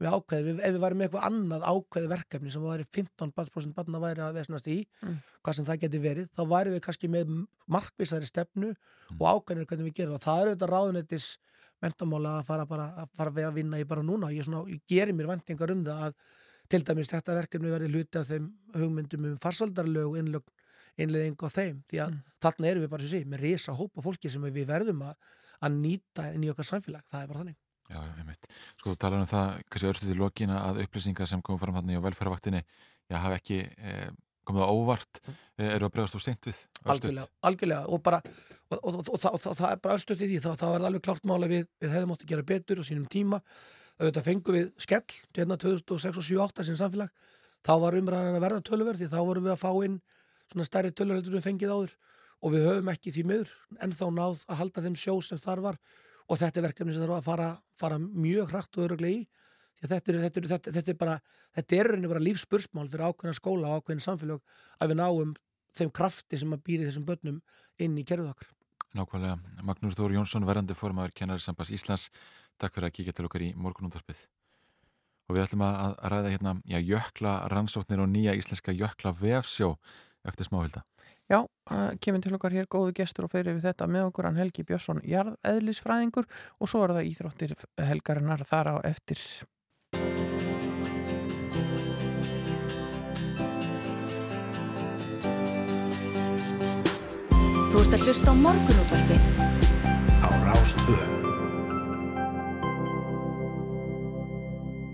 við 0.01 0.13
ákveði, 0.13 0.55
ef 0.61 0.75
við 0.75 0.83
væri 0.83 0.97
með 0.99 1.07
eitthvað 1.07 1.27
annað 1.31 1.63
ákveði 1.71 2.09
verkefni 2.13 2.51
sem 2.53 2.65
væri 2.67 2.85
15% 2.97 3.75
barna 3.77 4.01
væri 4.03 4.21
að 4.27 4.35
vesnast 4.41 4.67
í, 4.69 4.79
Mm. 5.03 5.15
hvað 5.43 5.55
sem 5.57 5.65
það 5.65 5.81
geti 5.85 6.01
verið, 6.05 6.27
þá 6.37 6.43
væri 6.51 6.73
við 6.75 6.83
kannski 6.85 7.09
með 7.09 7.31
markvissari 7.69 8.27
stefnu 8.29 8.75
og 9.21 9.27
ákveðinir 9.33 9.67
hvernig 9.71 9.89
við 9.89 9.95
gerum 10.01 10.17
það. 10.19 10.25
Það 10.27 10.41
er 10.43 10.51
auðvitað 10.51 10.73
ráðunettis 10.75 11.29
mentamála 11.83 12.35
að 12.41 12.45
fara 12.47 12.67
bara 12.67 12.87
að 13.03 13.09
fara 13.17 13.31
að 13.49 13.55
vinna 13.55 13.81
í 13.81 13.85
bara 13.89 14.03
núna. 14.03 14.33
Ég, 14.33 14.45
svona, 14.45 14.65
ég 14.69 14.81
gerir 14.89 15.15
mér 15.15 15.29
vendingar 15.33 15.73
um 15.73 15.85
það 15.85 16.05
að 16.07 16.15
til 16.69 16.83
dæmis 16.83 17.09
þetta 17.13 17.35
verkefni 17.41 17.71
verði 17.71 17.91
hluti 17.93 18.19
af 18.19 18.27
þeim 18.27 18.47
hugmyndum 18.75 19.25
um 19.31 19.37
farsaldarlög 19.39 20.09
og 20.13 20.17
innlög, 20.19 20.49
innleðing 20.99 21.37
á 21.39 21.49
þeim 21.53 21.83
því 21.87 22.01
að 22.03 22.17
þarna 22.43 22.71
erum 22.71 22.83
við 22.83 22.91
bara 22.91 23.11
sér 23.13 23.27
með 23.29 23.45
risa 23.45 23.73
hópa 23.77 24.03
fólki 24.03 24.31
sem 24.33 24.43
við 24.43 24.67
verðum 24.67 25.03
að, 25.07 25.15
að 25.63 25.77
nýta 25.79 26.33
inn 26.35 26.45
í 26.45 26.51
okkar 26.51 26.67
samfélag. 26.67 27.05
Það 27.13 27.23
er 27.23 27.29
bara 27.29 27.43
þannig. 27.45 27.57
Já, 27.87 28.01
einmitt. 28.19 28.47
Sko, 28.81 28.93
þú 28.93 28.99
talar 28.99 29.23
um 29.23 29.29
það, 29.31 29.57
kannski 29.71 29.91
örstuð 29.93 30.13
í 30.15 30.19
lokina 30.19 30.61
að 30.69 30.81
upplýsingar 30.87 31.29
sem 31.31 31.43
komum 31.47 31.61
fram 31.63 31.77
hann 31.79 31.93
í 31.95 31.99
velferðavaktinni, 32.03 32.63
já, 33.11 33.17
hafa 33.23 33.37
ekki 33.39 33.61
eh, 33.63 34.09
komið 34.47 34.67
á 34.67 34.71
óvart, 34.75 35.21
eh, 35.59 35.71
eru 35.77 35.87
að 35.89 35.93
bregðast 35.95 36.19
úr 36.19 36.25
seint 36.25 36.49
við? 36.51 36.59
algjörlega, 36.87 37.27
algjörlega 37.47 37.87
og 37.91 38.03
bara 38.07 38.21
og, 38.23 38.77
og, 38.79 38.93
og, 38.95 39.09
og, 39.15 39.21
það- 39.23 39.39
og 39.51 39.57
það 39.59 39.71
er 39.73 39.81
bara 39.83 39.97
östuð 39.99 40.21
í 40.23 40.29
því 40.31 40.37
er 40.39 40.59
það 40.61 40.85
alveg 40.87 41.03
klart 41.07 41.25
máli 41.27 41.49
við, 41.51 41.65
við 41.83 41.95
hefðum 41.97 42.13
átt 42.15 42.23
að 42.27 42.31
gera 42.35 42.47
betur 42.51 42.79
á 42.79 42.85
sínum 42.87 43.09
tíma 43.11 43.41
auðvitað 43.99 44.27
fengum 44.29 44.55
við 44.59 44.69
skell 44.85 45.17
hérna 45.39 45.57
2006 45.59 46.21
og 46.21 46.27
2008 46.27 46.67
sem 46.69 46.79
samfélag 46.79 47.11
þá 47.67 47.73
var 47.83 47.97
umræðan 47.99 48.39
að 48.39 48.45
verða 48.47 48.63
töluverð 48.69 49.03
því 49.03 49.09
þá 49.11 49.19
vorum 49.27 49.47
við 49.49 49.55
að 49.57 49.63
fá 49.65 49.71
inn 49.89 49.97
svona 50.53 50.67
stærri 50.69 50.93
töluverð 50.95 51.27
en 51.31 51.37
við 51.39 51.47
fengið 51.49 51.73
áður 51.75 51.95
og 52.45 52.53
við 52.55 52.67
höfum 52.69 52.91
ekki 52.93 53.15
því 53.17 53.25
miður 53.33 53.55
en 53.83 53.97
þá 53.99 54.05
náð 54.15 54.45
að 54.47 54.61
halda 54.61 54.85
þeim 54.87 54.99
sjó 55.01 55.15
sem 55.27 55.41
þar 55.43 55.65
var 55.65 55.79
og 56.27 56.41
þetta 56.41 56.61
er 56.61 56.67
verkefni 56.69 56.95
sem 56.95 57.05
þarf 57.05 57.19
að 57.21 57.29
fara, 57.29 57.51
fara 57.79 57.99
mjög 58.01 58.51
hratt 58.53 58.79
og 58.79 58.89
öruglega 58.89 59.21
í 59.21 59.27
þetta 59.83 60.13
er, 60.13 60.21
þetta 60.27 60.41
er, 60.41 60.49
þetta, 60.53 60.75
þetta 60.77 60.93
er 60.93 61.01
bara 61.01 61.17
bara 62.09 62.23
lífspursmál 62.23 62.89
fyrir 62.89 63.09
ákveðna 63.11 63.37
skóla 63.37 63.73
og 63.73 63.83
ákveðin 63.83 64.05
samfélag 64.05 64.57
að 64.81 64.93
við 64.93 65.01
náum 65.03 65.35
þeim 65.77 65.93
krafti 65.93 66.41
sem 66.41 66.55
að 66.55 66.65
býri 66.65 66.87
þessum 66.89 67.05
börnum 67.07 67.43
inn 67.79 67.99
í 68.01 68.05
kerfið 68.07 68.33
okkar. 68.33 68.49
Nákvæmlega. 68.97 69.37
Magnús 69.67 69.97
Þór 69.99 70.15
Jónsson, 70.17 70.47
verandi 70.49 70.77
formaður 70.77 71.13
kennari 71.19 71.45
sambas 71.45 71.73
Íslands. 71.75 72.09
Takk 72.57 72.73
fyrir 72.73 72.89
að 72.89 72.97
kíkja 72.97 73.17
til 73.17 73.27
okkar 73.29 73.45
í 73.45 73.53
morgunundarpið. 73.61 74.23
Og 75.27 75.37
við 75.37 75.43
ætlum 75.43 75.65
að 75.67 75.97
ræða 76.13 76.33
hérna, 76.33 76.53
já, 76.65 76.79
jökla 76.81 77.35
rannsóknir 77.53 78.01
og 78.01 78.09
nýja 78.09 78.37
íslenska 78.39 78.73
jökla 78.73 79.13
vefsjó 79.19 79.75
eftir 80.25 80.49
smáhilda. 80.49 80.87
Já, 81.27 81.41
kemur 81.99 82.23
til 82.23 82.37
okkar 82.37 82.55
hér 82.55 82.69
góðu 82.71 82.93
gestur 82.95 83.27
og 83.27 83.33
fyrir 83.33 83.57
við 83.57 83.67
þetta 83.67 83.89
með 83.91 84.13
okkur 84.13 84.29
hann 84.29 84.39
Helgi 84.39 84.63
Björnsson 84.69 85.03
jarðeðlisfræðingur 85.03 86.29
og 86.63 86.71
svo 86.71 86.85
er 86.87 86.95
það 86.95 87.11
íþróttir 87.11 87.57
helgarinnar 87.83 88.47
þar 88.47 88.71
á 88.71 88.77
eftir. 88.87 89.19
Þú 97.67 97.83
ert 97.83 97.99
að 97.99 98.07
hlusta 98.07 98.31
á 98.31 98.35
morgunútvarpið 98.47 99.31
á 100.23 100.29
Rástvö. 100.47 101.26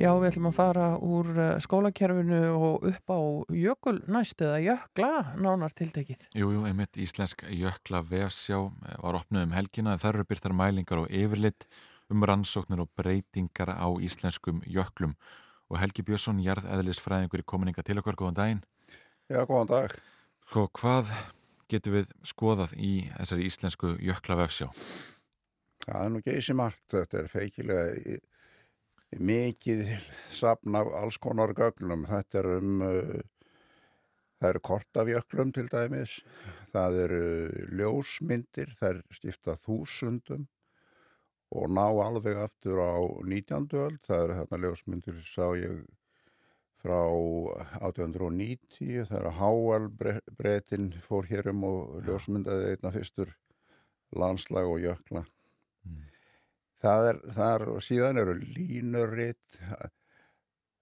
Já, 0.02 0.08
við 0.18 0.32
ætlum 0.32 0.48
að 0.48 0.56
fara 0.56 0.86
úr 0.98 1.28
uh, 1.36 1.48
skólakerfinu 1.62 2.38
og 2.56 2.86
upp 2.88 3.12
á 3.14 3.20
jökul 3.54 4.00
næstu 4.10 4.48
eða 4.48 4.62
jökla 4.64 5.10
nánar 5.38 5.74
tiltekið. 5.78 6.24
Jú, 6.34 6.48
jú, 6.56 6.64
einmitt 6.66 6.98
íslensk 6.98 7.44
jökla 7.46 8.00
vefsjá 8.08 8.58
eh, 8.58 8.96
var 8.98 9.20
opnuð 9.20 9.46
um 9.46 9.54
helgina 9.54 9.92
en 9.94 10.02
þar 10.02 10.18
eru 10.18 10.26
byrtar 10.32 10.56
mælingar 10.58 11.04
og 11.04 11.06
yfirlit 11.06 11.68
um 12.10 12.26
rannsóknir 12.26 12.82
og 12.82 12.90
breytingar 12.98 13.70
á 13.78 13.86
íslenskum 14.02 14.58
jöklum. 14.66 15.14
Og 15.70 15.78
Helgi 15.78 16.02
Björnsson, 16.08 16.42
jarðeðlisfræðingur 16.42 17.44
í 17.44 17.46
kominninga 17.54 17.86
til 17.86 18.00
okkar, 18.02 18.18
góðan 18.18 18.40
daginn. 18.40 18.66
Já, 19.30 19.44
góðan 19.46 19.70
dag. 19.70 19.96
Sko, 20.48 20.66
hvað 20.82 21.14
getum 21.70 22.00
við 22.00 22.10
skoðað 22.26 22.74
í 22.74 22.92
þessari 23.20 23.46
íslensku 23.46 23.94
jökla 24.02 24.42
vefsjá? 24.42 24.66
Það 25.86 26.02
er 26.02 26.12
nú 26.16 26.26
geysi 26.26 26.58
margt. 26.58 26.84
Þetta 26.90 27.22
er 27.22 27.30
feikilega 27.30 28.18
mikið 29.20 29.84
safn 30.32 30.76
af 30.78 30.90
alls 31.02 31.18
konar 31.20 31.52
gögnum. 31.56 32.06
Þetta 32.08 32.40
er 32.40 32.48
um, 32.56 32.82
uh, 32.86 33.20
það 34.40 34.50
eru 34.50 34.64
kort 34.70 35.00
af 35.00 35.10
jöklum 35.10 35.52
til 35.54 35.68
dæmis. 35.72 36.18
Það 36.72 36.98
eru 37.04 37.24
ljósmyndir, 37.78 38.72
það 38.78 38.94
er 38.94 39.18
skipta 39.18 39.56
þúsundum 39.60 40.48
og 41.52 41.68
ná 41.68 41.84
alveg 41.84 42.38
aftur 42.40 42.80
á 42.80 42.96
19. 43.28 43.68
öld. 43.76 44.00
Það 44.06 44.24
eru 44.24 44.38
þarna 44.40 44.62
ljósmyndir, 44.64 45.18
sá 45.28 45.52
ég 45.60 45.82
frá 46.82 46.98
1890 47.06 49.04
þegar 49.06 49.36
Háal 49.38 49.84
breytin 50.38 50.90
fór 51.04 51.28
hér 51.30 51.52
um 51.52 51.62
og 51.68 52.00
ljósmyndaði 52.08 52.72
einna 52.72 52.90
fyrstur 52.96 53.30
landslag 54.18 54.66
og 54.66 54.82
jökla. 54.82 55.22
Það 56.82 57.08
er, 57.08 57.18
það 57.30 57.52
er, 57.54 57.62
og 57.70 57.82
síðan 57.86 58.18
eru 58.18 58.32
línuritt, 58.40 59.58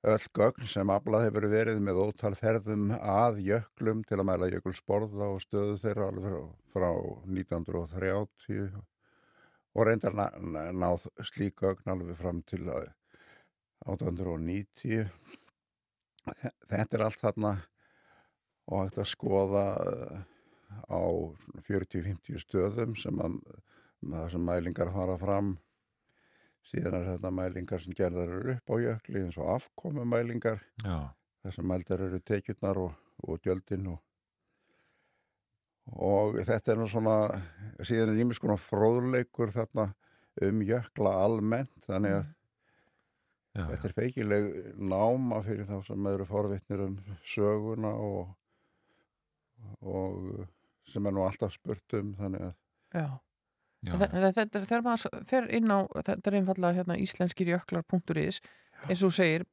öll 0.09 0.27
gögn 0.37 0.69
sem 0.73 0.91
aflað 0.95 1.27
hefur 1.27 1.47
verið 1.53 1.83
með 1.85 2.01
ótal 2.07 2.33
ferðum 2.39 2.87
að 2.97 3.43
jöklum 3.45 4.01
til 4.09 4.17
að 4.17 4.29
mæla 4.31 4.49
jökulsborða 4.55 5.29
og 5.35 5.43
stöðu 5.45 5.77
þeirra 5.83 6.07
alveg 6.09 6.25
frá, 6.31 6.41
frá 6.73 6.91
1930 7.29 8.81
og 9.77 9.87
reyndar 9.87 10.17
ná, 10.17 10.27
náð 10.73 11.05
slík 11.29 11.61
gögn 11.61 11.93
alveg 11.93 12.17
fram 12.17 12.41
til 12.49 12.65
1890. 13.85 15.05
Þetta 16.71 16.97
er 16.97 17.05
allt 17.05 17.21
þarna 17.21 17.53
og 18.71 18.87
hægt 18.87 18.99
að 19.03 19.13
skoða 19.13 19.67
eh, 19.85 20.19
á 20.89 21.03
40-50 21.69 22.41
stöðum 22.41 22.97
sem 22.97 23.21
að 23.21 23.43
sem 24.33 24.41
mælingar 24.41 24.89
fara 24.95 25.19
fram 25.21 25.59
síðan 26.71 26.99
er 27.01 27.09
þetta 27.13 27.33
mælingar 27.35 27.83
sem 27.83 27.97
gerðar 27.97 28.35
eru 28.37 28.55
upp 28.57 28.73
á 28.73 28.77
jökli 28.85 29.25
eins 29.25 29.39
og 29.41 29.49
afkomumælingar 29.57 30.63
sem 31.51 31.67
mældar 31.67 32.05
eru 32.07 32.21
tekjurnar 32.23 32.79
og, 32.79 32.93
og 33.27 33.41
gjöldin 33.45 33.89
og, 33.91 34.01
og 35.97 36.39
þetta 36.47 36.75
er 36.75 36.81
nú 36.81 36.91
svona 36.91 37.17
síðan 37.83 38.13
er 38.13 38.21
nýmis 38.21 38.43
konar 38.43 38.61
fróðleikur 38.63 39.53
þarna 39.55 39.91
um 40.47 40.61
jökla 40.67 41.17
almennt 41.25 41.89
þannig 41.89 42.21
að 42.21 42.29
Já, 43.51 43.65
þetta 43.67 43.89
er 43.89 43.95
feikileg 43.97 44.45
náma 44.79 45.41
fyrir 45.43 45.67
þá 45.67 45.81
sem 45.89 46.05
eru 46.07 46.27
forvitnir 46.29 46.85
um 46.85 46.93
söguna 47.27 47.91
og, 47.99 48.29
og 49.83 50.45
sem 50.87 51.09
er 51.09 51.17
nú 51.17 51.25
alltaf 51.27 51.57
spurt 51.57 51.99
um 51.99 52.13
þannig 52.21 52.47
að 52.47 52.55
Já. 52.95 53.09
Þetta 53.87 54.45
er 54.45 54.67
þegar 54.69 54.83
maður 54.85 55.23
fer 55.29 55.47
inn 55.57 55.73
á, 55.73 55.89
þetta 56.05 56.31
er 56.31 56.37
einfallega 56.41 56.77
hérna 56.81 56.99
íslenskirjöklar.is 57.01 58.41
eins 58.89 59.05
og 59.07 59.15
segir, 59.15 59.47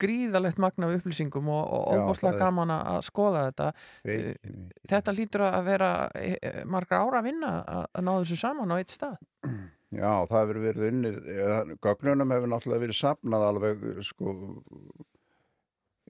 gríðalegt 0.00 0.58
magna 0.58 0.88
af 0.88 0.96
upplýsingum 0.98 1.50
og, 1.52 1.60
og 1.76 1.90
óbúslega 1.94 2.40
gaman 2.40 2.72
að 2.74 3.02
skoða 3.06 3.42
þetta. 3.50 3.66
Veikin, 4.08 4.64
Þetta 4.90 5.14
lítur 5.14 5.44
að 5.46 5.68
vera 5.68 5.90
eh, 6.16 6.62
margra 6.66 7.02
ára 7.04 7.20
að 7.20 7.28
vinna 7.28 7.52
að 7.68 8.00
ná 8.06 8.12
þessu 8.14 8.40
saman 8.40 8.72
á 8.72 8.76
eitt 8.80 8.96
stað. 8.96 9.20
Já, 9.90 10.10
það 10.30 10.40
hefur 10.40 10.60
verið 10.64 10.88
unnið, 10.88 11.20
eða, 11.34 11.60
gögnunum 11.82 12.34
hefur 12.34 12.50
náttúrulega 12.52 12.84
verið 12.86 12.98
sapnað 12.98 13.46
alveg, 13.48 13.86
sko, 14.06 14.34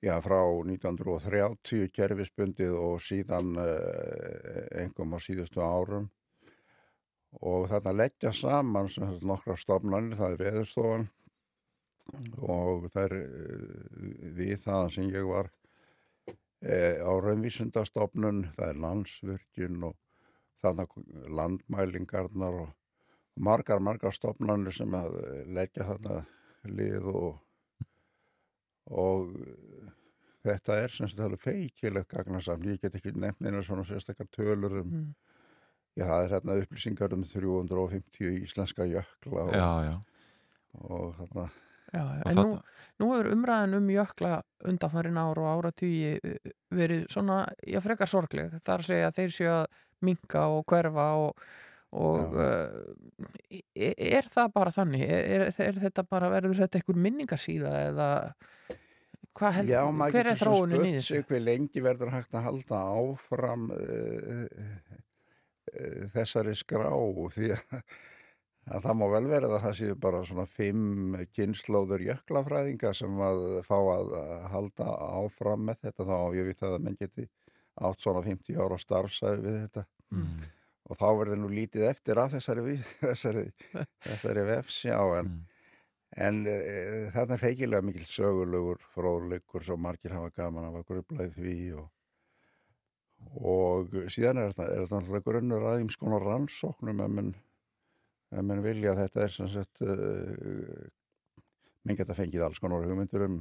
já, 0.05 0.15
frá 0.25 0.41
1930 0.69 1.93
kerfisbundið 1.97 2.75
og 2.77 3.01
síðan 3.05 3.55
eh, 3.65 4.65
engum 4.85 5.17
á 5.17 5.19
síðustu 5.21 5.65
árum 5.65 6.11
og 7.39 7.69
þarna 7.71 7.95
leggja 7.95 8.33
saman 8.35 8.91
nokkra 9.27 9.57
stofnanir, 9.59 10.19
það 10.19 10.35
er 10.35 10.41
veðurstofan 10.45 11.09
og 12.43 12.89
það 12.91 13.05
er 13.05 13.17
eh, 13.21 14.31
við 14.39 14.57
það 14.65 14.89
sem 14.97 15.11
ég 15.15 15.29
var 15.29 15.51
eh, 16.67 16.99
á 16.99 17.13
raunvísundastofnun, 17.23 18.49
það 18.57 18.67
er 18.73 18.83
landsvirkjun 18.85 19.87
og 19.91 19.97
þarna 20.61 20.87
landmælingarnar 21.39 22.59
og 22.65 22.75
margar, 23.41 23.81
margar 23.81 24.13
stofnanir 24.13 24.75
sem 24.75 24.95
að 24.99 25.17
leggja 25.55 25.87
þarna 25.93 26.21
lið 26.69 27.07
og, 27.15 27.39
og 28.91 29.31
þetta 30.45 30.77
er 30.83 30.93
sem 30.93 31.09
sagt 31.09 31.41
feikilegt 31.45 32.11
gagnarsamn. 32.13 32.69
Ég 32.69 32.83
get 32.83 32.99
ekki 32.99 33.15
nefnt 33.17 33.47
einu 33.47 33.63
svona 33.65 33.87
sérstakar 33.89 34.29
tölur 34.35 34.81
um, 34.83 34.91
Mm. 34.91 35.15
Já 35.99 36.05
það 36.07 36.23
er 36.25 36.35
hérna 36.35 36.59
upplýsingar 36.63 37.17
um 37.17 37.25
350 37.27 38.45
íslenska 38.45 38.87
jökla 38.87 39.47
og, 39.49 39.55
Já, 39.55 39.71
já. 39.89 39.97
og 40.87 41.19
þarna 41.19 41.51
Já, 41.91 42.05
Og 42.07 42.31
en 42.31 42.39
nú, 42.39 42.51
nú 43.03 43.07
er 43.17 43.29
umræðin 43.33 43.75
um 43.81 43.89
jökla 43.91 44.37
undanfærin 44.71 45.19
ár 45.19 45.41
og 45.43 45.49
áratugi 45.51 46.13
eh, 46.23 46.53
verið 46.71 47.09
svona, 47.11 47.41
já, 47.67 47.81
frekar 47.83 48.07
sorgleg. 48.07 48.53
Það 48.63 48.75
er 48.75 48.85
að 48.85 48.91
segja 48.91 49.09
að 49.09 49.17
þeir 49.19 49.35
séu 49.35 49.51
að 49.57 49.81
minka 50.07 50.45
og 50.55 50.63
hverfa 50.71 51.09
og, 51.25 51.43
og 51.99 52.39
uh, 52.39 53.27
er 53.75 54.31
það 54.31 54.55
bara 54.55 54.75
þannig? 54.77 55.03
Er, 55.03 55.47
er, 55.49 55.61
er 55.67 55.83
þetta 55.83 56.07
bara, 56.07 56.31
verður 56.31 56.63
þetta 56.63 56.79
einhver 56.79 57.03
minningarsíða 57.09 57.75
eða 57.89 58.09
hvað 59.37 59.59
held, 59.59 59.73
Já, 59.75 59.81
maður 59.91 60.15
hver 60.15 60.31
er 60.31 60.39
getur 60.39 60.47
svo 60.47 60.63
spurt 60.71 61.09
sig 61.11 61.27
hver 61.27 61.45
lengi 61.45 61.83
verður 61.85 62.15
hægt 62.15 62.35
að 62.39 62.47
halda 62.47 62.81
áfram 63.03 63.67
uh, 63.75 64.47
þessari 66.15 66.55
skrá 66.59 66.89
því 67.35 67.51
að, 67.57 67.83
að 68.71 68.87
það 68.87 68.99
má 69.01 69.05
vel 69.15 69.25
vera 69.31 69.51
að 69.51 69.63
það 69.67 69.77
séu 69.81 69.99
bara 70.07 70.23
svona 70.29 70.47
fimm 70.51 71.19
kynnslóður 71.37 72.07
jöklafræðinga 72.09 72.95
sem 72.97 73.23
að 73.27 73.45
fá 73.67 73.77
að 73.79 74.17
halda 74.55 74.89
áfram 75.21 75.69
með 75.69 75.85
þetta. 75.87 76.09
Þá 76.11 76.19
ég 76.39 76.51
við 76.51 76.61
það 76.63 76.77
að 76.77 76.85
menn 76.87 77.01
geti 77.01 77.29
átt 77.81 78.03
svona 78.03 78.23
50 78.27 78.61
ára 78.61 78.79
starfsæfi 78.81 79.45
við 79.47 79.59
þetta. 79.65 79.87
Mm. 80.11 80.43
og 80.91 80.99
þá 80.99 81.07
verður 81.21 81.39
nú 81.39 81.49
lítið 81.55 81.87
eftir 81.87 82.19
af 82.19 82.33
þessari, 82.35 82.67
við, 82.67 82.81
þessari, 83.05 83.45
þessari 84.03 84.43
vefsjá 84.49 84.99
en, 85.21 85.31
en 86.27 86.41
e, 86.51 86.57
þarna 87.15 87.37
er 87.37 87.45
feikilega 87.45 87.87
mikil 87.87 88.07
sögulegur 88.09 88.83
fróðleikur 88.97 89.67
sem 89.67 89.83
margir 89.87 90.17
hafa 90.17 90.33
gaman 90.35 90.67
af 90.67 90.81
að 90.81 90.89
grublaði 90.89 91.31
því 91.37 91.57
og, 91.79 91.87
og 93.41 93.95
síðan 94.13 94.43
er 94.43 94.51
þetta, 94.51 94.67
er 94.67 94.83
þetta 94.85 94.99
náttúrulega 95.01 95.29
grunnur 95.29 95.69
aðeins 95.71 95.99
konar 96.01 96.27
rannsóknum 96.27 97.03
ef 97.05 97.15
menn, 97.17 97.33
ef 98.35 98.47
menn 98.47 98.65
vilja. 98.65 98.95
Að 98.95 99.03
þetta 99.05 99.25
er 99.25 99.35
sem 99.37 99.51
sagt 99.53 99.83
uh, 99.87 100.85
menn 101.87 101.99
geta 101.99 102.17
fengið 102.17 102.47
alls 102.47 102.63
konar 102.63 102.87
hugmyndur 102.87 103.27
um 103.29 103.41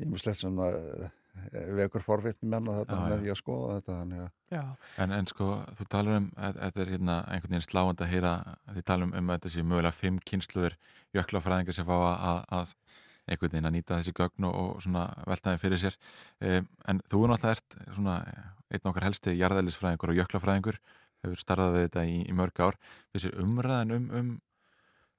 ýmislegt 0.00 0.40
sem 0.42 0.56
það 0.56 0.78
uh, 0.78 1.10
vekur 1.78 2.04
forvitni 2.04 2.48
menna 2.50 2.78
þetta 2.80 2.96
Já, 2.98 3.04
með 3.08 3.22
því 3.22 3.32
að 3.32 3.38
skoða 3.40 3.76
þetta 3.78 3.98
þannig 3.98 4.22
að 4.24 4.30
Já. 4.52 4.64
En, 5.00 5.14
en 5.16 5.28
sko, 5.30 5.46
þú 5.78 5.86
talar 5.94 6.18
um 6.18 6.26
að 6.36 6.58
þetta 6.58 6.82
er 6.82 6.90
hérna 6.92 7.14
einhvern 7.24 7.54
veginn 7.54 7.64
sláand 7.64 8.02
að 8.04 8.10
heyra 8.12 8.32
að 8.44 8.76
þið 8.76 8.86
tala 8.90 9.06
um, 9.08 9.14
að 9.22 9.38
þetta 9.38 9.52
sé 9.54 9.64
mögulega 9.64 9.96
fimm 9.96 10.18
kynsluður 10.28 10.76
jöklafræðingar 11.16 11.78
sem 11.78 11.88
fá 11.88 11.94
að, 11.96 12.26
að, 12.32 12.42
að 12.58 12.74
einhvern 13.32 13.54
veginn 13.54 13.70
að 13.70 13.76
nýta 13.78 14.00
þessi 14.00 14.16
gögn 14.18 14.48
og, 14.48 14.58
og 14.60 14.82
svona 14.84 15.06
veltaði 15.30 15.62
fyrir 15.62 15.82
sér. 15.86 15.98
Um, 16.42 16.68
en 16.92 17.00
þú 17.08 17.22
er 17.22 17.32
náttúrulega 17.32 17.56
ert 17.56 17.78
svona 17.96 18.18
einn 18.72 18.88
okkar 18.90 19.08
helsti 19.08 19.36
jarðælisfræðingur 19.38 20.12
og 20.12 20.20
jöklafræðingur 20.20 20.80
hefur 21.22 21.42
starfað 21.42 21.76
við 21.76 21.84
þetta 21.86 22.06
í, 22.08 22.16
í 22.26 22.36
mörg 22.36 22.62
ár 22.64 22.78
þessi 23.14 23.34
umræðin 23.42 23.96
um 23.98 24.08
um, 24.18 24.32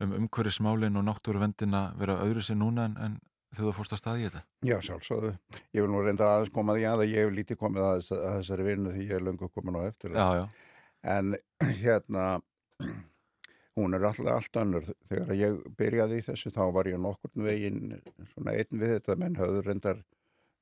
um 0.04 0.18
umhverfismálin 0.22 1.00
og 1.00 1.08
náttúruvendina 1.08 1.86
vera 2.00 2.20
öðru 2.26 2.44
sér 2.44 2.60
núna 2.60 2.90
en, 2.90 2.98
en 2.98 3.22
þegar 3.54 3.70
þú 3.70 3.76
fórst 3.78 3.96
að 3.96 4.02
staði 4.02 4.24
í 4.24 4.28
þetta 4.28 4.44
Já, 4.64 4.76
sjálfsögðu. 4.88 5.32
Ég 5.76 5.86
vil 5.86 5.92
nú 5.92 6.04
reynda 6.04 6.30
aðeins 6.34 6.54
koma 6.54 6.76
því 6.78 6.86
að 6.90 7.06
ég 7.10 7.18
hef 7.22 7.34
lítið 7.38 7.60
komið 7.62 7.88
að, 7.88 8.06
að 8.18 8.38
þessari 8.40 8.68
vinnu 8.70 8.94
því 8.94 9.08
ég 9.08 9.18
er 9.18 9.26
löngu 9.28 9.50
komin 9.52 9.80
á 9.80 9.82
eftir. 9.86 10.16
Já, 10.18 10.28
já. 10.40 10.46
En 11.14 11.36
hérna, 11.84 12.26
hún 13.78 13.98
er 13.98 14.08
alltaf 14.10 14.32
allt 14.34 14.62
önnur. 14.64 14.90
Þegar 15.12 15.36
ég 15.38 15.60
byrjaði 15.80 16.20
í 16.20 16.26
þessu 16.30 16.54
þá 16.56 16.64
var 16.78 16.90
ég 16.90 17.02
nokkurn 17.04 17.46
veginn 17.48 17.98
svona 18.34 18.58
einn 18.58 18.82
við 18.82 18.98
þetta 18.98 19.20
menn 19.22 19.40
höfður 19.40 19.70
reyndar 19.70 20.02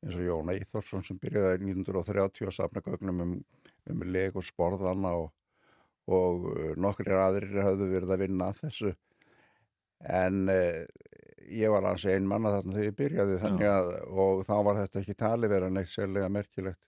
eins 0.01 0.17
og 0.17 0.25
Jón 0.25 0.51
Eithórsson 0.53 1.05
sem 1.05 1.19
byrjaði 1.21 1.61
1930 1.61 2.49
að 2.49 2.57
safna 2.57 2.83
gögnum 2.85 3.23
um, 3.25 3.37
um 3.91 4.03
leg 4.09 4.35
og 4.37 4.45
sporðana 4.47 5.13
og, 5.19 5.31
og 6.09 6.47
uh, 6.51 6.67
nokkrir 6.81 7.19
aðrir 7.21 7.61
höfðu 7.61 7.89
verið 7.93 8.15
að 8.15 8.23
vinna 8.25 8.51
þessu. 8.57 8.93
En 10.01 10.47
uh, 10.49 10.85
ég 11.51 11.73
var 11.73 11.85
hans 11.85 12.05
ein 12.09 12.29
manna 12.29 12.55
þarna 12.55 12.77
þegar 12.77 12.89
ég 12.89 12.97
byrjaði 13.01 13.67
að, 13.69 13.91
og 14.09 14.45
þá 14.47 14.55
var 14.67 14.79
þetta 14.81 15.03
ekki 15.03 15.19
tali 15.19 15.51
vera 15.51 15.69
neitt 15.69 15.91
sérlega 15.91 16.31
merkilegt 16.31 16.81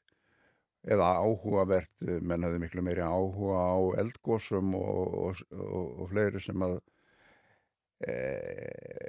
eða 0.84 1.14
áhugavert, 1.24 1.94
menn 2.04 2.44
hefði 2.44 2.60
miklu 2.60 2.82
meiri 2.84 3.04
áhuga 3.06 3.60
á 3.72 3.80
eldgósum 4.02 4.74
og, 4.76 5.14
og, 5.30 5.44
og, 5.54 6.02
fleiri 6.10 6.42
sem 6.44 6.66
að 6.66 6.80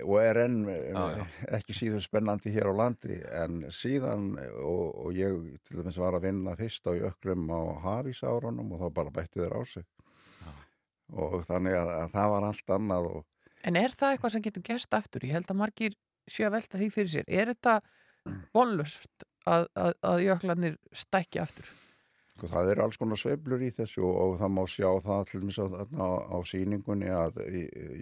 og 0.05 0.17
er 0.21 0.39
enn 0.45 0.59
já. 0.69 1.27
ekki 1.59 1.75
síður 1.77 2.05
spennandi 2.05 2.53
hér 2.55 2.71
á 2.71 2.75
landi 2.79 3.19
en 3.43 3.65
síðan 3.75 4.35
og, 4.39 5.07
og 5.07 5.17
ég 5.17 5.59
til 5.67 5.81
dæmis 5.81 5.99
var 5.99 6.19
að 6.19 6.29
vinna 6.29 6.55
fyrst 6.59 6.87
á 6.87 6.93
jöklum 6.95 7.49
á 7.51 7.61
hafísárunum 7.85 8.75
og 8.77 8.85
þá 8.85 8.89
bara 9.01 9.15
bættu 9.15 9.43
þeir 9.43 9.57
á 9.59 9.63
sig 9.67 9.87
og 11.15 11.43
þannig 11.49 11.77
að, 11.77 11.91
að 12.05 12.13
það 12.15 12.35
var 12.35 12.49
allt 12.49 12.75
annað 12.79 13.11
og 13.13 13.23
En 13.65 13.79
er 13.81 13.95
það 13.97 14.15
eitthvað 14.15 14.35
sem 14.35 14.43
getur 14.45 14.65
gæst 14.67 14.97
aftur? 14.97 15.25
Ég 15.25 15.39
held 15.39 15.49
að 15.49 15.57
margir 15.57 15.95
séu 16.29 16.49
að 16.49 16.59
velta 16.59 16.81
því 16.81 16.89
fyrir 16.93 17.13
sér. 17.15 17.31
Er 17.33 17.53
þetta 17.53 17.79
vonlust 18.57 19.25
að, 19.49 19.69
að, 19.73 19.95
að 20.05 20.25
jöklarnir 20.27 20.77
stækki 20.93 21.41
aftur? 21.41 21.71
Sko, 22.35 22.49
það 22.51 22.71
eru 22.73 22.83
alls 22.83 22.97
konar 22.99 23.19
sveiflur 23.21 23.63
í 23.63 23.69
þessu 23.71 24.03
og, 24.03 24.15
og 24.23 24.33
það 24.41 24.55
má 24.57 24.65
sjá 24.67 24.89
það 25.05 25.21
til 25.31 25.41
dæmis 25.45 25.59
á, 25.63 25.67
á, 25.71 26.09
á 26.35 26.39
síningunni 26.51 27.13
að 27.15 27.37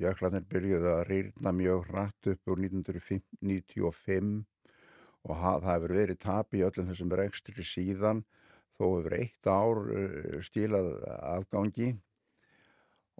jöklarnir 0.00 0.46
byrjuðu 0.48 0.88
að 0.88 1.02
rýrna 1.10 1.52
mjög 1.58 1.90
hratt 1.90 2.30
upp 2.32 2.54
úr 2.54 2.62
1995 2.64 4.32
og 5.28 5.36
ha, 5.36 5.58
það 5.60 5.68
hefur 5.74 5.94
verið 5.98 6.22
tap 6.22 6.56
í 6.56 6.64
öllum 6.64 6.88
þessum 6.88 7.12
rekstri 7.20 7.66
síðan 7.66 8.24
þó 8.78 8.86
hefur 8.86 9.18
eitt 9.18 9.52
ár 9.52 9.84
uh, 9.84 10.40
stílað 10.44 10.90
afgangi 11.34 11.92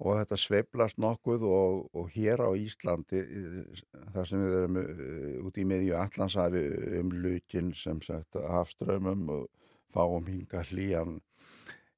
og 0.02 0.16
þetta 0.16 0.38
sveiflast 0.40 1.00
nokkuð 1.02 1.44
og, 1.46 1.82
og 1.92 2.08
hér 2.14 2.40
á 2.40 2.50
Íslandi 2.56 3.20
eh, 3.20 3.82
þar 4.14 4.28
sem 4.28 4.40
við 4.40 4.54
erum 4.62 4.78
uh, 4.80 5.34
út 5.44 5.60
í 5.60 5.66
miðju 5.68 5.98
Allandsafi 6.00 6.62
um 7.02 7.12
lukin 7.20 7.74
sem 7.76 8.00
sagt 8.00 8.40
hafströmmum 8.40 9.28
og 9.36 9.50
fáum 9.92 10.26
hinga 10.28 10.64
hlýjan 10.70 11.20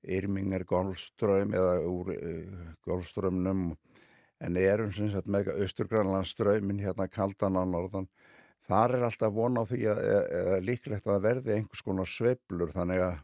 Yrmingar 0.05 0.67
golfströym 0.69 1.55
eða 1.57 1.77
úr 1.89 2.13
uh, 2.13 2.65
golfströmmnum 2.85 3.71
en 4.45 4.57
erum 4.61 4.91
sem 4.93 5.09
sagt 5.13 5.31
með 5.33 5.55
austurgrænlandströymin 5.55 6.83
hérna 6.85 7.07
kaldan 7.09 7.57
á 7.57 7.65
norðan. 7.65 8.11
Þar 8.65 8.99
er 8.99 9.07
alltaf 9.07 9.33
von 9.33 9.57
á 9.61 9.65
því 9.69 9.81
að, 9.93 10.03
að, 10.09 10.27
að 10.55 10.67
líklegt 10.69 11.09
að 11.09 11.25
verði 11.25 11.55
einhvers 11.57 11.85
konar 11.85 12.11
sveiflur 12.11 12.73
þannig 12.75 13.05
að 13.05 13.23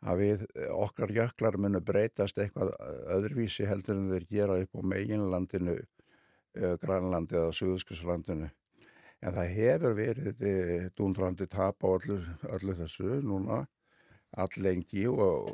að 0.00 0.22
við 0.22 0.44
okkar 0.72 1.12
jöklar 1.12 1.58
munu 1.60 1.80
breytast 1.84 2.38
eitthvað 2.40 2.72
öðruvísi 3.12 3.66
heldur 3.68 3.98
en 3.98 4.08
þeir 4.14 4.26
gera 4.30 4.56
upp 4.62 4.78
á 4.78 4.80
meginlandinu 4.94 5.76
eh, 5.76 6.76
Grænlandi 6.80 7.36
eða 7.36 7.52
Suðurskuslandinu 7.56 8.48
en 9.20 9.36
það 9.36 9.52
hefur 9.56 9.96
verið 9.98 10.42
eh, 10.48 10.86
dúndrandi 10.96 11.46
tap 11.50 11.84
á 11.84 11.88
öllu, 11.90 12.18
öllu 12.56 12.76
þessu 12.78 13.20
núna 13.24 13.64
allengi 14.40 15.06
og, 15.10 15.50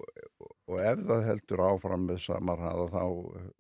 og 0.68 0.78
ef 0.82 1.02
það 1.08 1.24
heldur 1.30 1.64
áfram 1.70 2.06
með 2.10 2.22
samarhaða 2.26 2.86
þá 2.92 3.02
eh, 3.40 3.50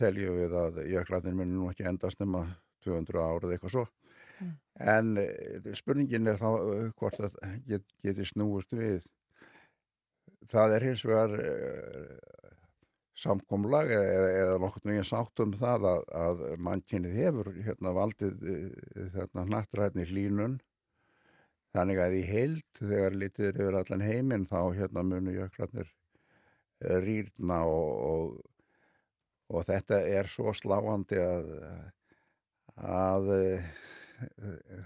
teljum 0.00 0.40
við 0.40 0.58
að 0.64 0.82
jöklarnir 0.88 1.36
muni 1.36 1.54
nú 1.54 1.70
ekki 1.70 1.86
endast 1.90 2.22
nema 2.22 2.46
200 2.84 3.20
árið 3.20 3.54
eitthvað 3.54 3.74
svo. 3.74 3.86
Mm. 4.40 4.52
En 4.94 5.12
eh, 5.20 5.72
spurningin 5.78 6.32
er 6.32 6.40
þá 6.40 6.50
hvort 6.98 7.20
það 7.20 7.56
get, 7.68 7.96
geti 8.02 8.26
snúist 8.26 8.74
við. 8.74 9.04
Það 10.50 10.74
er 10.74 10.88
hins 10.88 11.04
vegar 11.06 11.36
samkomlag 13.18 13.90
eða, 13.92 14.26
eða 14.40 14.58
nokkur 14.62 14.86
meginn 14.88 15.06
sátt 15.06 15.42
um 15.42 15.52
það 15.56 15.86
að, 15.90 16.02
að 16.24 16.42
mannkynnið 16.66 17.16
hefur 17.18 17.52
hérna 17.66 17.94
valdið 17.96 18.44
hérna 19.16 19.46
hnattræðni 19.48 20.06
hlínun 20.08 20.60
Þannig 21.70 22.00
að 22.02 22.16
í 22.18 22.22
heild, 22.26 22.66
þegar 22.80 23.16
litið 23.16 23.46
er 23.46 23.58
yfir 23.62 23.76
allan 23.78 24.02
heiminn, 24.02 24.46
þá 24.50 24.60
hérna 24.74 25.04
munu 25.06 25.34
jöklarnir 25.36 25.86
eh, 25.86 26.96
rýrna 27.04 27.60
og, 27.70 27.90
og, 28.08 28.32
og 29.54 29.66
þetta 29.68 30.00
er 30.18 30.30
svo 30.30 30.50
sláandi 30.56 31.20
að, 31.22 31.52
að 32.74 33.30
eh, 33.36 33.70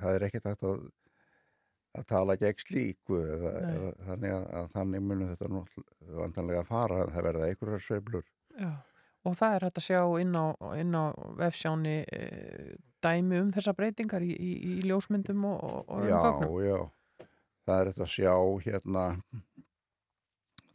það 0.03 0.11
er 0.11 0.27
ekkert 0.29 0.51
hægt 0.51 0.69
að, 0.69 0.85
að 1.95 2.07
tala 2.11 2.37
gegn 2.37 2.59
slíku. 2.65 3.19
eða- 3.21 3.55
eða 3.75 3.93
Þannig 4.09 4.33
að, 4.35 4.47
að 4.61 4.73
þannig 4.73 5.03
munu 5.03 5.29
þetta 5.31 5.67
vantanlega 6.19 6.61
að 6.65 6.67
fara, 6.73 7.05
það 7.07 7.23
verða 7.29 7.49
einhverjar 7.49 7.85
sveiflur. 7.87 8.25
Já, 8.59 8.71
og 9.25 9.37
það 9.37 9.55
er 9.57 9.61
hægt 9.69 9.79
að 9.83 9.87
sjá 9.89 10.03
inn 10.21 10.35
á, 10.37 10.47
inn 10.81 10.95
á 10.95 11.05
vefsjáni 11.39 11.97
e, 12.13 12.77
dæmi 13.05 13.41
um 13.41 13.53
þessar 13.53 13.75
breytingar 13.79 14.23
í, 14.23 14.33
í, 14.35 14.53
í 14.65 14.83
ljósmyndum 14.89 15.45
og, 15.45 15.65
og, 15.65 15.89
og 15.89 16.07
Já, 16.09 16.21
gögnum. 16.23 16.63
já. 16.65 16.91
Það 17.65 17.81
er 17.81 17.93
þetta 17.93 18.05
að 18.05 18.13
sjá 18.13 18.35
hérna, 18.67 19.05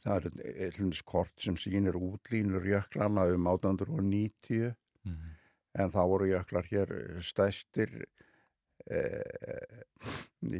það 0.03 0.15
er 0.15 0.29
eitthvað 0.69 1.01
kort 1.05 1.33
sem 1.43 1.55
sýnir 1.59 1.93
útlínur 1.99 2.63
jöklana 2.65 3.27
um 3.35 3.45
1890 3.51 4.73
en 5.79 5.91
þá 5.93 5.99
voru 6.09 6.25
jöklar 6.31 6.65
hér 6.71 6.89
stæstir 7.21 8.05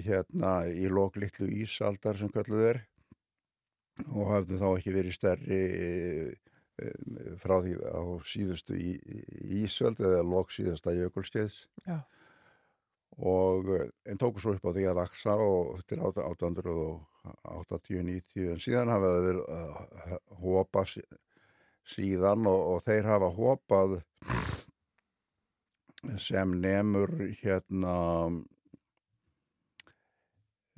hérna 0.05 0.51
í 0.69 0.85
loklitlu 0.91 1.47
ísaldar 1.63 2.15
sem 2.19 2.29
kalluð 2.33 2.63
er 2.73 2.79
og 4.07 4.29
hafðu 4.31 4.55
þá 4.59 4.67
ekki 4.77 4.91
verið 4.95 5.13
stærri 5.15 5.59
eh, 5.59 6.31
frá 7.41 7.55
því 7.63 7.73
á 7.83 8.01
síðustu 8.23 8.73
Ísöld 8.79 9.99
eða 9.99 10.21
lok 10.23 10.51
síðasta 10.55 10.93
jökulskeiðs 10.95 11.57
Já. 11.87 11.97
og 13.19 13.63
eh, 13.75 13.89
en 14.07 14.17
tóku 14.21 14.39
svo 14.39 14.53
upp 14.55 14.65
á 14.69 14.71
því 14.75 14.83
að 14.91 14.99
vaksa 15.01 15.33
og 15.35 15.83
til 15.89 15.99
880-90 16.05 18.51
en 18.53 18.59
síðan 18.63 18.93
hafa 18.93 19.07
það 19.15 19.25
verið 19.27 19.45
að 19.57 19.69
hópa 20.43 20.81
sí- 20.87 21.11
síðan 21.89 22.41
og, 22.47 22.59
og 22.75 22.79
þeir 22.85 23.05
hafa 23.09 23.29
hópað 23.35 23.89
sem 26.21 26.53
nemur 26.61 27.11
hérna 27.41 27.95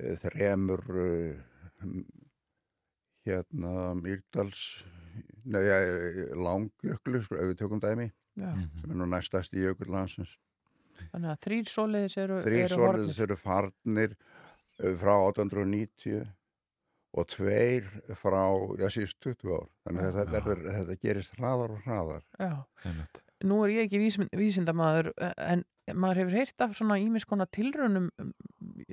eh, 0.02 0.16
þremur 0.22 0.82
eh, 1.02 1.42
hérna 3.26 3.92
Mýrdals 3.98 4.84
nei, 5.44 5.62
eh, 5.62 6.32
langjöklu, 6.34 7.22
sko, 7.22 7.38
ef 7.38 7.52
við 7.52 7.60
tökum 7.62 7.82
dæmi 7.82 8.10
Já. 8.40 8.50
sem 8.80 8.90
er 8.90 8.98
nú 8.98 9.06
næstast 9.10 9.54
í 9.54 9.62
jökull 9.62 9.92
landsins 9.92 10.38
Þannig 11.12 11.32
að 11.32 11.40
þrýr 11.46 11.70
soliðis 11.70 12.16
eru, 12.20 12.36
Þrýr 12.44 12.74
eru 12.76 13.06
eru 13.24 13.36
farnir 13.40 14.14
frá 15.00 15.14
1890 15.18 16.26
og 17.12 17.28
tveir 17.28 17.88
frá, 18.16 18.44
já, 18.80 18.86
síðust 18.92 19.18
20 19.24 19.52
ár. 19.52 19.66
Þannig 19.84 20.06
að 20.06 20.14
þetta, 20.18 20.42
verður, 20.46 20.70
þetta 20.78 20.96
gerist 21.02 21.34
hraðar 21.36 21.74
og 21.74 21.82
hraðar. 21.84 22.22
Já. 22.40 22.52
Nú 23.48 23.62
er 23.64 23.74
ég 23.74 23.86
ekki 23.86 24.00
vísmynd, 24.02 24.34
vísindamaður 24.38 25.12
en 25.18 25.64
maður 25.98 26.22
hefur 26.22 26.36
heyrt 26.38 26.64
af 26.64 26.76
svona 26.78 26.98
ímiskona 27.02 27.46
tilraunum 27.50 28.06
um, 28.22 28.30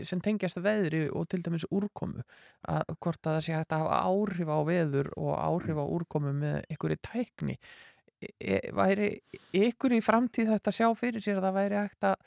sem 0.06 0.22
tengjast 0.24 0.58
veðri 0.64 1.04
og 1.14 1.28
til 1.30 1.42
dæmis 1.46 1.68
úrkomu 1.70 2.24
að 2.70 2.96
hvort 2.98 3.22
að 3.22 3.36
það 3.36 3.46
sé 3.46 3.58
hægt 3.58 3.76
að 3.76 3.84
hafa 3.84 4.00
áhrif 4.10 4.50
á 4.50 4.60
veður 4.66 5.12
og 5.18 5.36
áhrif 5.38 5.78
á 5.78 5.86
úrkomu 5.86 6.34
með 6.40 6.58
einhverju 6.66 7.00
tækni 7.06 7.58
e, 7.60 8.32
e, 8.40 8.58
væri 8.76 9.12
ykkur 9.68 10.00
í 10.00 10.02
framtíð 10.04 10.56
þetta 10.56 10.76
sjá 10.80 10.88
fyrir 10.98 11.24
sér 11.24 11.40
að 11.40 11.50
það 11.50 11.60
væri 11.60 11.80
hægt 11.84 12.10
að 12.10 12.18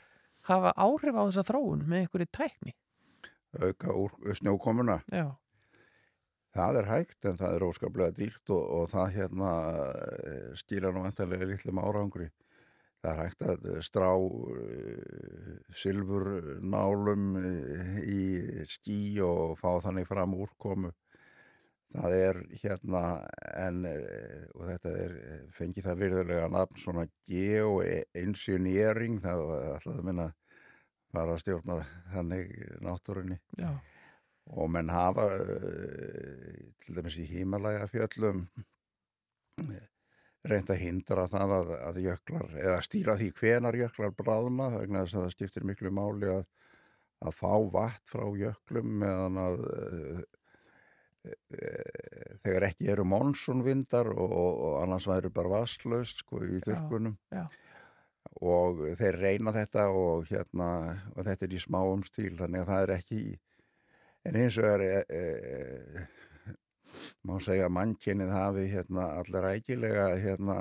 hafa 0.47 0.73
áhrif 0.87 1.19
á 1.19 1.23
þessa 1.27 1.47
þróun 1.51 1.85
með 1.87 2.05
einhverju 2.05 2.31
tækni 2.39 2.77
Auka 3.53 3.93
úr 3.93 4.11
snjókomuna. 4.33 5.03
Já. 5.13 5.35
Það 6.53 6.79
er 6.79 6.87
hægt 6.91 7.25
en 7.25 7.37
það 7.39 7.55
er 7.55 7.63
óskaplega 7.65 8.13
dýrt 8.13 8.51
og, 8.53 8.63
og 8.77 8.89
það 8.91 9.13
hérna 9.17 9.51
skila 10.59 10.91
nú 10.93 11.01
vantarlega 11.07 11.49
litlum 11.49 11.81
árangri. 11.81 12.27
Það 13.03 13.11
er 13.11 13.19
hægt 13.19 13.41
að 13.49 13.65
strá 13.83 14.11
uh, 14.15 15.55
silfurnálum 15.75 17.23
uh, 17.35 17.97
í 18.05 18.21
skí 18.69 19.19
og 19.25 19.57
fá 19.59 19.81
þannig 19.83 20.07
fram 20.07 20.37
úrkomu. 20.37 20.93
Það 21.93 22.11
er 22.17 22.39
hérna, 22.57 23.01
en, 23.53 23.83
og 24.55 24.63
þetta 24.65 24.89
er, 24.97 25.11
fengið 25.53 25.85
það 25.85 25.99
virðulega 25.99 26.47
nafn, 26.49 26.79
svona 26.81 27.03
geoengineering, 27.29 29.19
það 29.21 29.37
var 29.45 29.67
alltaf 29.75 29.93
að 29.99 30.07
minna 30.07 30.25
fara 31.13 31.35
að 31.35 31.43
stjórna 31.43 31.75
þannig 32.15 32.49
náttúrunni. 32.81 33.37
Já. 33.61 33.69
Og 34.51 34.67
menn 34.69 34.91
hafa, 34.91 35.29
uh, 35.39 36.63
til 36.83 36.97
dæmis 36.97 37.15
í 37.21 37.27
Himalaya 37.29 37.87
fjöllum, 37.87 38.43
reynd 40.49 40.71
að 40.73 40.81
hindra 40.81 41.25
það 41.31 41.55
að, 41.57 41.73
að 41.87 41.99
jöklar, 42.03 42.53
eða 42.59 42.83
stýra 42.83 43.15
því 43.19 43.29
hvenar 43.39 43.77
jöklar 43.79 44.13
bráðna, 44.17 44.69
vegna 44.75 45.03
þess 45.05 45.15
að 45.17 45.25
það 45.25 45.35
skiptir 45.37 45.67
miklu 45.69 45.91
máli 45.95 46.31
að, 46.33 46.45
að 47.23 47.35
fá 47.39 47.53
vatn 47.71 48.09
frá 48.11 48.25
jöklum 48.41 48.95
meðan 49.03 49.39
að 49.45 49.63
uh, 49.69 50.23
uh, 51.31 52.33
þegar 52.43 52.67
ekki 52.67 52.91
eru 52.91 53.07
monsunvindar 53.07 54.11
og, 54.11 54.35
og, 54.35 54.73
annars 54.81 55.07
væri 55.07 55.31
bara 55.33 55.55
vasslaust 55.61 56.25
sko 56.25 56.43
í 56.43 56.59
þurrkunum. 56.65 57.15
Já. 57.31 57.45
Og 58.43 58.83
þeir 58.99 59.19
reyna 59.21 59.53
þetta 59.55 59.87
og 59.95 60.27
hérna, 60.27 60.67
og 61.13 61.23
þetta 61.27 61.47
er 61.47 61.55
í 61.55 61.63
smáum 61.63 62.03
stíl, 62.03 62.33
þannig 62.39 62.63
að 62.63 62.71
það 62.71 62.85
er 62.85 62.93
ekki 62.97 63.19
í 63.21 63.33
En 64.25 64.37
eins 64.39 64.55
og 64.61 64.65
er, 64.69 64.81
e, 64.87 65.19
e, 65.19 66.07
má 67.27 67.35
segja 67.43 67.67
að 67.67 67.75
mannkynið 67.75 68.29
hafi 68.31 68.65
hérna 68.71 69.09
allar 69.19 69.47
rækilega 69.49 70.05
hérna 70.23 70.57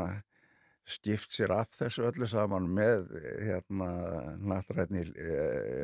skipt 0.92 1.30
sér 1.30 1.52
af 1.54 1.70
þessu 1.78 2.08
öllu 2.08 2.26
saman 2.26 2.66
með 2.74 3.04
hérna 3.46 3.90
nattrætni 4.42 5.04
e, 5.14 5.28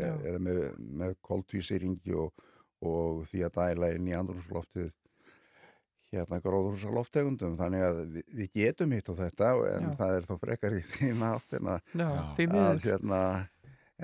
Já. 0.02 0.14
eða 0.26 0.40
með, 0.42 0.62
með 1.02 1.14
koltvísýringi 1.28 2.16
og, 2.18 2.32
og 2.82 3.22
því 3.30 3.44
að 3.46 3.60
dæla 3.60 3.92
inn 3.94 4.10
í 4.10 4.16
andrúsloftið 4.18 4.90
hérna 6.08 6.40
gróðrúsaloftegundum 6.42 7.54
þannig 7.60 7.84
að 7.84 7.98
við, 8.16 8.26
við 8.40 8.50
getum 8.58 8.94
hitt 8.96 9.10
á 9.12 9.14
þetta 9.22 9.52
en 9.76 9.90
Já. 9.92 9.96
það 10.02 10.16
er 10.18 10.26
þó 10.32 10.34
frekar 10.42 10.76
í 10.78 10.82
því 10.96 11.12
náttina 11.20 11.78
Já, 11.94 12.10
því 12.34 12.46
miður. 12.50 12.68
að 12.72 12.86
hérna 12.88 13.22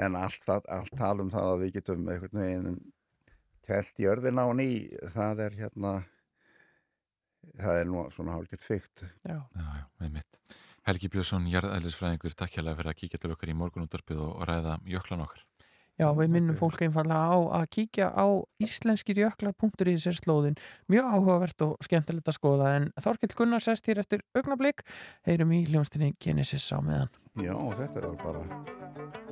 en 0.04 0.16
allt, 0.18 0.42
það- 0.46 0.68
allt 0.78 0.94
tal 0.98 1.16
um 1.24 1.30
það 1.34 1.50
að 1.54 1.62
við 1.64 1.74
getum 1.80 2.06
einhvern 2.12 2.44
veginn 2.44 2.78
telt 3.66 4.04
jörðin 4.04 4.40
á 4.40 4.46
ný 4.56 4.68
það 5.14 5.46
er 5.46 5.58
hérna 5.62 5.94
það 7.60 7.80
er 7.80 7.90
nú 7.90 8.04
svona 8.14 8.36
hálfgett 8.36 8.64
fygt 8.66 9.06
Já. 9.24 9.40
Já, 9.40 9.64
já, 9.64 9.84
með 10.02 10.14
mitt. 10.18 10.38
Helgi 10.84 11.08
Björnsson, 11.08 11.48
jarðæðlisfræðingur, 11.48 12.36
takk 12.36 12.58
hérlega 12.58 12.76
fyrir 12.76 12.92
að 12.92 12.98
kíkja 13.00 13.20
til 13.22 13.32
okkar 13.32 13.52
í 13.52 13.56
morgunúttarpið 13.56 14.20
og, 14.20 14.32
og 14.36 14.48
ræða 14.50 14.76
jöklan 14.92 15.24
okkar. 15.24 15.44
Já, 15.94 16.08
við 16.18 16.32
minnum 16.34 16.56
fólk 16.58 16.80
einfallega 16.82 17.30
á 17.30 17.38
að 17.60 17.66
kíkja 17.76 18.08
á 18.10 18.26
íslenskirjöklar.í 18.66 19.94
sér 20.02 20.18
slóðin. 20.18 20.58
Mjög 20.90 21.10
áhugavert 21.14 21.66
og 21.68 21.76
skemmtilegt 21.86 22.28
að 22.28 22.38
skoða 22.40 22.72
en 22.80 22.88
Þorkill 22.98 23.34
Gunnar 23.38 23.62
sest 23.62 23.86
hér 23.86 24.02
eftir 24.02 24.26
augnablík. 24.34 24.82
Heyrum 25.24 25.54
í 25.54 25.62
hljónstinni 25.70 26.16
Genesis 26.18 26.66
á 26.74 26.82
meðan. 26.82 27.14
Já, 27.38 27.54
þetta 27.78 28.02
er 28.02 28.18
bara 28.26 29.22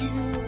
you. 0.00 0.43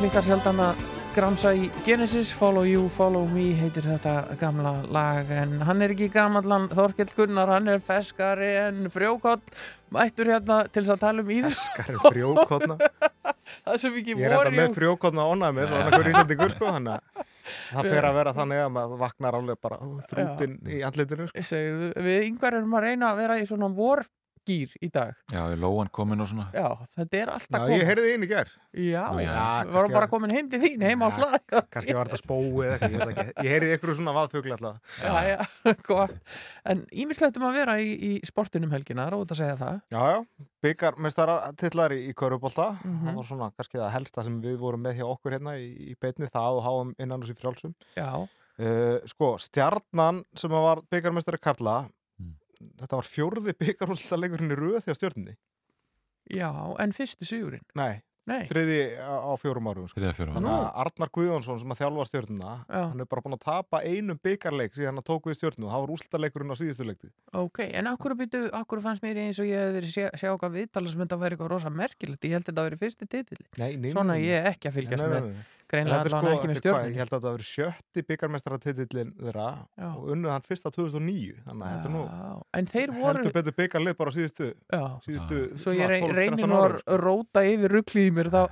Klikkar 0.00 0.24
sjaldan 0.24 0.60
að 0.64 0.78
gramsa 1.12 1.50
í 1.52 1.66
Genesis, 1.84 2.30
Follow 2.32 2.64
You, 2.64 2.86
Follow 2.94 3.26
Me 3.28 3.50
heitir 3.58 3.84
þetta 3.84 4.36
gamla 4.40 4.72
lag 4.88 5.28
en 5.34 5.58
hann 5.68 5.84
er 5.84 5.92
ekki 5.92 6.06
gamallan 6.14 6.70
Þorkell 6.72 7.10
Gunnar, 7.18 7.50
hann 7.52 7.68
er 7.68 7.82
feskari 7.84 8.48
en 8.62 8.86
frjókoll, 8.94 9.42
mættur 9.92 10.30
hérna 10.32 10.62
til 10.70 10.86
þess 10.86 10.94
að 10.94 11.02
tala 11.02 11.24
um 11.24 11.32
íður 11.34 11.52
Feskari 11.52 11.98
en 11.98 12.14
frjókolla 12.16 12.78
Það 13.64 13.74
er 13.74 13.82
svo 13.82 13.90
mikið 13.98 14.22
Ég 14.22 14.30
er 14.30 14.36
voru 14.38 14.54
með 14.56 14.78
frjókonna 14.78 15.26
ánæg 15.26 15.58
með 15.58 15.68
svo 15.68 15.80
annað 15.80 15.96
hverju 15.98 16.14
íslendingur 16.14 16.54
sko 16.54 16.72
þannig 16.78 16.94
að 16.94 17.26
það 17.74 17.90
fer 17.90 18.08
að 18.08 18.16
vera 18.20 18.34
þannig 18.38 18.62
að 18.62 18.72
maður 18.78 19.02
vaknar 19.04 19.38
alveg 19.40 19.60
bara 19.66 19.80
þrútin 20.08 20.56
í 20.64 20.80
andlitinu 20.86 21.28
sko. 21.28 21.60
Við 22.08 22.26
yngvar 22.30 22.56
erum 22.60 22.78
að 22.78 22.86
reyna 22.86 23.12
að 23.12 23.22
vera 23.24 23.38
í 23.42 23.46
svona 23.50 23.68
vorgýr 24.40 24.72
í 24.82 24.88
dag. 24.92 25.14
Já, 25.32 25.42
er 25.52 25.58
lóan 25.60 25.88
komin 25.92 26.20
og 26.20 26.28
svona? 26.28 26.46
Já, 26.54 26.68
þetta 26.96 27.18
er 27.20 27.28
alltaf 27.34 27.60
Já, 27.60 27.66
komið 27.66 27.80
ég 27.80 27.88
heyrði 27.90 28.12
inn 28.14 28.24
í 28.24 28.28
ger 28.30 28.48
Já, 28.72 29.02
Nú, 29.12 29.20
já, 29.20 29.64
við 29.66 29.72
vorum 29.74 29.92
bara 29.92 30.00
var- 30.06 30.08
komin 30.10 30.30
heim 30.34 30.48
til 30.50 30.60
þín, 30.62 30.82
heim 30.86 31.02
á 31.02 31.08
hlað 31.10 31.36
Kannski 31.70 31.94
var 31.94 32.08
þetta 32.08 32.20
spói 32.20 32.64
eða 32.66 32.78
eitthvað, 32.78 32.90
ég 32.90 32.98
veit 33.04 33.18
ekki. 33.18 33.34
Ég 33.44 33.50
heyrði 33.54 33.70
ykkur 33.76 33.94
svona 33.98 34.14
vaðfugli 34.16 34.52
alltaf 34.56 34.80
Já, 35.04 35.14
já, 35.28 35.38
gott. 35.90 36.16
En 36.64 36.84
ímislegt 36.92 37.36
um 37.40 37.46
að 37.50 37.58
vera 37.60 37.76
í, 37.82 37.90
í 37.94 38.12
sportinum 38.26 38.70
helgina, 38.74 39.08
ráð 39.10 39.26
að 39.34 39.40
segja 39.42 39.56
það. 39.60 39.80
Já, 39.90 40.02
já, 40.14 40.46
byggarmestara 40.64 41.38
titlar 41.60 41.92
í, 41.96 42.00
í 42.10 42.14
Körubólta 42.14 42.70
Mhm. 42.80 43.06
það 43.10 43.14
var 43.20 43.24
svona 43.30 43.50
kannski 43.56 43.78
það 43.80 43.92
helsta 43.98 44.24
sem 44.24 44.40
við 44.42 44.58
vorum 44.58 44.82
með 44.84 45.00
hjá 45.00 45.06
okkur 45.10 45.32
hérna 45.36 45.56
í, 45.58 45.70
í 45.92 45.94
beinni 46.00 46.28
það 46.30 46.58
og 46.60 46.64
háum 46.64 46.94
innan 46.98 47.22
þessi 47.22 47.36
frjálsum. 47.40 47.74
Já, 47.96 48.28
Uh, 48.60 48.98
sko, 49.08 49.38
stjarnan 49.40 50.18
sem 50.36 50.50
var 50.52 50.82
byggarmestari 50.92 51.38
Karla 51.40 51.86
þetta 52.82 53.00
var 53.00 53.08
fjórði 53.08 53.56
byggarhúsltaleikurinn 53.64 54.52
í 54.54 54.60
röð 54.60 54.78
því 54.84 54.94
að 54.94 55.00
stjörnni 55.00 55.34
já, 56.30 56.50
en 56.84 56.92
fyrsti 56.94 57.26
sigurinn 57.26 57.64
Nei, 57.78 58.02
Nei. 58.28 58.44
þriði 58.46 58.76
á, 59.00 59.16
á 59.26 59.32
fjórum 59.40 59.66
árum 59.72 59.86
sko. 59.90 59.98
Þannig 59.98 60.20
árum. 60.36 60.46
að 60.52 60.66
Arnar 60.84 61.10
Guðjónsson 61.16 61.58
sem 61.62 61.72
að 61.74 61.80
þjálfa 61.80 62.04
stjörnuna 62.10 62.50
Já. 62.68 62.82
hann 62.92 63.02
er 63.02 63.08
bara 63.10 63.24
búin 63.24 63.34
að 63.34 63.42
tapa 63.48 63.80
einum 63.82 64.20
byggarleik 64.22 64.76
síðan 64.76 65.00
að 65.00 65.06
tóku 65.08 65.32
við 65.32 65.38
stjörnu 65.40 65.66
og 65.66 65.72
það 65.72 65.84
var 65.86 65.94
úrsltaleikurinn 65.96 66.54
á 66.54 66.60
síðustu 66.60 66.86
leiktið 66.86 67.14
Ok, 67.40 67.62
en 67.66 67.90
akkur, 67.90 68.14
byrju, 68.20 68.50
akkur 68.60 68.82
fannst 68.84 69.02
mér 69.02 69.22
eins 69.24 69.40
og 69.42 69.48
ég 69.50 69.64
hef 69.64 69.72
verið 69.80 69.94
sjá, 69.96 70.06
sjá 70.20 70.30
okkar 70.36 70.52
viðtala 70.54 70.92
sem 70.92 71.02
þetta 71.02 71.18
væri 71.24 71.38
eitthvað 71.38 71.52
rosa 71.56 71.72
merkilegt 71.74 72.28
ég 72.28 72.36
held 72.36 72.44
að 72.44 72.52
þetta 72.52 72.66
væri 72.68 72.80
fyrsti 72.84 73.10
titill 73.16 73.42
Nei, 73.58 73.72
nei, 73.80 73.90
Svona 73.96 74.20
ég 74.20 74.36
er 74.44 74.52
ekki 74.52 74.70
að 74.70 74.78
fylgjast 74.78 75.02
Nei, 75.02 75.08
nei, 75.08 75.16
með 75.16 75.26
nei, 75.32 75.40
nei. 75.40 75.56
Greinlega 75.70 76.00
Þetta 76.00 76.10
er 76.10 76.16
allan 76.18 76.26
sko- 76.26 76.38
ekki 76.38 76.50
með 76.50 76.58
stjórnum 76.60 76.90
Ég 76.90 76.98
held 77.00 77.12
að 77.14 77.26
hafi 77.26 77.36
verið 77.36 77.48
sjötti 77.50 78.04
byggarmestaratitillin 78.10 79.12
þeirra 79.20 79.46
Já. 79.80 79.88
og 79.90 80.08
unnuð 80.14 80.34
hann 80.34 80.46
fyrsta 80.46 80.72
2009 80.74 81.44
þannig 81.46 81.66
að 81.66 81.74
þetta 81.74 81.90
er 81.90 81.94
nú 81.94 82.02
En 82.60 82.70
þeir 82.74 82.94
voru 82.96 83.22
heldur 83.22 83.36
betur 83.38 83.56
byggarlið 83.60 83.98
bara 84.00 84.10
á 84.10 84.16
síðustu, 84.16 84.50
Já. 84.72 84.82
síðustu 85.06 85.40
Svo 85.60 85.76
ég 85.76 85.92
rey, 85.92 86.00
12-13 86.02 86.18
reyni 86.20 86.48
nú 86.50 86.60
að 86.64 86.76
róta 87.04 87.44
yfir 87.46 87.76
rugglið 87.76 88.10
í 88.10 88.14
mér 88.18 88.32
þá, 88.34 88.42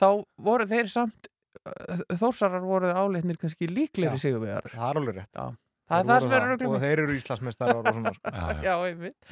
þá 0.00 0.08
voru 0.50 0.68
þeir 0.70 0.92
samt 0.92 1.30
uh, 1.66 2.04
þórsarar 2.20 2.64
voru 2.64 2.92
áleitnir 2.94 3.40
kannski 3.40 3.68
líklegri 3.70 4.16
Já, 4.16 4.24
sigurvegar 4.28 4.70
Það 4.72 4.86
er 4.90 5.02
alveg 5.02 5.20
rétt. 5.20 5.34
Já. 5.34 5.48
Það 5.90 6.00
er 6.00 6.06
það 6.06 6.20
sem 6.22 6.32
er 6.36 6.44
Og 6.44 6.50
rugglið 6.54 6.84
þeir 6.84 7.00
eru 7.02 7.14
Íslandsmeistarar 7.18 7.80
og 7.80 7.96
svona 7.96 8.12
sko. 8.14 8.30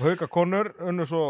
Og 0.00 0.02
Hauka 0.02 0.26
Konur 0.26 0.72
unnu 0.82 1.04
svo 1.06 1.20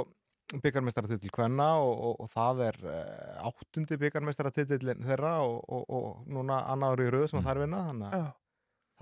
byggarmeistaratitil 0.57 1.31
Kvenna 1.35 1.69
og, 1.83 1.91
og, 1.93 2.21
og 2.25 2.31
það 2.33 2.63
er 2.69 2.79
uh, 2.89 3.49
áttundi 3.51 3.99
byggarmeistaratitilin 4.01 5.05
þeirra 5.05 5.35
og, 5.45 5.59
og, 5.69 5.83
og 5.93 6.31
núna 6.33 6.63
annaður 6.73 7.05
í 7.05 7.09
röð 7.13 7.27
sem 7.33 7.41
mm. 7.41 7.49
þær 7.49 7.61
vinna 7.65 7.83
þannig 7.91 8.09
að 8.09 8.23
Já. 8.23 8.31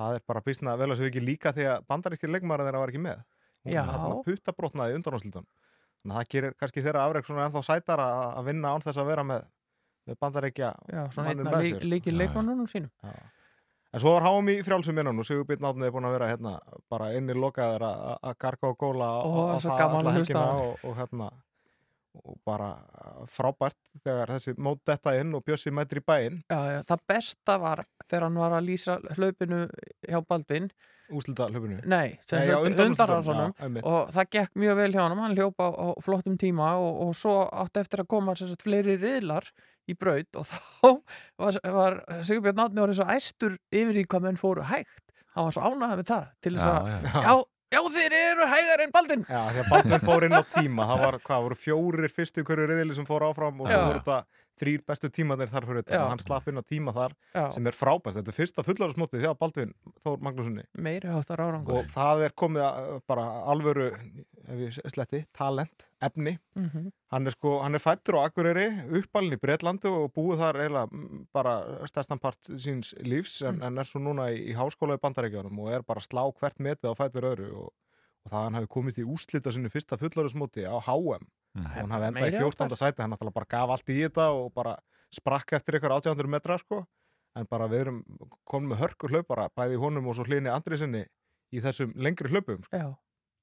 það 0.01 0.19
er 0.19 0.25
bara 0.33 0.43
býstna 0.49 0.75
vel 0.81 0.91
að 0.91 0.99
svo 1.01 1.11
ekki 1.11 1.23
líka 1.23 1.53
því 1.55 1.69
að 1.71 1.87
bandaríkir 1.93 2.33
leikmara 2.35 2.67
þeirra 2.67 2.83
var 2.83 2.95
ekki 2.95 3.05
með 3.05 3.23
Já. 3.67 3.83
það 3.87 4.19
putta 4.27 4.57
brotnaði 4.59 4.99
undanúslitum 4.99 5.47
þannig 5.47 6.17
að 6.17 6.19
það 6.19 6.33
gerir 6.35 6.59
kannski 6.59 6.85
þeirra 6.87 7.07
afreg 7.07 7.31
svona 7.31 7.47
ennþá 7.47 7.65
sætar 7.67 8.03
að 8.03 8.27
að 8.27 8.51
vinna 8.51 8.75
án 8.75 8.85
þess 8.85 9.03
að 9.03 9.11
vera 9.13 9.27
með, 9.31 9.49
með 10.07 10.21
bandaríkja 10.27 10.75
Já, 10.91 11.03
svona 11.15 11.29
manninn 11.31 11.47
einna 11.47 11.57
með 11.57 11.67
lík, 11.67 11.79
sér. 11.79 11.89
líkil 11.95 12.17
leikmannunum 12.19 12.71
sínum 12.71 12.91
Já. 13.07 13.15
En 13.97 14.03
svo 14.03 14.13
var 14.13 14.27
háum 14.27 14.49
í 14.53 14.59
frjálsum 14.61 14.99
innan 15.01 15.17
og 15.23 15.25
Sigurbjörn 15.25 15.65
Átni 15.65 15.87
er 15.89 15.93
búin 15.95 16.05
að 16.05 16.19
vera 16.19 16.27
hérna 16.29 16.51
bara 16.93 17.07
inni 17.17 17.33
lokaður 17.33 17.87
að 17.89 18.35
garga 18.45 18.69
og 18.69 18.77
góla 18.83 19.07
gaman 19.65 19.95
alla 20.03 20.13
helgina 20.13 20.43
og, 20.61 20.83
og 20.85 20.99
hérna 20.99 21.29
og 22.21 22.37
bara 22.45 22.69
frábært 23.33 23.79
þegar 24.05 24.35
þessi 24.35 24.53
mót 24.61 24.83
detta 24.89 25.15
inn 25.17 25.33
og 25.37 25.45
Bjössi 25.49 25.73
mætir 25.73 26.03
í 26.03 26.05
bæinn. 26.05 26.37
Já, 26.45 26.61
já, 26.75 26.81
það 26.93 27.07
besta 27.09 27.57
var 27.63 27.83
þegar 28.05 28.27
hann 28.29 28.39
var 28.43 28.59
að 28.59 28.69
lýsa 28.69 28.99
hlaupinu 29.17 29.63
hjá 30.05 30.21
Baldvin 30.29 30.69
Úslita 31.15 31.47
hlaupinu? 31.51 31.79
Nei, 31.87 32.19
sem 32.27 32.41
Nei, 32.41 32.49
já, 32.51 32.57
undanrásunum 32.59 33.53
já, 33.55 33.65
einmitt. 33.67 33.85
og 33.87 34.11
það 34.15 34.31
gekk 34.37 34.61
mjög 34.63 34.77
vel 34.81 34.93
hjá 34.97 35.03
hann 35.05 35.19
hann 35.23 35.37
hljópa 35.39 35.69
á, 35.69 35.71
á 35.71 35.87
flottum 36.03 36.37
tíma 36.41 36.73
og, 36.83 37.01
og 37.07 37.13
svo 37.19 37.35
átti 37.47 37.83
eftir 37.85 38.03
að 38.03 38.11
koma 38.17 38.35
sem 38.39 38.51
sagt, 38.51 38.65
fleiri 38.67 38.97
riðlar 38.99 39.51
í 39.87 39.95
braut 39.95 40.41
og 40.41 40.47
þá 40.51 40.89
var, 41.39 41.61
var 41.77 41.99
Sigurbjörn 42.27 42.65
Átni 42.67 42.83
orðið 42.83 43.01
svo 43.03 43.11
æstur 43.15 43.59
yfir 43.71 43.93
því 44.01 44.07
hvað 44.11 44.25
menn 44.27 44.41
fóru 44.41 44.65
hægt 44.67 45.05
hann 45.37 45.47
var 45.51 45.55
svo 45.55 45.69
ánægð 45.69 46.01
við 46.01 46.09
það 46.11 46.25
til 46.43 46.57
þess 46.57 46.71
að 46.73 46.91
já. 46.91 47.21
já, 47.27 47.35
já, 47.77 47.81
þeir 47.97 48.17
eru 48.23 48.49
hægar 48.55 48.83
en 48.87 48.95
Baldvin 48.97 49.25
Já, 49.29 49.41
því 49.53 49.63
að 49.63 49.71
Baldvin 49.75 50.05
fór 50.09 50.27
inn 50.27 50.37
á 50.39 50.43
tíma 50.57 50.89
það 50.91 51.05
var, 51.05 51.19
hvað, 51.29 51.47
voru 51.47 51.61
fjórir 51.61 52.15
fyrstu 52.17 52.45
hverju 52.47 52.67
riðili 52.73 52.97
sem 52.99 53.07
fór 53.09 53.27
áfram 53.29 53.61
og 53.63 53.71
svo 53.71 53.79
Já. 53.79 53.87
voru 53.91 54.01
þetta 54.03 54.19
þrýr 54.61 54.85
bestu 54.89 55.11
tímanir 55.13 55.51
þar 55.53 55.67
fyrir 55.69 55.83
þetta 55.85 56.01
og 56.03 56.11
hann 56.13 56.23
slapp 56.23 56.49
inn 56.51 56.61
á 56.61 56.65
tíma 56.67 56.95
þar 56.97 57.15
Já. 57.35 57.45
sem 57.55 57.67
er 57.69 57.77
frábært, 57.77 58.17
þetta 58.19 58.33
er 58.33 58.37
fyrsta 58.37 58.65
fullarismótið 58.67 59.23
því 59.23 59.31
að 59.31 59.39
Baldvin 59.43 59.75
Þór 60.05 60.23
Magnúsinni 60.27 60.65
meiri 60.87 61.13
áttar 61.13 61.43
árangur. 61.45 61.81
Og 61.81 61.91
það 61.93 62.25
er 62.29 62.37
komið 62.43 62.65
að, 62.67 62.91
bara 63.11 63.27
alvöru 63.53 63.91
sletti, 64.73 65.25
talent, 65.37 65.89
efni. 66.03 66.37
Mhm. 66.57 66.93
hann 67.13 67.27
er 67.27 67.35
sko, 67.37 67.61
hann 67.63 67.75
er 67.75 67.83
fættur 67.83 68.19
á 68.19 68.27
Akureyri 68.27 68.67
uppalinn 68.99 69.37
í 69.37 69.41
Breitlandi 69.41 69.87
og 69.89 70.13
búið 70.17 70.41
þar 70.43 70.59
eiginlega 70.65 70.89
mm, 70.91 71.27
bara 71.33 71.53
stærstan 71.87 72.19
part 72.19 72.49
síns 72.49 72.95
lífs 73.07 73.43
en, 73.47 73.61
en 73.63 73.79
er 73.79 73.87
svo 73.87 74.01
núna 74.03 74.27
í, 74.35 74.41
í 74.51 74.57
háskóla 74.59 74.97
í 74.99 75.03
Bandaríkjánum 75.05 75.61
og 75.63 75.71
er 75.73 75.85
bara 75.87 76.03
slá 76.03 76.25
hvert 76.35 76.59
metið 76.59 76.91
á 76.91 76.99
fættur 76.99 77.29
öðru 77.31 77.51
og, 77.63 77.71
og 78.25 78.33
það 78.33 78.47
hann 78.49 78.59
hafi 78.59 78.71
komist 78.75 78.99
í 78.99 79.07
úslita 79.07 79.53
sinni 79.55 79.71
fyrsta 79.71 79.99
fullarismóti 80.01 80.67
á 80.67 80.77
HM 80.83 81.29
og 81.57 81.71
hann 81.77 81.95
hafi 81.97 82.09
endað 82.11 82.21
í 82.21 82.27
Meiri 82.27 82.43
14. 82.45 82.77
sæti 82.83 83.03
hann 83.03 83.11
náttúrulega 83.15 83.39
bara 83.41 83.51
gaf 83.57 83.71
allt 83.77 83.89
í 83.95 83.99
þetta 84.03 84.29
og 84.37 84.53
bara 84.55 84.77
sprakk 85.17 85.57
eftir 85.59 85.79
ykkur 85.81 85.95
1800 85.97 86.29
metra 86.37 86.59
sko 86.61 86.83
en 87.37 87.47
bara 87.51 87.67
við 87.69 87.87
erum 87.87 87.99
komin 88.49 88.71
með 88.75 88.83
hörkur 88.85 89.13
hlaupara 89.13 89.49
bæði 89.57 89.77
honum 89.83 90.07
og 90.09 90.17
svo 90.19 90.25
hlýni 90.29 90.49
andri 90.53 90.79
sinni 90.81 91.05
í 91.53 91.61
þessum 91.63 91.93
lengri 91.95 92.31
hlaupum 92.33 92.63
sko. 92.65 92.77
Já, 92.77 92.89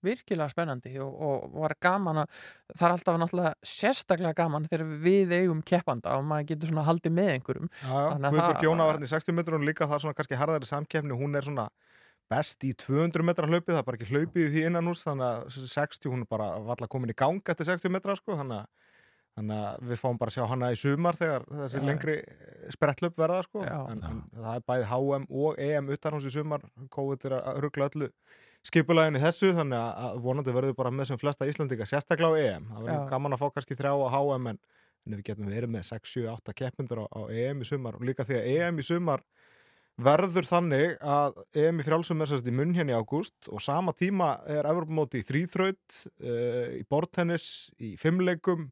virkilega 0.04 0.50
spennandi 0.52 0.98
og, 1.00 1.14
og 1.24 1.54
var 1.64 1.76
gaman 1.82 2.24
að 2.26 2.34
það 2.74 2.86
er 2.90 2.96
alltaf 2.98 3.20
náttúrulega 3.22 3.54
sérstaklega 3.64 4.34
gaman 4.42 4.66
þegar 4.68 4.90
við 5.06 5.32
eigum 5.38 5.62
keppanda 5.64 6.18
og 6.18 6.26
maður 6.28 6.50
getur 6.52 6.74
svona 6.74 6.84
haldið 6.90 7.16
með 7.16 7.30
einhverjum 7.38 7.70
Já, 7.72 7.88
já, 7.88 8.10
Þannig 8.12 8.28
að 8.28 8.34
Guðbjörg 8.36 8.58
það- 8.58 8.68
Jóna 8.68 8.88
var 8.90 8.98
hérna 8.98 9.08
í 9.08 9.14
60 9.14 9.38
metrun 9.40 9.68
líka 9.70 9.88
það 9.88 9.96
er 10.00 10.04
svona 10.08 10.18
kannski 10.20 10.40
harðari 10.42 10.70
samkeppni, 10.74 11.20
hún 11.22 11.38
er 11.40 11.48
svona 11.48 11.70
best 12.32 12.64
í 12.66 12.72
200 12.80 13.26
metra 13.26 13.48
hlaupið, 13.50 13.74
það 13.76 13.82
er 13.82 13.88
bara 13.88 14.00
ekki 14.00 14.12
hlaupið 14.14 14.48
því 14.54 14.64
innan 14.70 14.88
hús, 14.90 15.04
þannig 15.06 15.28
að 15.28 15.44
þessi 15.52 15.72
60 15.74 16.14
hún 16.14 16.24
er 16.26 16.30
bara 16.32 16.48
valla 16.66 16.88
komin 16.90 17.12
í 17.14 17.18
gang 17.20 17.42
eftir 17.52 17.68
60 17.70 17.94
metra 17.94 18.16
sko, 18.18 18.38
þannig 18.40 18.62
að, 18.64 18.94
þannig 19.38 19.62
að 19.68 19.84
við 19.92 20.02
fáum 20.04 20.18
bara 20.22 20.32
að 20.34 20.38
sjá 20.38 20.48
hana 20.54 20.72
í 20.74 20.80
sumar 20.80 21.18
þegar 21.20 21.46
þessi 21.52 21.82
Já. 21.82 21.86
lengri 21.90 22.16
sprettlöp 22.74 23.18
verða 23.20 23.44
sko, 23.46 23.66
Já. 23.68 23.78
en, 23.92 24.02
en 24.10 24.24
það 24.40 24.56
er 24.60 24.66
bæði 24.72 24.88
HM 24.94 25.28
og 25.44 25.62
EM 25.68 25.92
utan 25.98 26.18
hans 26.18 26.30
í 26.30 26.34
sumar, 26.34 26.66
COVID 26.96 27.28
er 27.30 27.38
að 27.42 27.62
ruggla 27.68 27.90
öllu 27.92 28.10
skipulagin 28.64 29.20
í 29.20 29.24
þessu, 29.26 29.52
þannig 29.58 29.82
að- 29.84 30.22
vonandi 30.24 30.54
verður 30.56 30.78
bara 30.80 30.94
með 30.96 31.12
sem 31.12 31.20
flesta 31.20 31.50
Íslandika, 31.50 31.86
sérstaklega 31.90 32.32
á 32.32 32.42
EM 32.56 32.70
það 32.72 32.86
verður 32.88 33.10
gaman 33.12 33.36
að 33.36 33.42
fá 33.44 33.50
kannski 33.58 33.76
þrjá 33.76 33.92
á 33.92 34.08
HM 34.16 34.48
en, 34.54 34.60
en 35.04 35.18
við 35.18 35.26
getum 35.28 35.50
verið 35.52 35.74
með 35.74 35.84
6, 35.90 36.14
7, 36.16 36.28
8 36.32 36.54
keppundur 36.62 37.04
á, 37.04 37.06
á 37.12 37.22
EM 37.30 37.60
í 37.62 37.68
sumar 37.68 37.98
og 38.00 38.06
líka 38.08 38.24
því 38.24 38.38
að 38.40 38.48
EM 38.54 38.80
í 38.80 38.86
sumar 38.88 39.26
verður 40.02 40.48
þannig 40.50 40.96
að 41.06 41.40
EM 41.60 41.82
í 41.82 41.86
frjálsum 41.86 42.24
er 42.24 42.32
sérst 42.32 42.48
í 42.50 42.54
munn 42.56 42.74
hérna 42.74 42.96
í 42.96 42.98
ágúst 42.98 43.50
og 43.52 43.62
sama 43.62 43.94
tíma 43.94 44.36
er 44.50 44.66
Evropamóti 44.70 45.22
í 45.22 45.28
þrýþraut, 45.28 45.98
uh, 46.24 46.70
í 46.80 46.84
bortennis, 46.90 47.48
í 47.78 47.94
fimmleikum, 48.02 48.70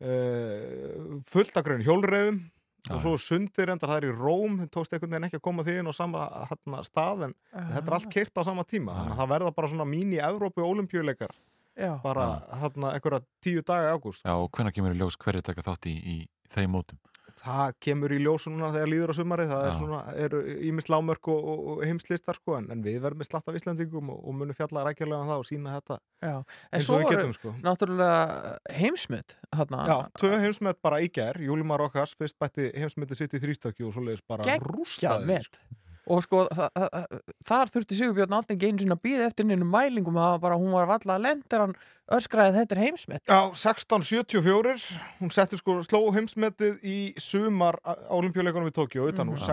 uh, 0.00 1.18
fullt 1.28 1.56
af 1.56 1.66
grein 1.66 1.84
hjólreiðum 1.84 2.44
og 2.86 3.02
svo 3.02 3.16
sundir 3.18 3.72
endar 3.72 3.90
það 3.90 3.98
er 3.98 4.06
í 4.06 4.14
Róm, 4.14 4.60
þið 4.60 4.70
tókst 4.74 4.94
einhvern 4.94 5.16
veginn 5.16 5.26
ekki 5.28 5.40
að 5.40 5.44
koma 5.48 5.64
því 5.66 5.74
inn 5.80 5.90
á 5.90 5.94
sama 5.96 6.26
hérna, 6.52 6.82
stað 6.86 7.24
en 7.26 7.34
þetta 7.50 7.82
er 7.82 7.96
allt 7.98 8.10
keirt 8.12 8.38
á 8.38 8.42
sama 8.46 8.64
tíma, 8.68 8.94
þannig 8.94 9.16
að 9.16 9.22
það 9.22 9.32
verða 9.32 9.54
bara 9.56 9.70
svona 9.72 9.88
mín-Evrópu 9.90 10.62
olimpíuleikar 10.62 11.34
Já. 11.76 11.96
bara 12.04 12.28
hérna 12.62 12.94
einhverja 12.96 13.24
tíu 13.44 13.64
daga 13.66 13.90
í 13.90 13.96
ágúst. 13.96 14.24
Já, 14.24 14.32
og 14.38 14.48
hvenær 14.54 14.72
kemur 14.72 14.94
í 14.94 15.00
ljós 15.00 15.18
hverju 15.20 15.42
taka 15.44 15.66
þátt 15.66 15.90
í, 15.90 15.96
í 15.98 16.16
þeim 16.52 16.72
mótum? 16.72 17.00
Það 17.46 17.76
kemur 17.86 18.14
í 18.14 18.18
ljósu 18.24 18.50
núna 18.52 18.72
þegar 18.74 18.90
líður 18.90 19.12
á 19.12 19.14
sumari 19.18 19.46
það 19.50 19.66
er 19.68 19.76
svona, 19.78 20.00
eru 20.26 20.42
ímis 20.68 20.90
lámörk 20.92 21.30
og, 21.32 21.48
og, 21.52 21.62
og 21.72 21.84
heimslistar 21.86 22.38
sko, 22.40 22.58
en, 22.58 22.68
en 22.74 22.84
við 22.84 22.98
verðum 23.04 23.22
með 23.22 23.30
slatt 23.30 23.50
af 23.50 23.58
Íslandingum 23.60 24.12
og, 24.14 24.20
og 24.22 24.36
munum 24.40 24.58
fjalla 24.58 24.84
rækjulega 24.88 25.22
um 25.22 25.32
það 25.32 25.44
og 25.44 25.48
sína 25.50 25.76
þetta 25.78 25.98
Já, 26.26 26.36
en 26.72 26.86
svo 26.88 27.00
getum 27.04 27.34
sko. 27.36 27.54
náttúrulega 27.64 28.56
heimsmynd 28.80 29.36
Já, 29.56 29.96
tvö 30.20 30.34
heimsmet 30.44 30.82
bara 30.84 31.00
í 31.04 31.10
ger, 31.12 31.40
Júlimar 31.42 31.86
Okkars 31.86 32.16
fyrst 32.18 32.38
bætti 32.42 32.70
heimsmeti 32.74 33.18
sitt 33.18 33.36
í 33.36 33.42
þrýstökki 33.42 33.86
og 33.86 33.94
svoleiðis 33.96 34.24
bara 34.26 34.46
geggjað 34.46 34.72
rústaði 34.74 35.34
met 35.34 35.60
og 36.06 36.22
sko 36.22 36.44
þa 36.54 36.68
þa 36.76 36.88
þa- 36.92 37.20
þar 37.48 37.70
þurfti 37.74 37.96
Sigurbjörn 37.98 38.36
Átni 38.38 38.54
ekki 38.56 38.68
einu 38.70 38.78
sinni 38.82 38.94
að 38.96 39.04
býða 39.06 39.26
eftir 39.30 39.46
nynnu 39.48 39.66
mælingum 39.66 40.16
að 40.22 40.40
bara 40.44 40.56
hún 40.60 40.70
var 40.76 40.86
valla 40.86 41.16
að 41.18 41.24
lend 41.26 41.44
þegar 41.50 41.64
hann 41.66 41.76
öskraði 42.16 42.54
þetta 42.60 42.76
er 42.76 42.80
heimsmet 42.84 43.22
Já, 43.26 43.40
1674, 43.50 44.74
hún 45.18 45.32
setti 45.34 45.58
sko 45.58 45.80
sló 45.82 46.00
heimsmetið 46.14 46.76
í 46.86 46.96
sumar 47.18 47.80
olimpíuleikunum 48.14 48.70
í 48.70 48.74
Tókjó 48.76 49.08
utan 49.10 49.32
úr 49.32 49.40
Mhm. 49.40 49.46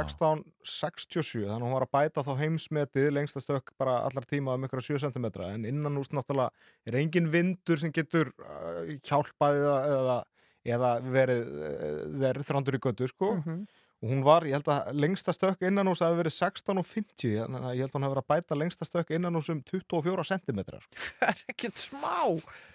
1667, 0.64 1.48
þannig 1.48 1.64
að 1.64 1.66
hún 1.66 1.74
var 1.74 1.86
að 1.88 1.94
bæta 1.98 2.24
þá 2.28 2.32
heimsmetið 2.44 3.10
lengsta 3.18 3.42
stökk 3.42 3.74
bara 3.80 3.98
allar 4.06 4.26
tíma 4.30 4.54
um 4.54 4.64
ykkur 4.68 4.82
7 4.86 5.00
cm, 5.10 5.26
en 5.50 5.66
innan 5.66 5.98
úr 5.98 6.06
náttúrulega 6.14 6.50
er 6.86 6.94
engin 7.02 7.30
vindur 7.34 7.78
sem 7.82 7.92
getur 7.92 8.30
uh, 8.40 8.86
hjálpað 9.02 9.58
eða, 9.64 10.18
eða, 10.66 10.92
verið, 11.02 11.42
uh, 11.50 12.04
verið 12.22 12.48
þrandur 12.48 12.78
í 12.78 12.84
götu 12.86 13.08
sko 13.10 13.34
Mhm. 13.42 13.66
Og 14.04 14.12
hún 14.12 14.24
var, 14.26 14.44
ég 14.44 14.58
held 14.58 14.68
að 14.68 14.92
lengsta 15.00 15.32
stökk 15.32 15.64
innan 15.70 15.88
úr 15.88 15.96
hafi 16.04 16.20
verið 16.20 16.36
16 16.36 16.82
og 16.82 16.88
50 16.90 17.38
þannig 17.40 17.68
að 17.70 17.78
ég 17.78 17.86
held 17.86 17.94
að 17.94 17.98
hún 17.98 18.06
hafi 18.06 18.16
verið 18.16 18.26
að 18.26 18.32
bæta 18.34 18.60
lengsta 18.60 18.88
stökk 18.90 19.14
innan 19.16 19.40
úr 19.40 19.52
um 19.54 19.64
24 19.72 20.26
cm 20.34 20.62
sko. 20.68 21.04
það 21.22 21.32
er 21.32 21.44
ekkert 21.54 21.80
smá 21.80 22.18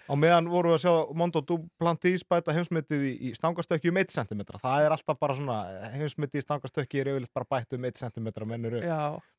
Á 0.09 0.13
meðan 0.17 0.47
vorum 0.49 0.73
við 0.73 0.79
að 0.79 0.83
sjá 0.87 0.93
Mondo 1.21 1.41
Duplantis 1.45 2.23
bæta 2.25 2.53
heimsmyndið 2.55 3.03
í, 3.05 3.11
í 3.29 3.33
stangastökki 3.37 3.91
um 3.91 3.99
1 4.01 4.15
cm. 4.15 4.41
Það 4.57 4.85
er 4.85 4.95
alltaf 4.95 5.19
bara 5.21 5.35
svona, 5.37 5.57
heimsmyndið 5.93 6.41
í 6.41 6.45
stangastökki 6.47 7.03
er 7.03 7.11
yfirleitt 7.11 7.35
bara 7.37 7.45
bætt 7.53 7.75
um 7.77 7.85
1 7.85 8.01
cm. 8.01 8.29
Menn, 8.49 8.65
eru, 8.71 8.81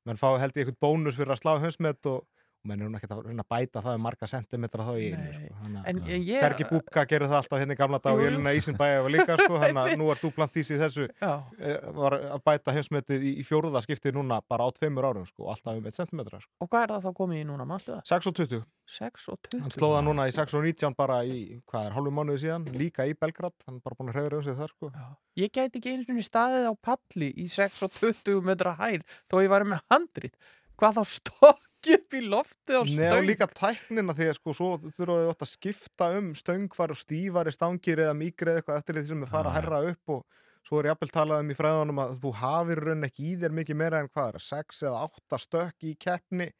menn 0.06 0.20
fá 0.20 0.28
held 0.38 0.54
ég 0.54 0.62
eitthvað 0.62 0.78
bónus 0.86 1.18
fyrir 1.18 1.34
að 1.34 1.40
slá 1.42 1.56
heimsmynd 1.64 2.10
og, 2.12 2.22
og 2.61 2.69
menn 2.69 2.82
eru 2.85 2.93
ekkert 2.99 3.12
að 3.15 3.20
reyna 3.31 3.45
að 3.45 3.49
bæta 3.55 3.81
það 3.85 3.95
um 3.97 4.03
marga 4.05 4.27
centimetra 4.28 4.85
þá 4.85 4.91
í 5.01 5.05
einu. 5.15 5.28
Sko. 5.32 5.55
Þannig 5.65 6.11
ég- 6.28 6.41
Sergi 6.43 6.65
Búbka 6.69 7.05
gerði 7.09 7.28
það 7.31 7.39
alltaf 7.41 7.61
hérna 7.62 7.73
í 7.73 7.78
gamla 7.81 7.99
dag 8.05 8.12
og 8.12 8.20
jú. 8.20 8.27
Jelina 8.28 8.53
Ísinbæja 8.59 8.99
var 9.07 9.11
líka 9.15 9.37
sko, 9.41 9.61
þannig 9.62 9.81
að 9.81 9.95
nú 10.01 10.11
er 10.12 10.20
Duplantis 10.20 10.70
í 10.70 10.77
þessu 10.81 11.07
Já. 11.09 11.31
eh, 11.59 11.78
var 11.97 12.16
að 12.20 12.43
bæta 12.45 12.74
heimsmyndið 12.77 13.24
í, 13.24 13.32
í 13.41 13.47
fjóruða 13.49 13.81
skipti 13.81 14.12
núna 14.12 14.43
bara 14.47 14.66
á 14.66 14.70
tveimur 14.77 15.09
árum 15.09 15.24
sko, 15.28 15.49
alltaf 15.49 15.78
um 15.81 15.89
1 15.89 15.97
cm. 15.97 16.20
Sko. 16.37 16.53
og 16.61 16.69
hvað 16.69 16.82
er 16.85 16.93
það 16.95 17.07
þá 17.09 17.16
komið 17.23 17.41
í 17.41 17.47
núna, 17.49 17.65
mannstu 17.65 17.95
það? 17.97 18.05
6 18.12 18.28
og 18.31 18.37
20. 18.43 18.62
6 18.91 19.28
og 19.32 19.41
20 19.49 19.61
Hann 19.65 19.74
slóða 19.78 20.05
núna 20.05 20.28
í 20.28 20.37
6 20.37 20.55
og 20.61 20.65
19 20.69 20.95
bara 21.01 21.23
í, 21.24 21.41
hvað 21.70 21.89
er, 21.89 21.97
hálfu 21.97 22.12
mánuði 22.12 22.43
síðan, 22.45 22.69
líka 22.77 23.09
í 23.09 23.16
Belgrad, 23.16 23.57
hann 23.66 23.81
er 23.81 23.85
bara 23.87 23.97
búin 23.97 24.12
að 24.12 24.19
hreður 24.20 24.37
um 24.41 24.45
sig 24.45 24.59
þar, 24.61 24.74
sko. 24.77 24.93
Ég 25.41 25.53
gæti 25.55 25.81
ekki 25.81 25.95
einu 25.97 26.24
staðið 26.27 26.69
á 26.69 26.74
palli 26.85 27.31
í 27.41 27.49
6 27.49 27.82
og 27.87 27.93
20 27.97 28.43
metra 28.45 28.74
hæð 28.77 29.05
þó 29.31 29.37
ég 29.41 29.49
væri 29.53 29.70
með 29.73 29.85
handrit. 29.91 30.35
Hvað 30.81 30.99
þá 31.01 31.05
stokki 31.16 31.69
upp 31.94 32.16
í 32.16 32.20
loftið 32.27 32.77
á 32.77 32.82
Nei, 32.82 32.90
og 33.09 33.16
stöng? 33.16 33.27
líka 33.28 33.48
tæknina 33.51 34.15
því 34.16 34.28
að 34.31 34.36
sko, 34.39 34.55
svo 34.57 34.70
þurfa 34.85 35.16
við 35.20 35.31
oft 35.32 35.44
að 35.47 35.52
skipta 35.55 36.11
um 36.19 36.31
stöngvar 36.39 36.94
og 36.94 37.01
stífari 37.01 37.55
stangir 37.55 38.05
eða 38.05 38.16
mýgri 38.19 38.52
eða 38.52 38.62
eitthvað 38.62 38.81
eftir 38.82 38.98
því 38.98 39.07
sem 39.11 39.24
við 39.24 39.32
fara 39.32 39.52
að 39.52 39.59
herra 39.59 39.82
upp 39.90 40.15
og 40.16 40.24
svo 40.66 40.81
er 40.81 40.90
jafnvel 40.90 41.11
talað 41.15 41.44
um 41.44 41.52
í 41.52 41.57
fræðunum 41.57 42.02
að 42.05 42.16
þú 42.20 42.32
hafir 42.40 42.82
raun 42.85 43.09
ekki 43.09 43.28
í 43.31 43.36
þér 43.40 43.57
mikið 43.61 43.81
meira 43.81 44.02
en 44.02 44.11
hvað 44.12 44.35
er, 44.35 44.47
6 44.51 44.82
eða 44.90 45.05
8 45.09 45.40
stökk 45.47 45.89
í 45.89 45.94
keppni 46.01 46.51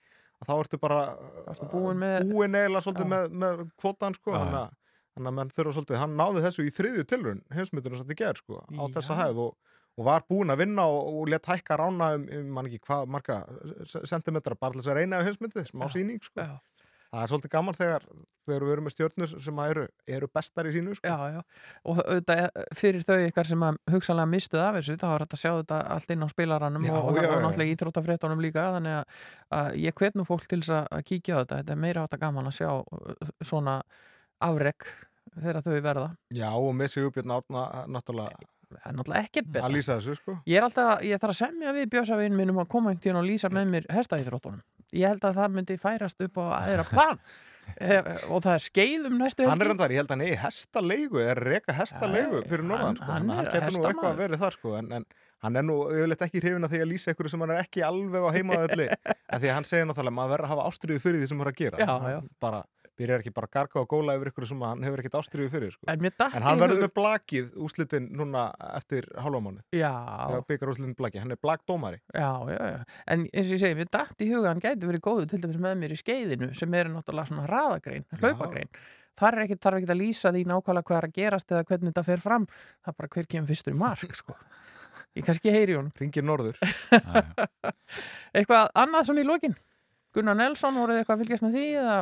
að 0.41 0.49
þá 0.49 0.55
ertu 0.57 0.81
bara 0.81 1.01
búin, 1.69 2.01
með... 2.01 2.31
búin 2.31 2.57
eiginlega 2.57 2.85
svolítið 2.87 3.11
með, 3.13 3.35
með 3.43 3.65
kvotan 3.77 4.17
sko, 4.17 4.33
þannig 4.39 4.63
að 4.63 4.77
þannig 5.11 5.31
að 5.33 5.37
menn 5.37 5.53
þurfa 5.53 5.75
svolítið, 5.77 5.99
hann 6.01 6.17
náði 6.17 6.45
þessu 6.47 6.65
í 6.65 6.73
þriðju 6.75 7.05
tilrun 7.11 7.43
heimsmyndunum 7.53 8.01
sem 8.01 8.09
þetta 8.09 8.25
ger 8.25 8.41
sko, 8.41 8.61
á 8.63 8.83
þessa 8.95 9.17
hæð 9.19 9.41
og, 9.45 9.70
og 10.01 10.09
var 10.09 10.25
búin 10.29 10.53
að 10.53 10.65
vinna 10.65 10.89
og, 10.89 11.13
og 11.21 11.29
let 11.29 11.47
hækka 11.51 11.77
rána 11.77 12.15
um, 12.17 12.27
um 12.39 12.51
mann 12.57 12.71
ekki 12.71 12.81
hvað 12.89 13.13
marga 13.13 13.43
sentimetra 13.85 14.57
bara 14.57 14.73
til 14.73 14.81
þess 14.81 14.93
að 14.95 15.01
reyna 15.03 15.21
á 15.21 15.27
heimsmyndið, 15.27 15.67
smá 15.69 15.89
sýning 15.93 16.23
sko. 16.25 16.41
Já. 16.41 16.57
það 17.11 17.25
er 17.25 17.31
svolítið 17.33 17.53
gaman 17.53 17.77
þegar 17.77 18.05
þegar 18.47 18.65
við 18.65 18.73
erum 18.73 18.87
með 18.87 18.95
stjórnur 18.95 19.33
sem 19.47 19.61
eru, 19.65 19.85
eru 20.17 20.29
bestar 20.39 20.69
í 20.71 20.73
sínu 20.77 20.95
sko. 20.97 21.11
Já, 21.11 21.35
já, 21.35 21.41
og 21.85 22.01
auðvitað 22.05 22.43
eh, 22.47 22.69
fyrir 22.79 23.05
þau 23.09 23.17
ykkar 23.27 23.51
sem 23.51 23.67
hugsanlega 23.93 24.31
mistuð 24.31 24.63
af 24.63 24.79
þessu, 24.79 24.97
þá 25.03 25.07
er 25.11 25.25
þetta 25.25 25.39
að 25.39 25.43
sjá 25.43 25.51
þetta 25.51 25.81
allt 25.97 26.15
inn 26.15 26.25
á 26.25 26.29
spilaranum 26.31 26.87
Já, 26.87 26.95
og, 26.95 27.11
og, 27.11 27.19
já, 27.19 27.27
og 27.27 27.35
já. 27.35 27.43
náttúrulega 27.45 27.75
íþróttafréttunum 27.75 28.45
líka, 28.45 28.69
þannig 28.77 28.97
að, 29.01 29.19
að 29.59 29.69
ég 29.85 29.99
hvet 30.01 30.17
nú 30.17 30.27
fólk 30.29 30.47
til 30.47 30.63
þess 30.63 30.77
að, 30.79 30.89
að 30.97 31.05
kíkja 31.11 31.37
á 31.37 31.41
þetta, 31.43 31.61
þetta 31.61 31.77
er 31.77 31.83
meira 31.85 32.07
átt 32.07 32.17
að 32.17 32.25
gaman 32.25 32.51
að 32.53 32.57
sjá 32.63 32.71
uh, 32.79 33.35
svona 33.43 33.77
afrek 34.41 34.89
þegar 35.35 35.67
þau 35.67 35.77
verða. 35.91 36.09
Já, 36.35 36.49
og 36.55 36.73
með 36.79 36.95
sig 36.95 37.11
uppbjörn 37.11 37.37
átna 37.37 37.67
náttúrulega 37.91 38.49
Það 38.71 38.89
er 38.91 38.97
náttúrulega 39.01 39.25
ekkert 39.29 39.49
betra. 39.53 39.67
að 39.69 39.75
lýsa 39.77 39.97
þessu 39.99 40.17
sko. 40.21 40.39
Ég 40.47 40.57
er 40.61 40.67
alltaf, 40.69 41.03
ég 41.03 41.21
þarf 41.23 41.35
að 41.35 41.41
semja 41.43 41.73
við 41.77 41.89
bjösavinn 41.95 42.37
minn 42.39 42.51
um 42.55 42.59
að 42.63 42.69
koma 42.77 42.91
einhvern 42.91 43.03
veginn 43.05 43.21
og 43.23 43.29
lýsa 43.31 43.51
með 43.51 43.71
mér 43.75 43.87
hestaíþróttunum. 43.97 44.61
Ég 44.93 45.07
held 45.13 45.25
að 45.25 45.39
það 45.41 45.55
myndi 45.59 45.79
færast 45.79 46.21
upp 46.27 46.39
á 46.39 46.45
aðra 46.65 46.85
plan 46.91 47.19
Eh, 47.79 48.03
og 48.35 48.41
það 48.43 48.55
er 48.57 48.63
skeiðum 48.65 49.13
næstu 49.21 49.45
Hann 49.47 49.61
er 49.63 49.69
reyndar, 49.71 49.93
ég 49.95 50.01
held 50.01 50.09
að 50.11 50.17
hann 50.17 50.23
eigi 50.27 50.39
hestaleigu 50.43 51.21
er 51.23 51.39
reyka 51.39 51.73
hestaleigu 51.77 52.41
Já, 52.41 52.47
fyrir 52.51 52.65
hann- 52.73 52.97
sko. 52.99 53.05
hann 53.07 53.13
hann, 53.15 53.29
hann 53.31 53.47
er 53.47 53.53
getur 53.53 53.61
nú 53.61 53.69
eitthvað 53.71 53.93
hestamaður. 53.93 54.19
verið 54.19 54.41
þar 54.43 54.57
sko. 54.57 54.73
en, 54.81 54.89
en 54.97 55.05
hann 55.45 55.57
er 55.61 55.63
nú 55.69 55.77
yfirleitt 55.93 56.25
ekki 56.27 56.43
hrifin 56.43 56.67
að 56.67 56.73
því 56.75 56.81
að 56.83 56.89
lýsa 56.91 57.15
ykkur 57.15 57.31
sem 57.31 57.45
hann 57.45 57.53
er 57.55 57.61
ekki 57.63 57.85
alveg 57.87 58.27
á 58.27 58.31
heimaðalli 58.35 58.89
en 59.31 59.39
því 59.45 59.53
að 59.53 59.55
hann 59.55 59.69
segir 59.71 59.87
náttúrulega 59.87 60.17
maður 60.19 60.33
verður 60.35 60.49
að 60.49 60.53
hafa 60.57 60.67
ástriðu 60.73 61.05
fyrir 61.07 61.23
því 61.23 61.29
sem 61.31 61.39
hann 61.39 61.47
er 61.47 61.53
að 61.53 61.61
gera 61.63 61.79
Já, 61.79 61.95
já. 62.11 62.19
Hann 62.19 62.29
bara 62.43 62.61
byrjar 63.01 63.25
ekki 63.25 63.33
bara 63.35 63.49
að 63.49 63.55
garga 63.57 63.81
og 63.83 63.89
góla 63.91 64.17
yfir 64.19 64.31
ykkur 64.31 64.47
sem 64.51 64.63
hann 64.67 64.85
hefur 64.87 65.03
ekkert 65.03 65.19
ástriðu 65.21 65.51
fyrir 65.55 65.75
sko. 65.75 65.89
En, 65.91 66.07
en 66.07 66.47
hann 66.47 66.61
verður 66.61 66.85
með 66.85 66.95
blakið 66.99 67.51
úslitin 67.67 68.07
núna 68.17 68.47
eftir 68.75 69.09
hálfamánu 69.17 69.65
Já. 69.77 69.91
þegar 69.91 70.47
byggar 70.53 70.73
úslitin 70.75 70.97
blaki, 70.99 71.23
hann 71.23 71.35
er 71.35 71.41
blakdómari 71.41 72.01
Já, 72.15 72.31
já, 72.53 72.61
já. 72.75 72.79
En 73.11 73.27
eins 73.27 73.51
og 73.51 73.57
ég 73.57 73.65
segi, 73.65 73.79
mér 73.81 73.91
dætt 73.93 74.25
í 74.25 74.31
huga 74.31 74.53
hann 74.53 74.63
gæti 74.63 74.89
verið 74.91 75.05
góðu 75.09 75.29
til 75.33 75.43
dæmis 75.43 75.61
með 75.63 75.77
mér 75.83 75.97
í 75.97 76.01
skeiðinu 76.01 76.53
sem 76.59 76.79
er 76.79 76.91
náttúrulega 76.93 77.33
svona 77.33 77.47
raðagrein, 77.51 78.07
hlaupagrein. 78.21 78.73
Þar 79.21 79.37
er 79.37 79.45
ekkit, 79.45 79.61
þarf 79.61 79.81
ekki 79.81 79.91
að 79.93 80.01
lýsa 80.01 80.31
því 80.33 80.45
nákvæmlega 80.49 80.89
hvað 80.89 80.99
er 80.99 81.07
að 81.09 81.17
gerast 81.19 81.53
eða 81.53 81.67
hvernig 81.69 81.91
þetta 81.91 82.05
fer 82.07 82.23
fram. 82.23 82.47
Það 82.81 82.93
er 82.93 82.99
bara 83.01 83.11
hver 83.15 83.27
kemur 83.35 83.51
fyrstur 83.51 83.75
í 83.75 83.81
mark, 83.81 84.15
sko. 84.17 84.37
Ég 85.19 85.27
kannski 85.27 85.53
heyri 85.53 85.77
hún. 85.77 85.91
Ringir 86.01 86.25
norður. 86.25 86.61
eitthvað 88.37 88.71
annað 88.81 89.11
svona 89.11 89.25
í 89.25 89.29
lokin? 89.29 89.57
Gunnar 90.11 90.35
Nelson, 90.35 90.75
voruð 90.75 90.97
þið 90.97 91.01
eitthvað 91.05 91.15
að 91.15 91.21
fylgjast 91.23 91.43
með 91.45 91.53
því? 91.55 91.65
Eða? 91.81 91.97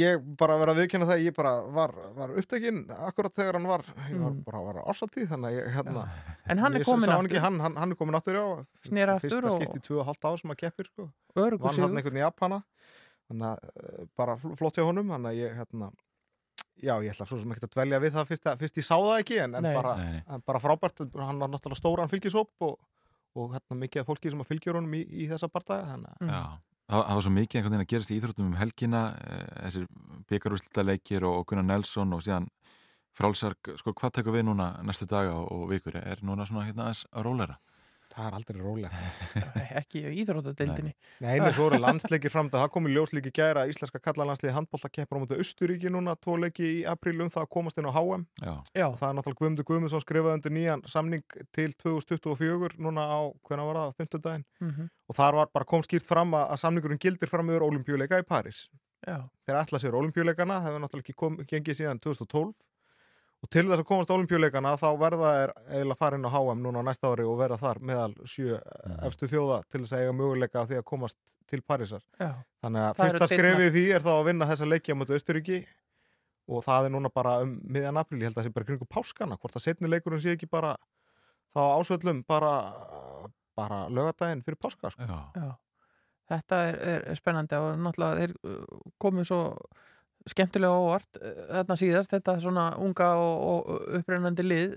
ég 0.00 0.22
bara 0.40 0.54
verið 0.62 0.70
að 0.72 0.78
viðkynna 0.80 1.08
það 1.10 1.24
ég 1.26 1.34
bara 1.36 1.50
var, 1.76 1.90
var 2.16 2.30
upptekinn 2.40 2.78
akkurat 2.96 3.34
þegar 3.36 3.58
hann 3.58 3.66
var 3.68 3.82
ég 4.08 4.16
var 4.22 4.30
Mm. 4.32 4.38
bara 4.46 4.60
var 4.64 4.78
ásatíð 4.88 5.26
þannig 5.28 5.50
að 5.50 5.56
ég 5.58 5.74
hérna 5.74 6.04
En 6.48 6.58
hann 6.64 6.74
er 6.78 6.84
hann 6.88 7.04
aftur. 7.04 7.26
ekki, 7.28 7.40
hann, 7.44 7.58
hann, 7.60 7.76
hann 7.76 7.90
er 7.92 7.96
komin 8.00 8.14
aftur 8.16 8.38
já 8.38 8.44
Sneri 8.88 9.12
aftur 9.12 9.28
fyrsta 9.28 9.50
og- 9.52 9.60
skipti 9.60 9.78
í 9.82 9.84
2,5 9.90 10.24
ár 10.30 10.38
sem 10.40 10.50
að 10.50 10.56
keppir 10.62 10.86
sko. 10.88 11.10
Öruggur 11.36 11.60
vann 11.68 11.74
sigur. 11.76 11.88
hann 11.88 11.96
einhvern 12.00 12.16
í 12.16 12.24
Japana 12.24 12.62
þannig 13.28 13.46
að 13.50 13.58
eh, 13.76 14.06
bara 14.16 14.36
fl- 14.40 14.56
flott 14.56 14.74
hjá 14.80 14.84
honum 14.88 15.12
þannig 15.12 15.30
að 15.30 15.40
ég 15.44 15.56
hérna 15.60 15.90
já 16.80 16.94
ég 17.04 17.12
ætla 17.12 17.26
svo 17.28 17.38
sem 17.42 17.52
ekki 17.52 17.68
að 17.68 17.74
dvelja 17.76 18.00
við 18.00 18.12
það 18.16 18.26
fyrst, 18.32 18.46
að, 18.48 18.56
fyrst 18.64 18.76
ég 18.80 18.84
sá 18.88 18.96
það 18.96 19.20
ekki 19.20 19.36
en, 19.44 19.54
en, 19.60 19.68
bara, 19.76 19.96
Nei, 20.00 20.10
nei. 20.16 20.22
en 20.32 20.40
bara 20.48 20.58
frábært 20.64 21.04
hann 21.12 21.38
var 21.38 21.48
náttúrulega 21.52 21.76
stóran 21.76 22.08
fylgisóp 22.08 22.48
og, 22.64 22.78
og 23.36 23.52
hérna 23.52 23.76
mikið 23.84 24.00
af 24.00 24.06
fólki 24.08 24.30
sem 24.32 24.40
að 24.40 24.48
fylgjur 24.48 24.80
honum 24.80 24.94
í, 24.96 25.04
í 25.04 25.28
þessa 25.28 25.52
bardaga 25.52 25.92
þannig 25.92 26.32
að 26.32 26.58
það, 26.90 27.14
var 27.14 27.24
svo 27.24 27.32
mikið 27.34 27.58
einhvern 27.58 27.74
veginn 27.74 27.86
að 27.86 27.92
gerast 27.94 28.12
í 28.12 28.18
íþróttum 28.18 28.50
um 28.50 28.58
helgina 28.58 29.02
eh, 29.24 29.48
þessir 29.64 29.88
byggarúslita 30.30 30.84
leikir 30.86 31.26
og, 31.28 31.42
Gunnar 31.48 31.66
Nelson 31.68 32.14
og 32.16 32.22
síðan 32.26 32.50
frálsark, 33.16 33.72
sko 33.80 33.94
hvað 33.96 34.16
tekur 34.18 34.36
við 34.36 34.46
núna 34.48 34.72
næstu 34.86 35.08
daga 35.10 35.34
og 35.40 35.66
vikur, 35.70 35.98
er 35.98 36.22
núna 36.26 36.46
svona 36.48 36.66
hérna 36.68 36.88
aðeins 36.88 37.06
að 37.10 37.26
rólera? 37.26 37.58
Það 38.10 38.26
er 38.26 38.34
aldrei 38.36 38.56
rólega 38.60 38.90
ekki 39.80 40.00
í 40.02 40.12
íþróttadeildinni. 40.24 40.92
Nei, 41.22 41.36
með 41.40 41.52
svo 41.56 41.66
eru 41.70 41.78
landsleikir 41.84 42.32
fram 42.34 42.48
það 42.50 42.64
kom 42.74 42.88
í 42.90 42.94
ljóslíki 42.96 43.30
gæra 43.36 43.62
íslenska 43.70 44.00
kallalandsliði 44.02 44.54
handbóltakeppur 44.56 45.20
á 45.20 45.22
mútið 45.22 45.42
Östuríki 45.44 45.92
núna, 45.94 46.16
tvo 46.18 46.34
leiki 46.42 46.66
í 46.66 46.80
apríl 46.90 47.20
um 47.22 47.30
það 47.30 47.44
að 47.46 47.50
komast 47.54 47.78
inn 47.78 47.86
á 47.86 47.92
HM 47.94 48.24
Já. 48.42 48.54
Það 48.98 49.06
er 49.10 49.16
náttúrulega 49.20 49.40
Guðmundur 49.42 49.68
Guðmundsson 49.70 50.02
skrifaði 50.04 50.38
undir 50.40 50.54
nýjan 50.58 50.82
samning 50.90 51.22
til 51.54 51.70
2024 51.78 52.80
núna 52.82 53.06
á, 53.06 53.20
hvernig 53.46 53.70
var 53.70 53.80
það, 53.84 53.94
50 54.02 54.24
daginn 54.26 54.46
Mhm. 54.60 54.90
og 55.08 55.16
þar 55.16 55.34
var 55.40 55.48
bara 55.54 55.64
kom 55.64 55.82
skýrt 55.86 56.06
fram 56.06 56.34
að, 56.36 56.50
að 56.52 56.58
samningurinn 56.64 57.00
gildir 57.00 57.28
fram 57.30 57.48
yfir 57.48 57.62
olimpíuleika 57.64 58.18
í 58.20 58.26
París. 58.26 58.66
Já. 59.06 59.22
þeir 59.48 59.56
ætla 59.62 59.78
sér 59.80 59.94
olimpíuleikana, 59.96 60.58
það 60.60 60.66
hefur 60.68 60.82
náttúrulega 60.84 61.06
ekki 61.06 61.14
kom, 61.16 61.36
gengið 61.48 61.78
síðan 61.78 62.00
2012 62.04 62.52
og 63.40 63.48
til 63.48 63.64
þess 63.68 63.80
að 63.82 63.88
komast 63.88 64.12
á 64.12 64.16
olimpíuleikana 64.16 64.76
þá 64.80 64.88
verða 65.00 65.32
er 65.42 65.52
eiginlega 65.70 65.98
farin 65.98 66.28
á 66.28 66.30
HM 66.30 66.62
núna 66.64 66.84
á 66.84 66.88
næsta 66.90 67.10
ári 67.12 67.26
og 67.26 67.38
verða 67.40 67.60
þar 67.60 67.82
meðal 67.90 68.14
sjö 68.28 68.58
efstu 69.08 69.30
þjóða 69.30 69.60
til 69.68 69.82
þess 69.82 69.96
að 69.96 70.04
eiga 70.04 70.16
möguleika 70.18 70.64
á 70.64 70.68
því 70.68 70.80
að 70.80 70.88
komast 70.92 71.18
til 71.50 71.62
Parísar 71.66 72.04
Já. 72.20 72.34
þannig 72.62 72.84
að 72.84 72.96
Það 72.98 73.04
fyrsta 73.06 73.30
skrefið 73.32 73.66
í 73.66 73.74
því 73.76 73.84
er 73.96 74.04
þá 74.04 74.12
að 74.12 74.26
vinna 74.28 74.50
þessa 74.50 74.68
leiki 74.68 74.94
á 74.94 74.98
mútið 75.00 75.18
Östuríki 75.18 75.60
og 76.50 76.64
það 76.66 76.88
er 76.88 76.94
núna 76.94 77.10
bara 77.14 77.36
um 77.44 77.56
miðjan 77.64 78.00
apríl, 78.00 78.20
ég 78.20 78.28
held 78.28 78.36
að 78.36 78.42
það 78.42 78.48
sé 78.48 78.54
bara 78.58 78.68
kringu 78.68 78.88
páskana 78.90 79.38
hvort 79.40 79.56
að 79.56 79.64
setni 79.64 79.90
leikurinn 79.90 80.22
sé 80.22 80.34
ekki 80.36 80.50
bara 80.50 80.76
þá 81.54 81.60
ásöllum 81.80 82.22
bara 82.28 82.54
bara 83.58 83.82
lögadaginn 83.92 84.44
fyrir 84.46 84.60
páska 84.60 84.90
sko. 84.92 85.06
Já. 85.06 85.50
Þetta 86.30 86.58
er, 86.68 86.76
er, 87.10 87.18
spennandi 87.18 87.58
og 87.58 87.80
náttúrulega 87.82 88.20
þeir 88.20 88.34
uh, 88.46 88.82
komu 89.02 89.24
svo 89.26 89.40
skemmtilega 90.28 90.76
óvart 90.76 91.20
uh, 91.20 91.30
þarna 91.50 91.76
síðast, 91.80 92.12
þetta 92.12 92.36
svona 92.42 92.66
unga 92.80 93.08
og, 93.20 93.40
og 93.50 93.96
upprennandi 94.00 94.44
lið 94.44 94.76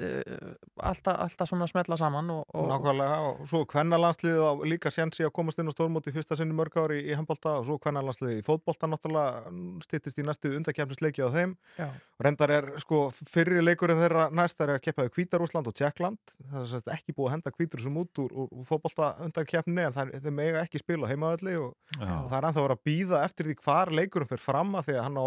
alltaf, 0.81 1.17
alltaf 1.25 1.49
svona 1.49 1.67
smetla 1.69 1.97
saman 1.99 2.29
og, 2.33 2.43
og 2.55 2.69
Nákvæmlega 2.71 3.17
og 3.27 3.43
svo 3.49 3.63
kvennalandsliðið 3.69 4.63
líka 4.69 4.91
sjensi 4.93 5.25
að 5.25 5.33
komast 5.35 5.59
inn 5.61 5.69
á 5.69 5.73
stórmóti 5.75 6.11
í 6.11 6.15
fyrsta 6.15 6.37
sinni 6.39 6.55
mörg 6.57 6.77
ári 6.79 7.01
í 7.07 7.17
handbólta 7.17 7.57
og 7.59 7.67
svo 7.67 7.77
kvennalandsliðið 7.83 8.39
í 8.39 8.45
fótbólta 8.45 8.89
náttúrulega 8.89 9.53
styttist 9.85 10.19
í 10.19 10.25
næstu 10.27 10.53
undakefnisleiki 10.57 11.23
á 11.23 11.29
þeim. 11.33 11.55
Já. 11.77 11.87
og 11.89 12.25
reyndar 12.25 12.53
er 12.53 12.69
sko 12.81 13.05
fyrri 13.13 13.61
leikurinn 13.63 13.99
þeirra 14.01 14.27
næst 14.35 14.61
er 14.63 14.75
að 14.75 14.83
keppa 14.85 15.07
við 15.07 15.15
Hvítarúsland 15.17 15.69
og 15.69 15.75
Tjekkland 15.77 16.35
það 16.51 16.75
er 16.79 16.93
ekki 16.95 17.15
búið 17.15 17.29
að 17.29 17.33
henda 17.37 17.53
Hvítur 17.57 17.83
sem 17.83 17.97
út 17.99 18.21
úr, 18.23 18.35
úr, 18.43 18.49
fótbólta 18.67 19.13
undakefni 19.25 19.87
en 19.87 19.95
það 19.95 20.13
er, 20.19 20.31
mega 20.33 20.63
ekki 20.63 20.81
spila 20.81 21.09
á 21.09 21.11
heimaðalli 21.11 21.55
og, 21.61 21.73
og 21.99 22.27
það 22.31 22.37
er 22.39 22.47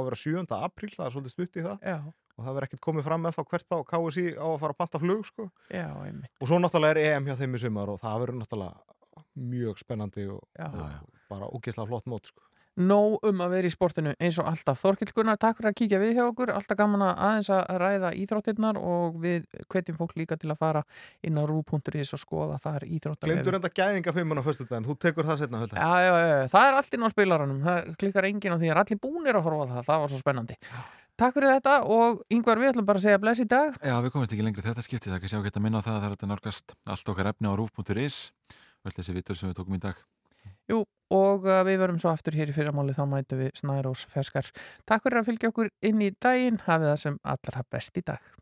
að 0.07 0.13
vera 0.13 0.19
að 0.19 0.27
býða 0.27 0.47
eftir 0.47 0.47
því 0.47 0.47
hvar 0.47 0.47
leikurinn 0.47 0.47
fer 0.47 0.47
fram 0.47 0.47
að 0.47 0.47
því 0.47 0.47
að 0.47 0.47
hann 0.47 0.47
á 0.47 0.47
að 0.47 0.47
vera 0.47 0.47
7. 0.47 0.63
apríl, 0.67 0.93
það 0.97 1.07
er 1.07 1.15
svolítið 1.17 1.35
stutt 1.35 1.57
í 1.57 1.67
það 1.67 1.87
Já. 1.87 1.99
og 2.07 2.45
það 2.45 2.57
verður 2.57 2.67
ekkert 2.67 2.85
komið 2.87 3.07
fram 3.07 3.23
með 3.23 3.37
þá 3.37 3.43
hvert 3.51 3.71
á 3.73 3.79
KSI 3.91 4.27
á 4.37 4.47
að 4.47 4.61
fara 4.63 4.73
að 4.73 4.81
panta 4.81 5.01
flug 5.03 5.27
sko. 5.27 5.49
Já, 5.73 5.87
og 5.97 6.47
svo 6.47 6.59
náttúrulega 6.61 6.95
er 6.95 7.17
EM 7.17 7.27
hjá 7.27 7.37
þeim 7.37 7.55
í 7.55 7.63
sumar 7.63 7.93
og 7.93 8.01
það 8.01 8.21
verður 8.23 8.41
náttúrulega 8.43 8.97
mjög 9.37 9.81
spennandi 9.81 10.27
og, 10.33 10.43
og 10.57 11.11
bara 11.31 11.49
ógeðslega 11.51 11.91
flott 11.91 12.07
mót 12.11 12.31
sko. 12.31 12.43
Nóg 12.77 13.23
um 13.27 13.43
að 13.45 13.55
vera 13.57 13.69
í 13.69 13.73
sportinu 13.73 14.13
eins 14.21 14.39
og 14.41 14.49
alltaf. 14.51 14.81
Þorkill 14.83 15.13
Gunnar, 15.17 15.39
takk 15.41 15.61
fyrir 15.61 15.71
að 15.71 15.77
kíkja 15.81 16.01
við 16.03 16.13
hjá 16.19 16.25
okkur, 16.27 16.53
alltaf 16.53 16.79
gaman 16.79 17.05
að 17.07 17.23
aðeins 17.29 17.51
að 17.55 17.81
ræða 17.83 18.11
íþróttirnar 18.21 18.81
og 18.81 19.17
við 19.23 19.47
hvetjum 19.73 19.99
fólk 20.01 20.13
líka 20.21 20.37
til 20.41 20.53
að 20.53 20.61
fara 20.61 20.83
inn 21.25 21.41
á 21.41 21.43
rú.is 21.49 22.13
og 22.17 22.23
skoða 22.23 22.61
þar 22.63 22.85
íþróttar 22.85 23.31
Glemdur 23.31 23.59
enda 23.59 23.73
gæðinga 23.73 24.15
fimmun 24.17 24.43
á 24.43 24.45
föstu 24.45 24.69
daginn, 24.69 24.89
þú 24.89 24.99
tekur 25.07 25.29
það 25.29 25.41
setna 25.43 25.63
hölda. 25.63 25.81
Já, 25.81 26.05
já, 26.05 26.13
já, 26.21 26.37
það 26.53 26.69
er 26.69 26.79
allt 26.83 26.99
inn 26.99 27.09
á 27.09 27.15
spilaranum, 27.15 27.65
það 27.65 27.91
klikkar 28.03 28.29
enginn 28.29 28.57
á 28.57 28.61
því 28.61 28.73
að 28.73 28.83
allir 28.85 29.03
búnir 29.03 29.41
að 29.41 29.49
horfa 29.49 29.67
það, 29.73 29.89
það 29.89 30.05
var 30.05 30.13
svo 30.13 30.21
spennandi. 30.21 30.61
Takk 31.17 31.33
fyrir 31.33 31.55
þetta 31.55 31.75
og 31.89 32.19
yngvar 32.29 32.61
við 32.61 32.75
ætlum 32.75 32.89
bara 32.89 33.01
að 33.01 33.07
segja 33.07 33.21
bless 33.23 33.41
í 33.41 33.47
dag. 33.49 33.79
Já, 33.81 33.95
við 34.05 34.13
komumst 34.13 34.35
ekki 34.37 34.45
lengri 34.45 34.65
þetta 34.67 34.85
skipti, 34.85 35.09
það 35.09 35.17
er 35.17 35.23
ekki 35.23 35.33
sjá 35.33 35.39
að 35.41 35.63
minna 35.65 35.81
á 35.81 35.87
það 35.87 35.95
að 35.95 36.03
það 36.03 36.09
er 36.11 36.13
þetta 36.13 36.29
nálgast 36.29 36.75
allt 36.93 37.13
okkar 37.15 37.31
efni 37.33 37.49
á 37.49 37.57
rúf.is 37.57 38.19
öll 38.87 38.95
þessi 38.95 39.17
vitur 39.17 39.39
sem 39.39 39.49
við 39.49 39.57
tókum 39.63 39.79
í 39.79 39.83
dag. 39.83 39.97
Jú, 40.71 40.81
og 41.15 41.47
uh, 41.47 41.61
við 41.67 41.79
verum 41.85 42.01
svo 42.03 42.11
aftur 42.11 42.35
hér 42.35 42.51
í 42.51 42.57
fyrramáli, 42.57 42.95
þá 42.97 43.05
mætum 43.11 43.45
við 43.45 43.53
Snærós 43.61 44.03
Ferskar. 44.11 44.49
Takk 44.89 45.07
fyrir 45.07 45.23
að 45.23 45.31
fylgja 45.31 45.53
okkur 45.53 45.71
inn 45.87 46.03
í 46.03 46.11
daginn, 46.23 46.59
hafið 46.67 46.91
það 46.91 46.99
sem 47.05 47.21
allra 47.35 47.63
best 47.71 48.01
í 48.01 48.05
dag. 48.07 48.37